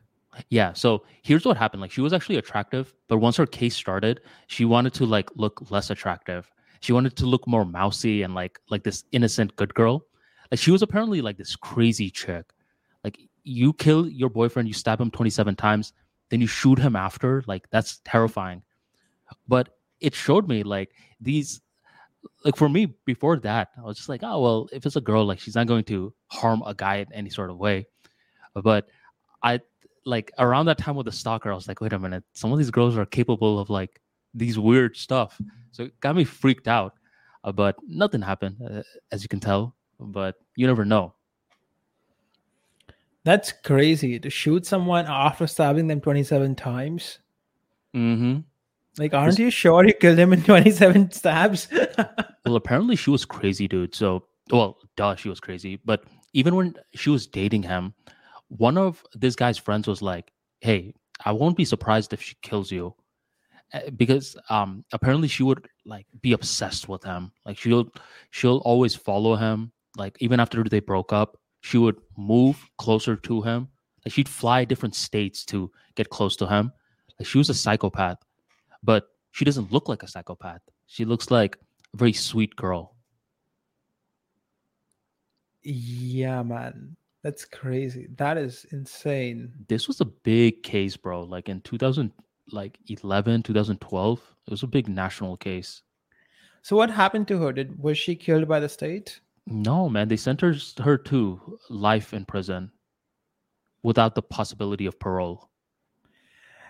Yeah. 0.48 0.72
So 0.72 1.04
here's 1.22 1.44
what 1.44 1.56
happened. 1.56 1.80
Like 1.80 1.90
she 1.90 2.00
was 2.00 2.12
actually 2.12 2.36
attractive, 2.36 2.92
but 3.08 3.18
once 3.18 3.36
her 3.36 3.46
case 3.46 3.76
started, 3.76 4.20
she 4.46 4.64
wanted 4.64 4.94
to 4.94 5.06
like 5.06 5.30
look 5.36 5.70
less 5.70 5.90
attractive. 5.90 6.50
She 6.80 6.92
wanted 6.92 7.16
to 7.16 7.26
look 7.26 7.46
more 7.46 7.64
mousy 7.64 8.22
and 8.22 8.34
like 8.34 8.60
like 8.68 8.84
this 8.84 9.04
innocent 9.12 9.56
good 9.56 9.74
girl. 9.74 10.04
Like 10.50 10.60
she 10.60 10.70
was 10.70 10.82
apparently 10.82 11.20
like 11.22 11.36
this 11.36 11.56
crazy 11.56 12.10
chick. 12.10 12.52
Like 13.02 13.18
you 13.42 13.72
kill 13.72 14.08
your 14.08 14.30
boyfriend, 14.30 14.68
you 14.68 14.74
stab 14.74 15.00
him 15.00 15.10
27 15.10 15.56
times, 15.56 15.92
then 16.30 16.40
you 16.40 16.46
shoot 16.46 16.78
him 16.78 16.96
after. 16.96 17.42
Like 17.46 17.68
that's 17.70 18.00
terrifying. 18.04 18.62
But 19.48 19.70
it 20.00 20.14
showed 20.14 20.48
me 20.48 20.62
like 20.62 20.92
these 21.20 21.60
like 22.44 22.56
for 22.56 22.68
me 22.68 22.94
before 23.06 23.38
that, 23.38 23.70
I 23.78 23.82
was 23.82 23.96
just 23.96 24.08
like, 24.08 24.22
oh 24.22 24.40
well, 24.40 24.68
if 24.72 24.84
it's 24.84 24.96
a 24.96 25.00
girl, 25.00 25.24
like 25.24 25.40
she's 25.40 25.54
not 25.54 25.66
going 25.66 25.84
to 25.84 26.12
harm 26.28 26.62
a 26.66 26.74
guy 26.74 26.96
in 26.96 27.12
any 27.12 27.30
sort 27.30 27.50
of 27.50 27.56
way. 27.56 27.86
But 28.54 28.88
I 29.42 29.60
like 30.04 30.30
around 30.38 30.66
that 30.66 30.78
time 30.78 30.94
with 30.96 31.06
the 31.06 31.12
stalker, 31.12 31.50
I 31.50 31.54
was 31.54 31.66
like, 31.66 31.80
wait 31.80 31.92
a 31.92 31.98
minute, 31.98 32.24
some 32.34 32.52
of 32.52 32.58
these 32.58 32.70
girls 32.70 32.96
are 32.96 33.06
capable 33.06 33.58
of 33.58 33.70
like 33.70 34.00
these 34.34 34.58
weird 34.58 34.96
stuff. 34.96 35.40
So 35.72 35.84
it 35.84 36.00
got 36.00 36.16
me 36.16 36.24
freaked 36.24 36.68
out. 36.68 36.94
Uh, 37.42 37.52
but 37.52 37.76
nothing 37.86 38.22
happened, 38.22 38.56
uh, 38.64 38.82
as 39.12 39.22
you 39.22 39.28
can 39.28 39.40
tell. 39.40 39.74
But 40.00 40.36
you 40.56 40.66
never 40.66 40.84
know. 40.84 41.14
That's 43.24 43.52
crazy 43.52 44.18
to 44.18 44.30
shoot 44.30 44.66
someone 44.66 45.06
after 45.06 45.46
stabbing 45.46 45.86
them 45.86 46.00
27 46.00 46.54
times. 46.54 47.20
hmm 47.92 48.40
Like, 48.98 49.12
aren't 49.14 49.38
you 49.38 49.50
sure 49.50 49.84
you 49.84 49.94
killed 49.94 50.18
him 50.18 50.32
in 50.32 50.42
27 50.42 51.10
stabs? 51.12 51.68
Well, 52.46 52.56
apparently 52.56 52.94
she 52.94 53.08
was 53.08 53.24
crazy, 53.24 53.66
dude. 53.66 53.94
So, 53.94 54.26
well, 54.50 54.76
duh, 54.96 55.16
she 55.16 55.30
was 55.30 55.40
crazy. 55.40 55.80
But 55.82 56.04
even 56.34 56.56
when 56.56 56.74
she 56.94 57.08
was 57.08 57.26
dating 57.26 57.62
him, 57.62 57.94
one 58.48 58.76
of 58.76 59.02
this 59.14 59.34
guy's 59.34 59.56
friends 59.56 59.88
was 59.88 60.02
like, 60.02 60.30
"Hey, 60.60 60.92
I 61.24 61.32
won't 61.32 61.56
be 61.56 61.64
surprised 61.64 62.12
if 62.12 62.20
she 62.20 62.36
kills 62.42 62.70
you," 62.70 62.94
Uh, 63.72 63.88
because 63.96 64.36
um, 64.50 64.84
apparently 64.92 65.26
she 65.26 65.42
would 65.42 65.66
like 65.86 66.06
be 66.20 66.32
obsessed 66.32 66.86
with 66.88 67.02
him. 67.02 67.32
Like 67.46 67.56
she'll 67.58 67.88
she'll 68.30 68.58
always 68.58 68.94
follow 68.94 69.34
him. 69.36 69.72
Like 69.96 70.16
even 70.20 70.38
after 70.38 70.62
they 70.64 70.80
broke 70.80 71.12
up, 71.12 71.38
she 71.62 71.78
would 71.78 71.96
move 72.18 72.62
closer 72.76 73.16
to 73.16 73.40
him. 73.40 73.68
Like 74.04 74.12
she'd 74.12 74.28
fly 74.28 74.64
different 74.66 74.94
states 74.94 75.44
to 75.46 75.70
get 75.94 76.10
close 76.10 76.36
to 76.36 76.46
him. 76.46 76.72
Like 77.18 77.26
she 77.26 77.38
was 77.38 77.48
a 77.48 77.54
psychopath, 77.54 78.18
but 78.84 79.08
she 79.32 79.44
doesn't 79.44 79.72
look 79.72 79.88
like 79.88 80.02
a 80.02 80.08
psychopath. 80.08 80.60
She 80.86 81.04
looks 81.04 81.30
like 81.30 81.56
a 81.92 81.96
very 81.96 82.12
sweet 82.12 82.54
girl. 82.56 82.94
yeah, 85.62 86.42
man. 86.42 86.96
That's 87.22 87.46
crazy. 87.46 88.08
That 88.16 88.36
is 88.36 88.66
insane. 88.70 89.50
This 89.66 89.88
was 89.88 90.02
a 90.02 90.04
big 90.04 90.62
case, 90.62 90.94
bro. 90.94 91.22
Like 91.22 91.48
in 91.48 91.62
2000 91.62 92.12
like 92.52 92.78
11, 92.86 93.42
2012, 93.42 94.20
it 94.46 94.50
was 94.50 94.62
a 94.62 94.66
big 94.66 94.88
national 94.88 95.38
case. 95.38 95.82
So, 96.60 96.76
what 96.76 96.90
happened 96.90 97.28
to 97.28 97.38
her? 97.38 97.52
Did 97.52 97.82
was 97.82 97.96
she 97.96 98.14
killed 98.14 98.46
by 98.46 98.60
the 98.60 98.68
state? 98.68 99.20
No, 99.46 99.88
man, 99.88 100.08
they 100.08 100.16
sentenced 100.16 100.78
her 100.78 100.96
to 100.98 101.58
life 101.68 102.14
in 102.14 102.24
prison 102.24 102.70
without 103.82 104.14
the 104.14 104.22
possibility 104.22 104.86
of 104.86 104.98
parole. 104.98 105.50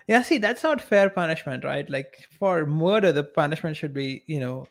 Yeah, 0.06 0.22
see, 0.22 0.38
that's 0.38 0.62
not 0.62 0.80
fair 0.82 1.08
punishment, 1.08 1.64
right? 1.64 1.88
Like 1.88 2.28
for 2.38 2.66
murder, 2.66 3.10
the 3.12 3.24
punishment 3.24 3.76
should 3.76 3.94
be, 3.94 4.22
you 4.26 4.38
know, 4.38 4.66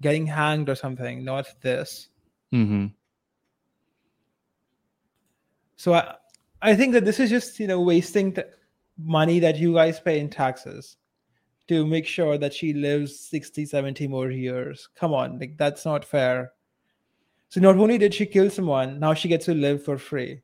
getting 0.00 0.26
hanged 0.26 0.68
or 0.68 0.74
something, 0.74 1.24
not 1.24 1.46
this. 1.60 2.08
hmm 2.50 2.86
So 5.76 5.94
I, 5.94 6.14
I 6.62 6.74
think 6.76 6.92
that 6.92 7.04
this 7.04 7.18
is 7.20 7.28
just, 7.28 7.58
you 7.58 7.66
know, 7.66 7.80
wasting 7.80 8.32
t- 8.32 8.42
money 8.98 9.40
that 9.40 9.56
you 9.58 9.74
guys 9.74 9.98
pay 10.00 10.20
in 10.20 10.30
taxes 10.30 10.96
to 11.68 11.86
make 11.86 12.06
sure 12.06 12.38
that 12.38 12.54
she 12.54 12.72
lives 12.72 13.18
60, 13.18 13.66
70 13.66 14.08
more 14.08 14.30
years. 14.30 14.88
Come 14.94 15.12
on, 15.12 15.38
like 15.38 15.56
that's 15.58 15.84
not 15.84 16.04
fair. 16.04 16.52
So 17.48 17.60
not 17.60 17.76
only 17.76 17.98
did 17.98 18.14
she 18.14 18.26
kill 18.26 18.48
someone, 18.48 18.98
now 19.00 19.12
she 19.14 19.28
gets 19.28 19.44
to 19.46 19.54
live 19.54 19.84
for 19.84 19.98
free. 19.98 20.40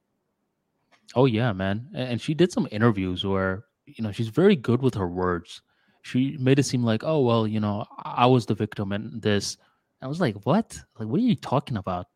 Oh 1.14 1.24
yeah, 1.24 1.52
man. 1.52 1.88
And 1.94 2.20
she 2.20 2.34
did 2.34 2.52
some 2.52 2.68
interviews 2.70 3.24
where, 3.24 3.64
you 3.96 4.04
know, 4.04 4.12
she's 4.12 4.28
very 4.28 4.56
good 4.56 4.82
with 4.82 4.94
her 4.94 5.08
words. 5.08 5.62
She 6.02 6.36
made 6.38 6.58
it 6.58 6.64
seem 6.64 6.84
like, 6.84 7.02
oh 7.04 7.20
well, 7.20 7.46
you 7.46 7.60
know, 7.60 7.84
I 7.98 8.26
was 8.26 8.46
the 8.46 8.54
victim 8.54 8.92
in 8.92 9.20
this. 9.20 9.56
I 10.00 10.06
was 10.06 10.20
like, 10.20 10.36
what? 10.44 10.78
Like, 10.98 11.08
what 11.08 11.18
are 11.18 11.24
you 11.24 11.34
talking 11.34 11.76
about? 11.76 12.06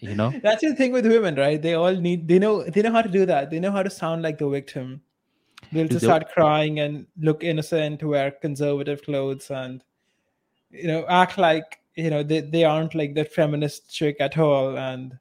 You 0.00 0.14
know? 0.14 0.32
That's 0.42 0.62
the 0.62 0.74
thing 0.74 0.92
with 0.92 1.06
women, 1.06 1.34
right? 1.34 1.60
They 1.60 1.74
all 1.74 1.94
need 1.94 2.28
they 2.28 2.38
know 2.38 2.62
they 2.62 2.82
know 2.82 2.92
how 2.92 3.02
to 3.02 3.08
do 3.08 3.26
that. 3.26 3.50
They 3.50 3.60
know 3.60 3.72
how 3.72 3.82
to 3.82 3.90
sound 3.90 4.22
like 4.22 4.38
the 4.38 4.48
victim. 4.48 5.02
They'll 5.72 5.88
just 5.88 6.04
start 6.04 6.30
crying 6.32 6.80
and 6.80 7.06
look 7.18 7.42
innocent, 7.42 8.02
wear 8.02 8.30
conservative 8.30 9.02
clothes, 9.02 9.50
and 9.50 9.82
you 10.70 10.86
know 10.86 11.04
act 11.08 11.38
like 11.38 11.80
you 11.96 12.10
know 12.10 12.22
they, 12.22 12.40
they 12.40 12.64
aren't 12.64 12.94
like 12.94 13.14
the 13.14 13.24
feminist 13.24 13.92
chick 13.92 14.16
at 14.20 14.38
all, 14.38 14.78
and 14.78 15.18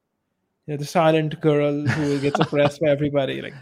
you 0.68 0.74
know 0.74 0.78
the 0.78 0.86
silent 0.86 1.40
girl 1.42 1.86
who 1.88 2.20
gets 2.20 2.40
oppressed 2.40 2.82
by 2.82 2.90
everybody. 2.90 3.42
Like 3.42 3.56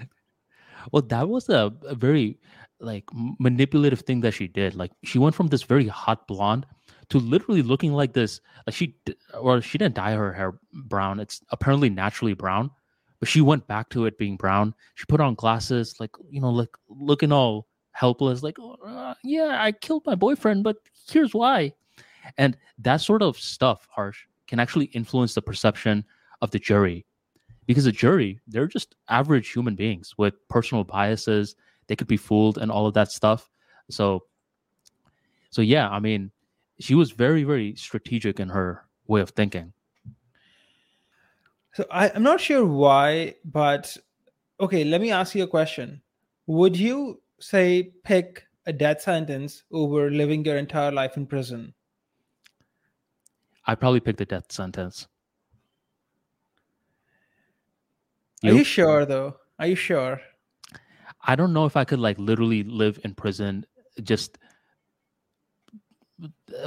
Well, 0.91 1.01
that 1.03 1.30
was 1.30 1.49
a, 1.49 1.73
a 1.84 1.95
very 1.95 2.39
like 2.80 3.05
manipulative 3.39 4.01
thing 4.01 4.22
that 4.22 4.34
she 4.34 4.47
did. 4.47 4.76
Like 4.76 4.91
she 5.03 5.19
went 5.19 5.35
from 5.35 5.47
this 5.47 5.64
very 5.64 5.88
hot 5.88 6.27
blonde 6.27 6.65
to 7.10 7.19
literally 7.19 7.61
looking 7.61 7.93
like 7.93 8.14
this. 8.14 8.41
Like 8.68 8.76
she, 8.76 8.95
or 9.39 9.61
she 9.61 9.77
didn't 9.77 9.95
dye 9.95 10.14
her 10.14 10.34
hair 10.34 10.60
brown. 10.73 11.19
It's 11.19 11.41
apparently 11.49 11.89
naturally 11.89 12.34
brown, 12.34 12.72
but 13.19 13.30
she 13.30 13.41
went 13.41 13.68
back 13.68 13.89
to 13.89 14.05
it 14.05 14.18
being 14.18 14.38
brown. 14.38 14.73
She 14.95 15.05
put 15.05 15.22
on 15.22 15.35
glasses, 15.35 15.95
like 15.99 16.11
you 16.30 16.41
know, 16.41 16.51
like 16.51 16.76
looking 16.89 17.31
all 17.31 17.68
helpless. 17.91 18.43
Like, 18.43 18.57
"Oh, 18.60 18.76
uh, 18.85 19.14
yeah, 19.23 19.57
I 19.61 19.72
killed 19.72 20.03
my 20.05 20.15
boyfriend, 20.15 20.64
but 20.64 20.77
here's 21.10 21.34
why. 21.34 21.73
And 22.38 22.57
that 22.80 22.97
sort 22.97 23.22
of 23.22 23.38
stuff, 23.38 23.88
harsh, 23.91 24.26
can 24.47 24.60
actually 24.60 24.85
influence 24.85 25.34
the 25.34 25.41
perception 25.41 26.05
of 26.41 26.51
the 26.51 26.60
jury 26.60 27.05
because 27.65 27.85
the 27.85 27.91
jury 27.91 28.40
they're 28.48 28.68
just 28.68 28.95
average 29.10 29.52
human 29.52 29.76
beings 29.76 30.14
with 30.18 30.34
personal 30.49 30.84
biases 30.84 31.56
they 31.88 31.95
could 31.95 32.07
be 32.07 32.18
fooled 32.18 32.57
and 32.57 32.72
all 32.72 32.88
of 32.88 32.94
that 32.94 33.11
stuff 33.11 33.49
so 33.90 34.23
so 35.49 35.61
yeah 35.61 35.90
i 35.90 35.99
mean 35.99 36.31
she 36.80 36.95
was 36.95 37.11
very 37.11 37.44
very 37.44 37.76
strategic 37.76 38.40
in 38.40 38.49
her 38.49 38.85
way 39.07 39.22
of 39.22 39.30
thinking 39.31 39.73
so 41.73 41.85
I, 41.90 42.11
I'm 42.14 42.22
not 42.22 42.40
sure 42.40 42.64
why, 42.65 43.34
but 43.44 43.98
okay, 44.60 44.84
let 44.84 45.02
me 45.02 45.10
ask 45.10 45.34
you 45.34 45.41
a 45.41 45.48
question. 45.48 46.03
Would 46.45 46.77
you 46.77 47.19
say 47.40 47.94
pick 48.03 48.45
a 48.68 48.73
death 48.73 49.02
sentence 49.02 49.64
over 49.72 50.11
living 50.11 50.45
your 50.45 50.57
entire 50.57 50.91
life 50.91 51.18
in 51.18 51.26
prison? 51.26 51.73
i 53.65 53.76
probably 53.76 53.99
pick 53.99 54.18
the 54.18 54.26
death 54.26 54.52
sentence 54.52 55.07
Are 58.43 58.51
You? 58.51 58.63
sure 58.63 59.05
though? 59.05 59.37
Are 59.59 59.67
you 59.67 59.75
sure? 59.75 60.19
i 61.25 61.35
don't 61.35 61.53
know 61.53 61.65
if 61.65 61.77
i 61.77 61.85
could 61.85 61.99
like 61.99 62.17
literally 62.19 62.63
live 62.63 62.99
in 63.05 63.13
prison 63.15 63.65
just 64.03 64.37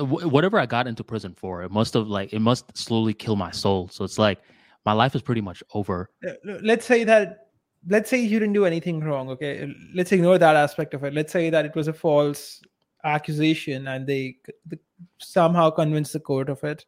whatever 0.00 0.58
i 0.58 0.64
got 0.66 0.86
into 0.86 1.04
prison 1.04 1.34
for 1.36 1.62
it 1.62 1.70
must 1.70 1.92
have 1.94 2.06
like 2.06 2.32
it 2.32 2.40
must 2.40 2.64
slowly 2.76 3.12
kill 3.12 3.36
my 3.36 3.50
soul 3.50 3.88
so 3.88 4.02
it's 4.04 4.18
like 4.18 4.38
my 4.84 4.92
life 4.92 5.14
is 5.14 5.22
pretty 5.22 5.40
much 5.42 5.62
over 5.74 6.10
Uh, 6.26 6.32
let's 6.62 6.86
say 6.86 7.04
that 7.04 7.48
let's 7.88 8.08
say 8.08 8.18
you 8.18 8.38
didn't 8.38 8.54
do 8.54 8.64
anything 8.64 9.00
wrong 9.00 9.28
okay 9.28 9.70
let's 9.94 10.12
ignore 10.12 10.38
that 10.38 10.56
aspect 10.56 10.94
of 10.94 11.04
it 11.04 11.12
let's 11.12 11.32
say 11.32 11.50
that 11.50 11.64
it 11.66 11.74
was 11.74 11.88
a 11.88 11.92
false 11.92 12.60
accusation 13.04 13.88
and 13.88 14.06
they 14.06 14.36
c- 14.46 14.52
th- 14.70 14.82
somehow 15.18 15.68
convinced 15.70 16.12
the 16.14 16.20
court 16.20 16.48
of 16.48 16.62
it 16.64 16.86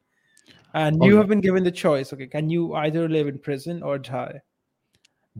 and 0.74 0.96
Oh, 1.00 1.06
you 1.06 1.12
yeah. 1.12 1.18
have 1.18 1.28
been 1.28 1.40
given 1.42 1.62
the 1.64 1.70
choice 1.70 2.12
okay 2.12 2.26
can 2.26 2.48
you 2.48 2.74
either 2.74 3.08
live 3.08 3.28
in 3.28 3.38
prison 3.38 3.82
or 3.82 3.98
die 3.98 4.40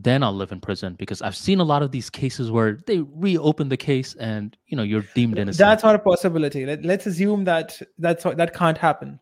then 0.03 0.23
I'll 0.23 0.33
live 0.33 0.51
in 0.51 0.61
prison 0.61 0.95
because 0.97 1.21
I've 1.21 1.35
seen 1.35 1.59
a 1.59 1.63
lot 1.63 1.83
of 1.83 1.91
these 1.91 2.09
cases 2.09 2.51
where 2.51 2.77
they 2.85 2.99
reopen 2.99 3.69
the 3.69 3.77
case 3.77 4.15
and 4.15 4.55
you 4.67 4.77
know 4.77 4.83
you're 4.83 5.05
deemed 5.15 5.37
innocent. 5.37 5.57
that's 5.57 5.83
not 5.83 5.95
a 5.95 5.99
possibility. 5.99 6.65
Let, 6.65 6.83
let's 6.83 7.05
assume 7.05 7.43
that 7.45 7.79
that's 7.97 8.23
what- 8.25 8.37
that 8.37 8.53
can't 8.53 8.77
happen. 8.77 9.19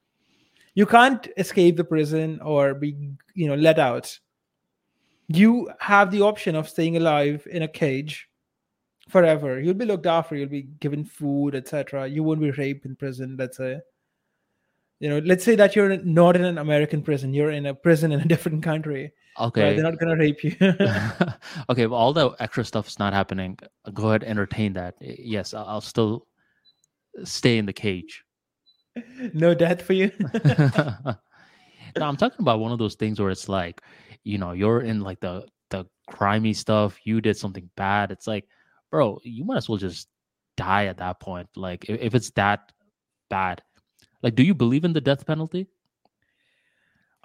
You 0.76 0.86
can't 0.86 1.28
escape 1.38 1.76
the 1.78 1.84
prison 1.84 2.40
or 2.42 2.74
be 2.74 2.96
you 3.34 3.48
know 3.48 3.56
let 3.56 3.80
out. 3.80 4.18
You 5.28 5.70
have 5.80 6.12
the 6.12 6.22
option 6.22 6.56
of 6.56 6.70
staying 6.70 6.96
alive 6.98 7.46
in 7.52 7.64
a 7.64 7.68
cage 7.68 8.30
forever. 9.10 9.60
You'll 9.60 9.74
be 9.74 9.86
looked 9.86 10.06
after. 10.06 10.36
You'll 10.36 10.50
be 10.50 10.68
given 10.80 11.04
food 11.04 11.56
etc 11.56 12.08
you 12.08 12.24
won't 12.24 12.42
be 12.42 12.52
raped 12.52 12.86
in 12.86 12.96
prison 12.96 13.36
let's 13.38 13.58
say. 13.58 13.80
You 15.00 15.10
know 15.10 15.20
let's 15.20 15.44
say 15.44 15.56
that 15.56 15.76
you're 15.76 15.98
not 15.98 16.36
in 16.36 16.46
an 16.46 16.58
american 16.58 17.02
prison. 17.02 17.34
You're 17.34 17.52
in 17.52 17.66
a 17.66 17.74
prison 17.74 18.12
in 18.12 18.20
a 18.20 18.26
different 18.34 18.64
country 18.64 19.14
Okay. 19.40 19.62
right? 19.62 19.76
they're 19.76 19.84
not 19.84 20.00
gonna 20.00 20.16
rape 20.16 20.44
you 20.44 20.56
okay, 21.70 21.86
well, 21.88 22.00
all 22.00 22.14
the 22.14 22.32
extra 22.40 22.66
stuff 22.66 22.88
is 22.88 23.00
not 23.00 23.14
happening. 23.14 23.58
Go 23.94 24.10
ahead, 24.10 24.24
entertain 24.24 24.74
that. 24.74 24.96
Yes, 25.00 25.54
I'll, 25.54 25.66
I'll 25.66 25.82
still 25.82 26.28
stay 27.24 27.58
in 27.58 27.66
the 27.66 27.74
cage. 27.74 28.24
no 29.34 29.54
death 29.54 29.82
for 29.84 29.94
you 29.94 30.12
no, 32.00 32.08
I'm 32.08 32.18
talking 32.18 32.40
about 32.40 32.60
one 32.60 32.72
of 32.72 32.80
those 32.80 32.96
things 32.96 33.20
where 33.20 33.30
it's 33.30 33.50
like, 33.50 33.82
you 34.24 34.38
know, 34.38 34.52
you're 34.52 34.82
in 34.82 35.02
like 35.02 35.20
the 35.20 35.46
the 35.70 35.86
crimey 36.10 36.56
stuff. 36.56 36.98
You 37.04 37.22
did 37.22 37.38
something 37.38 37.70
bad. 37.76 38.12
It's 38.12 38.28
like, 38.28 38.46
bro, 38.92 39.20
you 39.24 39.44
might 39.46 39.58
as 39.58 39.70
well 39.70 39.78
just 39.78 40.08
die 40.56 40.86
at 40.86 40.98
that 40.98 41.20
point. 41.20 41.48
Like, 41.56 41.90
if, 41.90 42.00
if 42.02 42.16
it's 42.16 42.32
that 42.32 42.72
bad, 43.30 43.62
like, 44.24 44.36
do 44.36 44.44
you 44.44 44.54
believe 44.54 44.86
in 44.86 44.94
the 44.94 45.02
death 45.02 45.26
penalty? 45.26 45.68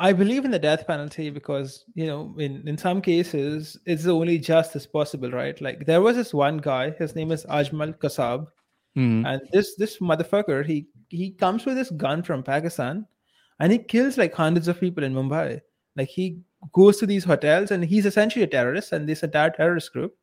I 0.07 0.13
believe 0.13 0.45
in 0.45 0.51
the 0.51 0.59
death 0.59 0.87
penalty 0.87 1.31
because 1.31 1.85
you 1.95 2.07
know 2.07 2.35
in 2.47 2.67
in 2.69 2.77
some 2.77 3.01
cases 3.01 3.79
it's 3.87 4.05
the 4.05 4.15
only 4.15 4.39
justice 4.39 4.87
possible, 4.87 5.31
right? 5.31 5.61
Like 5.67 5.87
there 5.87 6.01
was 6.07 6.17
this 6.17 6.35
one 6.35 6.59
guy, 6.59 6.91
his 7.03 7.15
name 7.19 7.31
is 7.37 7.45
Ajmal 7.59 7.93
Kasab, 8.05 8.49
Mhm. 8.97 9.21
and 9.33 9.41
this 9.53 9.77
this 9.83 9.99
motherfucker 10.09 10.59
he 10.71 10.79
he 11.21 11.31
comes 11.45 11.65
with 11.67 11.77
this 11.77 11.93
gun 12.07 12.25
from 12.31 12.43
Pakistan, 12.49 13.07
and 13.61 13.73
he 13.77 13.79
kills 13.95 14.19
like 14.25 14.35
hundreds 14.35 14.69
of 14.75 14.81
people 14.81 15.05
in 15.11 15.15
Mumbai. 15.21 15.61
Like 15.97 16.09
he 16.09 16.27
goes 16.81 16.99
to 16.99 17.07
these 17.13 17.25
hotels 17.33 17.71
and 17.71 17.85
he's 17.95 18.07
essentially 18.13 18.45
a 18.45 18.53
terrorist, 18.59 18.93
and 18.93 19.09
this 19.09 19.23
entire 19.31 19.51
terrorist 19.61 19.93
group 19.93 20.17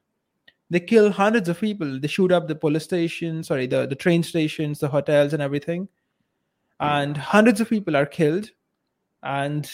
they 0.72 0.80
kill 0.80 1.10
hundreds 1.12 1.50
of 1.50 1.60
people. 1.60 2.00
They 2.00 2.08
shoot 2.20 2.32
up 2.32 2.48
the 2.48 2.56
police 2.68 2.84
stations, 2.92 3.48
sorry, 3.48 3.66
the 3.78 3.88
the 3.88 3.96
train 4.06 4.24
stations, 4.24 4.80
the 4.86 4.90
hotels, 5.00 5.34
and 5.34 5.42
everything, 5.50 5.88
and 6.80 7.18
hundreds 7.36 7.62
of 7.62 7.70
people 7.70 7.96
are 8.04 8.06
killed 8.22 8.52
and 9.24 9.70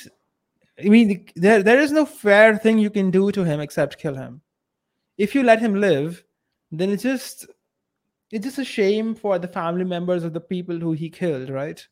I 0.80 0.90
mean, 0.90 1.26
there 1.36 1.64
there 1.64 1.80
is 1.80 1.92
no 1.92 2.06
fair 2.06 2.58
thing 2.58 2.78
you 2.80 2.90
can 2.90 3.12
do 3.12 3.32
to 3.32 3.44
him 3.44 3.60
except 3.60 3.98
kill 4.00 4.16
him. 4.16 4.42
If 5.18 5.34
you 5.34 5.44
let 5.44 5.60
him 5.62 5.80
live, 5.80 6.24
then 6.72 6.90
it's 6.90 7.04
just 7.04 7.48
it's 8.32 8.46
just 8.46 8.60
a 8.60 8.66
shame 8.66 9.16
for 9.16 9.40
the 9.40 9.48
family 9.48 9.86
members 9.86 10.24
of 10.24 10.34
the 10.34 10.42
people 10.42 10.78
who 10.80 10.94
he 10.94 11.10
killed, 11.10 11.50
right? 11.50 11.86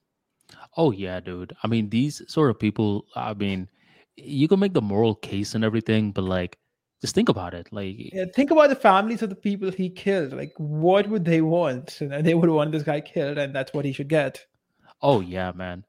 Oh 0.77 0.91
yeah, 0.91 1.19
dude. 1.19 1.55
I 1.63 1.67
mean, 1.67 1.89
these 1.89 2.21
sort 2.27 2.49
of 2.49 2.59
people. 2.59 3.05
I 3.15 3.33
mean, 3.33 3.69
you 4.17 4.47
can 4.47 4.59
make 4.59 4.73
the 4.73 4.81
moral 4.81 5.15
case 5.15 5.55
and 5.55 5.63
everything, 5.63 6.11
but 6.11 6.23
like, 6.23 6.57
just 7.01 7.15
think 7.15 7.29
about 7.29 7.53
it. 7.53 7.67
Like, 7.71 7.95
Yeah, 7.97 8.25
think 8.35 8.51
about 8.51 8.69
the 8.69 8.75
families 8.75 9.21
of 9.21 9.29
the 9.29 9.35
people 9.35 9.71
he 9.71 9.89
killed. 9.89 10.33
Like, 10.33 10.53
what 10.57 11.07
would 11.09 11.25
they 11.25 11.41
want? 11.41 11.97
You 12.01 12.07
know, 12.09 12.21
they 12.21 12.33
would 12.33 12.49
want 12.49 12.71
this 12.71 12.83
guy 12.83 13.01
killed, 13.01 13.37
and 13.37 13.55
that's 13.55 13.73
what 13.73 13.85
he 13.85 13.93
should 13.93 14.09
get. 14.09 14.45
oh 15.01 15.21
yeah, 15.21 15.51
man. 15.53 15.85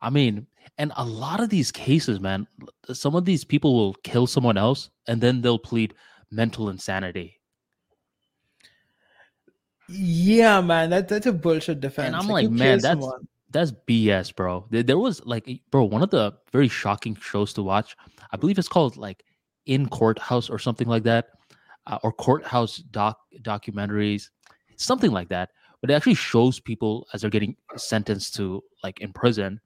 I 0.00 0.10
mean, 0.10 0.46
and 0.78 0.92
a 0.96 1.04
lot 1.04 1.40
of 1.40 1.50
these 1.50 1.72
cases, 1.72 2.20
man, 2.20 2.46
some 2.92 3.14
of 3.16 3.24
these 3.24 3.44
people 3.44 3.74
will 3.74 3.94
kill 4.04 4.26
someone 4.26 4.56
else 4.56 4.90
and 5.08 5.20
then 5.20 5.40
they'll 5.40 5.58
plead 5.58 5.94
mental 6.30 6.68
insanity. 6.68 7.40
Yeah, 9.88 10.60
man, 10.60 10.90
that 10.90 11.08
that's 11.08 11.26
a 11.26 11.32
bullshit 11.32 11.80
defense. 11.80 12.06
And 12.08 12.16
I'm 12.16 12.26
you 12.26 12.32
like, 12.32 12.50
man, 12.50 12.78
that's- 12.78 13.02
someone- 13.02 13.28
That's 13.50 13.72
BS, 13.72 14.36
bro. 14.36 14.66
There, 14.68 14.82
there 14.82 14.98
was 14.98 15.24
like, 15.24 15.48
bro, 15.70 15.84
one 15.84 16.02
of 16.02 16.10
the 16.10 16.34
very 16.52 16.68
shocking 16.68 17.14
shows 17.16 17.54
to 17.54 17.62
watch. 17.62 17.96
I 18.30 18.36
believe 18.36 18.58
it's 18.58 18.68
called 18.68 18.98
like 18.98 19.24
In 19.64 19.88
Courthouse 19.88 20.50
or 20.50 20.58
something 20.58 20.86
like 20.86 21.02
that, 21.04 21.28
uh, 21.86 21.98
or 22.02 22.12
Courthouse 22.12 22.76
doc 22.76 23.18
documentaries, 23.40 24.28
something 24.76 25.10
like 25.12 25.30
that. 25.30 25.48
But 25.80 25.90
it 25.90 25.94
actually 25.94 26.12
shows 26.16 26.60
people 26.60 27.06
as 27.14 27.22
they're 27.22 27.30
getting 27.30 27.56
sentenced 27.76 28.34
to 28.34 28.62
like 28.84 29.00
in 29.00 29.14
prison. 29.14 29.60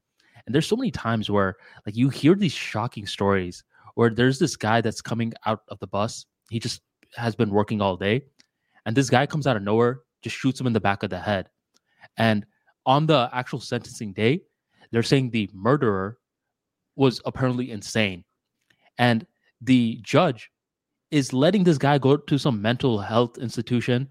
And 0.47 0.55
there's 0.55 0.67
so 0.67 0.77
many 0.77 0.91
times 0.91 1.31
where 1.31 1.57
like 1.87 1.97
you 1.97 2.09
hear 2.09 2.35
these 2.35 2.53
shocking 2.53 3.07
stories 3.07 3.65
where 3.95 4.11
there's 4.11 4.39
this 4.39 4.57
guy 4.57 4.81
that's 4.81 5.03
coming 5.03 5.33
out 5.47 5.63
of 5.69 5.79
the 5.79 5.87
bus. 5.87 6.27
He 6.51 6.59
just 6.59 6.81
has 7.17 7.35
been 7.35 7.51
working 7.51 7.81
all 7.81 7.97
day, 7.97 8.23
and 8.87 8.97
this 8.97 9.11
guy 9.11 9.27
comes 9.27 9.47
out 9.47 9.57
of 9.57 9.63
nowhere, 9.63 10.01
just 10.23 10.37
shoots 10.37 10.61
him 10.61 10.67
in 10.67 10.73
the 10.73 10.81
back 10.81 11.03
of 11.03 11.11
the 11.11 11.19
head, 11.19 11.49
and 12.17 12.47
on 12.87 13.07
the 13.07 13.29
actual 13.33 13.61
sentencing 13.61 14.13
day, 14.13 14.41
they're 14.91 15.03
saying 15.03 15.31
the 15.31 15.49
murderer 15.53 16.19
was 16.97 17.21
apparently 17.25 17.71
insane. 17.71 18.25
And 18.99 19.27
the 19.61 20.01
judge 20.03 20.51
is 21.11 21.33
letting 21.33 21.65
this 21.65 21.79
guy 21.79 21.99
go 21.99 22.17
to 22.17 22.39
some 22.39 22.61
mental 22.61 22.99
health 22.99 23.39
institution 23.39 24.09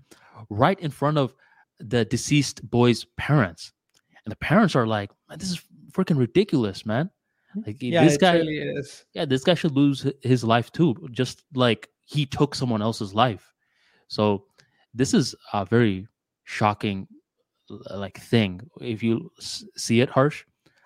right 0.49 0.79
in 0.79 0.91
front 0.91 1.17
of 1.17 1.33
the 1.79 2.05
deceased 2.05 2.67
boy's 2.69 3.05
parents. 3.17 3.73
And 4.25 4.31
the 4.31 4.37
parents 4.37 4.75
are 4.75 4.87
like, 4.87 5.11
this 5.37 5.51
is 5.51 5.61
freaking 5.91 6.18
ridiculous, 6.18 6.85
man. 6.85 7.09
Like 7.65 7.77
yeah, 7.81 8.05
this 8.05 8.18
guy, 8.18 8.35
really 8.35 8.59
is. 8.59 9.05
yeah, 9.13 9.26
this 9.26 9.43
guy 9.43 9.53
should 9.53 9.73
lose 9.73 10.05
his 10.22 10.43
life 10.43 10.72
too, 10.72 10.95
just 11.11 11.43
like 11.53 11.89
he 12.05 12.26
took 12.26 12.55
someone 12.55 12.81
else's 12.81 13.13
life. 13.13 13.53
So 14.07 14.45
this 14.93 15.13
is 15.13 15.35
a 15.53 15.65
very 15.65 16.07
shocking 16.45 17.07
like 17.89 18.19
thing. 18.19 18.61
If 18.80 19.03
you 19.03 19.31
see 19.76 20.01
it 20.01 20.09
harsh, 20.09 20.45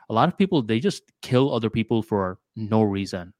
a 0.10 0.14
lot 0.14 0.28
of 0.30 0.38
people 0.38 0.62
they 0.62 0.80
just 0.80 1.04
kill 1.22 1.54
other 1.54 1.70
people 1.70 2.02
for 2.02 2.40
no 2.56 2.82
reason. 2.84 3.34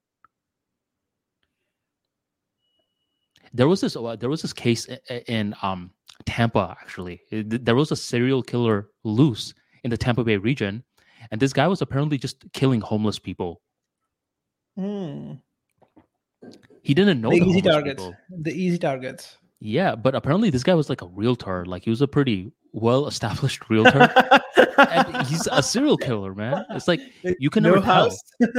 There 3.54 3.68
was 3.68 3.82
this 3.82 3.96
uh, 3.96 4.16
there 4.18 4.30
was 4.30 4.42
this 4.42 4.54
case 4.54 4.88
in 5.28 5.56
um 5.62 5.92
Tampa 6.26 6.76
actually. 6.82 7.22
There 7.32 7.76
was 7.76 7.92
a 7.92 7.96
serial 7.96 8.44
killer 8.44 8.90
loose 9.04 9.54
in 9.84 9.90
the 9.90 9.98
Tampa 9.98 10.24
Bay 10.24 10.38
region, 10.38 10.84
and 11.32 11.42
this 11.42 11.54
guy 11.54 11.68
was 11.68 11.82
apparently 11.82 12.18
just 12.18 12.44
killing 12.54 12.82
homeless 12.82 13.20
people. 13.20 13.62
Hmm. 14.78 15.34
He 16.84 16.94
didn't 16.94 17.22
know 17.22 17.32
the 17.32 17.40
the 17.40 17.46
easy 17.46 17.62
targets. 17.62 18.04
people. 18.04 18.16
The 18.42 18.52
easy 18.52 18.78
targets. 18.78 19.38
Yeah, 19.60 19.96
but 19.96 20.14
apparently 20.16 20.50
this 20.50 20.64
guy 20.64 20.74
was 20.76 20.90
like 20.90 21.02
a 21.02 21.08
realtor. 21.08 21.66
Like 21.66 21.84
he 21.84 21.90
was 21.90 22.02
a 22.02 22.08
pretty 22.08 22.52
well 22.74 23.08
established 23.08 23.62
realtor. 23.70 24.10
and 24.78 25.26
he's 25.28 25.48
a 25.52 25.64
serial 25.64 25.98
killer, 25.98 26.36
man. 26.36 26.66
It's 26.72 26.88
like 26.88 27.00
you 27.24 27.50
can 27.50 27.64
no 27.64 27.70
never 27.70 27.82
tell. 27.82 28.10
house. 28.10 28.22
Do 28.40 28.52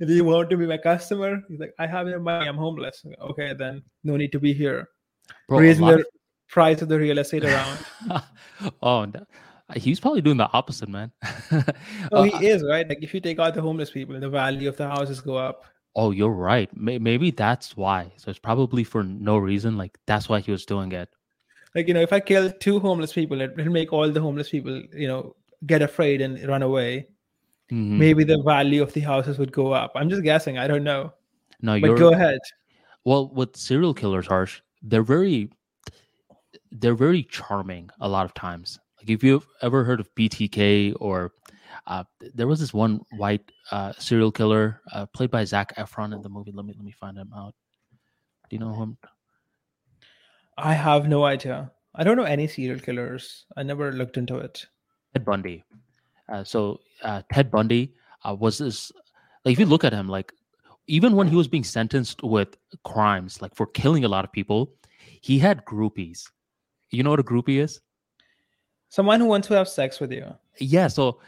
you 0.12 0.24
want 0.24 0.50
to 0.50 0.56
be 0.56 0.66
my 0.66 0.76
customer? 0.76 1.40
He's 1.48 1.60
like, 1.60 1.72
I 1.78 1.86
have 1.86 2.06
no 2.06 2.18
money. 2.18 2.48
I'm 2.48 2.56
homeless. 2.56 3.02
Okay, 3.30 3.54
then 3.54 3.82
no 4.04 4.16
need 4.16 4.32
to 4.32 4.40
be 4.40 4.52
here. 4.52 4.88
Bro, 5.48 5.60
Raising 5.60 5.86
the 5.86 6.04
price 6.48 6.82
of 6.82 6.88
the 6.88 6.98
real 6.98 7.18
estate 7.18 7.44
around. 7.44 7.78
oh, 8.82 9.04
no. 9.04 9.24
He's 9.76 10.00
probably 10.00 10.20
doing 10.22 10.36
the 10.38 10.50
opposite, 10.52 10.88
man. 10.88 11.12
Oh, 12.12 12.20
Uh, 12.20 12.22
he 12.38 12.46
is 12.46 12.62
right. 12.62 12.88
Like 12.88 13.02
if 13.02 13.12
you 13.14 13.20
take 13.20 13.38
out 13.38 13.54
the 13.54 13.62
homeless 13.62 13.90
people, 13.90 14.18
the 14.18 14.28
value 14.28 14.68
of 14.68 14.76
the 14.76 14.88
houses 14.88 15.20
go 15.20 15.36
up. 15.36 15.64
oh, 15.96 16.10
you're 16.12 16.30
right. 16.30 16.70
Maybe 16.76 17.30
that's 17.32 17.76
why. 17.76 18.12
So 18.16 18.30
it's 18.30 18.38
probably 18.38 18.84
for 18.84 19.02
no 19.02 19.36
reason. 19.38 19.76
Like 19.76 19.98
that's 20.06 20.28
why 20.28 20.40
he 20.40 20.50
was 20.52 20.64
doing 20.64 20.92
it. 20.92 21.08
Like 21.74 21.88
you 21.88 21.94
know, 21.94 22.00
if 22.00 22.12
I 22.12 22.20
kill 22.20 22.50
two 22.52 22.78
homeless 22.80 23.12
people, 23.12 23.40
it 23.40 23.56
will 23.56 23.66
make 23.70 23.92
all 23.92 24.08
the 24.10 24.20
homeless 24.20 24.48
people, 24.50 24.82
you 24.94 25.08
know, 25.08 25.34
get 25.66 25.82
afraid 25.82 26.20
and 26.20 26.42
run 26.48 26.62
away. 26.62 27.08
Mhm. 27.70 27.98
Maybe 27.98 28.24
the 28.24 28.40
value 28.42 28.82
of 28.82 28.92
the 28.94 29.00
houses 29.00 29.38
would 29.38 29.52
go 29.52 29.72
up. 29.72 29.92
I'm 29.94 30.08
just 30.08 30.22
guessing. 30.22 30.56
I 30.56 30.66
don't 30.68 30.84
know. 30.84 31.12
No, 31.60 31.78
But 31.80 31.86
you're 31.88 31.98
go 31.98 32.12
ahead. 32.12 32.38
well 33.04 33.28
with 33.28 33.56
serial 33.56 33.92
killers 33.94 34.26
harsh 34.26 34.60
they're 34.82 35.02
very 35.02 35.50
they're 36.70 36.94
very 36.94 37.22
charming 37.24 37.90
a 38.00 38.08
lot 38.08 38.24
of 38.24 38.32
times 38.34 38.78
like 38.98 39.10
if 39.10 39.22
you've 39.22 39.46
ever 39.62 39.84
heard 39.84 40.00
of 40.00 40.14
btk 40.14 40.94
or 41.00 41.32
uh, 41.86 42.04
there 42.34 42.46
was 42.46 42.60
this 42.60 42.74
one 42.74 43.00
white 43.16 43.50
uh, 43.70 43.92
serial 43.98 44.32
killer 44.32 44.80
uh, 44.92 45.06
played 45.06 45.30
by 45.30 45.44
zac 45.44 45.74
efron 45.76 46.14
in 46.14 46.22
the 46.22 46.28
movie 46.28 46.52
let 46.52 46.64
me 46.66 46.74
let 46.76 46.84
me 46.84 46.92
find 46.92 47.16
him 47.16 47.32
out 47.34 47.54
do 48.48 48.56
you 48.56 48.60
know 48.60 48.74
him 48.74 48.96
I 50.60 50.74
have 50.74 51.08
no 51.08 51.24
idea. 51.24 51.70
I 51.94 52.02
don't 52.02 52.16
know 52.16 52.24
any 52.24 52.48
serial 52.48 52.80
killers. 52.80 53.46
I 53.56 53.62
never 53.62 53.92
looked 53.92 54.16
into 54.16 54.38
it. 54.38 54.66
ted 55.14 55.24
bundy 55.24 55.64
uh, 56.28 56.44
so 56.44 56.80
uh, 57.02 57.22
ted 57.32 57.50
bundy 57.50 57.94
uh, 58.24 58.34
was 58.38 58.58
this 58.58 58.92
like 59.44 59.52
if 59.52 59.58
you 59.58 59.66
look 59.66 59.84
at 59.84 59.92
him 59.92 60.08
like 60.08 60.32
even 60.86 61.14
when 61.16 61.28
he 61.28 61.36
was 61.36 61.48
being 61.48 61.64
sentenced 61.64 62.22
with 62.22 62.56
crimes 62.84 63.40
like 63.42 63.54
for 63.54 63.66
killing 63.66 64.04
a 64.04 64.08
lot 64.08 64.24
of 64.24 64.32
people 64.32 64.72
he 65.20 65.38
had 65.38 65.64
groupies 65.64 66.24
you 66.90 67.02
know 67.02 67.10
what 67.10 67.20
a 67.20 67.24
groupie 67.24 67.60
is 67.62 67.80
Someone 68.88 69.20
who 69.20 69.26
wants 69.26 69.48
to 69.48 69.54
have 69.54 69.68
sex 69.68 70.00
with 70.00 70.12
you. 70.12 70.24
yeah 70.58 70.88
so 70.88 71.20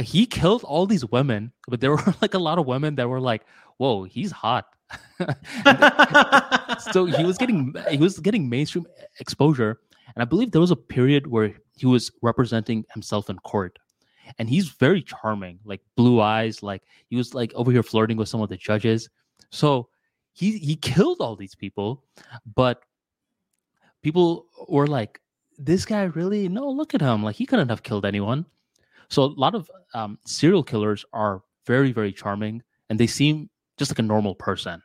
he 0.00 0.26
killed 0.26 0.62
all 0.64 0.86
these 0.86 1.04
women 1.06 1.52
but 1.68 1.80
there 1.80 1.90
were 1.96 2.14
like 2.22 2.34
a 2.34 2.38
lot 2.38 2.58
of 2.58 2.66
women 2.66 2.94
that 2.94 3.08
were 3.08 3.20
like 3.20 3.42
whoa 3.78 4.04
he's 4.04 4.30
hot 4.30 4.66
so 6.92 7.04
he 7.06 7.24
was 7.24 7.36
getting 7.38 7.74
he 7.90 7.98
was 7.98 8.18
getting 8.20 8.48
mainstream 8.48 8.86
exposure 9.20 9.80
and 10.14 10.22
i 10.22 10.24
believe 10.24 10.52
there 10.52 10.60
was 10.60 10.70
a 10.70 10.76
period 10.76 11.26
where 11.26 11.52
he 11.76 11.86
was 11.86 12.10
representing 12.22 12.84
himself 12.94 13.28
in 13.30 13.36
court 13.40 13.78
and 14.38 14.48
he's 14.48 14.68
very 14.68 15.02
charming, 15.02 15.58
like 15.64 15.80
blue 15.96 16.20
eyes, 16.20 16.62
like 16.62 16.82
he 17.08 17.16
was 17.16 17.34
like 17.34 17.52
over 17.54 17.70
here 17.72 17.82
flirting 17.82 18.16
with 18.16 18.28
some 18.28 18.42
of 18.42 18.48
the 18.48 18.56
judges. 18.56 19.08
So 19.50 19.88
he 20.32 20.58
he 20.58 20.76
killed 20.76 21.18
all 21.20 21.36
these 21.36 21.54
people, 21.54 22.04
but 22.54 22.82
people 24.02 24.46
were 24.68 24.86
like, 24.86 25.20
"This 25.58 25.84
guy 25.84 26.04
really? 26.04 26.48
No, 26.48 26.68
look 26.70 26.94
at 26.94 27.00
him! 27.00 27.22
Like 27.22 27.36
he 27.36 27.46
couldn't 27.46 27.68
have 27.68 27.82
killed 27.82 28.06
anyone." 28.06 28.46
So 29.08 29.24
a 29.24 29.34
lot 29.36 29.54
of 29.54 29.70
um, 29.94 30.18
serial 30.24 30.62
killers 30.62 31.04
are 31.12 31.42
very 31.66 31.92
very 31.92 32.12
charming, 32.12 32.62
and 32.88 32.98
they 32.98 33.06
seem 33.06 33.50
just 33.76 33.90
like 33.90 33.98
a 33.98 34.02
normal 34.02 34.34
person. 34.34 34.82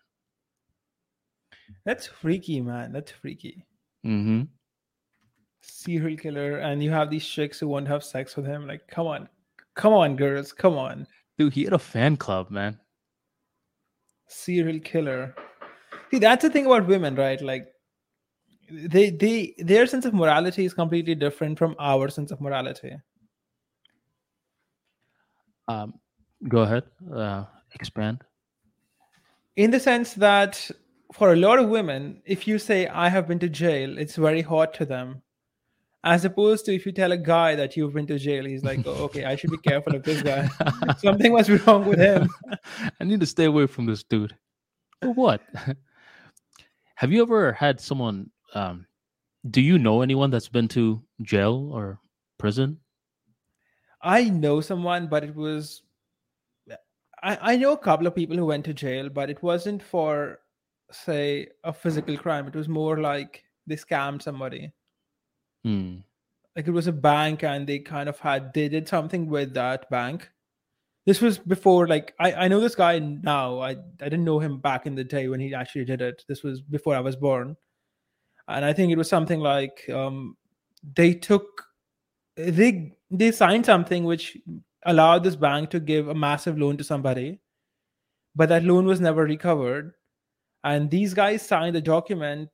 That's 1.86 2.08
freaky, 2.08 2.62
man. 2.62 2.92
That's 2.92 3.12
freaky. 3.12 3.66
Mm-hmm. 4.06 4.44
Serial 5.62 6.18
killer, 6.18 6.58
and 6.58 6.84
you 6.84 6.92
have 6.92 7.10
these 7.10 7.26
chicks 7.26 7.60
who 7.60 7.68
want 7.68 7.86
to 7.86 7.92
have 7.92 8.04
sex 8.04 8.36
with 8.36 8.46
him. 8.46 8.68
Like, 8.68 8.88
come 8.88 9.08
on, 9.08 9.30
come 9.76 9.94
on, 9.94 10.16
girls, 10.16 10.52
come 10.52 10.78
on. 10.78 11.08
Dude, 11.38 11.54
he 11.54 11.64
had 11.64 11.74
a 11.74 11.80
fan 11.80 12.18
club, 12.18 12.52
man. 12.52 12.80
Serial 14.28 14.80
killer. 14.80 15.36
See, 16.12 16.20
that's 16.20 16.44
the 16.44 16.50
thing 16.50 16.66
about 16.66 16.88
women, 16.88 17.16
right? 17.16 17.42
Like, 17.42 17.73
they 18.70 19.10
they 19.10 19.54
their 19.58 19.86
sense 19.86 20.06
of 20.06 20.14
morality 20.14 20.66
is 20.66 20.74
completely 20.74 21.16
different 21.16 21.58
from 21.58 21.76
our 21.80 22.10
sense 22.10 22.32
of 22.32 22.42
morality. 22.42 22.96
Um, 25.68 25.94
go 26.48 26.60
ahead, 26.60 26.84
uh, 27.14 27.46
expand. 27.74 28.24
In 29.56 29.72
the 29.72 29.80
sense 29.80 30.14
that 30.16 30.70
for 31.14 31.34
a 31.34 31.36
lot 31.36 31.60
of 31.60 31.70
women, 31.70 32.22
if 32.26 32.48
you 32.48 32.58
say 32.58 32.88
I 32.88 33.08
have 33.08 33.28
been 33.28 33.40
to 33.40 33.50
jail, 33.50 33.98
it's 33.98 34.16
very 34.16 34.42
hot 34.42 34.74
to 34.76 34.86
them. 34.86 35.22
As 36.04 36.26
opposed 36.26 36.66
to 36.66 36.76
if 36.76 36.86
you 36.86 36.92
tell 36.92 37.14
a 37.14 37.18
guy 37.18 37.56
that 37.56 37.78
you've 37.78 37.94
been 37.94 38.08
to 38.08 38.20
jail, 38.20 38.44
he's 38.44 38.64
like, 38.64 38.86
oh, 38.86 39.06
okay, 39.06 39.24
I 39.24 39.38
should 39.38 39.52
be 39.52 39.58
careful 39.58 39.96
of 39.96 40.04
this 40.04 40.22
guy. 40.22 40.50
Something 40.98 41.32
must 41.32 41.48
be 41.48 41.56
wrong 41.58 41.86
with 41.86 42.00
him. 42.00 42.28
I 43.00 43.04
need 43.06 43.22
to 43.22 43.26
stay 43.26 43.46
away 43.46 43.68
from 43.68 43.86
this 43.86 44.04
dude. 44.04 44.36
For 45.02 45.14
what? 45.14 45.42
Have 46.96 47.12
you 47.12 47.22
ever 47.22 47.54
had 47.54 47.80
someone? 47.80 48.32
Um, 48.54 48.86
do 49.50 49.62
you 49.62 49.78
know 49.78 50.02
anyone 50.02 50.30
that's 50.30 50.50
been 50.50 50.68
to 50.70 51.04
jail 51.22 51.70
or 51.74 52.00
prison? 52.38 52.80
I 54.02 54.26
know 54.26 54.62
someone, 54.62 55.08
but 55.08 55.24
it 55.24 55.36
was. 55.36 55.82
I, 57.22 57.54
I 57.54 57.56
know 57.56 57.72
a 57.72 57.78
couple 57.78 58.06
of 58.06 58.16
people 58.16 58.36
who 58.36 58.46
went 58.46 58.66
to 58.66 58.74
jail, 58.74 59.10
but 59.10 59.30
it 59.30 59.42
wasn't 59.42 59.82
for, 59.82 60.40
say, 60.92 61.48
a 61.64 61.72
physical 61.72 62.18
crime. 62.18 62.48
It 62.48 62.56
was 62.56 62.68
more 62.68 63.00
like 63.00 63.44
they 63.66 63.78
scammed 63.78 64.22
somebody. 64.22 64.74
Hmm. 65.64 65.98
Like 66.56 66.68
it 66.68 66.72
was 66.72 66.88
a 66.88 66.92
bank, 66.92 67.44
and 67.44 67.66
they 67.66 67.80
kind 67.80 68.10
of 68.10 68.20
had 68.20 68.54
they 68.54 68.70
did 68.70 68.88
something 68.88 69.28
with 69.28 69.54
that 69.56 69.90
bank. 69.90 70.30
This 71.06 71.20
was 71.20 71.38
before, 71.38 71.88
like 71.88 72.14
I, 72.20 72.34
I 72.34 72.48
know 72.48 72.60
this 72.60 72.76
guy 72.76 73.00
now. 73.00 73.60
I 73.60 73.72
I 73.72 73.76
didn't 74.10 74.26
know 74.26 74.40
him 74.40 74.60
back 74.60 74.86
in 74.86 74.96
the 74.96 75.04
day 75.04 75.28
when 75.28 75.40
he 75.40 75.54
actually 75.54 75.86
did 75.86 76.02
it. 76.02 76.24
This 76.28 76.44
was 76.44 76.62
before 76.62 76.96
I 76.96 77.00
was 77.00 77.16
born, 77.16 77.58
and 78.48 78.66
I 78.66 78.74
think 78.74 78.92
it 78.92 78.98
was 78.98 79.10
something 79.10 79.40
like 79.40 79.90
um, 79.90 80.36
they 80.96 81.14
took 81.14 81.66
they 82.36 82.94
they 83.10 83.32
signed 83.32 83.66
something 83.66 84.04
which 84.04 84.38
allowed 84.86 85.24
this 85.24 85.36
bank 85.36 85.70
to 85.70 85.80
give 85.80 86.08
a 86.08 86.16
massive 86.16 86.58
loan 86.58 86.78
to 86.78 86.84
somebody, 86.84 87.40
but 88.36 88.50
that 88.50 88.64
loan 88.64 88.86
was 88.86 89.00
never 89.00 89.24
recovered. 89.24 89.94
And 90.64 90.90
these 90.90 91.14
guys 91.14 91.46
signed 91.46 91.76
a 91.76 91.82
document 91.82 92.50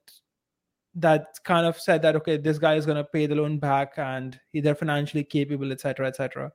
that 0.95 1.27
kind 1.43 1.65
of 1.65 1.79
said 1.79 2.01
that 2.01 2.15
okay, 2.17 2.37
this 2.37 2.57
guy 2.57 2.75
is 2.75 2.85
going 2.85 2.97
to 2.97 3.03
pay 3.03 3.25
the 3.25 3.35
loan 3.35 3.59
back 3.59 3.93
and 3.97 4.39
they're 4.53 4.75
financially 4.75 5.23
capable, 5.23 5.71
etc., 5.71 6.07
etc. 6.07 6.51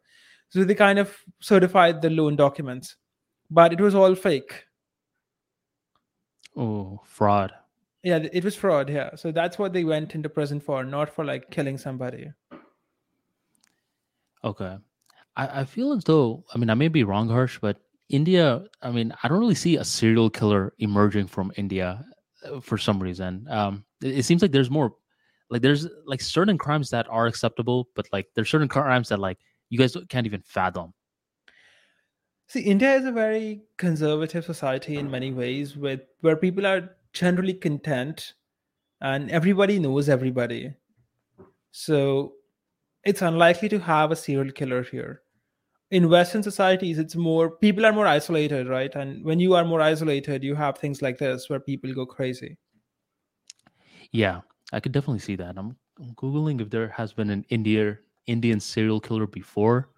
So 0.50 0.64
they 0.64 0.74
kind 0.74 0.98
of 0.98 1.16
certified 1.40 2.02
the 2.02 2.10
loan 2.10 2.36
documents, 2.36 2.96
but 3.50 3.72
it 3.72 3.80
was 3.80 3.94
all 3.94 4.14
fake. 4.14 4.64
Oh, 6.56 7.00
fraud. 7.04 7.52
Yeah, 8.04 8.18
it 8.32 8.44
was 8.44 8.54
fraud. 8.54 8.90
Yeah, 8.90 9.16
so 9.16 9.32
that's 9.32 9.58
what 9.58 9.72
they 9.72 9.82
went 9.82 10.14
into 10.14 10.28
prison 10.28 10.60
for, 10.60 10.84
not 10.84 11.08
for 11.08 11.24
like 11.24 11.50
killing 11.50 11.78
somebody. 11.78 12.30
Okay. 14.44 14.76
I, 15.36 15.60
I 15.60 15.64
feel 15.64 15.92
as 15.94 16.04
though, 16.04 16.44
I 16.54 16.58
mean, 16.58 16.68
I 16.68 16.74
may 16.74 16.88
be 16.88 17.02
wrong, 17.02 17.30
Harsh, 17.30 17.58
but 17.58 17.78
India, 18.10 18.62
I 18.82 18.90
mean, 18.90 19.14
I 19.22 19.28
don't 19.28 19.40
really 19.40 19.54
see 19.54 19.78
a 19.78 19.84
serial 19.84 20.28
killer 20.28 20.74
emerging 20.78 21.28
from 21.28 21.50
India 21.56 22.04
uh, 22.44 22.60
for 22.60 22.76
some 22.76 23.02
reason. 23.02 23.46
Um, 23.48 23.86
it, 24.02 24.18
it 24.18 24.22
seems 24.24 24.42
like 24.42 24.52
there's 24.52 24.70
more, 24.70 24.92
like, 25.48 25.62
there's 25.62 25.88
like 26.04 26.20
certain 26.20 26.58
crimes 26.58 26.90
that 26.90 27.06
are 27.08 27.26
acceptable, 27.26 27.88
but 27.96 28.06
like 28.12 28.26
there's 28.34 28.50
certain 28.50 28.68
crimes 28.68 29.08
that 29.08 29.18
like 29.18 29.38
you 29.70 29.78
guys 29.78 29.96
can't 30.10 30.26
even 30.26 30.42
fathom. 30.42 30.92
See, 32.48 32.60
India 32.60 32.94
is 32.94 33.06
a 33.06 33.12
very 33.12 33.62
conservative 33.78 34.44
society 34.44 34.96
in 34.96 35.10
many 35.10 35.32
ways, 35.32 35.74
with 35.74 36.02
where 36.20 36.36
people 36.36 36.66
are 36.66 36.90
generally 37.14 37.54
content 37.54 38.34
and 39.00 39.30
everybody 39.30 39.78
knows 39.78 40.08
everybody. 40.08 40.74
So 41.70 42.34
it's 43.04 43.22
unlikely 43.22 43.68
to 43.70 43.78
have 43.78 44.10
a 44.10 44.16
serial 44.16 44.52
killer 44.52 44.82
here. 44.82 45.22
In 45.90 46.08
Western 46.08 46.42
societies, 46.42 46.98
it's 46.98 47.14
more 47.14 47.50
people 47.50 47.86
are 47.86 47.92
more 47.92 48.06
isolated, 48.06 48.68
right? 48.68 48.94
And 48.94 49.24
when 49.24 49.38
you 49.38 49.54
are 49.54 49.64
more 49.64 49.80
isolated, 49.80 50.42
you 50.42 50.54
have 50.54 50.78
things 50.78 51.02
like 51.02 51.18
this 51.18 51.48
where 51.48 51.60
people 51.60 51.94
go 51.94 52.04
crazy. 52.04 52.58
Yeah, 54.10 54.40
I 54.72 54.80
could 54.80 54.92
definitely 54.92 55.20
see 55.20 55.36
that. 55.36 55.56
I'm, 55.56 55.76
googling 56.16 56.60
if 56.60 56.70
there 56.70 56.88
has 56.88 57.12
been 57.12 57.30
an 57.30 57.44
India 57.50 57.96
Indian 58.26 58.58
serial 58.58 59.00
killer 59.00 59.28
before. 59.28 59.90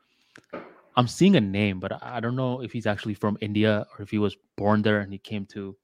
I'm 0.96 1.08
seeing 1.08 1.36
a 1.36 1.40
name, 1.40 1.80
but 1.80 2.02
I 2.02 2.20
don't 2.20 2.36
know 2.36 2.62
if 2.62 2.72
he's 2.72 2.86
actually 2.86 3.14
from 3.14 3.38
India 3.40 3.86
or 3.92 4.02
if 4.02 4.10
he 4.10 4.18
was 4.18 4.36
born 4.56 4.82
there 4.82 5.00
and 5.00 5.12
he 5.12 5.18
came 5.18 5.46
to 5.46 5.76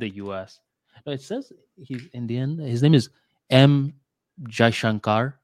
the 0.00 0.10
U.S. 0.16 0.60
No, 1.06 1.12
it 1.12 1.22
says 1.22 1.52
he's 1.76 2.08
Indian. 2.12 2.58
His 2.58 2.82
name 2.82 2.94
is 2.94 3.10
M. 3.50 3.94
Jaishankar 4.48 5.34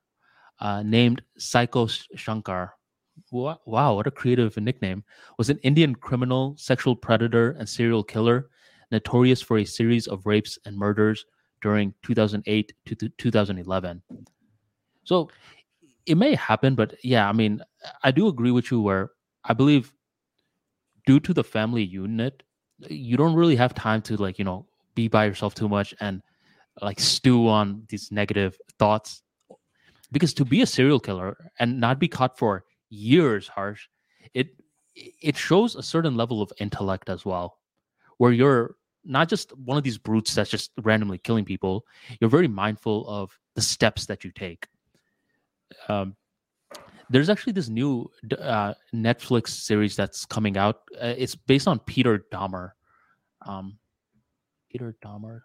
uh, 0.61 0.83
named 0.83 1.23
Psycho 1.39 1.87
Shankar. 1.87 2.75
Wow, 3.31 3.95
what 3.95 4.07
a 4.07 4.11
creative 4.11 4.57
nickname. 4.57 5.03
Was 5.39 5.49
an 5.51 5.59
Indian 5.63 5.95
criminal, 5.95 6.55
sexual 6.59 6.95
predator, 6.95 7.53
and 7.53 7.69
serial 7.69 8.03
killer, 8.03 8.51
notorious 8.91 9.41
for 9.41 9.59
a 9.59 9.65
series 9.65 10.07
of 10.07 10.27
rapes 10.27 10.59
and 10.67 10.77
murders 10.77 11.25
during 11.63 11.95
2008 12.03 12.73
to 12.87 12.95
2011. 12.95 14.03
So 15.05 15.31
it 16.05 16.17
may 16.17 16.35
happen, 16.35 16.75
but 16.75 16.95
yeah, 17.03 17.29
I 17.29 17.33
mean, 17.33 17.63
I 18.03 18.11
do 18.11 18.29
agree 18.29 18.51
with 18.51 18.71
you 18.71 18.81
where 18.81 19.13
I 19.45 19.55
believe 19.55 19.93
due 21.07 21.21
to 21.21 21.33
the 21.33 21.45
family 21.45 21.83
unit, 21.83 22.43
you 22.79 23.17
don't 23.17 23.35
really 23.35 23.57
have 23.57 23.75
time 23.75 24.03
to 24.03 24.17
like, 24.17 24.39
you 24.39 24.45
know, 24.45 24.67
be 24.95 25.09
by 25.09 25.25
yourself 25.25 25.55
too 25.55 25.69
much 25.69 25.95
and 26.01 26.23
like 26.83 27.01
stew 27.01 27.49
on 27.49 27.85
these 27.89 28.11
negative 28.13 28.59
thoughts. 28.79 29.23
Because 30.13 30.35
to 30.35 30.45
be 30.45 30.63
a 30.63 30.67
serial 30.67 31.01
killer 31.01 31.37
and 31.59 31.81
not 31.81 31.99
be 31.99 32.09
caught 32.09 32.39
for 32.39 32.65
years 32.89 33.49
harsh 33.49 33.89
it 34.35 34.49
it 34.95 35.37
shows 35.37 35.75
a 35.75 35.83
certain 35.83 36.17
level 36.17 36.41
of 36.41 36.53
intellect 36.61 37.09
as 37.09 37.25
well 37.25 37.59
where 38.19 38.33
you're 38.33 38.77
not 39.05 39.29
just 39.29 39.57
one 39.59 39.77
of 39.77 39.85
these 39.85 39.99
brutes 39.99 40.35
that's 40.35 40.51
just 40.51 40.71
randomly 40.83 41.19
killing 41.19 41.45
people 41.45 41.85
you're 42.21 42.31
very 42.31 42.49
mindful 42.49 43.07
of 43.09 43.37
the 43.57 43.63
steps 43.63 44.07
that 44.07 44.23
you 44.23 44.31
take. 44.31 44.69
Um, 45.89 46.15
there's 47.11 47.29
actually 47.31 47.53
this 47.53 47.69
new 47.69 48.11
uh, 48.39 48.75
netflix 48.95 49.49
series 49.49 49.97
that's 49.97 50.25
coming 50.25 50.57
out 50.57 50.83
uh, 51.01 51.15
it's 51.17 51.35
based 51.35 51.69
on 51.69 51.79
peter 51.81 52.25
dahmer 52.33 52.71
um, 53.47 53.79
peter 54.71 54.97
dahmer 55.05 55.41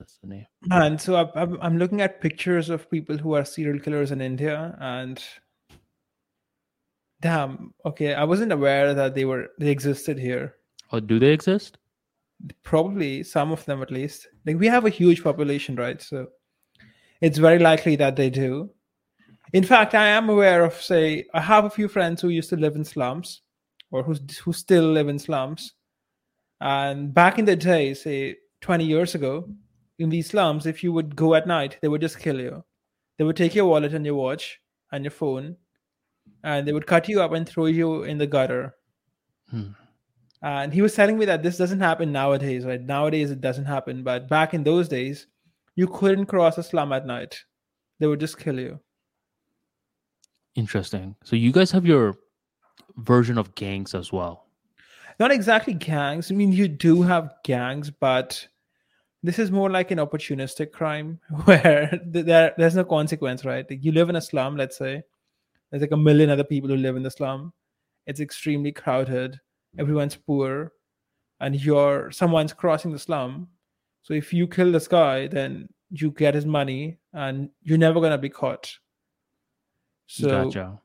that's 0.00 0.18
the 0.22 0.28
name. 0.28 0.46
And 0.70 1.00
so 1.00 1.30
I'm, 1.36 1.58
I'm 1.60 1.78
looking 1.78 2.00
at 2.00 2.20
pictures 2.20 2.70
of 2.70 2.90
people 2.90 3.18
who 3.18 3.34
are 3.34 3.44
serial 3.44 3.78
killers 3.78 4.10
in 4.10 4.20
India, 4.20 4.76
and 4.80 5.22
damn, 7.20 7.74
okay, 7.84 8.14
I 8.14 8.24
wasn't 8.24 8.52
aware 8.52 8.94
that 8.94 9.14
they 9.14 9.26
were 9.26 9.48
they 9.58 9.70
existed 9.70 10.18
here. 10.18 10.54
Oh, 10.90 11.00
do 11.00 11.18
they 11.18 11.32
exist? 11.32 11.78
Probably 12.62 13.22
some 13.22 13.52
of 13.52 13.64
them, 13.66 13.82
at 13.82 13.90
least. 13.90 14.26
Like 14.46 14.58
we 14.58 14.66
have 14.66 14.86
a 14.86 14.90
huge 14.90 15.22
population, 15.22 15.76
right? 15.76 16.00
So 16.00 16.28
it's 17.20 17.38
very 17.38 17.58
likely 17.58 17.96
that 17.96 18.16
they 18.16 18.30
do. 18.30 18.70
In 19.52 19.64
fact, 19.64 19.94
I 19.94 20.06
am 20.08 20.28
aware 20.28 20.64
of, 20.64 20.80
say, 20.80 21.26
I 21.34 21.40
have 21.40 21.64
a 21.64 21.70
few 21.70 21.88
friends 21.88 22.20
who 22.22 22.28
used 22.28 22.50
to 22.50 22.56
live 22.56 22.76
in 22.76 22.84
slums, 22.84 23.42
or 23.90 24.02
who 24.02 24.14
who 24.44 24.52
still 24.52 24.84
live 24.84 25.08
in 25.08 25.18
slums. 25.18 25.74
And 26.60 27.12
back 27.12 27.38
in 27.38 27.46
the 27.46 27.56
day, 27.56 27.94
say 27.94 28.36
20 28.60 28.84
years 28.84 29.14
ago, 29.14 29.48
in 29.98 30.10
these 30.10 30.28
slums, 30.28 30.66
if 30.66 30.84
you 30.84 30.92
would 30.92 31.16
go 31.16 31.34
at 31.34 31.46
night, 31.46 31.78
they 31.82 31.88
would 31.88 32.00
just 32.00 32.18
kill 32.18 32.40
you. 32.40 32.64
They 33.18 33.24
would 33.24 33.36
take 33.36 33.54
your 33.54 33.66
wallet 33.66 33.94
and 33.94 34.04
your 34.04 34.14
watch 34.14 34.60
and 34.92 35.04
your 35.04 35.10
phone, 35.10 35.56
and 36.44 36.66
they 36.66 36.72
would 36.72 36.86
cut 36.86 37.08
you 37.08 37.20
up 37.20 37.32
and 37.32 37.48
throw 37.48 37.66
you 37.66 38.04
in 38.04 38.18
the 38.18 38.26
gutter. 38.26 38.74
Hmm. 39.50 39.72
And 40.42 40.72
he 40.72 40.80
was 40.80 40.94
telling 40.94 41.18
me 41.18 41.26
that 41.26 41.42
this 41.42 41.58
doesn't 41.58 41.80
happen 41.80 42.12
nowadays, 42.12 42.64
right? 42.64 42.80
Nowadays 42.80 43.30
it 43.30 43.42
doesn't 43.42 43.66
happen, 43.66 44.02
but 44.02 44.28
back 44.28 44.54
in 44.54 44.64
those 44.64 44.88
days, 44.88 45.26
you 45.76 45.86
couldn't 45.86 46.26
cross 46.26 46.56
a 46.56 46.62
slum 46.62 46.92
at 46.92 47.06
night. 47.06 47.44
They 47.98 48.06
would 48.06 48.20
just 48.20 48.38
kill 48.38 48.58
you. 48.58 48.80
Interesting. 50.54 51.16
So 51.24 51.36
you 51.36 51.52
guys 51.52 51.70
have 51.70 51.86
your 51.86 52.16
version 52.96 53.38
of 53.38 53.54
gangs 53.54 53.94
as 53.94 54.12
well. 54.12 54.46
Not 55.18 55.30
exactly 55.30 55.74
gangs. 55.74 56.30
I 56.30 56.34
mean, 56.34 56.52
you 56.52 56.66
do 56.66 57.02
have 57.02 57.34
gangs, 57.44 57.90
but 57.90 58.46
this 59.22 59.38
is 59.38 59.50
more 59.50 59.70
like 59.70 59.90
an 59.90 59.98
opportunistic 59.98 60.72
crime 60.72 61.20
where 61.44 62.00
there, 62.04 62.54
there's 62.56 62.74
no 62.74 62.84
consequence, 62.84 63.44
right? 63.44 63.68
Like 63.68 63.84
you 63.84 63.92
live 63.92 64.08
in 64.08 64.16
a 64.16 64.20
slum, 64.20 64.56
let's 64.56 64.78
say. 64.78 65.02
There's 65.70 65.82
like 65.82 65.92
a 65.92 65.96
million 65.96 66.30
other 66.30 66.44
people 66.44 66.68
who 66.68 66.76
live 66.76 66.96
in 66.96 67.02
the 67.02 67.10
slum. 67.10 67.52
It's 68.06 68.20
extremely 68.20 68.72
crowded. 68.72 69.38
Everyone's 69.78 70.16
poor, 70.16 70.72
and 71.38 71.54
you're 71.54 72.10
someone's 72.10 72.52
crossing 72.52 72.90
the 72.90 72.98
slum. 72.98 73.46
So 74.02 74.14
if 74.14 74.32
you 74.32 74.48
kill 74.48 74.72
this 74.72 74.88
guy, 74.88 75.28
then 75.28 75.68
you 75.90 76.10
get 76.10 76.34
his 76.34 76.44
money, 76.44 76.98
and 77.12 77.50
you're 77.62 77.78
never 77.78 78.00
gonna 78.00 78.18
be 78.18 78.30
caught. 78.30 78.72
So 80.12 80.28
gotcha. 80.28 80.80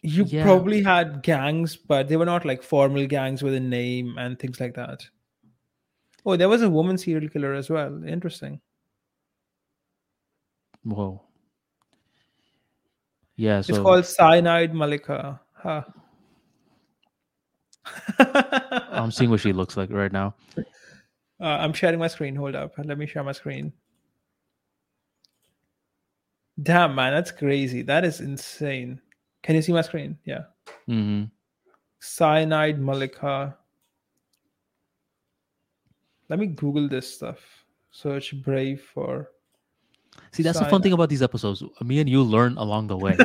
you 0.00 0.24
Yeah. 0.24 0.44
probably 0.44 0.82
had 0.82 1.22
gangs, 1.22 1.76
but 1.76 2.08
they 2.08 2.16
were 2.16 2.24
not 2.24 2.46
like 2.46 2.62
formal 2.62 3.06
gangs 3.06 3.42
with 3.42 3.52
a 3.54 3.60
name 3.60 4.16
and 4.16 4.38
things 4.38 4.58
like 4.58 4.72
that. 4.76 5.06
Oh, 6.24 6.36
there 6.36 6.48
was 6.48 6.62
a 6.62 6.70
woman 6.70 6.96
serial 6.96 7.28
killer 7.28 7.52
as 7.52 7.68
well. 7.68 8.02
Interesting. 8.04 8.62
Whoa. 10.84 11.22
Yeah. 13.36 13.58
It's 13.58 13.68
called 13.68 14.06
Cyanide 14.06 14.72
Mallika. 14.72 15.38
Huh. 15.52 15.82
I'm 18.18 19.10
seeing 19.10 19.28
what 19.28 19.40
she 19.40 19.52
looks 19.52 19.76
like 19.76 19.90
right 19.90 20.12
now. 20.12 20.34
Uh, 21.42 21.56
I'm 21.58 21.72
sharing 21.72 21.98
my 21.98 22.06
screen. 22.06 22.36
Hold 22.36 22.54
up. 22.54 22.72
Let 22.76 22.98
me 22.98 23.06
share 23.06 23.24
my 23.24 23.32
screen. 23.32 23.72
Damn, 26.62 26.94
man, 26.94 27.12
that's 27.14 27.30
crazy. 27.30 27.82
That 27.82 28.04
is 28.04 28.20
insane. 28.20 29.00
Can 29.42 29.54
you 29.56 29.62
see 29.62 29.72
my 29.72 29.82
screen? 29.82 30.18
Yeah. 30.24 30.44
Mm-hmm. 30.88 31.24
Cyanide 32.00 32.78
Mallika. 32.80 33.54
Let 36.28 36.38
me 36.38 36.46
Google 36.46 36.88
this 36.88 37.14
stuff. 37.14 37.38
Search 37.90 38.34
Brave 38.42 38.82
for. 38.82 39.30
See, 40.32 40.42
that's 40.42 40.58
the 40.58 40.64
fun 40.66 40.82
thing 40.82 40.92
about 40.92 41.08
these 41.08 41.22
episodes. 41.22 41.62
Me 41.82 42.00
and 42.00 42.08
you 42.08 42.22
learn 42.22 42.56
along 42.58 42.86
the 42.88 42.96
way. 42.96 43.16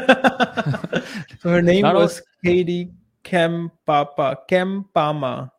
so 1.40 1.50
her 1.50 1.62
name 1.62 1.82
Not 1.84 1.96
all- 1.96 2.02
was 2.04 2.22
Katie 2.44 2.92
Kempapa. 3.24 4.38
Kempamma. 4.50 5.52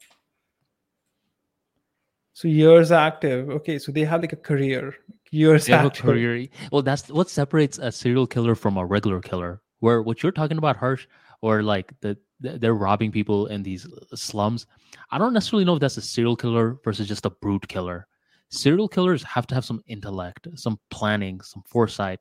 So 2.32 2.48
years 2.48 2.92
active. 2.92 3.48
Okay, 3.50 3.78
so 3.78 3.92
they 3.92 4.04
have 4.04 4.20
like 4.20 4.32
a 4.32 4.36
career. 4.36 4.94
Years 5.32 5.66
They 5.66 5.72
have 5.72 5.86
a 5.86 5.90
career. 5.90 6.48
Well, 6.72 6.82
that's 6.82 7.08
what 7.08 7.28
separates 7.28 7.78
a 7.78 7.90
serial 7.90 8.26
killer 8.26 8.54
from 8.54 8.76
a 8.76 8.86
regular 8.86 9.20
killer. 9.20 9.60
Where 9.80 10.02
what 10.02 10.22
you're 10.22 10.32
talking 10.32 10.58
about, 10.58 10.76
harsh, 10.76 11.06
or 11.42 11.62
like 11.62 11.92
the 12.00 12.16
the- 12.40 12.58
they're 12.58 12.74
robbing 12.74 13.12
people 13.12 13.46
in 13.46 13.62
these 13.62 13.86
slums. 14.14 14.66
I 15.10 15.18
don't 15.18 15.32
necessarily 15.32 15.64
know 15.64 15.74
if 15.74 15.80
that's 15.80 15.96
a 15.96 16.02
serial 16.02 16.36
killer 16.36 16.78
versus 16.84 17.08
just 17.08 17.26
a 17.26 17.30
brute 17.30 17.66
killer. 17.68 18.06
Serial 18.50 18.88
killers 18.88 19.22
have 19.24 19.46
to 19.48 19.54
have 19.54 19.64
some 19.64 19.82
intellect, 19.86 20.46
some 20.54 20.78
planning, 20.90 21.40
some 21.40 21.62
foresight, 21.66 22.20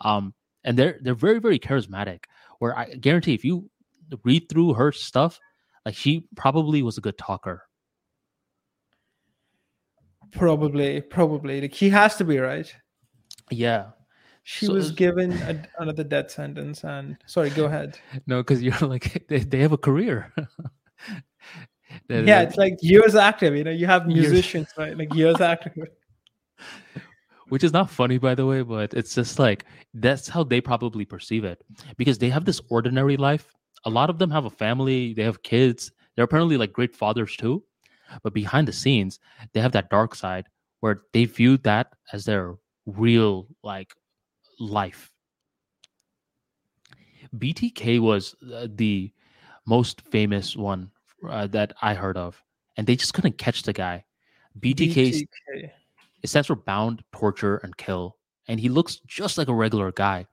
um, 0.00 0.34
and 0.64 0.78
they're 0.78 0.98
they're 1.02 1.14
very 1.14 1.38
very 1.40 1.58
charismatic. 1.58 2.24
Where 2.58 2.76
I 2.76 2.94
guarantee, 2.94 3.34
if 3.34 3.44
you 3.44 3.70
read 4.24 4.48
through 4.48 4.74
her 4.74 4.92
stuff, 4.92 5.38
like 5.84 5.94
she 5.96 6.26
probably 6.36 6.82
was 6.82 6.98
a 6.98 7.02
good 7.02 7.18
talker. 7.18 7.67
Probably, 10.32 11.00
probably. 11.00 11.60
Like 11.60 11.72
he 11.74 11.88
has 11.90 12.16
to 12.16 12.24
be 12.24 12.38
right. 12.38 12.72
Yeah, 13.50 13.90
She 14.44 14.66
So- 14.66 14.74
was 14.74 14.90
given 14.92 15.32
a, 15.32 15.62
another 15.78 16.04
death 16.04 16.30
sentence, 16.30 16.84
and 16.84 17.16
sorry, 17.26 17.50
go 17.50 17.64
ahead. 17.66 17.98
no, 18.26 18.42
because 18.42 18.62
you're 18.62 18.78
like 18.88 19.26
they, 19.28 19.38
they 19.40 19.60
have 19.60 19.72
a 19.72 19.78
career. 19.78 20.32
Yeah, 22.10 22.42
it's 22.42 22.56
like 22.56 22.74
years 22.82 23.14
active. 23.14 23.56
You 23.56 23.64
know, 23.64 23.70
you 23.70 23.86
have 23.86 24.08
Years. 24.10 24.30
musicians, 24.30 24.68
right? 24.76 24.96
Like 24.96 25.12
years 25.14 25.40
active. 25.40 25.72
which 27.48 27.64
is 27.64 27.72
not 27.72 27.88
funny 27.88 28.18
by 28.18 28.34
the 28.34 28.44
way 28.44 28.60
but 28.62 28.92
it's 28.92 29.14
just 29.14 29.38
like 29.38 29.64
that's 29.94 30.28
how 30.28 30.44
they 30.44 30.60
probably 30.60 31.04
perceive 31.06 31.44
it 31.44 31.64
because 31.96 32.18
they 32.18 32.28
have 32.28 32.44
this 32.44 32.60
ordinary 32.68 33.16
life 33.16 33.54
a 33.86 33.90
lot 33.90 34.10
of 34.10 34.18
them 34.18 34.30
have 34.30 34.44
a 34.44 34.50
family 34.50 35.14
they 35.14 35.22
have 35.22 35.42
kids 35.42 35.90
they're 36.14 36.26
apparently 36.26 36.58
like 36.58 36.72
great 36.74 36.94
fathers 36.94 37.34
too 37.36 37.62
but 38.22 38.34
behind 38.34 38.66
the 38.66 38.72
scenes 38.72 39.18
they 39.52 39.60
have 39.60 39.72
that 39.72 39.90
dark 39.90 40.14
side 40.14 40.46
where 40.80 41.02
they 41.12 41.24
view 41.24 41.56
that 41.58 41.92
as 42.12 42.24
their 42.24 42.56
real 42.86 43.46
like 43.62 43.94
life 44.58 45.10
btk 47.36 48.00
was 48.00 48.34
uh, 48.54 48.66
the 48.74 49.12
most 49.66 50.00
famous 50.02 50.56
one 50.56 50.90
uh, 51.28 51.46
that 51.46 51.72
i 51.82 51.94
heard 51.94 52.16
of 52.16 52.42
and 52.76 52.86
they 52.86 52.96
just 52.96 53.14
couldn't 53.14 53.38
catch 53.38 53.62
the 53.62 53.72
guy 53.72 54.04
btk 54.60 55.26
BTK. 55.54 55.70
it 56.22 56.28
stands 56.28 56.46
for 56.46 56.56
bound, 56.56 57.02
torture, 57.12 57.58
and 57.58 57.76
kill. 57.76 58.16
And 58.48 58.58
he 58.58 58.68
looks 58.68 59.00
just 59.06 59.38
like 59.38 59.48
a 59.48 59.54
regular 59.54 59.92
guy. 59.92 60.26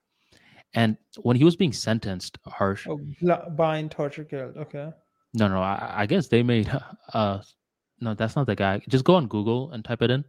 And 0.74 0.98
when 1.22 1.38
he 1.38 1.44
was 1.44 1.56
being 1.56 1.74
sentenced, 1.74 2.38
harsh. 2.46 2.88
Oh, 2.88 3.00
bind, 3.50 3.92
torture, 3.92 4.24
killed. 4.24 4.58
Okay. 4.58 4.90
No, 5.34 5.48
no, 5.48 5.62
I, 5.62 5.94
I 5.96 6.06
guess 6.06 6.28
they 6.28 6.44
made. 6.44 6.72
Uh, 7.14 7.40
no, 8.00 8.14
that's 8.14 8.36
not 8.36 8.48
the 8.48 8.56
guy. 8.56 8.82
Just 8.88 9.06
go 9.06 9.16
on 9.16 9.28
Google 9.28 9.72
and 9.72 9.84
type 9.84 10.02
it 10.02 10.12
in. 10.12 10.26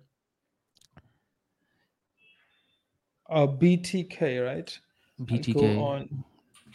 Uh, 3.29 3.47
BTK, 3.47 4.45
right? 4.45 4.79
BTK. 5.21 5.55
Go 5.55 5.85
on. 5.85 6.25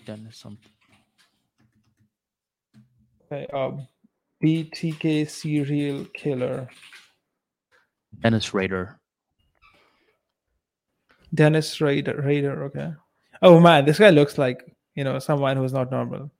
Dennis 0.05 0.38
something. 0.38 0.72
Okay. 3.31 3.47
Uh, 3.53 3.72
BTK 4.43 5.30
serial 5.30 6.05
killer. 6.13 6.68
Dennis 8.19 8.53
Rader. 8.53 8.99
Dennis 11.34 11.80
Rader. 11.80 12.22
Rader. 12.22 12.63
Okay. 12.65 12.91
Oh 13.41 13.59
man, 13.59 13.85
this 13.85 13.99
guy 13.99 14.09
looks 14.09 14.38
like 14.38 14.65
you 14.95 15.03
know 15.03 15.19
someone 15.19 15.55
who's 15.55 15.73
not 15.73 15.91
normal. 15.91 16.31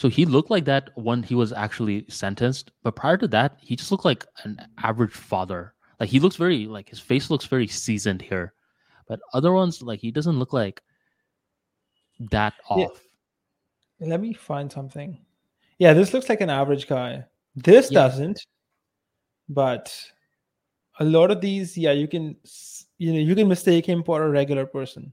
So 0.00 0.08
he 0.08 0.24
looked 0.24 0.48
like 0.48 0.64
that 0.64 0.88
when 0.94 1.22
he 1.22 1.34
was 1.34 1.52
actually 1.52 2.06
sentenced, 2.08 2.72
but 2.82 2.96
prior 2.96 3.18
to 3.18 3.28
that, 3.28 3.58
he 3.60 3.76
just 3.76 3.92
looked 3.92 4.06
like 4.06 4.24
an 4.44 4.58
average 4.82 5.12
father. 5.12 5.74
Like 6.00 6.08
he 6.08 6.20
looks 6.20 6.36
very 6.36 6.64
like 6.64 6.88
his 6.88 6.98
face 6.98 7.28
looks 7.28 7.44
very 7.44 7.66
seasoned 7.66 8.22
here, 8.22 8.54
but 9.06 9.20
other 9.34 9.52
ones 9.52 9.82
like 9.82 10.00
he 10.00 10.10
doesn't 10.10 10.38
look 10.38 10.54
like 10.54 10.80
that 12.30 12.54
Yeah. 12.74 12.84
off. 12.86 13.02
Let 14.00 14.22
me 14.22 14.32
find 14.32 14.72
something. 14.72 15.18
Yeah, 15.76 15.92
this 15.92 16.14
looks 16.14 16.30
like 16.30 16.40
an 16.40 16.48
average 16.48 16.88
guy. 16.88 17.26
This 17.54 17.90
Yeah. 17.90 18.08
doesn't, 18.08 18.40
but 19.50 19.94
a 20.98 21.04
lot 21.04 21.30
of 21.30 21.42
these, 21.42 21.76
yeah, 21.76 21.92
you 21.92 22.08
can 22.08 22.38
you 22.96 23.12
know 23.12 23.18
you 23.18 23.34
can 23.34 23.48
mistake 23.48 23.84
him 23.84 24.02
for 24.02 24.22
a 24.22 24.30
regular 24.30 24.64
person. 24.64 25.12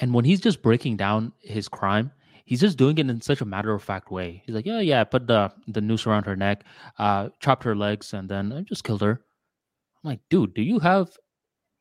And 0.00 0.12
when 0.12 0.24
he's 0.24 0.40
just 0.40 0.60
breaking 0.60 0.96
down 0.96 1.32
his 1.38 1.68
crime, 1.68 2.10
he's 2.50 2.60
just 2.60 2.76
doing 2.76 2.98
it 2.98 3.08
in 3.08 3.20
such 3.20 3.40
a 3.40 3.44
matter 3.44 3.72
of 3.72 3.80
fact 3.82 4.10
way. 4.10 4.42
He's 4.44 4.56
like, 4.56 4.66
yeah, 4.66 4.80
yeah, 4.80 5.00
I 5.00 5.04
put 5.04 5.26
the 5.28 5.52
the 5.68 5.80
noose 5.80 6.06
around 6.06 6.24
her 6.26 6.34
neck, 6.36 6.64
uh, 6.98 7.28
chopped 7.38 7.62
her 7.64 7.76
legs, 7.76 8.12
and 8.12 8.28
then 8.28 8.52
I 8.52 8.60
just 8.62 8.82
killed 8.82 9.02
her. 9.02 9.22
I'm 10.02 10.10
like, 10.10 10.20
dude, 10.30 10.54
do 10.54 10.62
you 10.62 10.80
have 10.80 11.16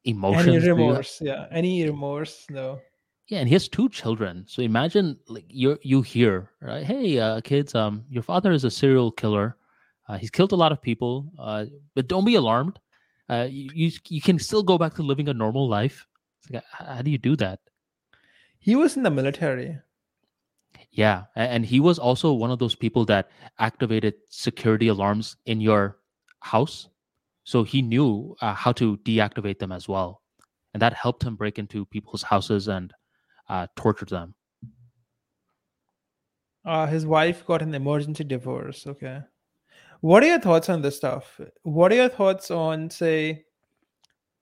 emotions? 0.06 0.48
Any 0.48 0.54
you 0.54 0.60
have- 0.62 0.78
remorse? 0.78 1.18
Yeah, 1.22 1.48
any 1.52 1.74
remorse? 1.86 2.46
No. 2.50 2.80
Yeah, 3.30 3.40
and 3.40 3.48
he 3.48 3.54
has 3.54 3.68
two 3.68 3.90
children. 3.90 4.46
So 4.48 4.62
imagine 4.62 5.18
like 5.28 5.46
you 5.50 5.78
you 5.82 6.02
hear, 6.02 6.52
right? 6.62 6.86
Hey, 6.86 7.20
uh, 7.20 7.42
kids, 7.42 7.76
um, 7.76 8.06
your 8.10 8.24
father 8.24 8.52
is 8.52 8.64
a 8.64 8.72
serial 8.72 9.12
killer. 9.12 9.58
Uh, 10.08 10.18
he's 10.22 10.32
killed 10.32 10.54
a 10.54 10.62
lot 10.64 10.72
of 10.72 10.82
people. 10.82 11.32
Uh, 11.38 11.66
but 11.96 12.08
don't 12.08 12.26
be 12.26 12.36
alarmed. 12.36 12.80
Uh, 13.30 13.48
you, 13.50 13.70
you 13.74 13.88
you 14.18 14.22
can 14.22 14.40
still 14.40 14.64
go 14.64 14.78
back 14.78 14.94
to 14.96 15.04
living 15.04 15.30
a 15.30 15.34
normal 15.34 15.70
life. 15.70 16.08
It's 16.42 16.50
like, 16.54 16.64
how 16.72 17.02
do 17.04 17.12
you 17.12 17.20
do 17.20 17.36
that? 17.38 17.60
He 18.58 18.76
was 18.76 18.98
in 18.98 19.04
the 19.04 19.12
military. 19.12 19.78
Yeah, 20.92 21.26
and 21.36 21.66
he 21.66 21.80
was 21.80 22.00
also 22.00 22.34
one 22.34 22.52
of 22.52 22.60
those 22.60 22.76
people 22.76 23.06
that 23.06 23.30
activated 23.60 24.16
security 24.30 24.88
alarms 24.88 25.38
in 25.46 25.62
your 25.62 25.98
house, 26.42 26.90
so 27.44 27.64
he 27.64 27.82
knew 27.82 28.36
uh, 28.42 28.54
how 28.54 28.72
to 28.74 28.98
deactivate 28.98 29.60
them 29.60 29.72
as 29.72 29.88
well, 29.88 30.22
and 30.74 30.82
that 30.82 30.94
helped 30.94 31.24
him 31.24 31.36
break 31.36 31.60
into 31.60 31.86
people's 31.86 32.24
houses 32.24 32.68
and 32.68 32.94
uh, 33.50 33.68
torture 33.76 34.06
them. 34.06 34.34
Uh, 36.66 36.86
his 36.88 37.06
wife 37.06 37.46
got 37.46 37.62
an 37.62 37.74
emergency 37.74 38.24
divorce. 38.24 38.86
Okay. 38.86 39.22
What 40.02 40.24
are 40.24 40.28
your 40.28 40.40
thoughts 40.40 40.70
on 40.70 40.82
this 40.82 40.98
stuff? 40.98 41.40
What 41.64 41.92
are 41.92 41.96
your 41.96 42.10
thoughts 42.10 42.52
on, 42.52 42.90
say, 42.90 43.46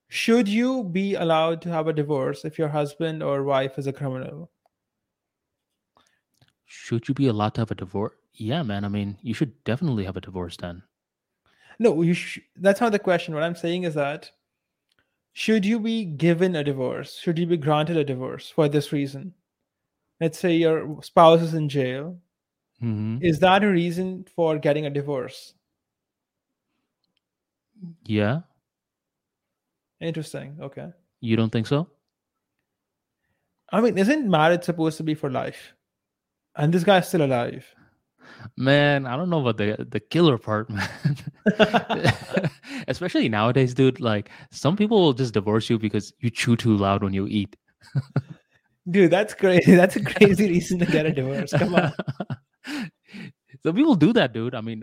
should 0.08 0.48
you 0.48 0.84
be 0.84 1.14
allowed 1.14 1.62
to 1.62 1.68
have 1.68 1.88
a 1.88 1.92
divorce 1.92 2.44
if 2.44 2.58
your 2.58 2.68
husband 2.68 3.22
or 3.22 3.44
wife 3.44 3.78
is 3.78 3.86
a 3.86 3.92
criminal? 3.92 4.50
Should 6.68 7.08
you 7.08 7.14
be 7.14 7.26
allowed 7.26 7.54
to 7.54 7.62
have 7.62 7.70
a 7.72 7.74
divorce? 7.74 8.14
Yeah, 8.34 8.62
man. 8.62 8.84
I 8.84 8.88
mean, 8.88 9.18
you 9.22 9.34
should 9.34 9.64
definitely 9.64 10.04
have 10.04 10.16
a 10.16 10.20
divorce 10.20 10.56
then. 10.56 10.82
No, 11.80 12.02
you 12.02 12.14
sh- 12.14 12.40
that's 12.56 12.80
not 12.80 12.92
the 12.92 12.98
question. 13.00 13.34
What 13.34 13.42
I'm 13.42 13.56
saying 13.56 13.82
is 13.84 13.94
that 13.94 14.30
should 15.32 15.64
you 15.64 15.80
be 15.80 16.04
given 16.04 16.54
a 16.56 16.62
divorce? 16.62 17.16
Should 17.16 17.38
you 17.38 17.46
be 17.46 17.56
granted 17.56 17.96
a 17.96 18.04
divorce 18.04 18.50
for 18.50 18.68
this 18.68 18.92
reason? 18.92 19.34
let's 20.20 20.38
say 20.38 20.56
your 20.56 21.00
spouse 21.02 21.40
is 21.42 21.54
in 21.54 21.68
jail, 21.68 22.18
hmm 22.80 23.18
is 23.20 23.38
that 23.40 23.64
a 23.64 23.68
reason 23.68 24.24
for 24.34 24.58
getting 24.58 24.86
a 24.86 24.90
divorce? 24.90 25.54
Yeah, 28.04 28.40
Interesting. 30.00 30.56
Okay. 30.60 30.90
you 31.20 31.36
don't 31.36 31.50
think 31.50 31.66
so? 31.66 31.88
I 33.70 33.80
mean, 33.80 33.98
isn't 33.98 34.28
marriage 34.28 34.64
supposed 34.64 34.96
to 34.98 35.02
be 35.02 35.14
for 35.14 35.30
life? 35.30 35.74
And 36.58 36.74
this 36.74 36.84
guy's 36.84 37.08
still 37.08 37.22
alive. 37.22 37.64
Man, 38.56 39.06
I 39.06 39.16
don't 39.16 39.30
know 39.30 39.40
about 39.40 39.56
the 39.56 39.86
the 39.88 40.00
killer 40.00 40.38
part, 40.38 40.68
man. 40.70 40.88
Especially 42.88 43.28
nowadays, 43.28 43.74
dude. 43.74 44.00
Like 44.00 44.30
some 44.50 44.76
people 44.76 45.00
will 45.00 45.12
just 45.12 45.34
divorce 45.34 45.70
you 45.70 45.78
because 45.78 46.12
you 46.20 46.30
chew 46.30 46.56
too 46.56 46.76
loud 46.76 47.02
when 47.02 47.12
you 47.12 47.26
eat. 47.26 47.56
Dude, 48.90 49.10
that's 49.10 49.34
crazy. 49.34 49.74
That's 49.76 49.96
a 49.96 50.02
crazy 50.02 50.48
reason 50.48 50.78
to 50.78 50.86
get 50.86 51.04
a 51.04 51.12
divorce. 51.12 51.52
Come 51.52 51.74
on. 51.74 51.92
so 53.62 53.70
people 53.70 53.94
do 53.94 54.14
that, 54.14 54.32
dude. 54.32 54.54
I 54.54 54.62
mean, 54.62 54.82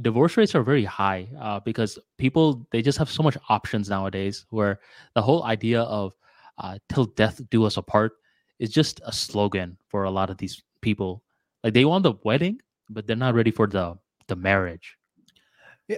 divorce 0.00 0.36
rates 0.36 0.56
are 0.56 0.64
very 0.64 0.84
high 0.84 1.28
uh, 1.38 1.60
because 1.60 1.96
people 2.18 2.66
they 2.72 2.82
just 2.82 2.98
have 2.98 3.08
so 3.08 3.22
much 3.22 3.38
options 3.48 3.88
nowadays. 3.88 4.44
Where 4.50 4.80
the 5.14 5.22
whole 5.22 5.44
idea 5.44 5.82
of 5.82 6.14
uh, 6.58 6.78
"till 6.88 7.04
death 7.04 7.40
do 7.50 7.64
us 7.64 7.76
apart" 7.76 8.14
is 8.58 8.70
just 8.70 9.00
a 9.04 9.12
slogan 9.12 9.78
for 9.86 10.02
a 10.02 10.10
lot 10.10 10.30
of 10.30 10.38
these 10.38 10.60
people. 10.84 11.22
Like 11.64 11.74
they 11.74 11.84
want 11.84 12.04
the 12.04 12.14
wedding, 12.22 12.60
but 12.90 13.06
they're 13.06 13.16
not 13.16 13.34
ready 13.34 13.50
for 13.50 13.66
the 13.66 13.98
the 14.28 14.36
marriage. 14.36 14.96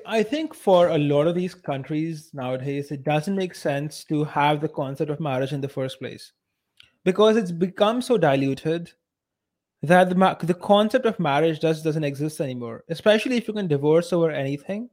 I 0.04 0.22
think 0.22 0.54
for 0.54 0.88
a 0.88 0.98
lot 0.98 1.28
of 1.28 1.36
these 1.36 1.54
countries 1.54 2.30
nowadays, 2.32 2.90
it 2.90 3.04
doesn't 3.04 3.36
make 3.36 3.54
sense 3.54 4.02
to 4.04 4.24
have 4.24 4.60
the 4.60 4.68
concept 4.68 5.10
of 5.10 5.20
marriage 5.20 5.52
in 5.52 5.60
the 5.60 5.68
first 5.68 6.00
place 6.00 6.32
because 7.04 7.36
it's 7.36 7.52
become 7.52 8.02
so 8.02 8.18
diluted 8.18 8.90
that 9.82 10.08
the, 10.08 10.36
the 10.42 10.54
concept 10.54 11.06
of 11.06 11.20
marriage 11.20 11.60
just 11.60 11.84
doesn't 11.84 12.02
exist 12.02 12.40
anymore. 12.40 12.82
Especially 12.88 13.36
if 13.36 13.46
you 13.46 13.54
can 13.54 13.68
divorce 13.68 14.12
over 14.12 14.30
anything, 14.30 14.90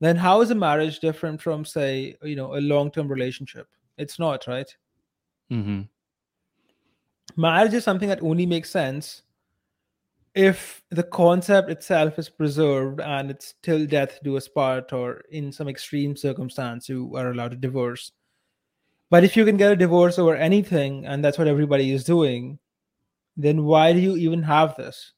then 0.00 0.16
how 0.16 0.40
is 0.40 0.52
a 0.52 0.54
marriage 0.54 1.00
different 1.00 1.42
from, 1.42 1.64
say, 1.64 2.16
you 2.22 2.36
know, 2.36 2.54
a 2.54 2.60
long-term 2.60 3.08
relationship? 3.08 3.66
It's 3.98 4.18
not, 4.18 4.46
right? 4.46 4.70
hmm 5.50 5.82
marriage 7.34 7.74
is 7.74 7.84
something 7.84 8.08
that 8.08 8.22
only 8.22 8.46
makes 8.46 8.70
sense 8.70 9.22
if 10.34 10.82
the 10.90 11.02
concept 11.02 11.70
itself 11.70 12.18
is 12.18 12.28
preserved 12.28 13.00
and 13.00 13.30
it's 13.30 13.54
till 13.62 13.86
death 13.86 14.18
do 14.22 14.36
us 14.36 14.46
part 14.46 14.92
or 14.92 15.22
in 15.30 15.50
some 15.50 15.68
extreme 15.68 16.14
circumstance 16.14 16.88
you 16.88 17.14
are 17.16 17.30
allowed 17.30 17.50
to 17.50 17.56
divorce 17.56 18.12
but 19.10 19.24
if 19.24 19.36
you 19.36 19.44
can 19.44 19.56
get 19.56 19.72
a 19.72 19.76
divorce 19.76 20.18
over 20.18 20.36
anything 20.36 21.06
and 21.06 21.24
that's 21.24 21.38
what 21.38 21.48
everybody 21.48 21.90
is 21.90 22.04
doing 22.04 22.58
then 23.36 23.64
why 23.64 23.92
do 23.92 23.98
you 23.98 24.16
even 24.16 24.42
have 24.42 24.76
this 24.76 25.12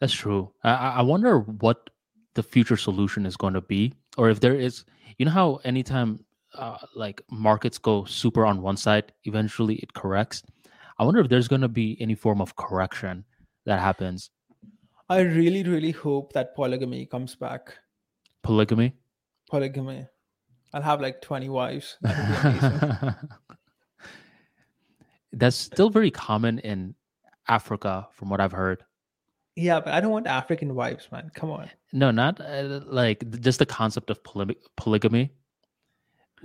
That's 0.00 0.12
true. 0.12 0.52
I, 0.62 0.74
I 0.74 0.88
I 0.96 1.02
wonder 1.02 1.38
what 1.38 1.90
the 2.34 2.42
future 2.42 2.76
solution 2.76 3.26
is 3.26 3.36
going 3.36 3.54
to 3.54 3.60
be, 3.60 3.94
or 4.16 4.28
if 4.28 4.40
there 4.40 4.54
is. 4.54 4.84
You 5.18 5.26
know 5.26 5.32
how 5.32 5.60
anytime 5.64 6.23
uh, 6.54 6.78
like 6.94 7.22
markets 7.30 7.78
go 7.78 8.04
super 8.04 8.44
on 8.46 8.62
one 8.62 8.76
side, 8.76 9.12
eventually 9.24 9.76
it 9.76 9.92
corrects. 9.94 10.42
I 10.98 11.04
wonder 11.04 11.20
if 11.20 11.28
there's 11.28 11.48
going 11.48 11.62
to 11.62 11.68
be 11.68 11.96
any 12.00 12.14
form 12.14 12.40
of 12.40 12.54
correction 12.56 13.24
that 13.66 13.80
happens. 13.80 14.30
i 15.10 15.20
really 15.20 15.62
really 15.64 15.90
hope 15.90 16.32
that 16.32 16.54
polygamy 16.54 17.04
comes 17.06 17.34
back 17.36 17.78
Polygamy. 18.42 18.92
polygamy 19.50 20.06
i'll 20.72 20.82
have 20.82 21.00
like 21.00 21.20
20 21.20 21.48
wives 21.50 21.96
that 22.02 22.16
would 22.16 22.52
be 22.52 22.68
amazing 22.68 23.28
That's 25.32 25.56
still 25.56 25.90
very 25.90 26.10
common 26.10 26.58
in 26.60 26.94
Africa, 27.48 28.08
from 28.12 28.30
what 28.30 28.40
I've 28.40 28.52
heard. 28.52 28.84
yeah 29.56 29.78
but 29.80 29.92
i 29.94 30.00
don't 30.00 30.10
want 30.10 30.26
african 30.26 30.74
wives 30.74 31.08
man 31.12 31.30
come 31.34 31.50
on 31.50 31.68
No, 31.92 32.10
not 32.10 32.40
uh, 32.40 32.80
like 32.86 33.18
just 33.40 33.58
the 33.58 33.66
concept 33.66 34.10
of 34.10 34.22
poly- 34.24 34.56
polygamy. 34.76 35.30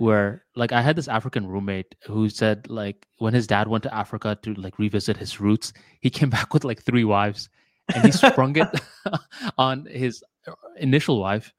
Where 0.00 0.44
like 0.56 0.72
I 0.72 0.80
had 0.80 0.96
this 0.96 1.08
African 1.08 1.46
roommate 1.46 1.94
who 2.06 2.30
said 2.30 2.68
like 2.70 3.06
when 3.18 3.34
his 3.34 3.46
dad 3.46 3.68
went 3.68 3.84
to 3.84 3.94
Africa 3.94 4.38
to 4.42 4.54
like 4.54 4.78
revisit 4.78 5.16
his 5.16 5.40
roots, 5.40 5.72
he 6.00 6.08
came 6.08 6.30
back 6.36 6.54
with 6.54 6.64
like 6.64 6.82
three 6.82 7.04
wives, 7.04 7.48
and 7.94 8.04
he 8.04 8.12
sprung 8.12 8.56
it 8.56 8.68
on 9.58 9.84
his 9.86 10.24
uh, 10.46 10.52
initial 10.78 11.20
wife. 11.20 11.52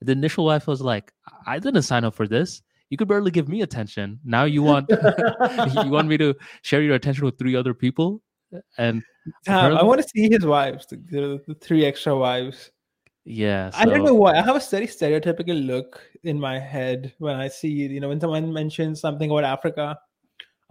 The 0.00 0.12
initial 0.12 0.44
wife 0.44 0.68
was 0.68 0.80
like, 0.80 1.12
"I 1.46 1.58
didn't 1.58 1.82
sign 1.82 2.04
up 2.04 2.14
for 2.14 2.28
this. 2.28 2.62
You 2.90 2.96
could 2.96 3.08
barely 3.08 3.32
give 3.32 3.48
me 3.48 3.62
attention. 3.62 4.20
Now 4.24 4.44
you 4.44 4.62
want 4.62 4.88
you 5.84 5.90
want 5.90 6.06
me 6.06 6.16
to 6.18 6.34
share 6.62 6.82
your 6.82 6.94
attention 6.94 7.24
with 7.24 7.36
three 7.36 7.56
other 7.56 7.74
people?" 7.74 8.22
And 8.78 9.02
Damn, 9.44 9.76
I 9.76 9.82
want 9.82 10.00
to 10.00 10.08
see 10.08 10.30
his 10.30 10.46
wives, 10.46 10.86
the, 10.86 11.42
the 11.46 11.54
three 11.54 11.84
extra 11.84 12.16
wives. 12.16 12.70
Yeah, 13.30 13.70
I 13.74 13.84
don't 13.84 14.04
know 14.04 14.14
why. 14.14 14.38
I 14.38 14.42
have 14.42 14.56
a 14.56 14.60
very 14.60 14.86
stereotypical 14.86 15.66
look 15.66 16.00
in 16.22 16.40
my 16.40 16.58
head 16.58 17.12
when 17.18 17.36
I 17.36 17.48
see, 17.48 17.68
you 17.68 18.00
know, 18.00 18.08
when 18.08 18.20
someone 18.20 18.50
mentions 18.54 19.02
something 19.02 19.30
about 19.30 19.44
Africa, 19.44 19.98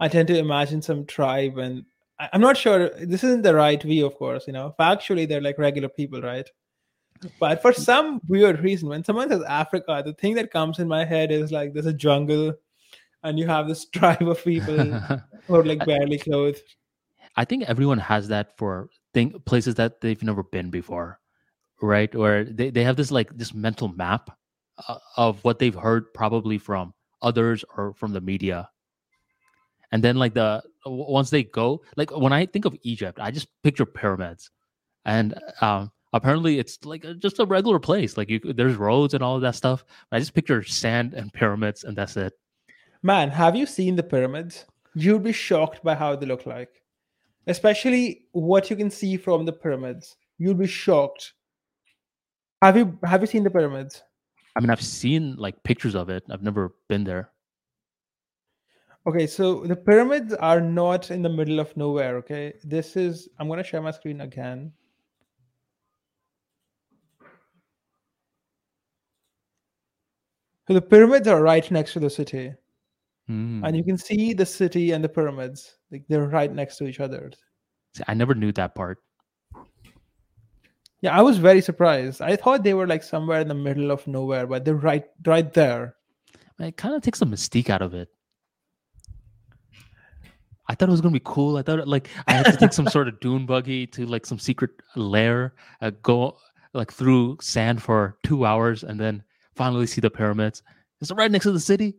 I 0.00 0.08
tend 0.08 0.26
to 0.26 0.36
imagine 0.36 0.82
some 0.82 1.06
tribe. 1.06 1.58
And 1.58 1.84
I, 2.18 2.28
I'm 2.32 2.40
not 2.40 2.56
sure 2.56 2.88
this 2.88 3.22
isn't 3.22 3.42
the 3.42 3.54
right 3.54 3.80
view, 3.80 4.04
of 4.04 4.16
course, 4.16 4.48
you 4.48 4.52
know. 4.52 4.74
Factually, 4.76 5.28
they're 5.28 5.40
like 5.40 5.56
regular 5.56 5.88
people, 5.88 6.20
right? 6.20 6.50
But 7.38 7.62
for 7.62 7.70
mm. 7.70 7.78
some 7.78 8.20
weird 8.26 8.58
reason, 8.58 8.88
when 8.88 9.04
someone 9.04 9.28
says 9.28 9.44
Africa, 9.44 10.02
the 10.04 10.14
thing 10.14 10.34
that 10.34 10.50
comes 10.50 10.80
in 10.80 10.88
my 10.88 11.04
head 11.04 11.30
is 11.30 11.52
like 11.52 11.74
there's 11.74 11.86
a 11.86 11.92
jungle 11.92 12.54
and 13.22 13.38
you 13.38 13.46
have 13.46 13.68
this 13.68 13.84
tribe 13.92 14.28
of 14.28 14.42
people 14.42 14.74
who 15.46 15.54
are 15.54 15.64
like 15.64 15.86
barely 15.86 16.18
clothed. 16.18 16.62
I 17.36 17.44
think 17.44 17.62
everyone 17.68 17.98
has 17.98 18.26
that 18.28 18.58
for 18.58 18.90
thing 19.14 19.40
places 19.46 19.76
that 19.76 20.00
they've 20.00 20.24
never 20.24 20.42
been 20.42 20.70
before, 20.70 21.20
right? 21.80 22.14
Or 22.14 22.44
they, 22.44 22.70
they 22.70 22.84
have 22.84 22.96
this 22.96 23.10
like 23.10 23.36
this 23.36 23.54
mental 23.54 23.88
map 23.88 24.30
uh, 24.86 24.98
of 25.16 25.42
what 25.44 25.58
they've 25.58 25.74
heard 25.74 26.12
probably 26.14 26.58
from 26.58 26.94
others 27.22 27.64
or 27.76 27.94
from 27.94 28.12
the 28.12 28.20
media. 28.20 28.68
And 29.90 30.04
then 30.04 30.16
like 30.16 30.34
the 30.34 30.62
once 30.84 31.30
they 31.30 31.44
go, 31.44 31.82
like 31.96 32.10
when 32.10 32.32
I 32.32 32.46
think 32.46 32.64
of 32.64 32.76
Egypt, 32.82 33.18
I 33.20 33.30
just 33.30 33.48
picture 33.62 33.86
pyramids, 33.86 34.50
and 35.04 35.34
um, 35.60 35.90
apparently 36.12 36.58
it's 36.58 36.84
like 36.84 37.06
just 37.18 37.38
a 37.38 37.46
regular 37.46 37.78
place. 37.78 38.16
Like 38.16 38.28
you, 38.28 38.40
there's 38.40 38.76
roads 38.76 39.14
and 39.14 39.22
all 39.22 39.36
of 39.36 39.42
that 39.42 39.54
stuff. 39.54 39.84
I 40.12 40.18
just 40.18 40.34
picture 40.34 40.62
sand 40.62 41.14
and 41.14 41.32
pyramids, 41.32 41.84
and 41.84 41.96
that's 41.96 42.16
it. 42.16 42.34
Man, 43.02 43.30
have 43.30 43.56
you 43.56 43.64
seen 43.64 43.96
the 43.96 44.02
pyramids? 44.02 44.66
You'd 44.94 45.22
be 45.22 45.32
shocked 45.32 45.82
by 45.84 45.94
how 45.94 46.16
they 46.16 46.26
look 46.26 46.46
like, 46.46 46.82
especially 47.46 48.26
what 48.32 48.68
you 48.68 48.76
can 48.76 48.90
see 48.90 49.16
from 49.16 49.46
the 49.46 49.52
pyramids. 49.52 50.16
You'd 50.38 50.58
be 50.58 50.66
shocked. 50.66 51.32
Have 52.62 52.76
you 52.76 52.98
have 53.04 53.20
you 53.20 53.26
seen 53.26 53.44
the 53.44 53.50
pyramids? 53.50 54.02
I 54.56 54.60
mean, 54.60 54.70
I've 54.70 54.82
seen 54.82 55.36
like 55.36 55.62
pictures 55.62 55.94
of 55.94 56.08
it. 56.08 56.24
I've 56.30 56.42
never 56.42 56.74
been 56.88 57.04
there. 57.04 57.30
Okay, 59.06 59.26
so 59.26 59.60
the 59.64 59.76
pyramids 59.76 60.34
are 60.34 60.60
not 60.60 61.10
in 61.10 61.22
the 61.22 61.28
middle 61.28 61.60
of 61.60 61.74
nowhere. 61.76 62.16
Okay, 62.18 62.54
this 62.64 62.96
is. 62.96 63.28
I'm 63.38 63.48
gonna 63.48 63.62
share 63.64 63.80
my 63.80 63.92
screen 63.92 64.20
again. 64.20 64.72
So 70.66 70.74
the 70.74 70.82
pyramids 70.82 71.26
are 71.28 71.42
right 71.42 71.68
next 71.70 71.94
to 71.94 72.00
the 72.00 72.10
city, 72.10 72.52
Hmm. 73.26 73.64
and 73.64 73.76
you 73.76 73.84
can 73.84 73.96
see 73.98 74.32
the 74.34 74.46
city 74.46 74.92
and 74.92 75.02
the 75.02 75.08
pyramids. 75.08 75.78
Like 75.90 76.04
they're 76.08 76.28
right 76.28 76.52
next 76.52 76.76
to 76.78 76.86
each 76.86 77.00
other. 77.00 77.30
See, 77.94 78.04
I 78.06 78.14
never 78.14 78.34
knew 78.34 78.52
that 78.52 78.74
part. 78.74 78.98
Yeah, 81.00 81.16
I 81.16 81.22
was 81.22 81.38
very 81.38 81.60
surprised. 81.60 82.20
I 82.20 82.34
thought 82.36 82.64
they 82.64 82.74
were 82.74 82.86
like 82.86 83.02
somewhere 83.02 83.40
in 83.40 83.48
the 83.48 83.54
middle 83.54 83.90
of 83.90 84.06
nowhere, 84.06 84.46
but 84.46 84.64
they're 84.64 84.74
right 84.74 85.04
right 85.24 85.52
there. 85.52 85.94
It 86.58 86.76
kind 86.76 86.94
of 86.94 87.02
takes 87.02 87.20
the 87.20 87.26
mystique 87.26 87.70
out 87.70 87.82
of 87.82 87.94
it. 87.94 88.08
I 90.66 90.74
thought 90.74 90.88
it 90.88 90.92
was 90.92 91.00
gonna 91.00 91.12
be 91.12 91.22
cool. 91.24 91.56
I 91.56 91.62
thought 91.62 91.86
like 91.86 92.08
I 92.26 92.32
had 92.32 92.46
to 92.46 92.56
take 92.56 92.72
some 92.72 92.88
sort 92.88 93.08
of 93.08 93.20
dune 93.20 93.46
buggy 93.46 93.86
to 93.88 94.06
like 94.06 94.26
some 94.26 94.38
secret 94.38 94.70
lair, 94.96 95.54
uh, 95.80 95.92
go 96.02 96.36
like 96.74 96.92
through 96.92 97.38
sand 97.40 97.82
for 97.82 98.18
two 98.24 98.44
hours, 98.44 98.82
and 98.82 98.98
then 98.98 99.22
finally 99.54 99.86
see 99.86 100.00
the 100.00 100.10
pyramids. 100.10 100.62
It's 101.00 101.12
right 101.12 101.30
next 101.30 101.44
to 101.44 101.52
the 101.52 101.60
city. 101.60 101.94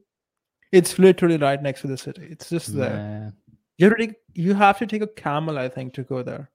It's 0.71 0.99
literally 0.99 1.37
right 1.37 1.61
next 1.61 1.81
to 1.81 1.87
the 1.87 1.97
city. 1.97 2.27
It's 2.29 2.49
just 2.49 2.75
there. 2.75 2.95
Man. 2.95 3.33
You 3.77 3.87
have 3.87 3.97
take, 3.97 4.15
you 4.33 4.53
have 4.53 4.77
to 4.79 4.85
take 4.85 5.01
a 5.01 5.07
camel, 5.07 5.57
I 5.57 5.69
think, 5.69 5.93
to 5.93 6.03
go 6.03 6.21
there. 6.21 6.51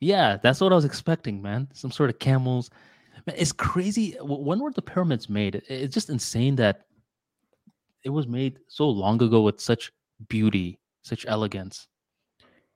Yeah, 0.00 0.36
that's 0.42 0.60
what 0.60 0.72
I 0.72 0.76
was 0.76 0.84
expecting, 0.84 1.42
man. 1.42 1.68
Some 1.72 1.90
sort 1.90 2.10
of 2.10 2.18
camels. 2.18 2.70
Man, 3.26 3.34
it's 3.36 3.52
crazy. 3.52 4.16
When 4.20 4.60
were 4.60 4.70
the 4.72 4.82
pyramids 4.82 5.28
made? 5.28 5.62
It's 5.68 5.92
just 5.94 6.08
insane 6.10 6.54
that 6.56 6.86
it 8.04 8.10
was 8.10 8.26
made 8.28 8.58
so 8.68 8.88
long 8.88 9.20
ago 9.22 9.42
with 9.42 9.60
such 9.60 9.92
beauty, 10.28 10.78
such 11.02 11.26
elegance. 11.26 11.88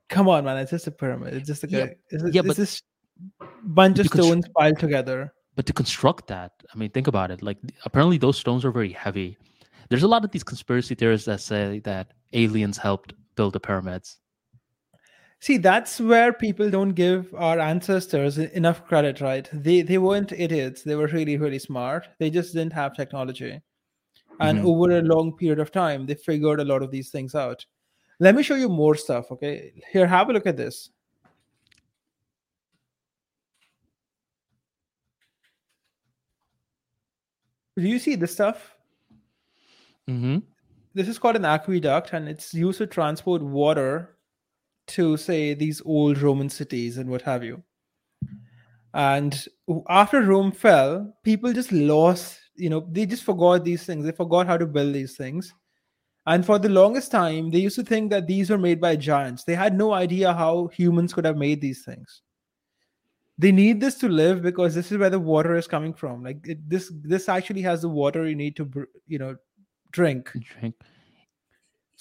Come 0.08 0.28
on, 0.28 0.44
man! 0.44 0.58
It's 0.58 0.70
just 0.72 0.86
a 0.88 0.90
pyramid. 0.90 1.32
It's 1.34 1.46
just 1.46 1.64
a 1.64 1.68
Yeah. 1.70 1.86
It's, 2.10 2.24
yeah, 2.34 2.40
it's 2.40 2.48
but- 2.48 2.56
just 2.56 2.82
bunch 3.62 3.98
of 4.00 4.06
stones 4.06 4.46
piled 4.56 4.78
together. 4.78 5.32
but 5.54 5.66
to 5.66 5.72
construct 5.72 6.26
that 6.28 6.50
i 6.74 6.78
mean 6.78 6.90
think 6.90 7.06
about 7.06 7.30
it 7.30 7.42
like 7.42 7.58
apparently 7.84 8.16
those 8.16 8.38
stones 8.38 8.64
are 8.64 8.72
very 8.72 8.90
heavy 8.90 9.36
there's 9.90 10.02
a 10.02 10.08
lot 10.08 10.24
of 10.24 10.30
these 10.32 10.42
conspiracy 10.42 10.94
theorists 10.94 11.26
that 11.26 11.40
say 11.40 11.78
that 11.80 12.14
aliens 12.32 12.78
helped 12.78 13.12
build 13.36 13.52
the 13.52 13.60
pyramids 13.60 14.18
See, 15.42 15.58
that's 15.58 15.98
where 15.98 16.32
people 16.32 16.70
don't 16.70 16.92
give 16.94 17.34
our 17.34 17.58
ancestors 17.58 18.38
enough 18.38 18.86
credit, 18.86 19.20
right? 19.20 19.48
They 19.52 19.82
they 19.82 19.98
weren't 19.98 20.30
idiots. 20.30 20.84
They 20.84 20.94
were 20.94 21.08
really 21.08 21.36
really 21.36 21.58
smart. 21.58 22.06
They 22.20 22.30
just 22.30 22.54
didn't 22.54 22.72
have 22.74 22.94
technology. 22.94 23.60
And 24.38 24.60
Mhm. 24.60 24.64
over 24.64 24.98
a 24.98 25.02
long 25.02 25.36
period 25.36 25.58
of 25.58 25.72
time, 25.72 26.06
they 26.06 26.14
figured 26.14 26.60
a 26.60 26.64
lot 26.64 26.80
of 26.82 26.92
these 26.92 27.10
things 27.10 27.34
out. 27.34 27.66
Let 28.20 28.36
me 28.36 28.44
show 28.44 28.54
you 28.54 28.68
more 28.68 28.94
stuff, 28.94 29.32
okay? 29.32 29.72
Here, 29.90 30.06
have 30.06 30.30
a 30.30 30.32
look 30.32 30.46
at 30.46 30.56
this. 30.56 30.90
Do 37.76 37.82
you 37.82 37.98
see 37.98 38.14
this 38.14 38.32
stuff? 38.32 38.76
Mm-hmm. 40.08 40.38
This 40.94 41.08
is 41.08 41.18
called 41.18 41.34
an 41.34 41.44
aqueduct, 41.44 42.12
and 42.12 42.28
it's 42.28 42.54
used 42.54 42.78
to 42.78 42.86
transport 42.86 43.42
water 43.42 44.18
to, 44.88 45.16
say, 45.16 45.54
these 45.54 45.82
old 45.84 46.18
Roman 46.18 46.48
cities 46.48 46.98
and 46.98 47.08
what 47.08 47.22
have 47.22 47.44
you. 47.44 47.62
And 48.94 49.46
after 49.88 50.20
Rome 50.20 50.52
fell, 50.52 51.16
people 51.22 51.52
just 51.52 51.72
lost, 51.72 52.38
you 52.56 52.68
know, 52.68 52.86
they 52.90 53.06
just 53.06 53.24
forgot 53.24 53.64
these 53.64 53.84
things. 53.84 54.04
They 54.04 54.12
forgot 54.12 54.46
how 54.46 54.58
to 54.58 54.66
build 54.66 54.94
these 54.94 55.16
things. 55.16 55.54
And 56.26 56.44
for 56.46 56.58
the 56.58 56.68
longest 56.68 57.10
time, 57.10 57.50
they 57.50 57.58
used 57.58 57.76
to 57.76 57.82
think 57.82 58.10
that 58.10 58.26
these 58.26 58.50
were 58.50 58.58
made 58.58 58.80
by 58.80 58.96
giants. 58.96 59.44
They 59.44 59.54
had 59.54 59.76
no 59.76 59.92
idea 59.92 60.32
how 60.32 60.68
humans 60.68 61.12
could 61.12 61.24
have 61.24 61.36
made 61.36 61.60
these 61.60 61.84
things. 61.84 62.22
They 63.38 63.50
need 63.50 63.80
this 63.80 63.96
to 63.96 64.08
live 64.08 64.42
because 64.42 64.74
this 64.74 64.92
is 64.92 64.98
where 64.98 65.10
the 65.10 65.18
water 65.18 65.56
is 65.56 65.66
coming 65.66 65.94
from. 65.94 66.22
Like 66.22 66.46
it, 66.46 66.68
this, 66.68 66.92
this 67.02 67.28
actually 67.28 67.62
has 67.62 67.82
the 67.82 67.88
water 67.88 68.28
you 68.28 68.36
need 68.36 68.56
to, 68.56 68.70
you 69.08 69.18
know, 69.18 69.36
drink. 69.90 70.30
Drink. 70.60 70.74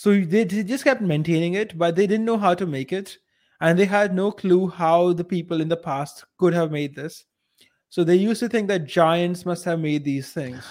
So 0.02 0.20
they, 0.20 0.46
they 0.46 0.64
just 0.64 0.84
kept 0.84 1.04
maintaining 1.04 1.54
it, 1.54 1.78
but 1.78 1.96
they 1.96 2.08
didn't 2.08 2.26
know 2.26 2.40
how 2.40 2.56
to 2.56 2.66
make 2.66 2.92
it. 2.92 3.20
And 3.60 3.78
they 3.78 3.86
had 3.86 4.16
no 4.16 4.32
clue 4.32 4.68
how 4.68 5.14
the 5.14 5.24
people 5.24 5.62
in 5.62 5.70
the 5.70 5.78
past 5.78 6.26
could 6.40 6.56
have 6.56 6.72
made 6.72 6.96
this. 6.96 7.26
So 7.90 8.04
they 8.04 8.16
used 8.16 8.40
to 8.40 8.50
think 8.50 8.68
that 8.70 8.88
giants 8.88 9.46
must 9.46 9.64
have 9.66 9.80
made 9.80 10.04
these 10.04 10.34
things. 10.34 10.66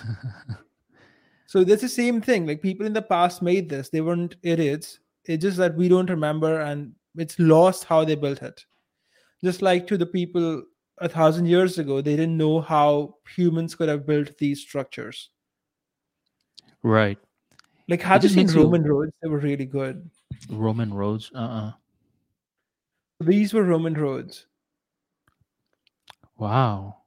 so 1.47 1.63
that's 1.63 1.83
the 1.83 1.89
same 1.89 2.21
thing. 2.21 2.45
Like 2.45 2.61
people 2.61 2.87
in 2.87 2.93
the 2.93 3.03
past 3.03 3.41
made 3.41 3.69
this. 3.69 3.89
They 3.89 4.01
weren't 4.01 4.35
idiots. 4.43 4.99
It's 5.25 5.43
just 5.43 5.59
that 5.59 5.77
we 5.77 5.89
don't 5.89 6.11
remember 6.11 6.63
and 6.63 6.93
it's 7.17 7.39
lost 7.39 7.85
how 7.85 8.05
they 8.05 8.17
built 8.17 8.43
it. 8.43 8.67
Just 9.45 9.63
like 9.63 9.87
to 9.87 9.97
the 9.97 10.07
people 10.07 10.65
a 10.99 11.09
thousand 11.09 11.47
years 11.47 11.79
ago, 11.79 12.01
they 12.01 12.17
didn't 12.17 12.37
know 12.37 12.61
how 12.61 13.15
humans 13.37 13.77
could 13.77 13.89
have 13.89 14.09
built 14.09 14.37
these 14.39 14.61
structures. 14.61 15.31
Right. 16.83 17.19
Like 17.91 18.03
have 18.03 18.23
you 18.23 18.29
seen 18.29 18.37
makes 18.47 18.55
you- 18.55 18.63
Roman 18.63 18.85
roads? 18.85 19.13
They 19.21 19.29
were 19.29 19.41
really 19.41 19.67
good. 19.67 20.09
Roman 20.49 20.95
roads. 20.95 21.31
Uh-uh. 21.35 21.73
These 23.21 23.53
were 23.53 23.65
Roman 23.65 23.95
roads. 23.95 24.47
Wow. 26.39 26.99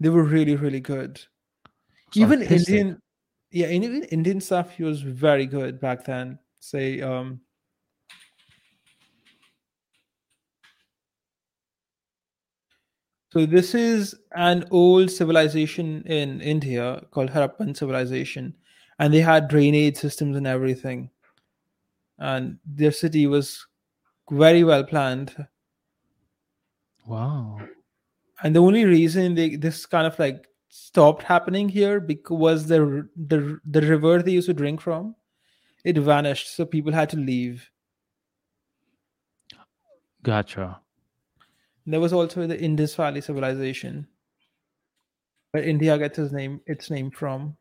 They 0.00 0.08
were 0.08 0.24
really, 0.24 0.56
really 0.56 0.80
good. 0.80 1.20
Even 2.14 2.42
artistic. 2.42 2.68
Indian, 2.74 3.02
yeah, 3.52 3.68
even 3.68 4.02
Indian 4.04 4.40
stuff 4.40 4.78
was 4.80 5.00
very 5.00 5.46
good 5.46 5.80
back 5.80 6.04
then. 6.04 6.38
Say, 6.58 7.00
um, 7.00 7.40
so 13.30 13.46
this 13.46 13.74
is 13.74 14.14
an 14.34 14.64
old 14.70 15.10
civilization 15.10 16.02
in 16.06 16.40
India 16.40 17.02
called 17.12 17.30
Harappan 17.30 17.76
civilization, 17.76 18.54
and 18.98 19.12
they 19.12 19.20
had 19.20 19.48
drainage 19.48 19.96
systems 19.96 20.36
and 20.36 20.46
everything, 20.46 21.10
and 22.18 22.58
their 22.64 22.92
city 22.92 23.26
was 23.26 23.66
very 24.30 24.64
well 24.64 24.84
planned. 24.84 25.34
Wow. 27.06 27.60
and 28.42 28.54
the 28.54 28.60
only 28.60 28.84
reason 28.84 29.34
they 29.34 29.56
this 29.56 29.86
kind 29.86 30.06
of 30.06 30.18
like 30.18 30.46
stopped 30.68 31.22
happening 31.22 31.68
here 31.68 32.00
because 32.00 32.66
the 32.66 33.08
the 33.16 33.58
the 33.64 33.80
river 33.82 34.22
they 34.22 34.32
used 34.32 34.48
to 34.48 34.54
drink 34.54 34.80
from 34.80 35.14
it 35.84 35.96
vanished 35.96 36.54
so 36.54 36.66
people 36.66 36.92
had 36.92 37.08
to 37.08 37.16
leave 37.16 37.70
Gotcha. 40.22 40.80
there 41.86 42.00
was 42.00 42.12
also 42.12 42.46
the 42.46 42.60
indus 42.60 42.94
valley 42.96 43.20
civilization 43.20 44.06
where 45.52 45.62
india 45.62 45.96
gets 45.96 46.18
its 46.18 46.32
name 46.32 46.60
its 46.66 46.90
name 46.90 47.10
from 47.10 47.56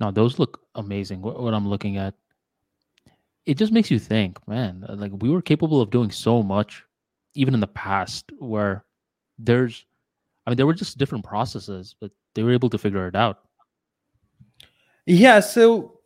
Now 0.00 0.10
those 0.10 0.38
look 0.38 0.60
amazing. 0.74 1.20
What, 1.22 1.40
what 1.42 1.54
I'm 1.54 1.68
looking 1.68 1.96
at, 1.98 2.14
it 3.46 3.56
just 3.58 3.72
makes 3.72 3.90
you 3.90 3.98
think, 3.98 4.38
man. 4.48 4.84
uh, 4.88 4.94
Like 4.94 5.12
we 5.20 5.28
were 5.30 5.42
capable 5.42 5.80
of 5.80 5.90
doing 5.90 6.10
so 6.10 6.42
much, 6.42 6.82
even 7.34 7.54
in 7.54 7.60
the 7.60 7.66
past, 7.66 8.32
where 8.38 8.84
there's, 9.38 9.84
I 10.46 10.50
mean, 10.50 10.56
there 10.56 10.66
were 10.66 10.74
just 10.74 10.98
different 10.98 11.24
processes, 11.24 11.94
but 12.00 12.10
they 12.34 12.42
were 12.42 12.52
able 12.52 12.70
to 12.70 12.78
figure 12.78 13.06
it 13.06 13.14
out. 13.16 13.40
yeah 15.06 15.40
so 15.40 16.00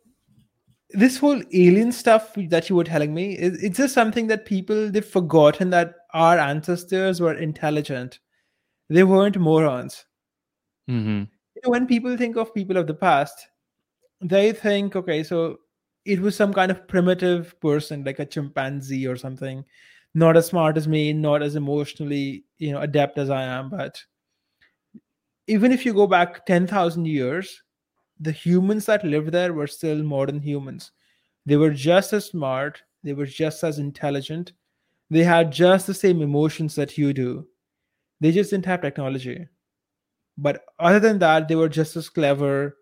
this 0.91 1.17
whole 1.17 1.41
alien 1.53 1.91
stuff 1.91 2.33
that 2.49 2.69
you 2.69 2.75
were 2.75 2.83
telling 2.85 3.13
me 3.13 3.33
is 3.37 3.61
it's 3.61 3.77
just 3.77 3.93
something 3.93 4.27
that 4.27 4.45
people 4.45 4.89
they've 4.89 5.05
forgotten 5.05 5.69
that 5.69 5.95
our 6.13 6.39
ancestors 6.39 7.19
were 7.21 7.33
intelligent 7.33 8.19
they 8.89 9.03
weren't 9.03 9.37
morons 9.37 10.05
Mm-hmm. 10.89 11.19
you 11.55 11.61
know, 11.63 11.69
when 11.69 11.85
people 11.87 12.15
think 12.17 12.37
of 12.37 12.53
people 12.53 12.77
of 12.77 12.87
the 12.87 12.93
past, 12.93 13.47
they 14.21 14.51
think, 14.51 14.95
okay, 14.95 15.23
so 15.23 15.59
it 16.05 16.19
was 16.19 16.35
some 16.35 16.53
kind 16.53 16.71
of 16.71 16.87
primitive 16.87 17.59
person, 17.59 18.03
like 18.03 18.19
a 18.19 18.25
chimpanzee 18.25 19.07
or 19.07 19.15
something, 19.15 19.63
not 20.13 20.37
as 20.37 20.47
smart 20.47 20.77
as 20.77 20.87
me, 20.87 21.13
not 21.13 21.41
as 21.41 21.55
emotionally, 21.55 22.45
you 22.57 22.71
know, 22.71 22.81
adept 22.81 23.17
as 23.17 23.29
I 23.29 23.43
am. 23.43 23.69
But 23.69 24.01
even 25.47 25.71
if 25.71 25.85
you 25.85 25.93
go 25.93 26.07
back 26.07 26.45
10,000 26.45 27.05
years, 27.05 27.61
the 28.19 28.31
humans 28.31 28.85
that 28.85 29.03
lived 29.03 29.31
there 29.31 29.53
were 29.53 29.67
still 29.67 30.01
modern 30.01 30.39
humans. 30.39 30.91
They 31.45 31.57
were 31.57 31.71
just 31.71 32.13
as 32.13 32.25
smart, 32.25 32.81
they 33.03 33.13
were 33.13 33.25
just 33.25 33.63
as 33.63 33.77
intelligent, 33.77 34.53
they 35.09 35.23
had 35.23 35.51
just 35.51 35.85
the 35.85 35.93
same 35.93 36.21
emotions 36.21 36.75
that 36.75 36.97
you 36.97 37.13
do. 37.13 37.47
They 38.21 38.31
just 38.31 38.49
didn't 38.49 38.65
have 38.65 38.81
technology 38.81 39.47
but 40.37 40.65
other 40.79 40.99
than 40.99 41.19
that 41.19 41.47
they 41.47 41.55
were 41.55 41.69
just 41.69 41.95
as 41.95 42.09
clever 42.09 42.77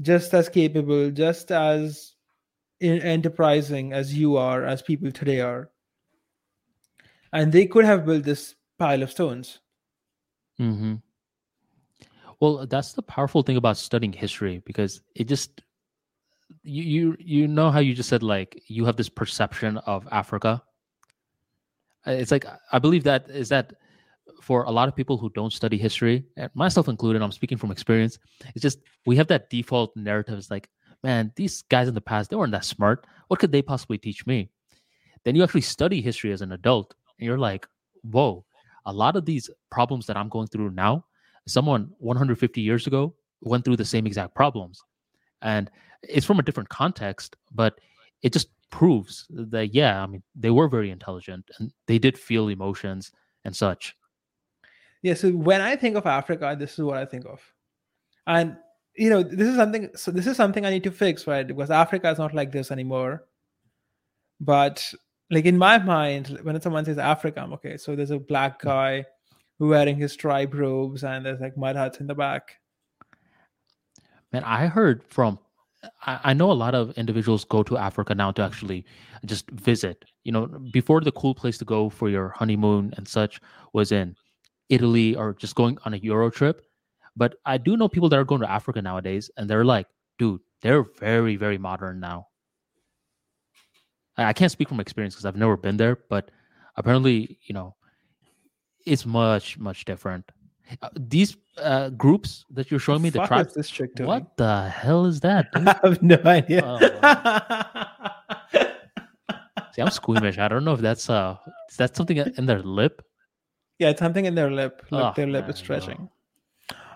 just 0.00 0.34
as 0.34 0.48
capable 0.48 1.10
just 1.10 1.50
as 1.52 2.14
enterprising 2.80 3.92
as 3.92 4.14
you 4.14 4.36
are 4.36 4.64
as 4.64 4.80
people 4.82 5.12
today 5.12 5.40
are 5.40 5.70
and 7.32 7.52
they 7.52 7.66
could 7.66 7.84
have 7.84 8.06
built 8.06 8.24
this 8.24 8.54
pile 8.78 9.02
of 9.02 9.10
stones 9.10 9.60
Mm-hmm. 10.60 10.96
Well, 12.40 12.66
that's 12.66 12.92
the 12.92 13.02
powerful 13.02 13.42
thing 13.42 13.56
about 13.56 13.76
studying 13.76 14.12
history 14.12 14.62
because 14.64 15.00
it 15.14 15.24
just 15.24 15.62
you 16.62 16.82
you 16.82 17.16
you 17.18 17.48
know 17.48 17.70
how 17.70 17.80
you 17.80 17.94
just 17.94 18.08
said 18.08 18.22
like 18.22 18.62
you 18.66 18.84
have 18.84 18.96
this 18.96 19.08
perception 19.08 19.78
of 19.78 20.06
Africa. 20.10 20.62
Uh, 22.06 22.12
It's 22.12 22.30
like 22.30 22.44
I 22.72 22.78
believe 22.78 23.04
that 23.04 23.30
is 23.30 23.48
that 23.50 23.74
for 24.40 24.64
a 24.64 24.70
lot 24.70 24.88
of 24.88 24.96
people 24.96 25.18
who 25.18 25.30
don't 25.30 25.52
study 25.52 25.78
history, 25.78 26.24
and 26.36 26.50
myself 26.54 26.88
included, 26.88 27.22
I'm 27.22 27.32
speaking 27.32 27.58
from 27.58 27.70
experience. 27.70 28.18
It's 28.54 28.62
just 28.62 28.80
we 29.06 29.16
have 29.16 29.28
that 29.28 29.50
default 29.50 29.96
narrative. 29.96 30.38
It's 30.38 30.50
like, 30.50 30.68
man, 31.02 31.32
these 31.36 31.62
guys 31.62 31.88
in 31.88 31.94
the 31.94 32.00
past 32.00 32.30
they 32.30 32.36
weren't 32.36 32.52
that 32.52 32.64
smart. 32.64 33.06
What 33.28 33.40
could 33.40 33.52
they 33.52 33.62
possibly 33.62 33.98
teach 33.98 34.26
me? 34.26 34.50
Then 35.24 35.36
you 35.36 35.42
actually 35.42 35.60
study 35.62 36.00
history 36.00 36.32
as 36.32 36.42
an 36.42 36.52
adult, 36.52 36.94
and 37.18 37.26
you're 37.26 37.38
like, 37.38 37.66
whoa, 38.02 38.44
a 38.86 38.92
lot 38.92 39.16
of 39.16 39.24
these 39.24 39.50
problems 39.70 40.06
that 40.06 40.16
I'm 40.16 40.28
going 40.28 40.46
through 40.48 40.70
now, 40.70 41.04
someone 41.46 41.90
150 41.98 42.60
years 42.60 42.86
ago 42.86 43.14
went 43.42 43.64
through 43.64 43.76
the 43.76 43.84
same 43.84 44.06
exact 44.06 44.34
problems. 44.34 44.82
And 45.42 45.70
it's 46.02 46.26
from 46.26 46.38
a 46.38 46.42
different 46.42 46.68
context, 46.68 47.36
but 47.52 47.78
it 48.22 48.32
just 48.32 48.48
proves 48.70 49.26
that, 49.30 49.74
yeah, 49.74 50.02
I 50.02 50.06
mean, 50.06 50.22
they 50.34 50.50
were 50.50 50.68
very 50.68 50.90
intelligent 50.90 51.50
and 51.58 51.72
they 51.86 51.98
did 51.98 52.18
feel 52.18 52.48
emotions 52.48 53.12
and 53.44 53.54
such. 53.54 53.96
Yeah 55.02 55.14
so 55.14 55.30
when 55.30 55.60
i 55.60 55.76
think 55.76 55.96
of 55.96 56.06
africa 56.06 56.56
this 56.58 56.72
is 56.78 56.84
what 56.84 56.98
i 56.98 57.04
think 57.04 57.26
of. 57.26 57.40
And 58.26 58.56
you 58.96 59.08
know 59.10 59.22
this 59.22 59.48
is 59.48 59.56
something 59.56 59.90
so 59.94 60.10
this 60.10 60.26
is 60.26 60.36
something 60.36 60.66
i 60.66 60.70
need 60.70 60.84
to 60.84 60.90
fix 60.90 61.26
right? 61.26 61.46
Because 61.46 61.70
africa 61.70 62.10
is 62.10 62.18
not 62.18 62.34
like 62.34 62.52
this 62.52 62.70
anymore. 62.70 63.24
But 64.40 64.92
like 65.30 65.44
in 65.44 65.58
my 65.58 65.78
mind 65.78 66.38
when 66.42 66.60
someone 66.60 66.84
says 66.84 66.98
africa 66.98 67.40
i'm 67.40 67.52
okay 67.52 67.76
so 67.76 67.94
there's 67.94 68.10
a 68.10 68.18
black 68.18 68.60
guy 68.60 69.04
wearing 69.60 69.96
his 69.96 70.16
tribe 70.16 70.54
robes 70.54 71.04
and 71.04 71.24
there's 71.24 71.40
like 71.40 71.56
mud 71.56 71.76
huts 71.76 72.00
in 72.00 72.06
the 72.06 72.14
back. 72.14 72.56
Man, 74.32 74.42
I 74.44 74.66
heard 74.66 75.04
from, 75.08 75.38
I, 76.06 76.20
I 76.24 76.34
know 76.34 76.50
a 76.50 76.54
lot 76.54 76.74
of 76.74 76.96
individuals 76.96 77.44
go 77.44 77.62
to 77.64 77.76
Africa 77.76 78.14
now 78.14 78.30
to 78.32 78.42
actually 78.42 78.84
just 79.26 79.50
visit. 79.50 80.04
You 80.24 80.32
know, 80.32 80.46
before 80.72 81.00
the 81.00 81.12
cool 81.12 81.34
place 81.34 81.58
to 81.58 81.64
go 81.64 81.90
for 81.90 82.08
your 82.08 82.30
honeymoon 82.30 82.94
and 82.96 83.06
such 83.06 83.40
was 83.72 83.92
in 83.92 84.16
Italy 84.70 85.14
or 85.14 85.34
just 85.34 85.54
going 85.54 85.76
on 85.84 85.92
a 85.94 85.98
Euro 85.98 86.30
trip. 86.30 86.64
But 87.16 87.34
I 87.44 87.58
do 87.58 87.76
know 87.76 87.88
people 87.88 88.08
that 88.08 88.18
are 88.18 88.24
going 88.24 88.40
to 88.40 88.50
Africa 88.50 88.80
nowadays 88.80 89.30
and 89.36 89.50
they're 89.50 89.64
like, 89.64 89.86
dude, 90.18 90.40
they're 90.62 90.84
very, 90.98 91.36
very 91.36 91.58
modern 91.58 92.00
now. 92.00 92.28
I 94.16 94.32
can't 94.32 94.52
speak 94.52 94.68
from 94.68 94.80
experience 94.80 95.14
because 95.14 95.24
I've 95.24 95.36
never 95.36 95.56
been 95.56 95.76
there, 95.76 95.96
but 96.08 96.30
apparently, 96.76 97.38
you 97.46 97.54
know, 97.54 97.74
it's 98.86 99.06
much 99.06 99.58
much 99.58 99.84
different. 99.84 100.30
Uh, 100.82 100.88
these 100.94 101.36
uh, 101.58 101.88
groups 101.90 102.44
that 102.50 102.70
you're 102.70 102.80
showing 102.80 103.02
me, 103.02 103.10
the 103.10 103.18
Fuck 103.18 103.28
tribe. 103.28 103.50
this 103.54 103.68
chick 103.68 103.94
doing? 103.94 104.08
What 104.08 104.36
the 104.36 104.68
hell 104.68 105.06
is 105.06 105.20
that? 105.20 105.50
dude? 105.54 105.68
I 105.68 105.80
have 105.82 106.02
no 106.02 106.20
idea. 106.24 106.60
See, 109.72 109.82
I'm 109.82 109.90
squeamish. 109.90 110.38
I 110.38 110.48
don't 110.48 110.64
know 110.64 110.74
if 110.74 110.80
that's 110.80 111.08
uh, 111.10 111.36
is 111.70 111.76
that 111.76 111.96
something 111.96 112.18
in 112.18 112.46
their 112.46 112.62
lip? 112.62 113.02
Yeah, 113.80 113.90
it's 113.90 113.98
something 113.98 114.24
in 114.26 114.34
their 114.34 114.50
lip. 114.50 114.86
Like 114.90 115.04
Oh, 115.04 115.12
their 115.16 115.26
lip 115.26 115.44
man, 115.44 115.50
is 115.50 115.56
no. 115.56 115.64
stretching. 115.64 116.08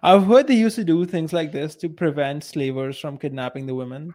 I've 0.03 0.27
heard 0.27 0.47
they 0.47 0.55
used 0.55 0.77
to 0.77 0.85
do 0.85 1.05
things 1.07 1.33
like 1.33 1.51
this 1.51 1.75
to 1.77 1.89
prevent 1.89 2.45
slavers 2.45 2.99
from 2.99 3.17
kidnapping 3.19 3.67
the 3.67 3.75
women. 3.75 4.13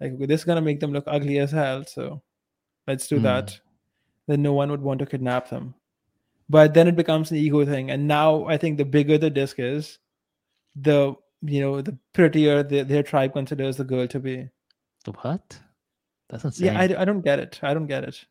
Like 0.00 0.18
this 0.18 0.40
is 0.42 0.44
gonna 0.44 0.60
make 0.60 0.80
them 0.80 0.92
look 0.92 1.04
ugly 1.06 1.38
as 1.38 1.50
hell. 1.50 1.84
So 1.84 2.22
let's 2.86 3.06
do 3.08 3.16
Hmm. 3.16 3.22
that. 3.24 3.58
Then 4.26 4.42
no 4.42 4.52
one 4.52 4.70
would 4.70 4.82
want 4.82 5.00
to 5.00 5.06
kidnap 5.06 5.48
them. 5.48 5.74
But 6.48 6.74
then 6.74 6.86
it 6.86 6.96
becomes 6.96 7.30
an 7.30 7.38
ego 7.38 7.64
thing. 7.64 7.90
And 7.90 8.06
now 8.06 8.44
I 8.46 8.58
think 8.58 8.76
the 8.76 8.84
bigger 8.84 9.16
the 9.16 9.30
disc 9.30 9.58
is, 9.58 9.98
the 10.76 11.14
you 11.40 11.60
know, 11.60 11.80
the 11.80 11.96
prettier 12.12 12.62
the, 12.62 12.82
their 12.82 13.02
tribe 13.02 13.32
considers 13.32 13.76
the 13.78 13.84
girl 13.84 14.06
to 14.08 14.20
be. 14.20 14.48
The 15.04 15.12
What? 15.12 15.58
That's 16.28 16.44
insane. 16.44 16.66
Yeah, 16.66 16.78
I, 16.80 17.02
I 17.02 17.04
don't 17.04 17.22
get 17.22 17.38
it. 17.40 17.58
I 17.62 17.74
don't 17.74 17.86
get 17.86 18.04
it. 18.04 18.24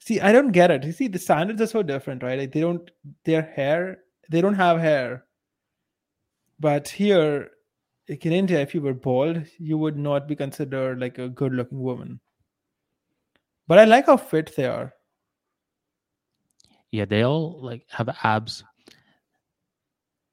See, 0.00 0.20
I 0.20 0.32
don't 0.32 0.52
get 0.52 0.70
it. 0.70 0.84
You 0.84 0.92
see, 0.92 1.08
the 1.08 1.18
standards 1.18 1.60
are 1.60 1.66
so 1.66 1.82
different, 1.82 2.22
right? 2.22 2.38
Like 2.38 2.52
they 2.52 2.60
don't 2.60 2.90
their 3.24 3.42
hair, 3.42 3.98
they 4.30 4.40
don't 4.40 4.54
have 4.54 4.80
hair. 4.80 5.24
But 6.58 6.88
here, 6.88 7.50
like 8.08 8.24
in 8.26 8.32
India, 8.32 8.60
if 8.60 8.74
you 8.74 8.80
were 8.80 8.94
bald, 8.94 9.44
you 9.58 9.76
would 9.78 9.96
not 9.96 10.26
be 10.26 10.36
considered 10.36 11.00
like 11.00 11.18
a 11.18 11.28
good 11.28 11.52
looking 11.52 11.80
woman. 11.80 12.20
But 13.68 13.78
I 13.78 13.84
like 13.84 14.06
how 14.06 14.16
fit 14.16 14.54
they 14.56 14.66
are. 14.66 14.92
yeah, 16.90 17.04
they 17.04 17.22
all 17.24 17.60
like 17.62 17.86
have 17.90 18.08
abs. 18.24 18.64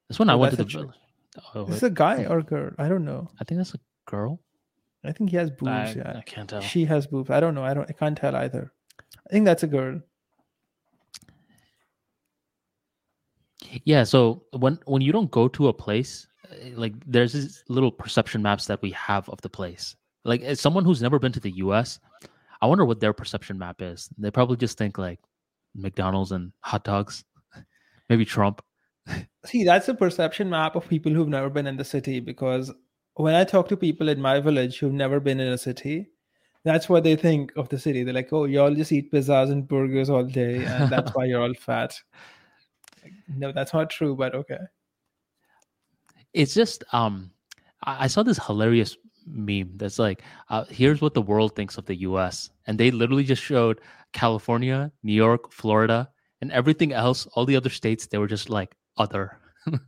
This 0.08 0.18
one 0.18 0.28
I 0.30 0.34
Oh, 0.34 0.38
went 0.38 0.50
to 0.52 0.56
the 0.56 0.62
a 0.62 0.66
village. 0.66 0.96
Oh, 1.54 1.62
Is 1.64 1.68
this 1.74 1.82
a 1.84 1.90
guy 1.90 2.24
or 2.24 2.42
girl? 2.42 2.72
I 2.78 2.88
don't 2.88 3.04
know. 3.04 3.30
I 3.40 3.44
think 3.44 3.58
that's 3.58 3.74
a 3.74 3.80
girl. 4.06 4.40
I 5.04 5.12
think 5.12 5.30
he 5.30 5.36
has 5.36 5.50
boobs. 5.50 5.68
I, 5.70 5.92
yeah, 5.96 6.14
I 6.16 6.22
can't 6.22 6.48
tell. 6.50 6.60
she 6.62 6.84
has 6.86 7.06
boobs. 7.06 7.30
I 7.30 7.38
don't 7.38 7.54
know. 7.54 7.62
I 7.64 7.74
don't. 7.74 7.88
I 7.88 7.92
can't 7.92 8.16
tell 8.18 8.34
either. 8.34 8.72
I 9.26 9.30
think 9.30 9.44
that's 9.44 9.62
a 9.62 9.66
girl. 9.66 10.00
Yeah, 13.84 14.04
so 14.04 14.44
when 14.52 14.78
when 14.86 15.02
you 15.02 15.12
don't 15.12 15.30
go 15.30 15.48
to 15.48 15.68
a 15.68 15.72
place, 15.72 16.26
uh, 16.50 16.70
like 16.74 16.94
there's 17.06 17.32
these 17.32 17.64
little 17.68 17.92
perception 17.92 18.42
maps 18.42 18.66
that 18.66 18.80
we 18.80 18.90
have 18.92 19.28
of 19.28 19.40
the 19.42 19.50
place. 19.50 19.96
Like 20.24 20.42
as 20.42 20.60
someone 20.60 20.84
who's 20.84 21.02
never 21.02 21.18
been 21.18 21.32
to 21.32 21.40
the 21.40 21.50
US, 21.66 21.98
I 22.62 22.66
wonder 22.66 22.84
what 22.84 23.00
their 23.00 23.12
perception 23.12 23.58
map 23.58 23.82
is. 23.82 24.08
They 24.16 24.30
probably 24.30 24.56
just 24.56 24.78
think 24.78 24.96
like 24.96 25.20
McDonald's 25.74 26.32
and 26.32 26.52
hot 26.60 26.84
dogs, 26.84 27.24
maybe 28.08 28.24
Trump. 28.24 28.62
See, 29.46 29.64
that's 29.64 29.88
a 29.88 29.94
perception 29.94 30.50
map 30.50 30.76
of 30.76 30.88
people 30.88 31.12
who've 31.12 31.28
never 31.28 31.50
been 31.50 31.66
in 31.66 31.76
the 31.76 31.84
city 31.84 32.20
because 32.20 32.72
when 33.14 33.34
I 33.34 33.44
talk 33.44 33.68
to 33.68 33.76
people 33.76 34.08
in 34.08 34.20
my 34.20 34.40
village 34.40 34.78
who've 34.78 34.92
never 34.92 35.18
been 35.20 35.40
in 35.40 35.52
a 35.52 35.58
city, 35.58 36.10
that's 36.68 36.88
what 36.88 37.04
they 37.04 37.16
think 37.16 37.52
of 37.56 37.68
the 37.68 37.78
city. 37.78 38.02
They're 38.02 38.14
like, 38.14 38.32
oh, 38.32 38.44
y'all 38.44 38.74
just 38.74 38.92
eat 38.92 39.12
pizzas 39.12 39.50
and 39.50 39.66
burgers 39.66 40.10
all 40.10 40.24
day, 40.24 40.64
and 40.64 40.90
that's 40.90 41.14
why 41.14 41.24
you're 41.24 41.42
all 41.42 41.54
fat. 41.54 41.98
Like, 43.02 43.12
No, 43.28 43.52
that's 43.52 43.72
not 43.72 43.90
true, 43.90 44.14
but 44.14 44.34
okay. 44.34 44.58
It's 46.34 46.54
just 46.54 46.84
um 46.92 47.30
I, 47.84 48.04
I 48.04 48.06
saw 48.06 48.22
this 48.22 48.44
hilarious 48.44 48.96
meme 49.26 49.72
that's 49.76 49.98
like 49.98 50.22
uh, 50.48 50.64
here's 50.70 51.00
what 51.00 51.14
the 51.14 51.22
world 51.22 51.54
thinks 51.54 51.76
of 51.76 51.84
the 51.86 51.96
US 51.96 52.50
and 52.66 52.78
they 52.78 52.90
literally 52.90 53.24
just 53.24 53.42
showed 53.42 53.80
California, 54.12 54.90
New 55.02 55.12
York, 55.12 55.52
Florida, 55.52 56.10
and 56.40 56.52
everything 56.52 56.92
else, 56.92 57.26
all 57.32 57.44
the 57.44 57.56
other 57.56 57.70
states, 57.70 58.06
they 58.06 58.18
were 58.18 58.26
just 58.26 58.48
like 58.48 58.74
other. 58.96 59.38
like 59.66 59.80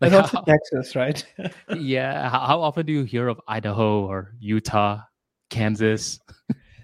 Like 0.00 0.12
how, 0.12 0.40
Texas, 0.42 0.96
right? 0.96 1.24
yeah, 1.76 2.28
how, 2.28 2.40
how 2.40 2.60
often 2.62 2.86
do 2.86 2.92
you 2.92 3.04
hear 3.04 3.28
of 3.28 3.40
Idaho 3.46 4.06
or 4.06 4.34
Utah, 4.38 5.02
Kansas? 5.50 6.20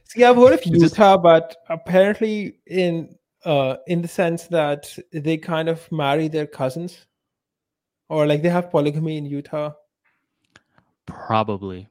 See, 0.04 0.24
I've 0.24 0.36
heard 0.36 0.54
of 0.54 0.64
Utah, 0.64 1.16
but 1.16 1.56
apparently 1.68 2.58
in 2.66 3.16
uh 3.44 3.76
in 3.86 4.00
the 4.00 4.08
sense 4.08 4.46
that 4.46 4.96
they 5.12 5.36
kind 5.36 5.68
of 5.68 5.90
marry 5.90 6.28
their 6.28 6.46
cousins, 6.46 7.06
or 8.08 8.26
like 8.26 8.42
they 8.42 8.48
have 8.48 8.70
polygamy 8.70 9.18
in 9.18 9.26
Utah. 9.26 9.72
Probably. 11.06 11.88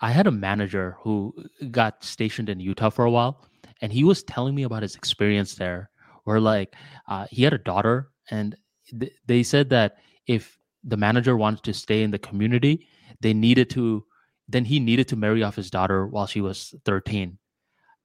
I 0.00 0.12
had 0.12 0.26
a 0.28 0.30
manager 0.30 0.96
who 1.00 1.34
got 1.70 2.04
stationed 2.04 2.48
in 2.48 2.60
Utah 2.60 2.90
for 2.90 3.04
a 3.04 3.10
while, 3.10 3.44
and 3.82 3.92
he 3.92 4.04
was 4.04 4.22
telling 4.22 4.54
me 4.54 4.62
about 4.62 4.82
his 4.82 4.94
experience 4.94 5.56
there. 5.56 5.90
Where 6.24 6.40
like 6.40 6.74
uh, 7.08 7.26
he 7.30 7.42
had 7.42 7.52
a 7.52 7.58
daughter, 7.58 8.10
and 8.30 8.54
th- 8.98 9.12
they 9.26 9.42
said 9.42 9.70
that 9.70 9.96
if 10.26 10.58
the 10.84 10.96
manager 10.96 11.36
wanted 11.36 11.64
to 11.64 11.74
stay 11.74 12.02
in 12.02 12.10
the 12.10 12.18
community, 12.18 12.86
they 13.20 13.34
needed 13.34 13.70
to. 13.70 14.04
Then 14.48 14.64
he 14.64 14.80
needed 14.80 15.08
to 15.08 15.16
marry 15.16 15.42
off 15.42 15.56
his 15.56 15.70
daughter 15.70 16.06
while 16.06 16.26
she 16.26 16.40
was 16.40 16.74
thirteen, 16.84 17.38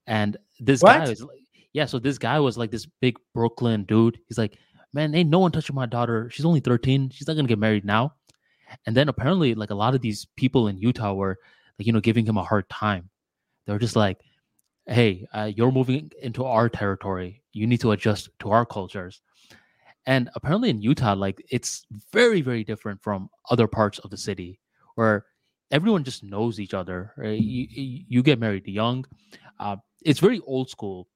and 0.08 0.36
this 0.60 0.82
guy 0.82 1.08
was 1.08 1.22
like, 1.22 1.40
yeah. 1.72 1.86
So 1.86 2.00
this 2.00 2.18
guy 2.18 2.40
was 2.40 2.58
like 2.58 2.72
this 2.72 2.86
big 3.00 3.18
Brooklyn 3.34 3.86
dude. 3.86 4.20
He's 4.28 4.38
like, 4.38 4.58
man, 4.94 5.16
ain't 5.16 5.30
no 5.30 5.40
one 5.40 5.52
touching 5.52 5.76
my 5.76 5.86
daughter. 5.86 6.30
She's 6.30 6.46
only 6.46 6.60
thirteen. 6.60 7.10
She's 7.10 7.28
not 7.28 7.36
gonna 7.36 7.48
get 7.48 7.60
married 7.60 7.86
now. 7.86 8.16
And 8.86 8.96
then 8.96 9.08
apparently, 9.08 9.56
like 9.56 9.70
a 9.70 9.76
lot 9.76 9.96
of 9.96 10.02
these 10.02 10.26
people 10.36 10.68
in 10.68 10.78
Utah 10.78 11.14
were 11.14 11.38
like, 11.80 11.86
you 11.88 11.94
know, 11.94 12.02
giving 12.02 12.26
him 12.26 12.38
a 12.38 12.44
hard 12.44 12.68
time. 12.70 13.10
They 13.66 13.74
were 13.74 13.80
just 13.80 13.96
like, 13.96 14.20
hey, 14.88 15.26
uh, 15.34 15.52
you're 15.56 15.72
moving 15.72 16.12
into 16.22 16.44
our 16.44 16.70
territory. 16.70 17.42
You 17.54 17.68
need 17.68 17.82
to 17.82 17.92
adjust 17.92 18.30
to 18.40 18.52
our 18.52 18.66
cultures. 18.66 19.22
And 20.06 20.30
apparently 20.36 20.70
in 20.70 20.82
Utah, 20.82 21.14
like 21.14 21.42
it's 21.50 21.86
very, 22.12 22.42
very 22.42 22.64
different 22.64 23.02
from 23.02 23.30
other 23.50 23.68
parts 23.68 24.00
of 24.00 24.10
the 24.10 24.18
city 24.18 24.60
where 24.96 25.26
everyone 25.74 26.04
just 26.06 26.24
knows 26.24 26.60
each 26.60 26.74
other. 26.74 27.12
Right? 27.18 27.42
You, 27.42 27.68
you 28.08 28.24
get 28.24 28.40
married 28.40 28.66
young. 28.68 29.06
Uh, 29.60 29.78
it's 30.06 30.20
very 30.20 30.40
old 30.46 30.70
school. 30.70 31.08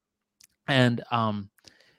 And 0.68 1.02
um, 1.12 1.50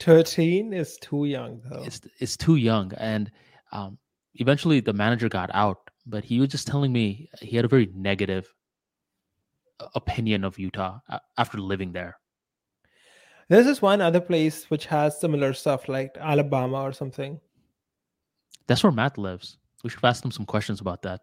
13 0.01 0.72
is 0.72 0.97
too 1.01 1.24
young 1.24 1.60
though. 1.68 1.82
it's 1.82 2.01
it's 2.20 2.36
too 2.36 2.55
young 2.56 2.93
and 2.98 3.32
um 3.72 3.98
eventually 4.36 4.78
the 4.78 4.93
manager 4.93 5.28
got 5.28 5.51
out 5.55 5.90
but 6.06 6.22
he 6.22 6.39
was 6.39 6.48
just 6.51 6.68
telling 6.68 6.93
me 6.93 7.28
he 7.40 7.56
had 7.56 7.64
a 7.64 7.68
very 7.76 7.89
negative 7.97 8.47
uh, 9.80 9.89
opinion 9.97 10.44
of 10.44 10.56
utah 10.56 11.01
after 11.36 11.59
living 11.59 11.90
there 11.90 12.14
There's 13.48 13.66
this 13.66 13.82
one 13.82 14.01
other 14.01 14.20
place 14.20 14.70
which 14.70 14.86
has 14.86 15.18
similar 15.18 15.52
stuff 15.52 15.89
like 15.89 16.16
Alabama 16.20 16.82
or 16.82 16.93
something. 16.93 17.40
that's 18.68 18.85
where 18.85 18.93
matt 18.93 19.18
lives 19.18 19.59
we 19.82 19.90
should 19.90 20.05
ask 20.05 20.24
him 20.24 20.30
some 20.30 20.47
questions 20.47 20.80
about 20.80 21.02
that 21.02 21.22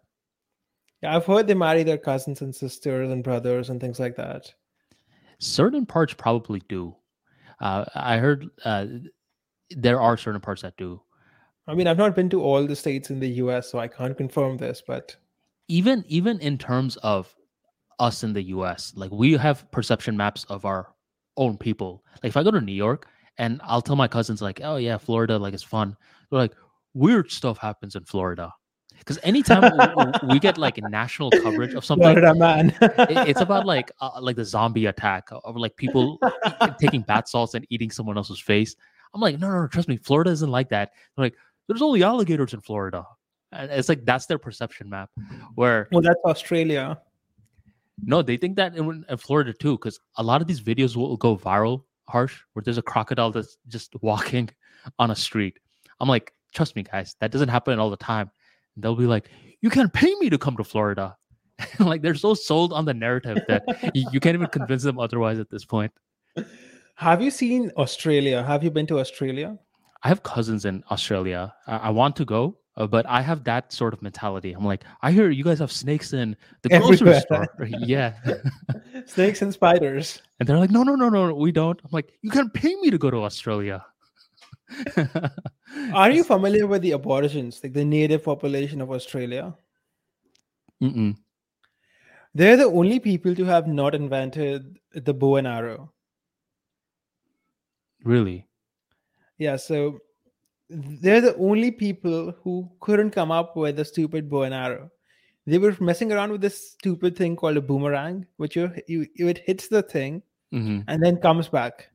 Yeah, 1.02 1.14
I've 1.16 1.26
heard 1.26 1.46
they 1.46 1.54
marry 1.54 1.82
their 1.84 1.98
cousins 1.98 2.40
and 2.42 2.54
sisters 2.54 3.10
and 3.10 3.22
brothers 3.22 3.70
and 3.70 3.80
things 3.80 4.00
like 4.00 4.16
that. 4.16 4.52
certain 5.38 5.84
parts 5.84 6.14
probably 6.14 6.62
do 6.68 6.94
uh, 7.60 7.84
i 7.94 8.16
heard 8.16 8.46
uh, 8.64 8.86
there 9.70 10.00
are 10.00 10.16
certain 10.16 10.40
parts 10.40 10.62
that 10.62 10.76
do 10.76 11.00
I 11.68 11.74
mean, 11.74 11.88
I've 11.88 11.98
not 11.98 12.14
been 12.14 12.30
to 12.30 12.40
all 12.42 12.64
the 12.64 12.76
states 12.76 13.10
in 13.10 13.18
the 13.18 13.28
US, 13.42 13.68
so 13.72 13.80
I 13.80 13.88
can't 13.88 14.16
confirm 14.16 14.56
this, 14.56 14.82
but 14.86 15.16
even 15.68 16.04
even 16.06 16.38
in 16.38 16.58
terms 16.58 16.96
of 16.98 17.34
us 17.98 18.22
in 18.22 18.32
the 18.32 18.42
US, 18.54 18.92
like 18.94 19.10
we 19.10 19.32
have 19.32 19.68
perception 19.72 20.16
maps 20.16 20.44
of 20.48 20.64
our 20.64 20.94
own 21.36 21.58
people. 21.58 22.04
Like 22.22 22.30
if 22.30 22.36
I 22.36 22.44
go 22.44 22.52
to 22.52 22.60
New 22.60 22.72
York 22.72 23.08
and 23.38 23.60
I'll 23.64 23.82
tell 23.82 23.96
my 23.96 24.06
cousins 24.06 24.40
like, 24.40 24.60
"Oh 24.62 24.76
yeah, 24.76 24.96
Florida 24.96 25.38
like 25.38 25.54
it's 25.54 25.62
fun." 25.64 25.96
They're 26.30 26.38
like, 26.38 26.54
"Weird 26.94 27.32
stuff 27.32 27.58
happens 27.58 27.96
in 27.96 28.04
Florida." 28.04 28.52
Because 28.98 29.18
anytime 29.22 29.62
we 30.28 30.38
get 30.38 30.58
like 30.58 30.78
national 30.78 31.30
coverage 31.30 31.74
of 31.74 31.84
something, 31.84 32.16
it- 32.18 33.28
it's 33.28 33.40
about 33.40 33.66
like 33.66 33.90
uh, 34.00 34.10
like 34.20 34.36
the 34.36 34.44
zombie 34.44 34.86
attack 34.86 35.28
of 35.30 35.56
like 35.56 35.76
people 35.76 36.18
taking 36.78 37.02
bath 37.02 37.28
salts 37.28 37.54
and 37.54 37.66
eating 37.70 37.90
someone 37.90 38.16
else's 38.16 38.40
face. 38.40 38.74
I'm 39.14 39.20
like, 39.20 39.38
no, 39.38 39.48
no, 39.48 39.60
no, 39.62 39.66
trust 39.68 39.88
me, 39.88 39.96
Florida 39.96 40.30
isn't 40.30 40.50
like 40.50 40.68
that. 40.70 40.92
They're 41.16 41.24
like, 41.26 41.36
there's 41.68 41.82
only 41.82 42.02
alligators 42.02 42.52
in 42.52 42.60
Florida, 42.60 43.06
and 43.52 43.70
it's 43.70 43.88
like 43.88 44.04
that's 44.04 44.26
their 44.26 44.38
perception 44.38 44.90
map. 44.90 45.10
Where 45.54 45.88
well, 45.92 46.02
that's 46.02 46.20
Australia. 46.24 46.98
no, 48.02 48.22
they 48.22 48.36
think 48.36 48.56
that 48.56 48.76
in, 48.76 49.04
in 49.08 49.16
Florida 49.16 49.52
too, 49.52 49.72
because 49.78 50.00
a 50.16 50.22
lot 50.22 50.40
of 50.42 50.46
these 50.48 50.60
videos 50.60 50.96
will 50.96 51.16
go 51.16 51.36
viral. 51.36 51.84
Harsh, 52.08 52.40
where 52.52 52.62
there's 52.62 52.78
a 52.78 52.82
crocodile 52.82 53.32
that's 53.32 53.58
just 53.68 53.94
walking 54.00 54.48
on 54.98 55.10
a 55.10 55.16
street. 55.16 55.58
I'm 55.98 56.08
like, 56.08 56.32
trust 56.54 56.76
me, 56.76 56.84
guys, 56.84 57.16
that 57.20 57.32
doesn't 57.32 57.48
happen 57.48 57.78
all 57.80 57.90
the 57.90 57.96
time. 57.96 58.30
They'll 58.76 58.96
be 58.96 59.06
like, 59.06 59.30
you 59.60 59.70
can't 59.70 59.92
pay 59.92 60.14
me 60.16 60.30
to 60.30 60.38
come 60.38 60.56
to 60.56 60.64
Florida. 60.64 61.16
like 61.78 62.02
they're 62.02 62.14
so 62.14 62.34
sold 62.34 62.72
on 62.72 62.84
the 62.84 62.94
narrative 62.94 63.38
that 63.48 63.64
you, 63.94 64.06
you 64.12 64.20
can't 64.20 64.34
even 64.34 64.48
convince 64.48 64.82
them 64.82 64.98
otherwise 64.98 65.38
at 65.38 65.50
this 65.50 65.64
point. 65.64 65.92
Have 66.96 67.22
you 67.22 67.30
seen 67.30 67.70
Australia? 67.76 68.42
Have 68.42 68.62
you 68.62 68.70
been 68.70 68.86
to 68.88 69.00
Australia? 69.00 69.58
I 70.02 70.08
have 70.08 70.22
cousins 70.22 70.64
in 70.64 70.84
Australia. 70.90 71.54
I, 71.66 71.76
I 71.76 71.90
want 71.90 72.16
to 72.16 72.24
go. 72.24 72.58
Uh, 72.78 72.86
but 72.86 73.06
I 73.06 73.22
have 73.22 73.44
that 73.44 73.72
sort 73.72 73.94
of 73.94 74.02
mentality. 74.02 74.52
I'm 74.52 74.64
like, 74.64 74.84
I 75.00 75.10
hear 75.10 75.30
you 75.30 75.42
guys 75.42 75.58
have 75.60 75.72
snakes 75.72 76.12
in 76.12 76.36
the 76.60 76.68
grocery 76.68 77.18
store. 77.20 77.48
yeah. 77.78 78.12
Snakes 79.06 79.40
and 79.40 79.52
spiders. 79.52 80.20
And 80.38 80.48
they're 80.48 80.58
like, 80.58 80.70
no, 80.70 80.82
no, 80.82 80.94
no, 80.94 81.08
no, 81.08 81.34
we 81.34 81.52
don't. 81.52 81.80
I'm 81.82 81.90
like, 81.90 82.12
you 82.20 82.30
can't 82.30 82.52
pay 82.52 82.74
me 82.76 82.90
to 82.90 82.98
go 82.98 83.10
to 83.10 83.18
Australia. 83.22 83.84
Are 85.92 86.10
you 86.10 86.24
familiar 86.24 86.66
with 86.66 86.82
the 86.82 86.94
Aborigines, 86.94 87.60
like 87.62 87.72
the 87.72 87.84
native 87.84 88.24
population 88.24 88.80
of 88.80 88.90
Australia? 88.90 89.54
Mm-mm. 90.82 91.16
They're 92.34 92.56
the 92.56 92.64
only 92.64 93.00
people 93.00 93.34
to 93.34 93.44
have 93.44 93.66
not 93.66 93.94
invented 93.94 94.78
the 94.92 95.14
bow 95.14 95.36
and 95.36 95.46
arrow. 95.46 95.92
Really? 98.04 98.46
Yeah, 99.38 99.56
so 99.56 100.00
they're 100.68 101.20
the 101.20 101.36
only 101.36 101.70
people 101.70 102.34
who 102.42 102.70
couldn't 102.80 103.10
come 103.12 103.30
up 103.30 103.56
with 103.56 103.78
a 103.78 103.84
stupid 103.84 104.28
bow 104.28 104.42
and 104.42 104.54
arrow. 104.54 104.90
They 105.46 105.58
were 105.58 105.76
messing 105.80 106.12
around 106.12 106.32
with 106.32 106.40
this 106.40 106.72
stupid 106.72 107.16
thing 107.16 107.36
called 107.36 107.56
a 107.56 107.62
boomerang, 107.62 108.26
which 108.36 108.56
you, 108.56 108.72
you 108.88 109.06
it 109.16 109.38
hits 109.38 109.68
the 109.68 109.82
thing 109.82 110.22
hmm 110.52 110.80
and 110.88 111.02
then 111.02 111.16
comes 111.16 111.48
back. 111.48 111.88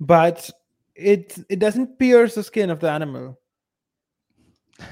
But 0.00 0.50
it 0.98 1.38
it 1.48 1.58
doesn't 1.58 1.98
pierce 1.98 2.34
the 2.34 2.42
skin 2.42 2.70
of 2.70 2.80
the 2.80 2.90
animal. 2.90 3.38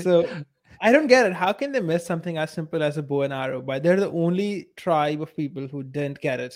So 0.00 0.28
I 0.80 0.92
don't 0.92 1.06
get 1.06 1.26
it. 1.26 1.32
How 1.32 1.52
can 1.52 1.72
they 1.72 1.80
miss 1.80 2.04
something 2.04 2.38
as 2.38 2.50
simple 2.50 2.82
as 2.82 2.98
a 2.98 3.02
bow 3.02 3.22
and 3.22 3.32
arrow? 3.32 3.62
But 3.62 3.82
they're 3.82 3.98
the 3.98 4.10
only 4.10 4.68
tribe 4.76 5.22
of 5.22 5.34
people 5.34 5.66
who 5.66 5.82
didn't 5.82 6.20
get 6.20 6.40
it. 6.40 6.54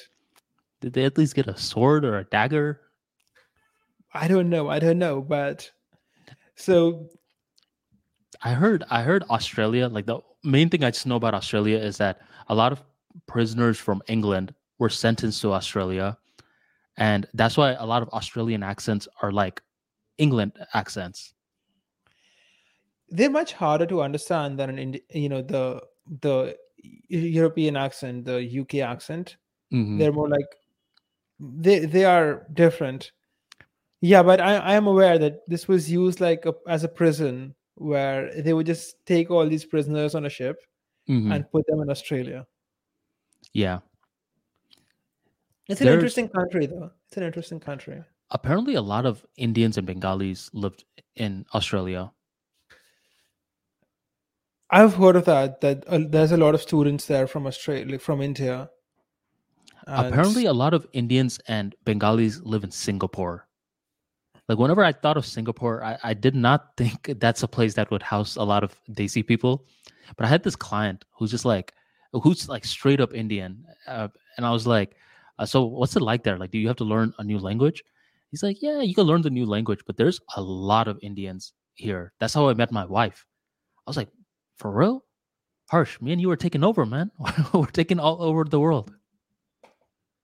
Did 0.81 0.93
they 0.93 1.05
at 1.05 1.17
least 1.17 1.35
get 1.35 1.49
a 1.49 1.57
sword 1.57 2.05
or 2.05 2.19
a 2.19 2.25
dagger? 2.25 2.81
I 4.13 4.29
don't 4.29 4.51
know. 4.51 4.69
I 4.69 4.79
don't 4.79 4.99
know. 4.99 5.23
But 5.23 5.71
so 6.57 7.09
I 8.43 8.53
heard 8.53 8.85
I 8.91 9.03
heard 9.03 9.25
Australia, 9.31 9.89
like 9.89 10.07
the 10.07 10.21
main 10.45 10.69
thing 10.69 10.85
I 10.85 10.91
just 10.91 11.07
know 11.07 11.17
about 11.17 11.35
Australia 11.35 11.79
is 11.79 11.97
that 11.99 12.21
a 12.49 12.55
lot 12.55 12.73
of 12.73 12.83
prisoners 13.27 13.79
from 13.79 14.03
England 14.09 14.55
were 14.79 14.91
sentenced 14.91 15.41
to 15.43 15.53
Australia. 15.53 16.19
And 16.99 17.27
that's 17.35 17.57
why 17.57 17.73
a 17.73 17.85
lot 17.87 18.03
of 18.03 18.09
Australian 18.11 18.63
accents 18.63 19.07
are 19.23 19.33
like 19.33 19.63
England 20.19 20.53
accents. 20.75 21.33
they're 23.09 23.31
much 23.31 23.53
harder 23.53 23.87
to 23.87 24.03
understand 24.03 24.59
than 24.59 24.79
an 24.79 24.97
you 25.11 25.29
know 25.29 25.41
the 25.43 25.81
the 26.23 26.57
European 27.09 27.77
accent, 27.77 28.25
the 28.25 28.43
UK 28.61 28.75
accent. 28.81 29.37
Mhm. 29.73 29.99
They're 29.99 30.13
more 30.13 30.29
like 30.29 30.49
they 31.39 31.87
they 31.87 32.05
are 32.05 32.47
different. 32.53 33.13
Yeah, 34.01 34.23
but 34.25 34.41
I 34.41 34.57
I 34.57 34.75
am 34.75 34.87
aware 34.89 35.19
that 35.19 35.43
this 35.47 35.69
was 35.69 35.91
used 35.91 36.21
like 36.21 36.47
a, 36.47 36.55
as 36.67 36.83
a 36.85 36.89
prison 36.89 37.55
where 37.77 38.33
they 38.43 38.53
would 38.53 38.67
just 38.67 38.97
take 39.07 39.31
all 39.31 39.47
these 39.49 39.65
prisoners 39.65 40.15
on 40.15 40.27
a 40.27 40.31
ship 40.31 40.57
Mhm. 41.09 41.33
and 41.35 41.51
put 41.53 41.65
them 41.69 41.81
in 41.83 41.91
Australia. 41.91 42.47
yeah. 43.53 43.79
It's 45.69 45.81
an 45.81 45.87
There's- 45.87 45.97
interesting 45.99 46.29
country, 46.29 46.67
though. 46.67 46.91
It's 47.09 47.17
an 47.17 47.23
interesting 47.25 47.61
country. 47.61 48.03
Apparently 48.31 48.75
a 48.75 48.83
lot 48.83 49.07
of 49.07 49.25
Indians 49.37 49.79
and 49.79 49.87
Bengalis 49.87 50.51
lived 50.53 50.85
in 51.15 51.47
Australia. 51.55 52.11
I've 54.71 54.95
heard 54.95 55.17
of 55.17 55.25
that. 55.27 55.61
That 55.61 55.87
uh, 55.87 56.01
there's 56.09 56.33
a 56.33 56.37
lot 56.37 56.55
of 56.55 56.63
students 56.63 57.07
there 57.07 57.27
from 57.27 57.47
Australia, 57.47 57.99
from 57.99 58.21
India. 58.21 58.69
And- 59.87 60.09
Apparently, 60.09 60.47
a 60.47 60.53
lot 60.53 60.75
of 60.75 60.87
Indians 60.93 61.39
and 61.47 61.75
Bengalis 61.85 62.41
live 62.43 62.65
in 62.65 62.71
Singapore. 62.73 63.47
Like 64.49 64.59
whenever 64.59 64.85
I 64.85 64.93
thought 64.93 65.17
of 65.17 65.27
Singapore, 65.27 65.83
I, 65.85 65.99
I 66.03 66.15
did 66.15 66.35
not 66.35 66.71
think 66.77 67.15
that's 67.21 67.43
a 67.43 67.49
place 67.49 67.75
that 67.75 67.91
would 67.91 68.03
house 68.03 68.37
a 68.37 68.43
lot 68.43 68.65
of 68.65 68.75
Desi 68.91 69.25
people. 69.25 69.67
But 70.17 70.27
I 70.27 70.29
had 70.29 70.43
this 70.43 70.57
client 70.57 71.05
who's 71.13 71.31
just 71.31 71.45
like, 71.45 71.73
who's 72.13 72.49
like 72.49 72.65
straight 72.65 73.01
up 73.01 73.15
Indian, 73.15 73.65
uh, 73.87 74.09
and 74.37 74.47
I 74.47 74.51
was 74.51 74.67
like, 74.67 74.97
uh, 75.39 75.47
"So 75.47 75.65
what's 75.65 75.97
it 75.97 76.03
like 76.03 76.25
there? 76.25 76.39
Like, 76.39 76.51
do 76.51 76.59
you 76.59 76.69
have 76.69 76.77
to 76.79 76.85
learn 76.85 77.13
a 77.19 77.25
new 77.25 77.39
language?" 77.39 77.83
He's 78.31 78.43
like, 78.43 78.63
"Yeah, 78.63 78.81
you 78.81 78.95
can 78.95 79.05
learn 79.05 79.23
the 79.23 79.31
new 79.31 79.47
language, 79.47 79.81
but 79.87 79.97
there's 79.97 80.21
a 80.37 80.43
lot 80.43 80.89
of 80.89 80.99
Indians 81.03 81.53
here. 81.75 82.13
That's 82.21 82.35
how 82.35 82.49
I 82.49 82.55
met 82.55 82.73
my 82.73 82.85
wife." 82.85 83.25
I 83.87 83.91
was 83.91 83.97
like, 83.97 84.09
"For 84.59 84.71
real, 84.71 85.05
Harsh? 85.71 86.01
Me 86.01 86.13
and 86.13 86.21
you 86.21 86.31
are 86.31 86.37
taking 86.37 86.65
over, 86.65 86.87
man. 86.87 87.11
we're 87.55 87.67
taking 87.67 88.01
all 88.01 88.23
over 88.23 88.45
the 88.45 88.61
world." 88.61 88.93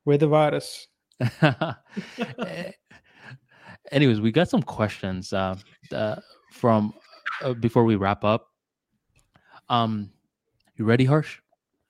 with 0.05 0.21
the 0.21 0.29
virus. 0.29 0.89
Anyways, 3.91 4.21
we 4.21 4.33
got 4.33 4.49
some 4.49 4.63
questions 4.63 5.33
uh, 5.33 5.57
uh, 5.93 6.17
from 6.53 6.95
uh, 7.43 7.53
before 7.55 7.85
we 7.85 7.97
wrap 7.97 8.25
up. 8.25 8.49
Um, 9.69 10.11
you 10.77 10.85
ready, 10.85 11.05
Harsh? 11.05 11.42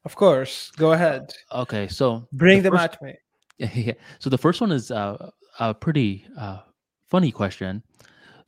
Of 0.04 0.16
course, 0.16 0.70
go 0.76 0.92
ahead. 0.92 1.32
Okay, 1.52 1.86
so 1.88 2.26
Bring 2.32 2.58
the 2.62 2.70
them 2.70 2.78
first- 2.78 2.94
at 2.94 3.02
me. 3.02 3.14
yeah. 3.58 3.92
So 4.18 4.28
the 4.30 4.38
first 4.38 4.60
one 4.60 4.72
is 4.72 4.90
uh, 4.90 5.30
a 5.60 5.72
pretty 5.74 6.24
uh, 6.38 6.60
funny 7.08 7.30
question. 7.30 7.82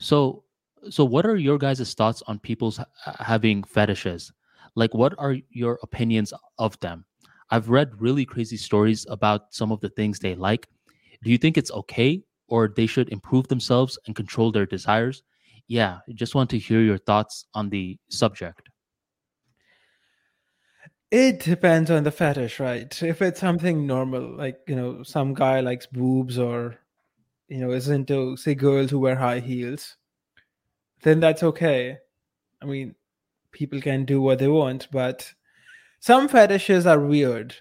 So, 0.00 0.44
so 0.90 1.04
what 1.04 1.24
are 1.26 1.36
your 1.36 1.58
guys' 1.58 1.94
thoughts 1.94 2.22
on 2.26 2.38
people's 2.40 2.80
having 3.20 3.62
fetishes? 3.62 4.32
Like, 4.74 4.92
what 4.94 5.14
are 5.18 5.36
your 5.50 5.78
opinions 5.82 6.32
of 6.58 6.78
them? 6.80 7.04
I've 7.50 7.68
read 7.70 8.00
really 8.00 8.24
crazy 8.24 8.56
stories 8.56 9.06
about 9.08 9.54
some 9.54 9.70
of 9.70 9.80
the 9.80 9.90
things 9.90 10.18
they 10.18 10.34
like. 10.34 10.68
Do 11.22 11.30
you 11.30 11.38
think 11.38 11.56
it's 11.56 11.70
okay, 11.70 12.22
or 12.48 12.68
they 12.68 12.86
should 12.86 13.10
improve 13.10 13.46
themselves 13.48 13.96
and 14.06 14.16
control 14.16 14.50
their 14.50 14.66
desires? 14.66 15.22
Yeah, 15.68 15.98
just 16.14 16.34
want 16.34 16.50
to 16.50 16.58
hear 16.58 16.80
your 16.80 16.98
thoughts 16.98 17.46
on 17.54 17.70
the 17.70 17.96
subject. 18.08 18.68
It 21.14 21.38
depends 21.38 21.92
on 21.92 22.02
the 22.02 22.10
fetish, 22.10 22.58
right? 22.58 23.00
If 23.00 23.22
it's 23.22 23.38
something 23.38 23.86
normal, 23.86 24.36
like 24.36 24.58
you 24.66 24.74
know, 24.74 25.04
some 25.04 25.32
guy 25.32 25.60
likes 25.60 25.86
boobs 25.86 26.40
or 26.40 26.80
you 27.46 27.58
know 27.58 27.70
is 27.70 27.88
into 27.88 28.36
say 28.36 28.56
girls 28.56 28.90
who 28.90 28.98
wear 28.98 29.14
high 29.14 29.38
heels, 29.38 29.96
then 31.02 31.20
that's 31.20 31.44
okay. 31.44 31.98
I 32.60 32.64
mean, 32.66 32.96
people 33.52 33.80
can 33.80 34.04
do 34.04 34.20
what 34.20 34.40
they 34.40 34.48
want, 34.48 34.88
but 34.90 35.32
some 36.00 36.26
fetishes 36.26 36.84
are 36.84 36.98
weird. 36.98 37.54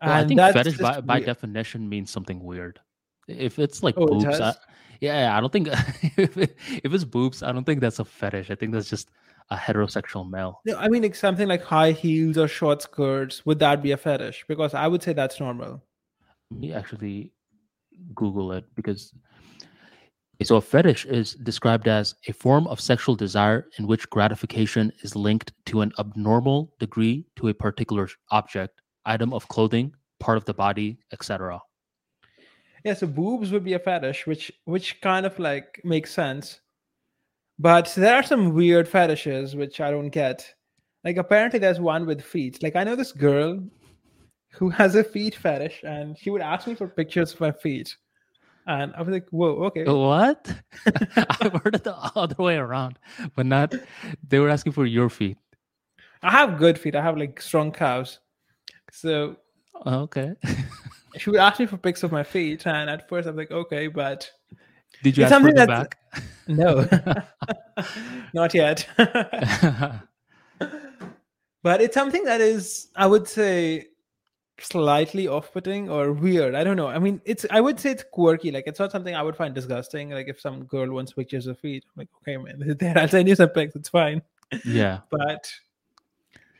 Well, 0.00 0.12
I 0.12 0.24
think 0.24 0.40
fetish 0.40 0.78
by, 0.78 1.00
by 1.00 1.18
definition 1.18 1.88
means 1.88 2.12
something 2.12 2.38
weird. 2.38 2.78
If 3.26 3.58
it's 3.58 3.82
like 3.82 3.96
Oh, 3.96 4.04
it 4.04 4.10
boobs, 4.10 4.40
I, 4.40 4.54
yeah, 5.00 5.36
I 5.36 5.40
don't 5.40 5.52
think 5.52 5.66
if, 6.16 6.38
it, 6.38 6.56
if 6.84 6.94
it's 6.94 7.04
boobs, 7.04 7.42
I 7.42 7.50
don't 7.50 7.64
think 7.64 7.80
that's 7.80 7.98
a 7.98 8.04
fetish. 8.04 8.48
I 8.48 8.54
think 8.54 8.72
that's 8.74 8.88
just 8.88 9.10
a 9.52 9.56
heterosexual 9.56 10.28
male. 10.28 10.60
No, 10.64 10.76
I 10.78 10.88
mean, 10.88 11.02
like 11.02 11.14
something 11.14 11.46
like 11.46 11.62
high 11.62 11.92
heels 11.92 12.38
or 12.38 12.48
short 12.48 12.80
skirts. 12.82 13.44
Would 13.44 13.58
that 13.58 13.82
be 13.82 13.92
a 13.92 13.96
fetish? 13.96 14.46
Because 14.48 14.72
I 14.72 14.86
would 14.86 15.02
say 15.02 15.12
that's 15.12 15.38
normal. 15.38 15.82
Let 16.50 16.60
me 16.60 16.72
actually 16.72 17.32
Google 18.14 18.52
it 18.52 18.64
because 18.74 19.12
so 20.42 20.56
a 20.56 20.60
fetish 20.60 21.04
is 21.04 21.34
described 21.34 21.86
as 21.86 22.16
a 22.26 22.32
form 22.32 22.66
of 22.66 22.80
sexual 22.80 23.14
desire 23.14 23.68
in 23.78 23.86
which 23.86 24.10
gratification 24.10 24.90
is 25.02 25.14
linked 25.14 25.52
to 25.66 25.82
an 25.82 25.92
abnormal 26.00 26.72
degree 26.80 27.26
to 27.36 27.48
a 27.48 27.54
particular 27.54 28.08
object, 28.30 28.80
item 29.04 29.32
of 29.32 29.46
clothing, 29.48 29.92
part 30.18 30.36
of 30.38 30.44
the 30.46 30.54
body, 30.54 30.98
etc. 31.12 31.60
Yeah, 32.84 32.94
so 32.94 33.06
boobs 33.06 33.52
would 33.52 33.62
be 33.62 33.74
a 33.74 33.78
fetish, 33.78 34.26
which 34.26 34.50
which 34.64 35.00
kind 35.00 35.26
of 35.26 35.38
like 35.38 35.80
makes 35.84 36.12
sense. 36.12 36.61
But 37.58 37.92
there 37.96 38.16
are 38.16 38.22
some 38.22 38.54
weird 38.54 38.88
fetishes 38.88 39.54
which 39.54 39.80
I 39.80 39.90
don't 39.90 40.10
get. 40.10 40.52
Like 41.04 41.16
apparently 41.16 41.58
there's 41.58 41.80
one 41.80 42.06
with 42.06 42.22
feet. 42.22 42.62
Like 42.62 42.76
I 42.76 42.84
know 42.84 42.96
this 42.96 43.12
girl 43.12 43.62
who 44.52 44.70
has 44.70 44.94
a 44.94 45.04
feet 45.04 45.34
fetish 45.34 45.82
and 45.84 46.18
she 46.18 46.30
would 46.30 46.42
ask 46.42 46.66
me 46.66 46.74
for 46.74 46.88
pictures 46.88 47.32
of 47.32 47.40
my 47.40 47.52
feet. 47.52 47.96
And 48.66 48.92
I 48.94 49.02
was 49.02 49.12
like, 49.12 49.28
whoa, 49.30 49.64
okay. 49.64 49.84
What? 49.84 50.54
I've 51.40 51.52
heard 51.62 51.74
it 51.74 51.84
the 51.84 51.96
other 52.14 52.36
way 52.38 52.56
around, 52.56 52.98
but 53.34 53.46
not. 53.46 53.74
They 54.28 54.38
were 54.38 54.48
asking 54.48 54.72
for 54.72 54.86
your 54.86 55.10
feet. 55.10 55.36
I 56.22 56.30
have 56.30 56.58
good 56.58 56.78
feet. 56.78 56.94
I 56.94 57.02
have 57.02 57.18
like 57.18 57.40
strong 57.40 57.72
calves. 57.72 58.20
So 58.92 59.36
oh, 59.86 60.02
Okay. 60.02 60.34
she 61.18 61.30
would 61.30 61.40
ask 61.40 61.58
me 61.58 61.66
for 61.66 61.76
pics 61.76 62.02
of 62.02 62.12
my 62.12 62.22
feet. 62.22 62.66
And 62.66 62.88
at 62.88 63.08
first 63.08 63.26
I'm 63.26 63.36
like, 63.36 63.50
okay, 63.50 63.88
but 63.88 64.30
Did 65.02 65.16
you 65.16 65.24
It's 65.24 65.32
ask 65.32 65.44
for 65.44 65.52
the 65.52 65.66
back? 65.66 65.98
no. 66.46 66.86
Not 68.34 68.54
yet. 68.54 68.86
but 71.62 71.80
it's 71.80 71.94
something 71.94 72.24
that 72.24 72.40
is 72.40 72.88
i 72.96 73.06
would 73.06 73.26
say 73.26 73.86
slightly 74.60 75.26
off-putting 75.26 75.88
or 75.88 76.12
weird 76.12 76.54
i 76.54 76.62
don't 76.62 76.76
know 76.76 76.86
i 76.88 76.98
mean 76.98 77.20
it's 77.24 77.46
i 77.50 77.60
would 77.60 77.80
say 77.80 77.90
it's 77.90 78.04
quirky 78.12 78.50
like 78.50 78.64
it's 78.66 78.78
not 78.78 78.92
something 78.92 79.14
i 79.14 79.22
would 79.22 79.36
find 79.36 79.54
disgusting 79.54 80.10
like 80.10 80.28
if 80.28 80.40
some 80.40 80.64
girl 80.64 80.92
wants 80.92 81.12
pictures 81.12 81.46
of 81.46 81.58
feet 81.58 81.84
i'm 81.84 82.00
like 82.00 82.08
okay 82.20 82.36
man 82.36 82.76
there 82.78 82.96
i'll 82.98 83.08
send 83.08 83.28
you 83.28 83.34
some 83.34 83.48
pics 83.48 83.74
it's 83.74 83.88
fine 83.88 84.22
yeah. 84.64 84.98
but 85.10 85.50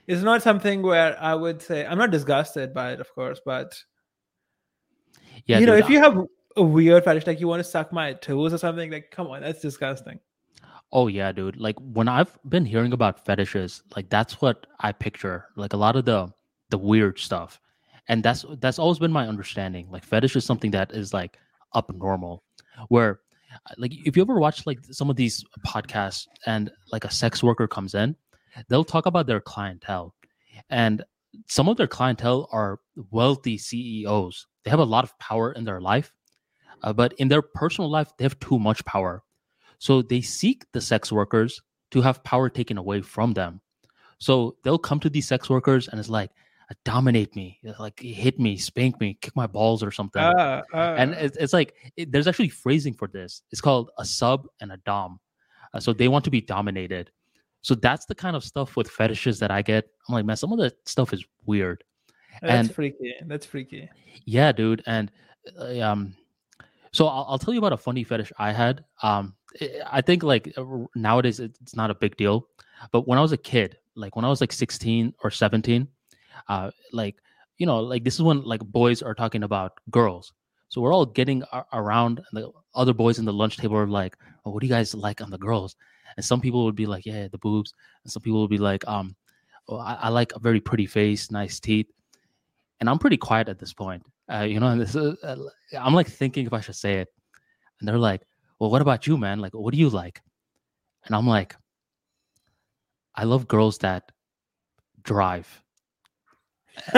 it's 0.07 0.23
not 0.23 0.43
something 0.43 0.83
where 0.83 1.17
i 1.23 1.35
would 1.35 1.61
say 1.61 1.85
i'm 1.87 1.99
not 1.99 2.11
disgusted 2.11 2.73
by 2.75 2.93
it 2.93 3.01
of 3.01 3.13
course 3.15 3.41
but 3.45 3.81
Yeah. 5.47 5.59
you 5.59 5.67
know 5.67 5.75
if 5.77 5.89
you 5.89 6.01
have 6.01 6.27
a 6.57 6.63
weird 6.63 7.05
fetish 7.05 7.27
like 7.27 7.41
you 7.41 7.49
want 7.49 7.61
to 7.61 7.69
suck 7.69 7.93
my 7.93 8.13
toes 8.15 8.53
or 8.53 8.59
something 8.59 8.91
like 8.91 9.11
come 9.11 9.27
on 9.29 9.41
that's 9.41 9.61
disgusting 9.61 10.19
Oh 10.93 11.07
yeah, 11.07 11.33
dude. 11.33 11.57
Like 11.57 11.77
when 11.81 12.07
I've 12.07 12.39
been 12.49 12.67
hearing 12.67 12.93
about 12.93 13.25
fetishes, 13.25 13.83
like 13.97 14.11
that's 14.11 14.43
what 14.43 14.67
I 14.81 14.93
picture. 14.93 15.47
Like 15.57 15.73
a 15.73 15.77
lot 15.79 15.97
of 15.97 16.05
the 16.05 16.31
the 16.69 16.79
weird 16.79 17.19
stuff. 17.19 17.61
And 18.09 18.23
that's 18.23 18.45
that's 18.61 18.79
always 18.79 18.99
been 18.99 19.13
my 19.13 19.27
understanding. 19.27 19.89
Like 19.91 20.05
fetish 20.05 20.37
is 20.37 20.45
something 20.45 20.71
that 20.73 20.93
is 20.93 21.15
like 21.15 21.39
abnormal. 21.75 22.43
Where 22.89 23.21
like 23.79 23.93
if 24.05 24.17
you 24.17 24.23
ever 24.23 24.39
watch 24.39 24.67
like 24.67 24.81
some 24.91 25.09
of 25.09 25.17
these 25.17 25.45
podcasts 25.67 26.27
and 26.47 26.71
like 26.93 27.05
a 27.05 27.11
sex 27.11 27.43
worker 27.43 27.67
comes 27.67 27.95
in, 27.95 28.15
they'll 28.69 28.85
talk 28.85 29.07
about 29.07 29.27
their 29.27 29.41
clientele. 29.41 30.15
And 30.69 31.03
some 31.47 31.69
of 31.69 31.79
their 31.79 31.87
clientele 31.87 32.49
are 32.53 32.81
wealthy 33.11 33.57
CEOs. 33.57 34.47
They 34.65 34.71
have 34.71 34.81
a 34.81 34.85
lot 34.85 35.05
of 35.05 35.19
power 35.19 35.53
in 35.53 35.65
their 35.65 35.81
life, 35.81 36.13
uh, 36.83 36.93
but 36.93 37.13
in 37.15 37.29
their 37.29 37.43
personal 37.43 37.91
life, 37.91 38.13
they 38.17 38.25
have 38.25 38.39
too 38.41 38.59
much 38.59 38.85
power. 38.85 39.23
So 39.79 40.03
they 40.03 40.21
seek 40.21 40.65
the 40.73 40.81
sex 40.81 41.11
workers 41.11 41.61
to 41.91 42.01
have 42.03 42.23
power 42.25 42.49
taken 42.49 42.79
away 42.79 43.03
from 43.03 43.33
them. 43.33 43.61
So 44.19 44.57
they'll 44.63 44.79
come 44.79 45.01
to 45.01 45.11
these 45.11 45.27
sex 45.27 45.51
workers 45.51 45.89
and 45.89 45.99
it's 45.99 46.09
like, 46.09 46.31
dominate 46.85 47.35
me, 47.37 47.59
like 47.79 48.01
hit 48.01 48.39
me, 48.39 48.57
spank 48.57 49.01
me, 49.01 49.19
kick 49.21 49.35
my 49.37 49.47
balls 49.47 49.83
or 49.83 49.91
something. 49.91 50.23
Uh, 50.23 50.63
uh, 50.73 50.95
and 50.99 51.13
it's, 51.15 51.37
it's 51.37 51.53
like 51.53 51.75
it, 51.97 52.13
there's 52.13 52.27
actually 52.27 52.49
phrasing 52.49 52.95
for 52.95 53.09
this. 53.09 53.43
It's 53.51 53.61
called 53.61 53.91
a 53.99 54.05
sub 54.05 54.47
and 54.61 54.73
a 54.73 54.77
dom. 54.79 55.21
Uh, 55.75 55.81
so 55.81 55.93
they 55.93 56.09
want 56.09 56.25
to 56.25 56.31
be 56.31 56.41
dominated. 56.41 57.11
So 57.63 57.75
that's 57.75 58.07
the 58.07 58.15
kind 58.15 58.37
of 58.37 58.45
stuff 58.45 58.77
with 58.77 58.89
fetishes 58.89 59.39
that 59.41 59.51
I 59.51 59.63
get. 59.63 59.89
I'm 60.09 60.15
like, 60.15 60.25
man, 60.25 60.37
some 60.37 60.53
of 60.53 60.59
the 60.59 60.73
stuff 60.87 61.13
is 61.13 61.25
weird. 61.47 61.85
That's 62.41 62.69
and, 62.69 62.75
freaky. 62.75 63.15
That's 63.27 63.47
freaky. 63.47 63.89
Yeah, 64.25 64.53
dude. 64.53 64.83
And 64.87 65.13
uh, 65.59 65.81
um, 65.81 66.15
so 66.93 67.07
I'll, 67.07 67.27
I'll, 67.31 67.39
tell 67.39 67.55
you 67.55 67.59
about 67.59 67.73
a 67.73 67.79
funny 67.79 68.05
fetish 68.05 68.33
I 68.39 68.53
had. 68.53 68.85
Um, 69.03 69.35
I 69.91 70.01
think 70.01 70.23
like 70.23 70.55
nowadays 70.95 71.41
it's 71.41 71.75
not 71.75 71.91
a 71.91 71.95
big 71.95 72.17
deal, 72.17 72.47
but 72.91 73.09
when 73.09 73.19
I 73.19 73.23
was 73.23 73.33
a 73.33 73.37
kid, 73.37 73.79
like 73.95 74.17
when 74.17 74.25
I 74.25 74.29
was 74.29 74.41
like 74.41 74.53
16 74.53 75.15
or 75.23 75.31
17, 75.31 75.89
uh, 76.49 76.71
like 76.93 77.17
you 77.59 77.67
know, 77.67 77.81
like 77.81 78.05
this 78.05 78.15
is 78.15 78.23
when 78.23 78.43
like 78.43 78.61
boys 78.61 79.03
are 79.03 79.15
talking 79.15 79.43
about 79.43 79.73
girls. 79.91 80.33
So 80.69 80.81
we're 80.81 80.93
all 80.93 81.05
getting 81.07 81.43
around, 81.73 82.23
the 82.33 82.51
other 82.75 82.95
boys 82.95 83.19
in 83.19 83.27
the 83.27 83.33
lunch 83.33 83.59
table 83.59 83.77
are 83.77 83.87
like, 83.87 84.17
oh, 84.45 84.51
"What 84.51 84.63
do 84.63 84.67
you 84.67 84.73
guys 84.73 84.95
like 84.95 85.21
on 85.21 85.31
the 85.31 85.39
girls?" 85.39 85.77
And 86.17 86.25
some 86.25 86.41
people 86.41 86.65
would 86.65 86.75
be 86.75 86.87
like, 86.87 87.05
"Yeah, 87.05 87.29
the 87.29 87.39
boobs," 87.39 87.75
and 88.05 88.13
some 88.13 88.23
people 88.23 88.41
would 88.41 88.51
be 88.51 88.59
like, 88.59 88.87
"Um, 88.89 89.15
oh, 89.69 89.77
I, 89.77 89.95
I 89.95 90.09
like 90.09 90.35
a 90.35 90.39
very 90.39 90.61
pretty 90.61 90.87
face, 90.87 91.31
nice 91.31 91.61
teeth." 91.61 91.91
And 92.81 92.89
I'm 92.89 92.99
pretty 92.99 93.19
quiet 93.19 93.49
at 93.49 93.59
this 93.59 93.75
point, 93.75 94.03
uh, 94.31 94.43
you 94.43 94.61
know. 94.61 94.69
And 94.69 94.81
this 94.81 94.95
is, 94.95 95.17
uh, 95.23 95.37
I'm 95.79 95.95
like 95.95 96.09
thinking 96.09 96.47
if 96.47 96.53
I 96.53 96.61
should 96.61 96.77
say 96.77 96.95
it, 96.95 97.09
and 97.81 97.89
they're 97.89 97.99
like, 97.99 98.23
"Well, 98.59 98.71
what 98.71 98.83
about 98.83 99.07
you, 99.07 99.17
man? 99.17 99.41
Like, 99.41 99.55
what 99.55 99.73
do 99.73 99.79
you 99.79 99.89
like?" 99.89 100.21
And 101.07 101.15
I'm 101.15 101.27
like, 101.27 101.57
"I 103.15 103.25
love 103.25 103.49
girls 103.49 103.79
that 103.79 104.13
drive." 105.03 105.63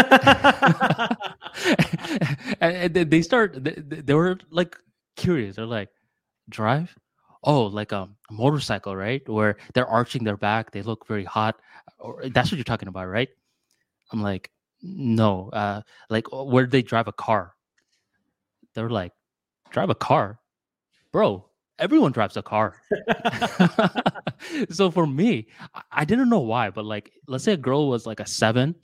and 2.61 2.95
they 2.95 3.23
start 3.23 3.57
they 3.59 4.15
were 4.15 4.39
like 4.51 4.77
curious 5.17 5.57
they're 5.57 5.67
like 5.67 5.89
drive 6.49 6.97
oh 7.43 7.65
like 7.65 7.91
a, 7.91 8.09
a, 8.31 8.33
motorcycle 8.33 8.95
right 8.95 9.29
where 9.29 9.57
they're 9.75 9.89
arching 9.89 10.23
their 10.23 10.37
back 10.37 10.71
they 10.71 10.81
look 10.83 11.09
very 11.09 11.25
hot 11.25 11.57
or 11.99 12.23
that's 12.29 12.53
what 12.53 12.57
you're 12.57 12.65
talking 12.65 12.87
about 12.89 13.09
right 13.09 13.31
i'm 14.13 14.23
like 14.23 14.49
no 14.85 15.49
uh 15.51 15.81
like 16.11 16.27
where 16.31 16.67
they 16.67 16.83
drive 16.83 17.09
a 17.09 17.13
car 17.13 17.55
they're 18.75 18.91
like 18.91 19.13
drive 19.71 19.91
a 19.91 19.95
car 19.95 20.39
bro 21.11 21.45
everyone 21.79 22.13
drives 22.13 22.37
a 22.37 22.43
car 22.43 22.77
so 24.71 24.91
for 24.91 25.07
me 25.07 25.47
i 25.91 26.05
didn't 26.05 26.29
know 26.29 26.41
why 26.41 26.71
but 26.71 26.85
like 26.85 27.13
let's 27.27 27.45
say 27.45 27.55
a 27.55 27.57
girl 27.57 27.89
was 27.89 28.07
like 28.07 28.21
a 28.21 28.27
seven 28.27 28.75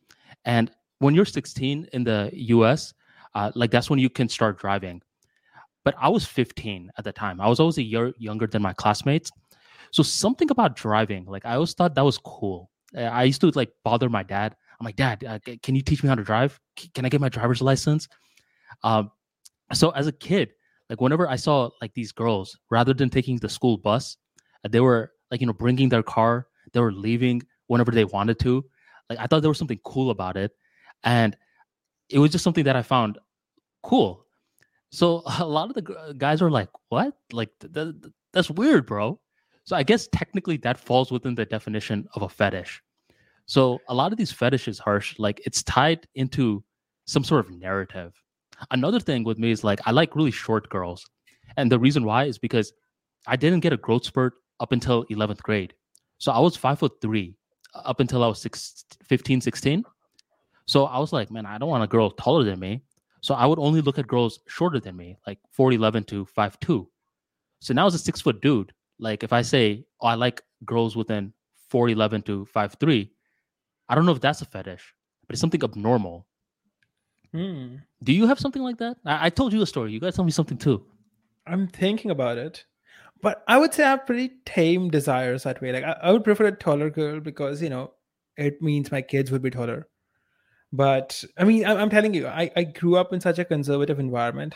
and 0.45 0.70
when 1.01 1.15
you're 1.15 1.25
16 1.25 1.89
in 1.93 2.05
the 2.05 2.31
US, 2.33 2.95
uh, 3.35 3.51
like 3.55 3.70
that's 3.70 3.91
when 3.91 3.99
you 3.99 4.09
can 4.09 4.29
start 4.29 4.59
driving. 4.59 5.03
But 5.85 5.95
I 5.99 6.09
was 6.09 6.25
15 6.25 6.91
at 6.97 7.05
the 7.05 7.12
time. 7.12 7.41
I 7.41 7.49
was 7.49 7.59
always 7.59 7.79
a 7.79 7.83
year 7.83 8.12
younger 8.19 8.47
than 8.47 8.62
my 8.62 8.75
classmates. 8.75 9.31
So 9.93 10.03
something 10.03 10.51
about 10.51 10.77
driving, 10.77 11.25
like 11.25 11.45
I 11.45 11.55
always 11.55 11.75
thought 11.75 11.95
that 11.95 12.05
was 12.05 12.19
cool. 12.19 12.70
I 12.97 13.25
used 13.25 13.41
to 13.41 13.51
like 13.55 13.73
bother 13.83 14.09
my 14.09 14.23
dad. 14.23 14.55
I'm 14.81 14.84
like, 14.86 14.97
Dad, 14.97 15.25
uh, 15.25 15.39
can 15.62 15.75
you 15.75 15.83
teach 15.83 16.02
me 16.02 16.09
how 16.09 16.15
to 16.15 16.25
drive? 16.25 16.59
Can 16.94 17.05
I 17.05 17.10
get 17.10 17.20
my 17.20 17.28
driver's 17.28 17.60
license? 17.60 18.09
Um, 18.83 19.10
so 19.73 19.91
as 19.91 20.07
a 20.07 20.12
kid, 20.12 20.50
like 20.89 21.00
whenever 21.00 21.28
I 21.28 21.36
saw 21.36 21.70
like 21.83 21.92
these 21.94 22.12
girls, 22.12 22.59
rather 22.70 22.94
than 22.94 23.10
taking 23.10 23.36
the 23.36 23.49
school 23.49 23.76
bus, 23.76 24.17
uh, 24.65 24.68
they 24.68 24.81
were 24.81 25.12
like 25.31 25.41
you 25.41 25.47
know 25.47 25.52
bringing 25.52 25.89
their 25.91 26.02
car. 26.02 26.47
They 26.73 26.81
were 26.81 26.92
leaving 26.92 27.42
whenever 27.67 27.91
they 27.91 28.05
wanted 28.05 28.39
to. 28.41 28.65
Like 29.09 29.18
I 29.18 29.26
thought 29.26 29.42
there 29.42 29.50
was 29.50 29.59
something 29.59 29.81
cool 29.84 30.10
about 30.10 30.36
it 30.36 30.52
and 31.05 31.36
it 32.09 32.18
was 32.18 32.31
just 32.31 32.44
something 32.44 32.65
that 32.65 32.76
I 32.76 32.83
found 32.83 33.18
cool. 33.83 34.26
So 34.91 35.23
a 35.39 35.47
lot 35.47 35.68
of 35.68 35.75
the 35.75 36.15
guys 36.17 36.42
are 36.42 36.50
like, 36.50 36.68
"What? 36.89 37.15
Like 37.33 37.50
th- 37.60 37.73
th- 37.73 38.12
that's 38.33 38.50
weird, 38.50 38.86
bro." 38.86 39.20
So 39.65 39.76
I 39.76 39.83
guess 39.83 40.09
technically 40.09 40.57
that 40.59 40.78
falls 40.78 41.12
within 41.12 41.34
the 41.34 41.44
definition 41.44 42.09
of 42.15 42.23
a 42.23 42.28
fetish. 42.28 42.83
So 43.51 43.81
a 43.89 43.95
lot 43.95 44.12
of 44.12 44.17
these 44.17 44.31
fetishes, 44.31 44.79
harsh, 44.79 45.19
like 45.19 45.41
it's 45.45 45.65
tied 45.65 46.07
into 46.15 46.62
some 47.07 47.25
sort 47.25 47.45
of 47.45 47.51
narrative. 47.51 48.12
Another 48.70 49.01
thing 49.01 49.25
with 49.25 49.41
me 49.41 49.51
is 49.51 49.65
like 49.65 49.81
I 49.87 49.91
like 49.91 50.15
really 50.15 50.31
short 50.31 50.69
girls. 50.69 51.05
And 51.57 51.69
the 51.69 51.77
reason 51.81 52.05
why 52.05 52.27
is 52.27 52.39
because 52.39 52.73
I 53.27 53.35
didn't 53.35 53.59
get 53.59 53.73
a 53.73 53.77
growth 53.77 54.05
spurt 54.05 54.35
up 54.61 54.70
until 54.70 55.05
11th 55.07 55.43
grade. 55.43 55.75
So 56.19 56.31
I 56.31 56.39
was 56.39 56.55
five 56.55 56.79
foot 56.79 56.93
three 57.03 57.35
uh, 57.75 57.81
up 57.87 57.99
until 57.99 58.23
I 58.23 58.29
was 58.29 58.41
six, 58.41 58.85
15, 59.03 59.41
16. 59.41 59.83
So 60.67 60.85
I 60.87 61.01
was 61.01 61.12
like, 61.12 61.33
man, 61.33 61.45
I 61.45 61.59
don't 61.59 61.70
want 61.70 61.83
a 61.83 61.89
girl 61.89 62.12
taller 62.12 62.45
than 62.45 62.61
me. 62.61 62.85
So 63.20 63.35
I 63.35 63.47
would 63.47 63.59
only 63.59 63.81
look 63.81 63.99
at 63.99 64.07
girls 64.07 64.39
shorter 64.47 64.79
than 64.79 64.97
me, 64.97 65.17
like 65.27 65.41
4'11 65.59 66.07
to 66.07 66.25
5'2. 66.25 66.87
So 67.62 67.75
now 67.75 67.89
as 67.89 67.97
a 67.97 67.99
six 67.99 68.20
foot 68.20 68.41
dude, 68.43 68.73
like 69.01 69.25
if 69.25 69.33
I 69.33 69.43
say, 69.43 69.87
oh, 70.03 70.07
I 70.07 70.15
like 70.15 70.41
girls 70.65 70.95
within 70.95 71.33
4'11 71.73 72.25
to 72.27 72.47
5'3, 72.55 73.11
I 73.91 73.94
don't 73.94 74.07
know 74.07 74.12
if 74.12 74.20
that's 74.20 74.41
a 74.41 74.47
fetish, 74.47 74.94
but 75.27 75.35
it's 75.35 75.41
something 75.41 75.62
abnormal. 75.62 76.27
Hmm. 77.33 77.77
Do 78.02 78.12
you 78.12 78.27
have 78.27 78.41
something 78.41 78.62
like 78.62 78.78
that? 78.78 78.97
I-, 79.05 79.27
I 79.27 79.31
told 79.31 79.52
you 79.52 79.60
a 79.60 79.67
story. 79.67 79.93
You 79.93 80.01
guys 80.01 80.17
tell 80.17 80.25
me 80.25 80.31
something 80.31 80.57
too. 80.57 80.83
I'm 81.47 81.69
thinking 81.69 82.10
about 82.10 82.39
it. 82.39 82.65
But 83.20 83.44
I 83.47 83.59
would 83.59 83.75
say 83.75 83.85
I 83.85 83.91
have 83.91 84.07
pretty 84.07 84.31
tame 84.47 84.89
desires 84.89 85.43
that 85.43 85.60
way. 85.60 85.73
Like 85.73 85.85
I, 85.85 85.97
I 86.05 86.12
would 86.12 86.25
prefer 86.25 86.47
a 86.47 86.52
taller 86.57 86.89
girl 86.89 87.20
because, 87.20 87.60
you 87.60 87.69
know, 87.69 87.93
it 88.39 88.62
means 88.62 88.91
my 88.91 89.02
kids 89.02 89.31
would 89.31 89.43
be 89.43 89.51
taller 89.51 89.86
but 90.73 91.25
i 91.39 91.44
mean 91.44 91.65
i'm 91.67 91.91
telling 91.91 92.15
you 92.15 92.27
i, 92.27 92.51
I 92.57 92.65
grew 92.65 92.97
up 92.97 93.12
in 93.12 93.20
such 93.20 93.39
a 93.39 93.44
conservative 93.44 93.99
environment 93.99 94.55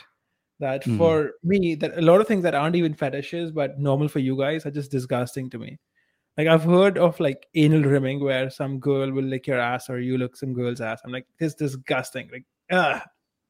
that 0.61 0.85
mm. 0.85 0.97
for 0.97 1.33
me 1.43 1.75
that 1.75 1.99
a 1.99 2.03
lot 2.03 2.21
of 2.21 2.29
things 2.29 2.45
that 2.45 2.55
aren't 2.55 2.77
even 2.77 2.95
fetishes 2.95 3.51
but 3.51 3.79
normal 3.79 4.09
for 4.09 4.21
you 4.21 4.37
guys 4.37 4.65
are 4.65 4.71
just 4.71 4.91
disgusting 4.91 5.51
to 5.51 5.59
me 5.59 5.79
like 6.37 6.49
i've 6.49 6.65
heard 6.65 6.99
of 6.99 7.19
like 7.21 7.47
anal 7.55 7.83
rimming 7.83 8.21
where 8.21 8.51
some 8.51 8.79
girl 8.79 9.11
will 9.11 9.25
lick 9.25 9.47
your 9.47 9.59
ass 9.59 9.89
or 9.89 10.01
you 10.01 10.19
look 10.19 10.37
some 10.37 10.53
girl's 10.53 10.81
ass. 10.81 11.01
I'm 11.05 11.13
like 11.13 11.27
this 11.39 11.55
disgusting. 11.55 12.29
Like 12.33 12.45
ah 12.73 13.05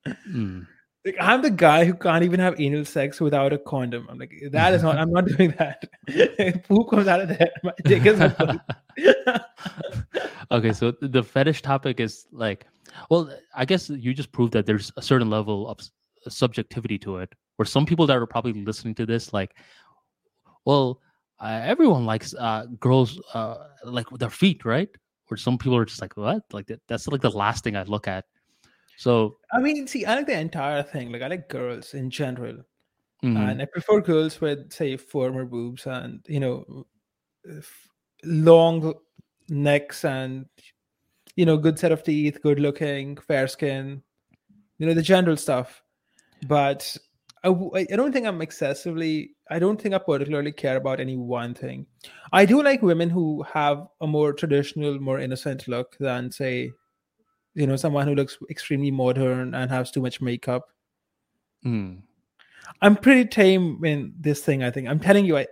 mm. 0.07 0.67
like 1.05 1.17
i'm 1.21 1.43
the 1.43 1.51
guy 1.51 1.85
who 1.85 1.95
can't 1.95 2.25
even 2.25 2.41
have 2.41 2.61
anal 2.61 2.85
sex 2.85 3.21
without 3.21 3.53
a 3.53 3.59
condom. 3.59 4.07
I'm 4.11 4.19
like 4.19 4.35
that 4.51 4.75
is 4.75 4.83
not 4.83 4.99
i'm 4.99 5.11
not 5.11 5.27
doing 5.27 5.55
that. 5.59 5.85
Poop 6.69 6.91
comes 6.91 7.09
out 7.09 7.21
of 7.21 7.29
there. 7.29 7.51
My 7.63 7.73
dick 7.85 8.07
is 8.07 8.21
okay, 10.51 10.73
so 10.73 10.93
the 11.01 11.23
fetish 11.23 11.63
topic 11.63 12.01
is 12.01 12.27
like, 12.33 12.67
well, 13.11 13.31
I 13.55 13.65
guess 13.65 13.91
you 13.91 14.15
just 14.15 14.33
proved 14.33 14.53
that 14.53 14.67
there's 14.67 14.93
a 14.97 15.03
certain 15.03 15.31
level 15.31 15.69
of 15.69 15.79
subjectivity 16.29 16.99
to 17.01 17.19
it. 17.19 17.33
Where 17.57 17.67
some 17.67 17.87
people 17.87 18.07
that 18.09 18.17
are 18.17 18.27
probably 18.27 18.53
listening 18.53 18.97
to 18.97 19.07
this, 19.07 19.33
like, 19.33 19.55
well, 20.65 21.01
uh, 21.45 21.61
everyone 21.63 22.07
likes 22.07 22.35
uh, 22.35 22.65
girls 22.81 23.21
uh, 23.35 23.57
like 23.85 24.09
their 24.19 24.31
feet, 24.31 24.65
right? 24.65 24.89
Or 25.31 25.37
some 25.37 25.59
people 25.59 25.77
are 25.77 25.85
just 25.85 26.01
like, 26.01 26.17
what? 26.17 26.43
Like 26.53 26.67
that, 26.67 26.81
that's 26.89 27.07
like 27.07 27.21
the 27.21 27.31
last 27.31 27.65
thing 27.65 27.77
I 27.77 27.83
look 27.83 28.09
at. 28.09 28.25
So 28.97 29.37
I 29.53 29.61
mean, 29.61 29.87
see, 29.87 30.07
I 30.07 30.15
like 30.15 30.27
the 30.27 30.39
entire 30.39 30.83
thing. 30.83 31.13
Like 31.13 31.23
I 31.23 31.29
like 31.29 31.49
girls 31.49 31.95
in 31.95 32.09
general, 32.11 32.57
mm-hmm. 33.23 33.37
and 33.37 33.61
I 33.61 33.67
prefer 33.67 34.01
girls 34.01 34.41
with 34.41 34.73
say 34.73 34.97
firmer 34.97 35.45
boobs 35.45 35.87
and 35.87 36.25
you 36.29 36.41
know 36.41 36.87
long 38.25 38.95
necks 39.49 40.05
and 40.05 40.47
you 41.37 41.45
know 41.45 41.57
good 41.57 41.79
set 41.79 41.93
of 41.93 42.03
teeth 42.03 42.41
good 42.43 42.59
looking 42.59 43.17
fair 43.17 43.47
skin 43.47 44.03
you 44.79 44.87
know 44.87 44.95
the 44.95 45.03
general 45.03 45.37
stuff 45.37 45.83
but 46.47 46.97
I, 47.45 47.87
I 47.93 47.97
don't 47.97 48.13
think 48.13 48.27
i'm 48.27 48.41
excessively 48.41 49.33
i 49.51 49.59
don't 49.59 49.81
think 49.81 49.95
i 49.95 49.99
particularly 49.99 50.53
care 50.53 50.77
about 50.77 50.99
any 50.99 51.17
one 51.17 51.55
thing 51.55 51.87
i 52.33 52.45
do 52.45 52.63
like 52.63 52.83
women 52.83 53.11
who 53.11 53.43
have 53.43 53.87
a 54.01 54.07
more 54.07 54.33
traditional 54.33 54.99
more 54.99 55.21
innocent 55.21 55.69
look 55.69 55.97
than 56.01 56.31
say 56.31 56.73
you 57.55 57.67
know 57.67 57.77
someone 57.77 58.09
who 58.09 58.15
looks 58.15 58.39
extremely 58.51 58.91
modern 58.91 59.55
and 59.55 59.71
has 59.71 59.91
too 59.91 60.01
much 60.01 60.21
makeup 60.23 60.69
mm. 61.65 62.01
i'm 62.81 62.97
pretty 62.97 63.27
tame 63.27 63.85
in 63.85 64.15
this 64.19 64.41
thing 64.41 64.63
i 64.63 64.71
think 64.71 64.89
i'm 64.89 65.01
telling 65.01 65.27
you 65.27 65.37
i 65.37 65.47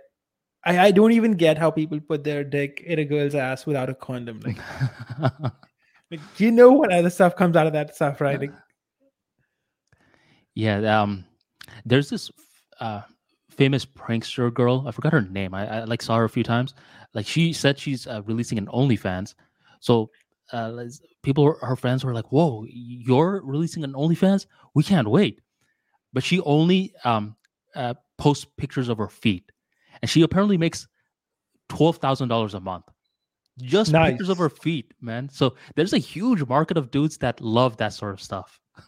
I, 0.65 0.79
I 0.79 0.91
don't 0.91 1.11
even 1.11 1.33
get 1.33 1.57
how 1.57 1.71
people 1.71 1.99
put 1.99 2.23
their 2.23 2.43
dick 2.43 2.81
in 2.85 2.99
a 2.99 3.03
girl's 3.03 3.35
ass 3.35 3.65
without 3.65 3.89
a 3.89 3.93
condom. 3.93 4.39
Like, 4.39 4.57
like 6.09 6.21
you 6.37 6.51
know 6.51 6.71
what 6.71 6.89
other 6.89 7.09
stuff 7.09 7.35
comes 7.35 7.57
out 7.57 7.67
of 7.67 7.73
that 7.73 7.93
stuff, 7.95 8.21
right? 8.21 8.39
Like, 8.39 8.53
yeah. 10.55 11.01
Um, 11.01 11.25
there's 11.85 12.09
this 12.09 12.31
uh 12.79 13.01
famous 13.49 13.85
prankster 13.85 14.53
girl. 14.53 14.85
I 14.87 14.91
forgot 14.91 15.13
her 15.13 15.21
name. 15.21 15.53
I, 15.53 15.81
I 15.81 15.83
like 15.83 16.01
saw 16.01 16.17
her 16.17 16.23
a 16.23 16.29
few 16.29 16.43
times. 16.43 16.73
Like 17.13 17.27
she 17.27 17.53
said 17.53 17.77
she's 17.77 18.07
uh, 18.07 18.21
releasing 18.25 18.57
an 18.57 18.65
OnlyFans. 18.67 19.35
So 19.79 20.09
uh, 20.51 20.85
people, 21.21 21.55
her 21.61 21.75
friends 21.75 22.03
were 22.03 22.13
like, 22.13 22.31
"Whoa, 22.31 22.65
you're 22.67 23.41
releasing 23.43 23.83
an 23.83 23.93
OnlyFans? 23.93 24.47
We 24.73 24.83
can't 24.83 25.07
wait." 25.07 25.41
But 26.13 26.23
she 26.23 26.41
only 26.41 26.93
um 27.03 27.35
uh, 27.75 27.93
posts 28.17 28.45
pictures 28.57 28.89
of 28.89 28.97
her 28.97 29.09
feet 29.09 29.51
and 30.03 30.09
she 30.09 30.21
apparently 30.21 30.57
makes 30.57 30.87
twelve 31.69 31.97
thousand 31.97 32.27
dollars 32.27 32.53
a 32.53 32.59
month. 32.59 32.85
Just 33.61 33.91
nice. 33.91 34.11
pictures 34.11 34.29
of 34.29 34.37
her 34.37 34.49
feet, 34.49 34.93
man. 34.99 35.29
So 35.29 35.55
there's 35.75 35.93
a 35.93 35.97
huge 35.97 36.43
market 36.45 36.77
of 36.77 36.91
dudes 36.91 37.17
that 37.19 37.39
love 37.39 37.77
that 37.77 37.93
sort 37.93 38.13
of 38.13 38.21
stuff. 38.21 38.59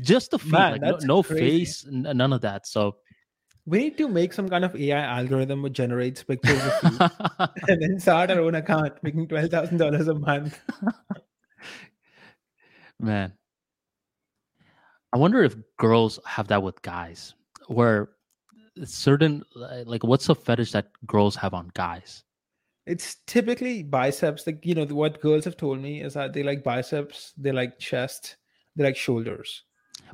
Just 0.00 0.30
the 0.30 0.38
feet, 0.38 0.52
man, 0.52 0.72
like 0.72 0.80
no, 0.80 0.98
no 1.02 1.22
face, 1.22 1.86
n- 1.86 2.06
none 2.14 2.32
of 2.32 2.40
that. 2.42 2.66
So 2.66 2.96
we 3.66 3.78
need 3.78 3.98
to 3.98 4.08
make 4.08 4.32
some 4.32 4.48
kind 4.48 4.64
of 4.64 4.76
AI 4.76 4.98
algorithm 4.98 5.62
which 5.62 5.72
generates 5.72 6.22
pictures 6.22 6.62
of 6.64 6.72
feet 6.80 7.10
and 7.68 7.82
then 7.82 7.98
start 7.98 8.30
our 8.30 8.40
own 8.40 8.54
account 8.54 8.92
making 9.02 9.28
twelve 9.28 9.50
thousand 9.50 9.78
dollars 9.78 10.08
a 10.08 10.14
month. 10.14 10.60
man, 13.00 13.32
I 15.12 15.18
wonder 15.18 15.42
if 15.42 15.56
girls 15.78 16.18
have 16.26 16.48
that 16.48 16.62
with 16.62 16.80
guys, 16.82 17.34
where 17.68 18.10
certain 18.84 19.42
like 19.54 20.04
what's 20.04 20.28
a 20.28 20.34
fetish 20.34 20.72
that 20.72 20.90
girls 21.06 21.36
have 21.36 21.54
on 21.54 21.70
guys? 21.74 22.24
It's 22.86 23.16
typically 23.26 23.82
biceps. 23.82 24.46
Like 24.46 24.64
you 24.66 24.74
know, 24.74 24.84
what 24.86 25.20
girls 25.20 25.44
have 25.44 25.56
told 25.56 25.80
me 25.80 26.02
is 26.02 26.14
that 26.14 26.32
they 26.32 26.42
like 26.42 26.62
biceps, 26.62 27.32
they 27.38 27.52
like 27.52 27.78
chest, 27.78 28.36
like 28.76 28.96
shoulders. 28.96 29.62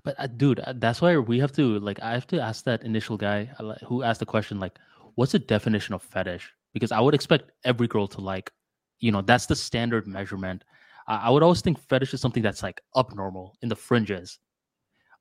But 0.02 0.14
uh, 0.18 0.26
dude, 0.26 0.60
uh, 0.60 0.74
that's 0.76 1.00
why 1.00 1.16
we 1.18 1.38
have 1.40 1.52
to 1.52 1.78
like 1.80 2.00
I 2.00 2.12
have 2.12 2.26
to 2.28 2.40
ask 2.40 2.64
that 2.64 2.82
initial 2.82 3.16
guy 3.16 3.50
uh, 3.58 3.74
who 3.86 4.02
asked 4.02 4.20
the 4.20 4.26
question 4.26 4.60
like, 4.60 4.78
what's 5.14 5.32
the 5.32 5.38
definition 5.38 5.94
of 5.94 6.02
fetish? 6.02 6.50
Because 6.72 6.92
I 6.92 7.00
would 7.00 7.14
expect 7.14 7.50
every 7.64 7.88
girl 7.88 8.06
to 8.08 8.20
like, 8.20 8.52
you 8.98 9.12
know, 9.12 9.22
that's 9.22 9.46
the 9.46 9.56
standard 9.56 10.06
measurement. 10.06 10.64
I, 11.06 11.16
I 11.16 11.30
would 11.30 11.42
always 11.42 11.60
think 11.60 11.78
fetish 11.78 12.14
is 12.14 12.20
something 12.20 12.42
that's 12.42 12.62
like 12.62 12.80
abnormal 12.96 13.56
in 13.62 13.68
the 13.68 13.76
fringes. 13.76 14.38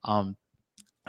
Um, 0.04 0.38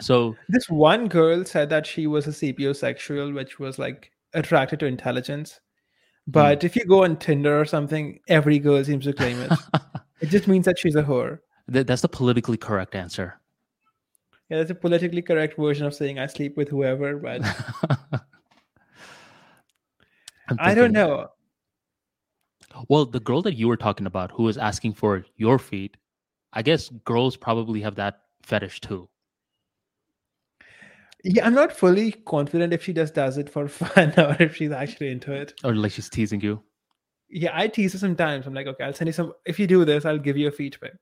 so 0.01 0.37
this 0.49 0.69
one 0.69 1.09
girl 1.09 1.45
said 1.45 1.69
that 1.71 1.87
she 1.87 2.07
was 2.07 2.27
a 2.27 2.31
sapiosexual, 2.31 3.35
which 3.35 3.59
was 3.59 3.79
like 3.79 4.11
attracted 4.35 4.81
to 4.81 4.87
intelligence. 4.87 5.61
Hmm. 6.27 6.33
But 6.33 6.61
mm. 6.61 6.65
if 6.65 6.77
you 6.77 6.85
go 6.85 7.05
on 7.05 7.17
Tinder 7.17 7.61
or 7.61 7.65
something, 7.65 8.19
every 8.29 8.59
girl 8.59 8.83
seems 8.85 9.05
to 9.05 9.13
claim 9.13 9.39
it. 9.41 9.53
it 10.21 10.27
just 10.27 10.49
means 10.49 10.65
that 10.65 10.79
she's 10.79 10.97
a 10.97 11.03
whore. 11.03 11.41
That's 11.71 12.03
the 12.03 12.09
politically 12.09 12.57
correct 12.57 12.97
answer. 12.97 13.41
Yeah, 14.49 14.59
that's 14.59 14.73
a 14.73 14.75
politically 14.75 15.23
correct 15.23 15.57
version 15.57 15.87
of 15.87 15.95
saying 15.95 16.19
I 16.19 16.27
sleep 16.27 16.57
with 16.57 16.69
whoever, 16.69 17.17
but 17.17 17.43
I 20.59 20.75
don't 20.75 20.91
know. 20.91 21.29
Well, 22.89 23.07
the 23.07 23.21
girl 23.21 23.43
that 23.43 23.55
you 23.55 23.69
were 23.69 23.77
talking 23.77 24.07
about 24.07 24.33
who 24.33 24.43
was 24.43 24.59
asking 24.59 24.95
for 24.95 25.25
your 25.37 25.61
feet, 25.61 25.97
I 26.53 26.63
guess 26.63 26.89
girls 27.05 27.37
probably 27.37 27.81
have 27.83 27.95
that 27.95 28.23
fetish 28.43 28.81
too. 28.81 29.09
Yeah, 31.23 31.47
I'm 31.47 31.55
not 31.55 31.73
fully 31.73 32.13
confident 32.13 32.73
if 32.73 32.83
she 32.83 32.93
just 32.93 33.15
does 33.15 33.39
it 33.39 33.49
for 33.49 33.69
fun 33.79 34.13
or 34.19 34.37
if 34.41 34.57
she's 34.57 34.73
actually 34.73 35.11
into 35.13 35.33
it. 35.33 35.55
Or 35.63 35.73
like 35.75 35.93
she's 35.93 36.09
teasing 36.09 36.41
you. 36.41 36.61
Yeah, 37.29 37.53
I 37.55 37.69
tease 37.69 37.93
her 37.93 37.99
sometimes. 37.99 38.49
I'm 38.49 38.55
like, 38.55 38.67
okay, 38.67 38.83
I'll 38.83 38.95
send 38.95 39.07
you 39.07 39.13
some. 39.13 39.35
If 39.47 39.61
you 39.61 39.69
do 39.69 39.85
this, 39.85 40.05
I'll 40.05 40.19
give 40.19 40.37
you 40.37 40.49
a 40.49 40.53
feet 40.53 40.81
pic. 40.81 40.95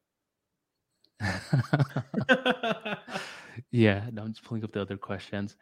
yeah, 3.70 4.08
no, 4.12 4.22
I'm 4.22 4.32
just 4.32 4.44
pulling 4.44 4.64
up 4.64 4.72
the 4.72 4.80
other 4.80 4.97
questions, 4.97 5.56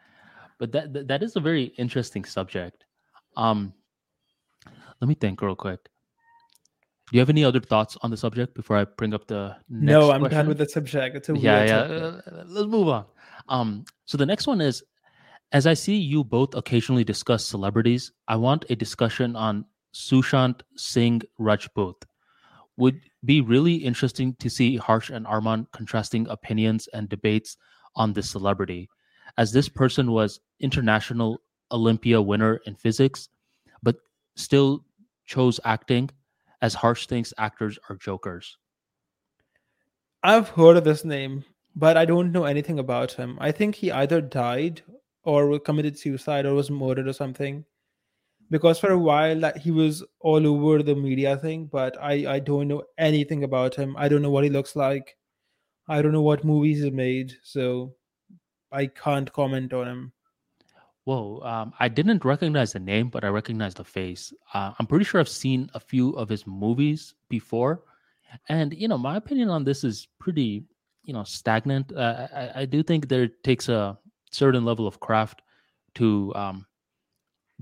but 0.59 0.71
that, 0.71 0.93
that 0.93 1.07
that 1.07 1.23
is 1.23 1.35
a 1.35 1.39
very 1.39 1.65
interesting 1.77 2.23
subject. 2.25 2.85
Um, 3.35 3.73
let 5.01 5.07
me 5.07 5.15
think 5.15 5.41
real 5.41 5.55
quick. 5.55 5.83
Do 5.83 7.15
you 7.15 7.19
have 7.21 7.29
any 7.29 7.43
other 7.43 7.61
thoughts 7.61 7.97
on 8.01 8.11
the 8.11 8.17
subject 8.17 8.53
before 8.53 8.77
I 8.77 8.83
bring 8.83 9.13
up 9.13 9.27
the? 9.27 9.55
no, 9.69 10.11
I'm 10.11 10.19
question? 10.21 10.37
done 10.37 10.47
with 10.47 10.57
the 10.57 10.67
subject. 10.67 11.15
It's 11.15 11.29
a 11.29 11.37
yeah, 11.37 11.63
yeah. 11.63 11.77
Uh, 11.77 12.21
let's 12.45 12.67
move 12.67 12.89
on. 12.89 13.05
Um, 13.47 13.85
so 14.05 14.17
the 14.17 14.25
next 14.25 14.45
one 14.45 14.59
is 14.59 14.83
as 15.51 15.65
I 15.65 15.73
see 15.73 15.95
you 15.95 16.23
both 16.23 16.55
occasionally 16.55 17.03
discuss 17.03 17.45
celebrities, 17.45 18.11
I 18.27 18.35
want 18.35 18.65
a 18.69 18.75
discussion 18.75 19.35
on 19.35 19.65
Sushant 19.93 20.61
Singh 20.75 21.21
Rajput. 21.39 22.03
Would 22.77 22.99
be 23.27 23.41
really 23.41 23.75
interesting 23.75 24.33
to 24.39 24.49
see 24.49 24.77
Harsh 24.77 25.11
and 25.11 25.27
Arman 25.27 25.67
contrasting 25.71 26.27
opinions 26.29 26.87
and 26.93 27.07
debates 27.07 27.57
on 27.95 28.13
this 28.13 28.31
celebrity, 28.31 28.89
as 29.37 29.51
this 29.51 29.69
person 29.69 30.11
was 30.11 30.39
international 30.59 31.41
Olympiad 31.71 32.25
winner 32.25 32.61
in 32.65 32.75
physics, 32.75 33.29
but 33.83 33.97
still 34.35 34.85
chose 35.25 35.59
acting, 35.65 36.09
as 36.61 36.73
Harsh 36.73 37.05
thinks 37.05 37.33
actors 37.37 37.77
are 37.89 37.97
jokers. 37.97 38.57
I've 40.23 40.49
heard 40.49 40.77
of 40.77 40.83
this 40.83 41.05
name 41.05 41.43
but 41.77 41.95
I 41.95 42.05
don't 42.05 42.31
know 42.31 42.45
anything 42.45 42.79
about 42.79 43.11
him. 43.11 43.37
I 43.39 43.51
think 43.51 43.75
he 43.75 43.91
either 43.91 44.19
died 44.19 44.81
or 45.23 45.59
committed 45.59 45.97
suicide 45.97 46.47
or 46.47 46.55
was 46.55 46.71
murdered 46.71 47.07
or 47.07 47.13
something. 47.13 47.65
Because 48.49 48.79
for 48.79 48.91
a 48.91 48.97
while 48.97 49.39
that 49.41 49.57
he 49.57 49.71
was 49.71 50.03
all 50.21 50.47
over 50.47 50.81
the 50.81 50.95
media 50.95 51.37
thing, 51.37 51.65
but 51.65 51.97
I 52.01 52.35
I 52.35 52.39
don't 52.39 52.67
know 52.67 52.83
anything 52.97 53.43
about 53.43 53.75
him. 53.75 53.95
I 53.97 54.07
don't 54.07 54.21
know 54.21 54.31
what 54.31 54.45
he 54.45 54.49
looks 54.49 54.75
like. 54.75 55.17
I 55.87 56.01
don't 56.01 56.11
know 56.11 56.21
what 56.21 56.43
movies 56.43 56.83
he 56.83 56.91
made, 56.91 57.33
so 57.43 57.93
I 58.71 58.87
can't 58.87 59.31
comment 59.31 59.73
on 59.73 59.87
him. 59.87 60.13
Whoa, 61.05 61.39
um, 61.41 61.73
I 61.79 61.87
didn't 61.87 62.25
recognize 62.25 62.73
the 62.73 62.79
name, 62.79 63.09
but 63.09 63.23
I 63.23 63.29
recognize 63.29 63.73
the 63.73 63.85
face. 63.85 64.33
Uh, 64.53 64.73
I'm 64.77 64.87
pretty 64.87 65.05
sure 65.05 65.21
I've 65.21 65.29
seen 65.29 65.69
a 65.73 65.79
few 65.79 66.11
of 66.11 66.27
his 66.27 66.45
movies 66.45 67.15
before, 67.29 67.83
and 68.49 68.73
you 68.73 68.87
know, 68.87 68.97
my 68.97 69.15
opinion 69.15 69.49
on 69.49 69.63
this 69.63 69.83
is 69.83 70.07
pretty 70.19 70.65
you 71.03 71.13
know 71.13 71.23
stagnant. 71.23 71.93
Uh, 71.93 72.27
I, 72.33 72.61
I 72.61 72.65
do 72.65 72.83
think 72.83 73.07
there 73.07 73.27
takes 73.43 73.69
a 73.69 73.97
certain 74.31 74.65
level 74.65 74.85
of 74.85 74.99
craft 74.99 75.41
to 75.95 76.33
um, 76.35 76.65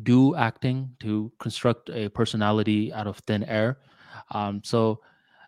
do 0.03 0.35
acting 0.35 0.89
to 0.99 1.31
construct 1.39 1.89
a 1.89 2.09
personality 2.09 2.91
out 2.93 3.07
of 3.07 3.17
thin 3.19 3.43
air. 3.45 3.79
Um, 4.31 4.61
so 4.63 4.99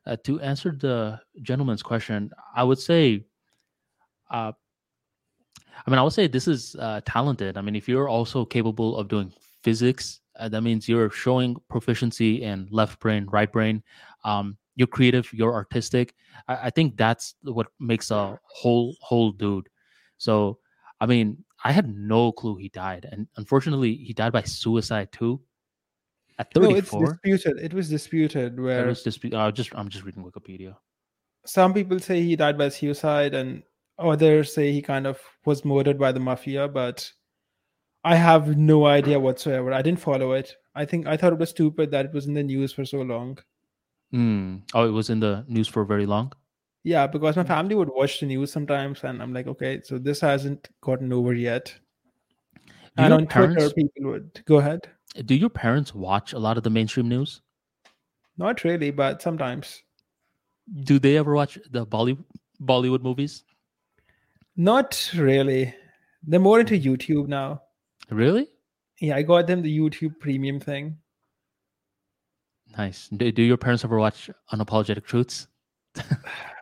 uh, 0.05 0.15
to 0.23 0.39
answer 0.39 0.71
the 0.71 1.19
gentleman's 1.41 1.83
question, 1.83 2.31
I 2.55 2.63
would 2.63 2.79
say, 2.79 3.25
uh, 4.31 4.51
I 5.85 5.89
mean, 5.89 5.99
I 5.99 6.03
would 6.03 6.13
say 6.13 6.27
this 6.27 6.47
is 6.47 6.75
uh, 6.79 7.01
talented. 7.05 7.57
I 7.57 7.61
mean, 7.61 7.75
if 7.75 7.87
you're 7.87 8.09
also 8.09 8.45
capable 8.45 8.97
of 8.97 9.07
doing 9.07 9.31
physics, 9.63 10.21
uh, 10.39 10.49
that 10.49 10.61
means 10.61 10.87
you're 10.87 11.09
showing 11.09 11.55
proficiency 11.69 12.43
in 12.43 12.67
left 12.71 12.99
brain, 12.99 13.27
right 13.31 13.51
brain. 13.51 13.83
Um, 14.23 14.57
you're 14.75 14.87
creative, 14.87 15.31
you're 15.33 15.53
artistic. 15.53 16.13
I, 16.47 16.67
I 16.67 16.69
think 16.69 16.97
that's 16.97 17.35
what 17.41 17.67
makes 17.79 18.11
a 18.11 18.39
whole 18.43 18.95
whole 19.01 19.31
dude. 19.31 19.67
So, 20.17 20.59
I 21.01 21.05
mean, 21.05 21.43
I 21.67 21.73
had 21.73 21.93
no 21.93 22.31
clue 22.31 22.55
he 22.55 22.69
died, 22.69 23.05
and 23.11 23.27
unfortunately, 23.35 23.93
he 23.93 24.13
died 24.13 24.31
by 24.31 24.43
suicide 24.43 25.11
too. 25.11 25.41
At 26.39 26.53
34. 26.53 26.69
No, 26.71 26.77
it's 26.77 26.89
disputed. 27.11 27.61
It 27.61 27.73
was 27.73 27.89
disputed. 27.89 28.57
Where 28.57 28.85
it 28.85 28.87
was 28.87 29.03
disputed. 29.03 29.37
Uh, 29.37 29.51
just 29.51 29.75
I'm 29.75 29.89
just 29.89 30.05
reading 30.05 30.23
Wikipedia. 30.23 30.77
Some 31.45 31.73
people 31.73 31.99
say 31.99 32.23
he 32.23 32.37
died 32.37 32.57
by 32.57 32.69
suicide, 32.69 33.33
and 33.33 33.63
others 33.99 34.53
say 34.53 34.71
he 34.71 34.81
kind 34.81 35.05
of 35.05 35.19
was 35.43 35.65
murdered 35.65 35.99
by 35.99 36.13
the 36.13 36.21
mafia. 36.21 36.69
But 36.69 37.11
I 38.05 38.15
have 38.15 38.55
no 38.55 38.85
idea 38.85 39.19
whatsoever. 39.19 39.73
I 39.73 39.81
didn't 39.81 39.99
follow 39.99 40.31
it. 40.31 40.55
I 40.73 40.85
think 40.85 41.05
I 41.05 41.17
thought 41.17 41.33
it 41.33 41.39
was 41.39 41.49
stupid 41.49 41.91
that 41.91 42.05
it 42.05 42.13
was 42.13 42.27
in 42.27 42.33
the 42.33 42.43
news 42.43 42.71
for 42.71 42.85
so 42.85 43.01
long. 43.01 43.39
Mm. 44.13 44.61
Oh, 44.73 44.87
it 44.87 44.91
was 44.91 45.09
in 45.09 45.19
the 45.19 45.43
news 45.49 45.67
for 45.67 45.83
very 45.83 46.05
long. 46.05 46.31
Yeah, 46.87 47.05
because 47.05 47.35
my 47.35 47.41
hmm. 47.41 47.49
family 47.49 47.75
would 47.75 47.89
watch 47.89 48.21
the 48.21 48.27
news 48.27 48.49
sometimes, 48.49 49.03
and 49.03 49.21
I'm 49.21 49.33
like, 49.33 49.45
okay, 49.45 49.81
so 49.83 49.97
this 49.97 50.21
hasn't 50.21 50.69
gotten 50.79 51.11
over 51.11 51.33
yet. 51.33 51.75
Do 52.95 53.03
and 53.03 53.13
on 53.13 53.27
parents, 53.27 53.55
Twitter, 53.55 53.73
people 53.75 54.11
would 54.11 54.41
go 54.45 54.59
ahead. 54.59 54.87
Do 55.25 55.35
your 55.35 55.49
parents 55.49 55.93
watch 55.93 56.31
a 56.31 56.39
lot 56.39 56.55
of 56.55 56.63
the 56.63 56.69
mainstream 56.69 57.09
news? 57.09 57.41
Not 58.37 58.63
really, 58.63 58.91
but 58.91 59.21
sometimes. 59.21 59.83
Do 60.85 60.97
they 60.97 61.17
ever 61.17 61.33
watch 61.33 61.59
the 61.71 61.85
Bollywood 61.85 62.23
Bollywood 62.63 63.01
movies? 63.01 63.43
Not 64.55 65.11
really. 65.13 65.75
They're 66.23 66.39
more 66.39 66.61
into 66.61 66.77
hmm. 66.77 66.87
YouTube 66.87 67.27
now. 67.27 67.63
Really? 68.09 68.47
Yeah, 69.01 69.17
I 69.17 69.23
got 69.23 69.45
them 69.47 69.61
the 69.61 69.77
YouTube 69.77 70.19
premium 70.21 70.61
thing. 70.61 70.95
Nice. 72.77 73.09
Do, 73.09 73.29
do 73.29 73.41
your 73.41 73.57
parents 73.57 73.83
ever 73.83 73.99
watch 73.99 74.29
Unapologetic 74.53 75.03
Truths? 75.03 75.47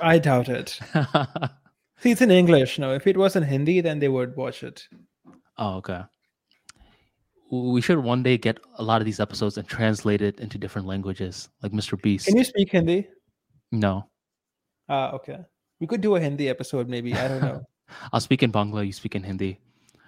I 0.00 0.18
doubt 0.18 0.48
it. 0.48 0.78
See, 2.00 2.12
it's 2.12 2.20
in 2.20 2.30
English. 2.30 2.78
No, 2.78 2.92
if 2.94 3.06
it 3.06 3.16
was 3.16 3.34
in 3.36 3.42
Hindi, 3.42 3.80
then 3.80 3.98
they 3.98 4.08
would 4.08 4.36
watch 4.36 4.62
it. 4.62 4.86
Oh, 5.56 5.76
okay. 5.76 6.02
we 7.50 7.80
should 7.80 7.98
one 7.98 8.22
day 8.22 8.36
get 8.38 8.60
a 8.76 8.82
lot 8.82 9.00
of 9.00 9.06
these 9.06 9.20
episodes 9.20 9.58
and 9.58 9.66
translate 9.66 10.22
it 10.22 10.38
into 10.38 10.58
different 10.58 10.86
languages, 10.86 11.48
like 11.62 11.72
Mr. 11.72 12.00
Beast. 12.00 12.26
Can 12.26 12.36
you 12.36 12.44
speak 12.44 12.70
Hindi? 12.70 13.08
No. 13.72 14.08
Ah, 14.88 15.10
okay. 15.12 15.38
We 15.80 15.86
could 15.86 16.00
do 16.00 16.16
a 16.16 16.20
Hindi 16.20 16.48
episode, 16.48 16.88
maybe. 16.88 17.14
I 17.14 17.28
don't 17.28 17.42
know. 17.42 17.62
I'll 18.12 18.20
speak 18.20 18.42
in 18.42 18.52
Bangla. 18.52 18.86
You 18.86 18.92
speak 18.92 19.14
in 19.14 19.22
Hindi. 19.22 19.58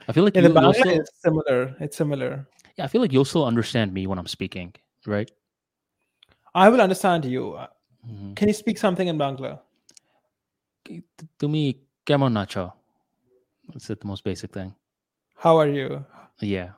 I 0.08 0.12
feel 0.12 0.24
like 0.24 0.34
yeah, 0.36 0.42
you, 0.42 0.48
the 0.48 0.54
Bangla 0.60 0.74
still, 0.74 1.00
is 1.00 1.10
similar. 1.14 1.76
It's 1.80 1.96
similar. 1.96 2.46
yeah, 2.76 2.84
I 2.84 2.88
feel 2.88 3.00
like 3.00 3.12
you'll 3.12 3.24
still 3.24 3.46
understand 3.46 3.92
me 3.92 4.06
when 4.06 4.18
I'm 4.18 4.26
speaking, 4.26 4.74
right? 5.06 5.30
I 6.54 6.68
will 6.68 6.80
understand 6.80 7.24
you. 7.24 7.58
Mhm. 8.06 8.36
Can 8.36 8.48
you 8.48 8.54
speak 8.54 8.78
something 8.78 9.08
in 9.08 9.18
Bangla? 9.18 9.60
Tumi 11.38 11.76
kemon 12.06 12.32
nacho. 12.32 12.72
That's 13.72 13.88
the 13.88 13.98
most 14.04 14.24
basic 14.24 14.52
thing. 14.52 14.74
How 15.36 15.58
are 15.58 15.68
you? 15.68 16.04
Yeah. 16.40 16.70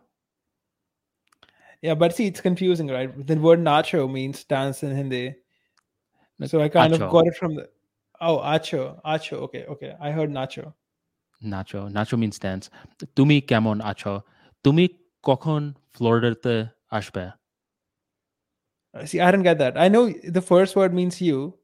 Yeah, 1.80 1.94
but 1.94 2.14
see, 2.14 2.26
it's 2.26 2.40
confusing, 2.40 2.88
right? 2.88 3.26
The 3.26 3.36
word 3.36 3.58
nacho 3.58 4.10
means 4.10 4.44
dance 4.44 4.82
in 4.82 4.94
Hindi. 4.94 5.34
So 6.46 6.60
I 6.60 6.68
kind 6.68 6.92
Acho. 6.92 7.02
of 7.02 7.10
got 7.10 7.26
it 7.26 7.36
from 7.36 7.54
the. 7.54 7.68
Oh, 8.20 8.38
acho, 8.38 9.00
acho. 9.04 9.36
Okay, 9.42 9.64
okay. 9.66 9.94
I 10.00 10.10
heard 10.10 10.30
nacho. 10.30 10.72
Nacho. 11.44 11.90
Nacho 11.90 12.18
means 12.18 12.38
dance. 12.38 12.70
Tumi 13.16 13.44
kemon 13.44 13.80
acho. 13.82 14.22
Tumi 14.64 14.90
kokhon 15.24 15.74
Florida 15.92 16.72
ashbe. 16.92 17.32
Uh, 18.94 19.06
See, 19.06 19.20
I 19.20 19.30
didn't 19.30 19.44
get 19.44 19.58
that. 19.58 19.78
I 19.78 19.88
know 19.88 20.12
the 20.24 20.42
first 20.42 20.76
word 20.76 20.94
means 20.94 21.20
you 21.20 21.54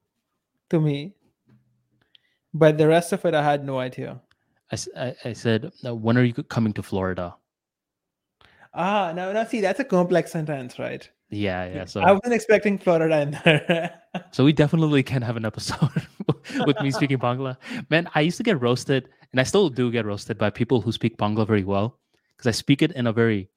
to 0.70 0.80
me, 0.80 1.14
but 2.54 2.78
the 2.78 2.88
rest 2.88 3.12
of 3.12 3.24
it, 3.24 3.34
I 3.34 3.42
had 3.42 3.64
no 3.64 3.78
idea. 3.78 4.20
I 4.72 5.14
I 5.24 5.32
said, 5.32 5.72
"Uh, 5.84 5.94
when 5.94 6.18
are 6.18 6.24
you 6.24 6.34
coming 6.34 6.72
to 6.74 6.82
Florida? 6.82 7.36
Ah, 8.74 9.12
now, 9.14 9.32
now, 9.32 9.44
see, 9.44 9.60
that's 9.60 9.80
a 9.80 9.84
complex 9.84 10.30
sentence, 10.32 10.78
right? 10.78 11.08
Yeah, 11.30 11.66
yeah. 11.66 11.84
So, 11.84 12.00
I 12.00 12.12
wasn't 12.12 12.34
expecting 12.34 12.78
Florida 12.78 13.20
in 13.20 13.30
there. 13.44 14.00
so 14.30 14.44
we 14.44 14.52
definitely 14.52 15.02
can 15.02 15.22
have 15.22 15.36
an 15.36 15.44
episode 15.44 16.06
with 16.66 16.80
me 16.80 16.90
speaking 16.90 17.18
Bangla. 17.18 17.56
Man, 17.90 18.08
I 18.14 18.20
used 18.20 18.36
to 18.38 18.42
get 18.42 18.60
roasted, 18.60 19.08
and 19.32 19.40
I 19.40 19.44
still 19.44 19.68
do 19.68 19.90
get 19.90 20.06
roasted 20.06 20.38
by 20.38 20.50
people 20.50 20.80
who 20.80 20.92
speak 20.92 21.16
Bangla 21.18 21.46
very 21.46 21.64
well 21.64 21.98
because 22.36 22.46
I 22.46 22.52
speak 22.52 22.82
it 22.82 22.92
in 22.92 23.06
a 23.06 23.12
very 23.12 23.48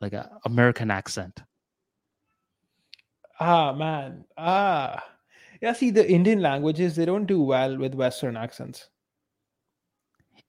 like 0.00 0.12
a 0.12 0.30
American 0.44 0.90
accent. 0.90 1.42
ah, 3.40 3.72
man. 3.72 4.24
Ah. 4.36 5.02
Yeah, 5.60 5.72
see, 5.72 5.90
the 5.90 6.08
Indian 6.08 6.40
languages, 6.40 6.94
they 6.96 7.04
don't 7.04 7.26
do 7.26 7.40
well 7.42 7.76
with 7.76 7.94
Western 7.94 8.36
accents. 8.36 8.88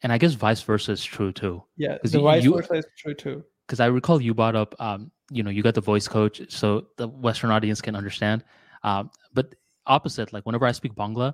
And 0.04 0.14
I 0.14 0.18
guess 0.18 0.34
vice 0.34 0.62
versa 0.62 0.94
is 0.94 1.04
true 1.04 1.32
too. 1.32 1.64
Yeah, 1.78 1.98
the 2.04 2.22
vice 2.22 2.44
you- 2.44 2.54
versa 2.54 2.74
is 2.76 2.86
true 2.98 3.14
too. 3.14 3.44
because 3.68 3.80
I 3.80 3.88
recall 3.88 4.22
you 4.22 4.34
brought 4.34 4.56
up, 4.56 4.76
um, 4.80 5.12
you 5.30 5.44
know, 5.44 5.50
you 5.50 5.62
got 5.62 5.76
the 5.76 5.82
voice 5.82 6.08
coach, 6.08 6.42
so 6.50 6.88
the 6.98 7.08
Western 7.08 7.52
audience 7.52 7.82
can 7.82 7.96
understand. 7.96 8.44
Um, 8.84 9.12
but 9.34 9.54
opposite, 9.86 10.32
like 10.34 10.46
whenever 10.46 10.66
I 10.66 10.72
speak 10.72 10.96
Bangla, 10.96 11.34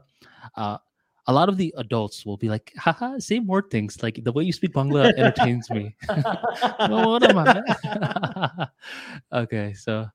uh, 0.56 0.78
a 1.28 1.34
lot 1.34 1.50
of 1.50 1.58
the 1.58 1.74
adults 1.78 2.26
will 2.26 2.38
be 2.38 2.50
like, 2.50 2.74
haha, 2.78 3.20
say 3.20 3.40
more 3.40 3.62
things. 3.62 4.02
Like 4.04 4.24
the 4.24 4.32
way 4.32 4.44
you 4.44 4.54
speak 4.54 4.74
Bangla 4.74 5.14
entertains 5.18 5.70
me. 5.70 5.96
Well, 6.80 7.12
what 7.12 7.24
am 7.24 7.38
I? 7.38 8.68
okay, 9.34 9.74
so, 9.74 10.08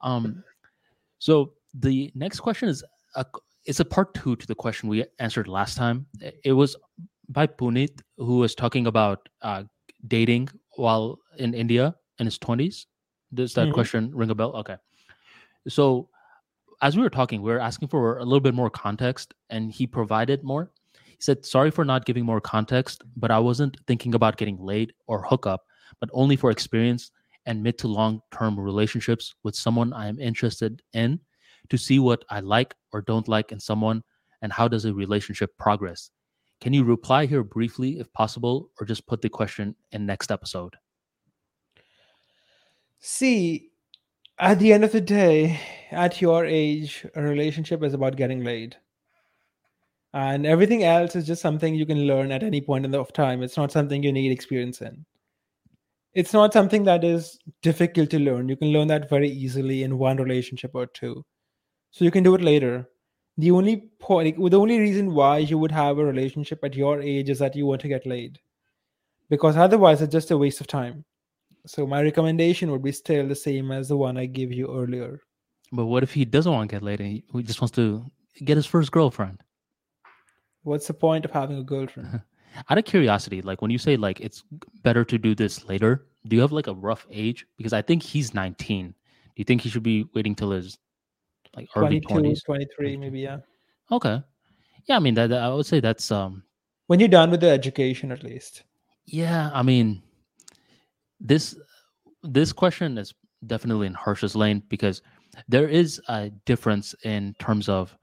um, 0.00 0.42
so 1.18 1.54
the 1.74 2.10
next 2.14 2.40
question 2.40 2.68
is 2.68 2.84
a, 3.14 3.24
it's 3.64 3.80
a 3.80 3.84
part 3.84 4.14
two 4.14 4.36
to 4.36 4.46
the 4.46 4.54
question 4.54 4.88
we 4.88 5.04
answered 5.18 5.48
last 5.48 5.76
time. 5.76 6.06
It 6.44 6.52
was 6.52 6.76
by 7.28 7.46
Punit, 7.46 8.00
who 8.16 8.38
was 8.38 8.54
talking 8.54 8.86
about 8.86 9.28
uh, 9.42 9.64
dating 10.08 10.48
while 10.76 11.18
in 11.38 11.54
India 11.54 11.94
in 12.18 12.26
his 12.26 12.38
twenties. 12.38 12.86
Does 13.34 13.54
that 13.54 13.68
Mhm. 13.68 13.74
question 13.74 14.10
ring 14.14 14.30
a 14.30 14.34
bell? 14.34 14.54
Okay, 14.56 14.76
so 15.68 16.08
as 16.82 16.96
we 16.96 17.02
were 17.02 17.10
talking, 17.10 17.42
we 17.42 17.50
were 17.52 17.60
asking 17.60 17.88
for 17.88 18.18
a 18.18 18.24
little 18.24 18.40
bit 18.40 18.54
more 18.54 18.70
context, 18.70 19.34
and 19.50 19.70
he 19.72 19.86
provided 19.86 20.42
more. 20.42 20.72
He 21.06 21.16
said, 21.20 21.46
"Sorry 21.46 21.70
for 21.70 21.84
not 21.84 22.04
giving 22.04 22.24
more 22.24 22.40
context, 22.40 23.02
but 23.16 23.30
I 23.30 23.38
wasn't 23.38 23.76
thinking 23.86 24.14
about 24.14 24.36
getting 24.36 24.58
laid 24.58 24.92
or 25.06 25.22
hookup, 25.22 25.62
but 26.00 26.10
only 26.12 26.36
for 26.36 26.50
experience 26.50 27.10
and 27.46 27.62
mid 27.62 27.78
to 27.78 27.88
long 27.88 28.20
term 28.32 28.58
relationships 28.58 29.34
with 29.44 29.54
someone 29.54 29.92
I 29.92 30.08
am 30.08 30.18
interested 30.18 30.82
in 30.92 31.20
to 31.68 31.78
see 31.78 31.98
what 31.98 32.24
I 32.28 32.40
like 32.40 32.74
or 32.92 33.02
don't 33.02 33.28
like 33.28 33.52
in 33.52 33.60
someone 33.60 34.02
and 34.42 34.52
how 34.52 34.68
does 34.68 34.84
a 34.84 34.92
relationship 34.92 35.56
progress. 35.58 36.10
Can 36.60 36.72
you 36.72 36.84
reply 36.84 37.26
here 37.26 37.42
briefly 37.42 37.98
if 37.98 38.12
possible, 38.12 38.70
or 38.78 38.86
just 38.86 39.06
put 39.06 39.20
the 39.20 39.28
question 39.28 39.74
in 39.90 40.06
next 40.06 40.30
episode? 40.30 40.76
See, 43.00 43.70
at 44.38 44.58
the 44.58 44.72
end 44.72 44.84
of 44.84 44.92
the 44.92 45.00
day, 45.00 45.58
at 45.90 46.20
your 46.20 46.44
age, 46.46 47.04
a 47.16 47.22
relationship 47.22 47.82
is 47.82 47.94
about 47.94 48.16
getting 48.16 48.44
laid. 48.44 48.76
And 50.14 50.46
everything 50.46 50.84
else 50.84 51.16
is 51.16 51.26
just 51.26 51.42
something 51.42 51.74
you 51.74 51.86
can 51.86 52.06
learn 52.06 52.30
at 52.30 52.42
any 52.42 52.60
point 52.60 52.84
in 52.84 52.90
the 52.90 53.00
of 53.00 53.12
time. 53.12 53.42
It's 53.42 53.56
not 53.56 53.72
something 53.72 54.02
you 54.02 54.12
need 54.12 54.30
experience 54.30 54.82
in. 54.82 55.04
It's 56.14 56.32
not 56.32 56.52
something 56.52 56.84
that 56.84 57.02
is 57.02 57.38
difficult 57.62 58.10
to 58.10 58.18
learn. 58.18 58.48
You 58.48 58.56
can 58.56 58.68
learn 58.68 58.88
that 58.88 59.08
very 59.08 59.30
easily 59.30 59.82
in 59.82 59.98
one 59.98 60.18
relationship 60.18 60.72
or 60.74 60.86
two. 60.86 61.24
So 61.92 62.04
you 62.04 62.10
can 62.10 62.24
do 62.24 62.34
it 62.34 62.40
later. 62.40 62.88
The 63.38 63.50
only 63.50 63.76
point, 63.98 64.36
the 64.36 64.58
only 64.58 64.78
reason 64.78 65.14
why 65.14 65.38
you 65.38 65.58
would 65.58 65.72
have 65.72 65.98
a 65.98 66.04
relationship 66.04 66.64
at 66.64 66.74
your 66.74 67.00
age 67.00 67.30
is 67.30 67.38
that 67.38 67.54
you 67.54 67.66
want 67.66 67.80
to 67.82 67.88
get 67.88 68.06
laid. 68.06 68.38
Because 69.30 69.56
otherwise, 69.56 70.02
it's 70.02 70.12
just 70.12 70.30
a 70.30 70.36
waste 70.36 70.60
of 70.60 70.66
time. 70.66 71.04
So 71.66 71.86
my 71.86 72.02
recommendation 72.02 72.70
would 72.70 72.82
be 72.82 72.92
still 72.92 73.28
the 73.28 73.36
same 73.36 73.70
as 73.70 73.88
the 73.88 73.96
one 73.96 74.16
I 74.16 74.26
gave 74.26 74.52
you 74.52 74.74
earlier. 74.74 75.20
But 75.70 75.86
what 75.86 76.02
if 76.02 76.12
he 76.12 76.24
doesn't 76.24 76.52
want 76.52 76.70
to 76.70 76.76
get 76.76 76.82
laid 76.82 77.00
and 77.00 77.22
he 77.32 77.42
just 77.42 77.60
wants 77.60 77.74
to 77.76 78.04
get 78.44 78.56
his 78.56 78.66
first 78.66 78.90
girlfriend? 78.90 79.42
What's 80.64 80.86
the 80.86 80.94
point 80.94 81.24
of 81.24 81.30
having 81.30 81.58
a 81.58 81.62
girlfriend? 81.62 82.22
Out 82.70 82.78
of 82.78 82.84
curiosity, 82.84 83.40
like 83.40 83.62
when 83.62 83.70
you 83.70 83.78
say 83.78 83.96
like 83.96 84.20
it's 84.20 84.44
better 84.82 85.04
to 85.04 85.18
do 85.18 85.34
this 85.34 85.64
later, 85.64 86.06
do 86.26 86.36
you 86.36 86.42
have 86.42 86.52
like 86.52 86.66
a 86.66 86.74
rough 86.74 87.06
age? 87.10 87.46
Because 87.56 87.72
I 87.72 87.80
think 87.80 88.02
he's 88.02 88.34
19. 88.34 88.88
Do 88.88 88.94
you 89.36 89.44
think 89.44 89.62
he 89.62 89.70
should 89.70 89.82
be 89.82 90.04
waiting 90.14 90.34
till 90.34 90.50
his 90.50 90.78
like 91.56 91.68
early 91.76 92.00
22, 92.00 92.30
20s? 92.30 92.44
23, 92.44 92.96
maybe, 92.96 93.20
yeah. 93.20 93.38
Okay. 93.90 94.22
Yeah, 94.86 94.96
I 94.96 94.98
mean 95.00 95.14
that, 95.14 95.28
that- 95.28 95.42
I 95.42 95.48
would 95.54 95.66
say 95.66 95.80
that's 95.80 96.10
um 96.10 96.42
When 96.86 96.98
you're 97.00 97.08
done 97.08 97.30
with 97.30 97.40
the 97.40 97.50
education, 97.50 98.10
at 98.12 98.22
least. 98.22 98.62
yeah, 99.06 99.50
I 99.52 99.62
mean 99.62 100.02
this 101.20 101.56
this 102.22 102.52
question 102.52 102.98
is 102.98 103.14
definitely 103.46 103.86
in 103.86 103.94
Harsh's 103.94 104.34
lane 104.36 104.62
because 104.68 105.02
there 105.48 105.68
is 105.68 106.00
a 106.08 106.30
difference 106.46 106.94
in 107.04 107.34
terms 107.38 107.68
of 107.68 107.96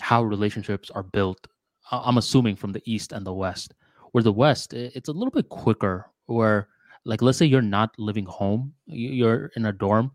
how 0.00 0.22
relationships 0.22 0.90
are 0.90 1.02
built. 1.02 1.46
I'm 1.90 2.18
assuming 2.18 2.56
from 2.56 2.72
the 2.72 2.82
east 2.84 3.12
and 3.12 3.26
the 3.26 3.32
west. 3.34 3.74
Where 4.12 4.24
the 4.24 4.32
west, 4.32 4.72
it's 4.74 5.08
a 5.08 5.12
little 5.12 5.30
bit 5.30 5.48
quicker. 5.48 6.10
Where 6.26 6.68
like 7.04 7.22
let's 7.22 7.38
say 7.38 7.46
you're 7.46 7.62
not 7.62 7.94
living 7.98 8.26
home, 8.26 8.72
you're 8.86 9.50
in 9.56 9.66
a 9.66 9.72
dorm, 9.72 10.12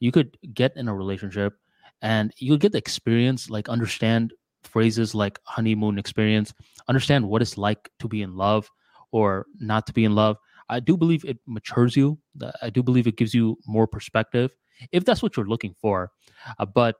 you 0.00 0.12
could 0.12 0.36
get 0.54 0.76
in 0.76 0.88
a 0.88 0.94
relationship, 0.94 1.54
and 2.02 2.32
you 2.38 2.52
could 2.52 2.60
get 2.60 2.72
the 2.72 2.78
experience, 2.78 3.50
like 3.50 3.68
understand 3.68 4.32
phrases 4.62 5.14
like 5.14 5.38
honeymoon 5.44 5.98
experience, 5.98 6.52
understand 6.88 7.28
what 7.28 7.42
it's 7.42 7.58
like 7.58 7.90
to 7.98 8.08
be 8.08 8.22
in 8.22 8.36
love 8.36 8.70
or 9.12 9.46
not 9.58 9.86
to 9.86 9.92
be 9.92 10.04
in 10.04 10.14
love. 10.14 10.36
I 10.68 10.80
do 10.80 10.96
believe 10.96 11.24
it 11.24 11.38
matures 11.46 11.96
you. 11.96 12.18
I 12.62 12.70
do 12.70 12.82
believe 12.82 13.06
it 13.06 13.16
gives 13.16 13.34
you 13.34 13.56
more 13.66 13.86
perspective 13.86 14.54
if 14.92 15.04
that's 15.04 15.22
what 15.22 15.36
you're 15.36 15.46
looking 15.46 15.74
for. 15.80 16.12
Uh, 16.58 16.66
but 16.66 16.96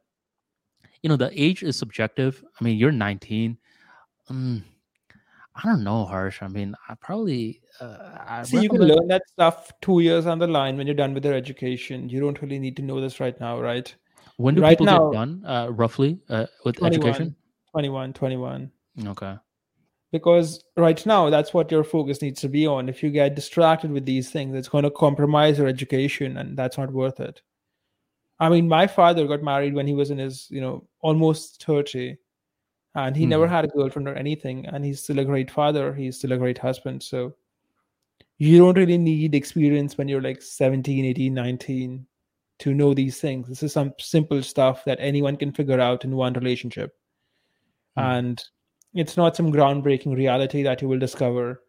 you 1.02 1.08
know, 1.08 1.16
the 1.16 1.30
age 1.40 1.62
is 1.62 1.78
subjective. 1.78 2.42
I 2.60 2.64
mean, 2.64 2.76
you're 2.76 2.92
19. 2.92 3.56
Mm, 4.30 4.62
I 5.54 5.62
don't 5.64 5.84
know, 5.84 6.04
Harsh. 6.04 6.42
I 6.42 6.48
mean, 6.48 6.74
I 6.88 6.94
probably. 6.94 7.60
Uh, 7.80 8.18
I 8.26 8.42
See, 8.42 8.60
you 8.60 8.68
can 8.68 8.82
learn 8.82 9.06
that 9.08 9.22
stuff 9.28 9.72
two 9.80 10.00
years 10.00 10.26
on 10.26 10.38
the 10.38 10.46
line 10.46 10.76
when 10.76 10.86
you're 10.86 10.96
done 10.96 11.14
with 11.14 11.24
your 11.24 11.34
education. 11.34 12.08
You 12.08 12.20
don't 12.20 12.40
really 12.42 12.58
need 12.58 12.76
to 12.76 12.82
know 12.82 13.00
this 13.00 13.20
right 13.20 13.38
now, 13.40 13.60
right? 13.60 13.94
When 14.38 14.54
do 14.54 14.62
right 14.62 14.70
people 14.78 14.86
now- 14.86 15.10
get 15.10 15.18
done, 15.18 15.44
uh, 15.44 15.68
roughly, 15.70 16.18
uh, 16.28 16.46
with 16.64 16.76
21, 16.76 17.08
education? 17.08 17.36
21, 17.72 18.12
21. 18.14 18.70
Okay. 19.06 19.34
Because 20.10 20.64
right 20.76 21.04
now, 21.04 21.28
that's 21.28 21.52
what 21.52 21.70
your 21.70 21.84
focus 21.84 22.22
needs 22.22 22.40
to 22.40 22.48
be 22.48 22.66
on. 22.66 22.88
If 22.88 23.02
you 23.02 23.10
get 23.10 23.34
distracted 23.34 23.90
with 23.90 24.06
these 24.06 24.30
things, 24.30 24.54
it's 24.56 24.68
going 24.68 24.84
to 24.84 24.90
compromise 24.90 25.58
your 25.58 25.66
education, 25.68 26.38
and 26.38 26.56
that's 26.56 26.78
not 26.78 26.92
worth 26.92 27.20
it. 27.20 27.42
I 28.40 28.48
mean, 28.48 28.68
my 28.68 28.86
father 28.86 29.26
got 29.26 29.42
married 29.42 29.74
when 29.74 29.86
he 29.86 29.94
was 29.94 30.10
in 30.10 30.18
his, 30.18 30.48
you 30.50 30.60
know, 30.60 30.86
almost 31.00 31.62
30, 31.64 32.16
and 32.94 33.16
he 33.16 33.26
never 33.26 33.46
Mhm. 33.46 33.50
had 33.50 33.64
a 33.66 33.68
girlfriend 33.68 34.08
or 34.08 34.14
anything, 34.14 34.66
and 34.66 34.84
he's 34.84 35.02
still 35.02 35.18
a 35.18 35.24
great 35.24 35.50
father. 35.50 35.92
He's 35.92 36.16
still 36.16 36.32
a 36.32 36.38
great 36.38 36.58
husband. 36.58 37.02
So 37.02 37.34
you 38.38 38.56
don't 38.58 38.78
really 38.78 38.98
need 38.98 39.34
experience 39.34 39.98
when 39.98 40.08
you're 40.08 40.22
like 40.22 40.40
17, 40.40 41.04
18, 41.04 41.34
19 41.34 42.06
to 42.58 42.74
know 42.74 42.94
these 42.94 43.20
things. 43.20 43.48
This 43.48 43.62
is 43.62 43.72
some 43.72 43.92
simple 43.98 44.42
stuff 44.42 44.84
that 44.84 44.98
anyone 45.00 45.36
can 45.36 45.52
figure 45.52 45.80
out 45.80 46.04
in 46.04 46.16
one 46.16 46.32
relationship. 46.32 46.96
Hmm. 47.96 48.04
And 48.04 48.44
it's 48.94 49.16
not 49.16 49.36
some 49.36 49.52
groundbreaking 49.52 50.16
reality 50.16 50.62
that 50.62 50.82
you 50.82 50.88
will 50.88 50.98
discover 50.98 51.62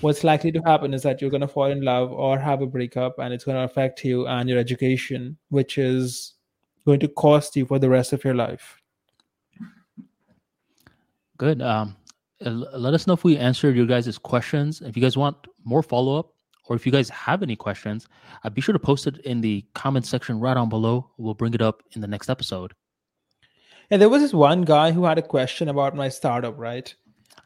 what's 0.00 0.24
likely 0.24 0.52
to 0.52 0.60
happen 0.60 0.94
is 0.94 1.02
that 1.02 1.20
you're 1.20 1.30
going 1.30 1.40
to 1.40 1.48
fall 1.48 1.66
in 1.66 1.82
love 1.82 2.12
or 2.12 2.38
have 2.38 2.62
a 2.62 2.66
breakup 2.66 3.18
and 3.18 3.34
it's 3.34 3.44
going 3.44 3.56
to 3.56 3.64
affect 3.64 4.04
you 4.04 4.26
and 4.26 4.48
your 4.48 4.58
education 4.58 5.36
which 5.48 5.78
is 5.78 6.34
going 6.86 7.00
to 7.00 7.08
cost 7.08 7.56
you 7.56 7.66
for 7.66 7.78
the 7.78 7.88
rest 7.88 8.12
of 8.12 8.24
your 8.24 8.34
life 8.34 8.80
good 11.36 11.60
um 11.60 11.96
let 12.40 12.94
us 12.94 13.06
know 13.06 13.12
if 13.12 13.24
we 13.24 13.36
answered 13.36 13.76
your 13.76 13.86
guys' 13.86 14.16
questions 14.16 14.80
if 14.80 14.96
you 14.96 15.02
guys 15.02 15.16
want 15.16 15.36
more 15.64 15.82
follow-up 15.82 16.32
or 16.70 16.76
if 16.76 16.86
you 16.86 16.92
guys 16.92 17.10
have 17.10 17.42
any 17.42 17.54
questions 17.54 18.08
uh, 18.44 18.48
be 18.48 18.62
sure 18.62 18.72
to 18.72 18.78
post 18.78 19.06
it 19.06 19.18
in 19.18 19.42
the 19.42 19.62
comment 19.74 20.06
section 20.06 20.40
right 20.40 20.54
down 20.54 20.70
below 20.70 21.10
we'll 21.18 21.34
bring 21.34 21.52
it 21.52 21.60
up 21.60 21.82
in 21.92 22.00
the 22.00 22.06
next 22.06 22.30
episode 22.30 22.72
and 23.90 24.00
there 24.00 24.08
was 24.08 24.22
this 24.22 24.32
one 24.32 24.62
guy 24.62 24.90
who 24.90 25.04
had 25.04 25.18
a 25.18 25.22
question 25.22 25.68
about 25.68 25.94
my 25.94 26.08
startup 26.08 26.58
right 26.58 26.94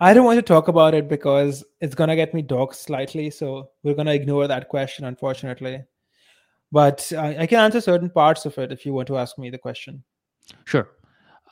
I 0.00 0.12
don't 0.12 0.24
want 0.24 0.38
to 0.38 0.42
talk 0.42 0.68
about 0.68 0.94
it 0.94 1.08
because 1.08 1.64
it's 1.80 1.94
gonna 1.94 2.16
get 2.16 2.34
me 2.34 2.42
doxxed 2.42 2.86
slightly. 2.86 3.30
So 3.30 3.70
we're 3.82 3.94
gonna 3.94 4.12
ignore 4.12 4.48
that 4.48 4.68
question, 4.68 5.04
unfortunately. 5.04 5.84
But 6.72 7.12
I, 7.16 7.38
I 7.38 7.46
can 7.46 7.60
answer 7.60 7.80
certain 7.80 8.10
parts 8.10 8.46
of 8.46 8.58
it 8.58 8.72
if 8.72 8.84
you 8.84 8.92
want 8.92 9.06
to 9.08 9.18
ask 9.18 9.38
me 9.38 9.50
the 9.50 9.58
question. 9.58 10.02
Sure. 10.64 10.88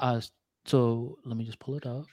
Uh, 0.01 0.21
so 0.65 1.19
let 1.25 1.37
me 1.37 1.45
just 1.45 1.61
pull 1.61 1.77
it 1.77 1.87
up. 1.87 2.07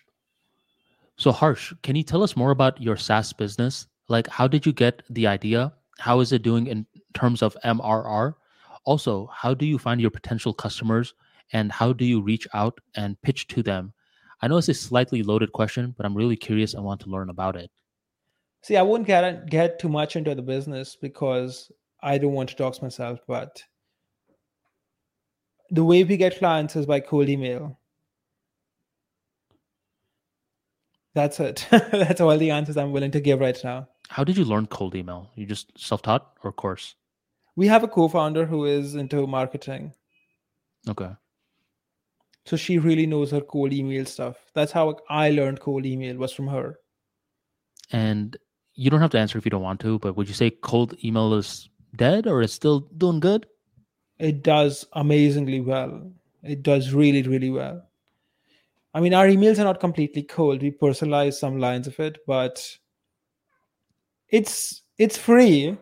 So 1.18 1.32
Harsh, 1.32 1.74
can 1.82 1.96
you 1.96 2.04
tell 2.04 2.24
us 2.24 2.38
more 2.38 2.52
about 2.52 2.82
your 2.82 2.96
SaaS 2.96 3.34
business? 3.34 3.88
Like, 4.10 4.28
how 4.28 4.48
did 4.48 4.66
you 4.66 4.74
get 4.74 5.04
the 5.10 5.28
idea? 5.28 5.74
How 6.00 6.20
is 6.20 6.32
it 6.32 6.42
doing 6.42 6.68
in 6.68 6.86
terms 7.14 7.42
of 7.42 7.56
MRR? 7.64 8.34
Also, 8.84 9.28
how 9.28 9.54
do 9.54 9.66
you 9.66 9.78
find 9.78 10.02
your 10.02 10.10
potential 10.10 10.54
customers, 10.54 11.14
and 11.54 11.72
how 11.72 11.94
do 11.94 12.06
you 12.06 12.22
reach 12.22 12.48
out 12.54 12.80
and 12.96 13.22
pitch 13.22 13.48
to 13.50 13.64
them? 13.64 13.94
I 14.42 14.48
know 14.48 14.58
it's 14.58 14.70
a 14.70 14.74
slightly 14.74 15.22
loaded 15.22 15.52
question, 15.52 15.94
but 15.96 16.06
I'm 16.06 16.16
really 16.16 16.38
curious. 16.38 16.74
I 16.74 16.80
want 16.80 17.02
to 17.02 17.10
learn 17.10 17.30
about 17.30 17.56
it. 17.56 17.70
See, 18.62 18.78
I 18.78 18.82
wouldn't 18.82 19.08
get 19.08 19.50
get 19.50 19.80
too 19.80 19.90
much 19.90 20.16
into 20.16 20.36
the 20.36 20.42
business 20.42 20.96
because 20.96 21.72
I 22.02 22.18
don't 22.18 22.34
want 22.34 22.50
to 22.50 22.56
dox 22.56 22.82
myself. 22.82 23.20
But 23.28 23.64
the 25.70 25.84
way 25.84 26.04
we 26.04 26.18
get 26.18 26.40
clients 26.40 26.76
is 26.76 26.86
by 26.86 27.00
cold 27.00 27.30
email. 27.30 27.80
That's 31.14 31.40
it. 31.40 31.68
That's 31.72 32.22
all 32.22 32.38
the 32.38 32.52
answers 32.52 32.78
I'm 32.78 32.92
willing 32.92 33.12
to 33.12 33.20
give 33.20 33.40
right 33.40 33.60
now. 33.64 33.88
How 34.10 34.24
did 34.24 34.38
you 34.38 34.44
learn 34.44 34.66
cold 34.66 34.96
email? 34.96 35.30
You 35.36 35.46
just 35.46 35.72
self-taught 35.78 36.38
or 36.44 36.52
course? 36.52 36.96
We 37.56 37.68
have 37.68 37.84
a 37.84 37.88
co-founder 37.88 38.46
who 38.46 38.66
is 38.66 38.96
into 38.96 39.26
marketing. 39.28 39.94
Okay. 40.88 41.12
So 42.46 42.58
she 42.58 42.80
really 42.80 43.06
knows 43.06 43.30
her 43.32 43.42
cold 43.42 43.72
email 43.72 44.06
stuff. 44.06 44.38
That's 44.56 44.72
how 44.72 44.98
I 45.10 45.30
learned 45.30 45.60
cold 45.60 45.86
email 45.86 46.18
was 46.18 46.34
from 46.34 46.48
her. 46.48 46.80
And 47.92 48.36
you 48.74 48.90
don't 48.90 49.02
have 49.02 49.12
to 49.12 49.20
answer 49.20 49.38
if 49.38 49.46
you 49.46 49.52
don't 49.52 49.62
want 49.62 49.80
to, 49.82 50.00
but 50.00 50.18
would 50.18 50.28
you 50.28 50.34
say 50.34 50.50
cold 50.50 50.96
email 51.04 51.34
is 51.36 51.70
dead 51.96 52.26
or 52.26 52.42
is 52.42 52.52
still 52.52 52.80
doing 52.98 53.20
good? 53.20 53.46
It 54.18 54.42
does 54.42 54.86
amazingly 54.94 55.62
well. 55.62 56.12
It 56.42 56.64
does 56.64 56.94
really, 56.94 57.22
really 57.22 57.52
well. 57.52 57.84
I 58.94 59.02
mean, 59.02 59.14
our 59.14 59.28
emails 59.28 59.60
are 59.60 59.66
not 59.66 59.80
completely 59.80 60.24
cold. 60.24 60.64
We 60.64 60.72
personalize 60.72 61.36
some 61.36 61.60
lines 61.60 61.86
of 61.86 62.00
it, 62.00 62.18
but 62.26 62.78
it's 64.32 64.82
it's 64.98 65.18
free 65.18 65.78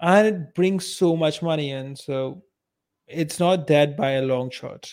and 0.00 0.26
it 0.26 0.54
brings 0.54 0.86
so 0.86 1.16
much 1.16 1.42
money 1.42 1.70
in. 1.70 1.96
So 1.96 2.42
it's 3.06 3.40
not 3.40 3.66
dead 3.66 3.96
by 3.96 4.12
a 4.12 4.22
long 4.22 4.50
shot 4.50 4.90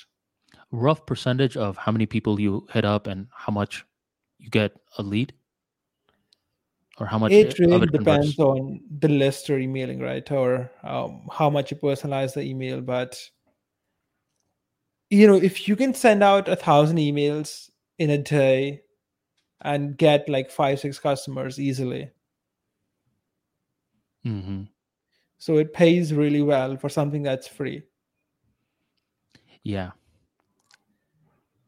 rough 0.76 1.06
percentage 1.06 1.58
of 1.58 1.78
how 1.78 1.92
many 1.92 2.06
people 2.06 2.40
you 2.40 2.68
hit 2.72 2.86
up 2.86 3.08
and 3.08 3.28
how 3.32 3.52
much 3.52 3.86
you 4.40 4.50
get 4.50 4.74
a 4.98 5.04
lead? 5.04 5.34
Or 6.98 7.06
how 7.06 7.18
much 7.18 7.34
it 7.34 7.60
really 7.60 7.88
depends 7.88 8.40
on 8.40 8.80
the 9.00 9.10
list 9.10 9.50
you're 9.50 9.60
emailing, 9.60 10.00
right? 10.00 10.30
Or 10.32 10.72
um, 10.84 11.28
how 11.30 11.50
much 11.50 11.72
you 11.72 11.78
personalize 11.78 12.34
the 12.34 12.42
email. 12.42 12.80
But 12.80 13.22
you 15.10 15.28
know, 15.28 15.36
if 15.36 15.68
you 15.68 15.76
can 15.76 15.94
send 15.94 16.24
out 16.24 16.48
a 16.48 16.56
thousand 16.56 16.98
emails 16.98 17.70
in 18.00 18.12
a 18.12 18.18
day 18.18 18.82
and 19.62 19.98
get 19.98 20.30
like 20.30 20.50
five, 20.50 20.80
six 20.80 20.98
customers 21.00 21.60
easily. 21.60 22.12
Mm-hmm. 24.26 24.64
So 25.38 25.58
it 25.58 25.74
pays 25.74 26.14
really 26.14 26.42
well 26.42 26.78
for 26.78 26.90
something 26.90 27.22
that's 27.22 27.48
free. 27.48 27.84
Yeah. 29.64 29.92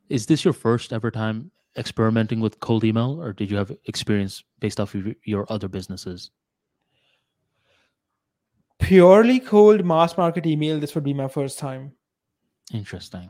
Is 0.10 0.26
this 0.26 0.44
your 0.45 0.53
first 0.53 0.94
ever 0.94 1.11
time 1.11 1.52
experimenting 1.77 2.40
with 2.40 2.60
cold 2.60 2.84
email, 2.84 3.22
or 3.22 3.34
did 3.34 3.52
you 3.52 3.58
have 3.58 3.76
experience 3.86 4.44
based 4.60 4.80
off 4.80 4.95
of 4.95 5.14
your 5.24 5.45
other 5.52 5.68
businesses? 5.68 6.32
Purely 8.80 9.40
cold 9.40 9.86
mass 9.86 10.18
market 10.18 10.45
email. 10.45 10.80
This 10.80 10.95
would 10.95 11.03
be 11.03 11.14
my 11.14 11.27
first 11.27 11.60
time. 11.60 11.92
Interesting. 12.74 13.30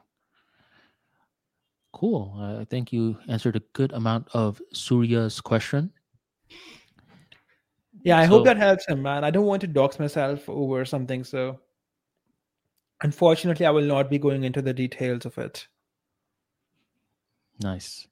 Cool. 1.93 2.35
I 2.59 2.65
think 2.65 2.93
you 2.93 3.17
answered 3.27 3.56
a 3.56 3.64
good 3.73 3.91
amount 3.93 4.27
of 4.33 4.61
Surya's 4.72 5.41
question. 5.41 5.91
Yeah, 8.07 8.19
I 8.19 8.23
so, 8.23 8.29
hope 8.29 8.45
that 8.45 8.55
helps 8.55 8.87
him, 8.87 9.01
man. 9.01 9.25
I 9.25 9.31
don't 9.31 9.45
want 9.45 9.59
to 9.61 9.67
dox 9.67 9.99
myself 9.99 10.47
over 10.47 10.85
something, 10.85 11.25
so 11.25 11.59
unfortunately, 13.03 13.65
I 13.65 13.69
will 13.69 13.83
not 13.83 14.09
be 14.09 14.17
going 14.17 14.45
into 14.45 14.61
the 14.61 14.73
details 14.73 15.25
of 15.25 15.37
it. 15.37 15.67
Nice. 17.61 18.07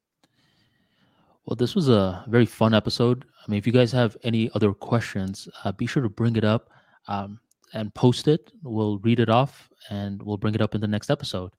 Well, 1.46 1.56
this 1.56 1.76
was 1.76 1.88
a 1.88 2.26
very 2.28 2.46
fun 2.46 2.74
episode. 2.74 3.24
I 3.40 3.50
mean, 3.50 3.58
if 3.58 3.66
you 3.66 3.72
guys 3.72 3.94
have 3.94 4.18
any 4.24 4.52
other 4.54 4.74
questions, 4.74 5.48
uh, 5.64 5.72
be 5.72 5.86
sure 5.86 6.04
to 6.04 6.10
bring 6.10 6.36
it 6.36 6.44
up 6.44 6.72
um, 7.08 7.40
and 7.74 7.94
post 7.94 8.28
it. 8.28 8.52
We'll 8.64 8.98
read 8.98 9.22
it 9.22 9.30
off 9.30 9.70
and 9.90 10.22
we'll 10.22 10.36
bring 10.36 10.56
it 10.56 10.62
up 10.62 10.76
in 10.76 10.82
the 10.82 10.88
next 10.88 11.10
episode. 11.10 11.52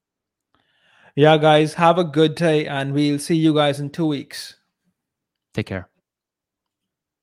Yeah, 1.15 1.39
guys, 1.39 1.73
have 1.73 1.97
a 1.97 2.05
good 2.05 2.35
day 2.35 2.67
and 2.67 2.93
we'll 2.93 3.19
see 3.19 3.37
you 3.37 3.55
guys 3.55 3.81
in 3.81 3.89
two 3.89 4.05
weeks. 4.05 4.57
Take 5.55 5.69
care. 5.69 5.89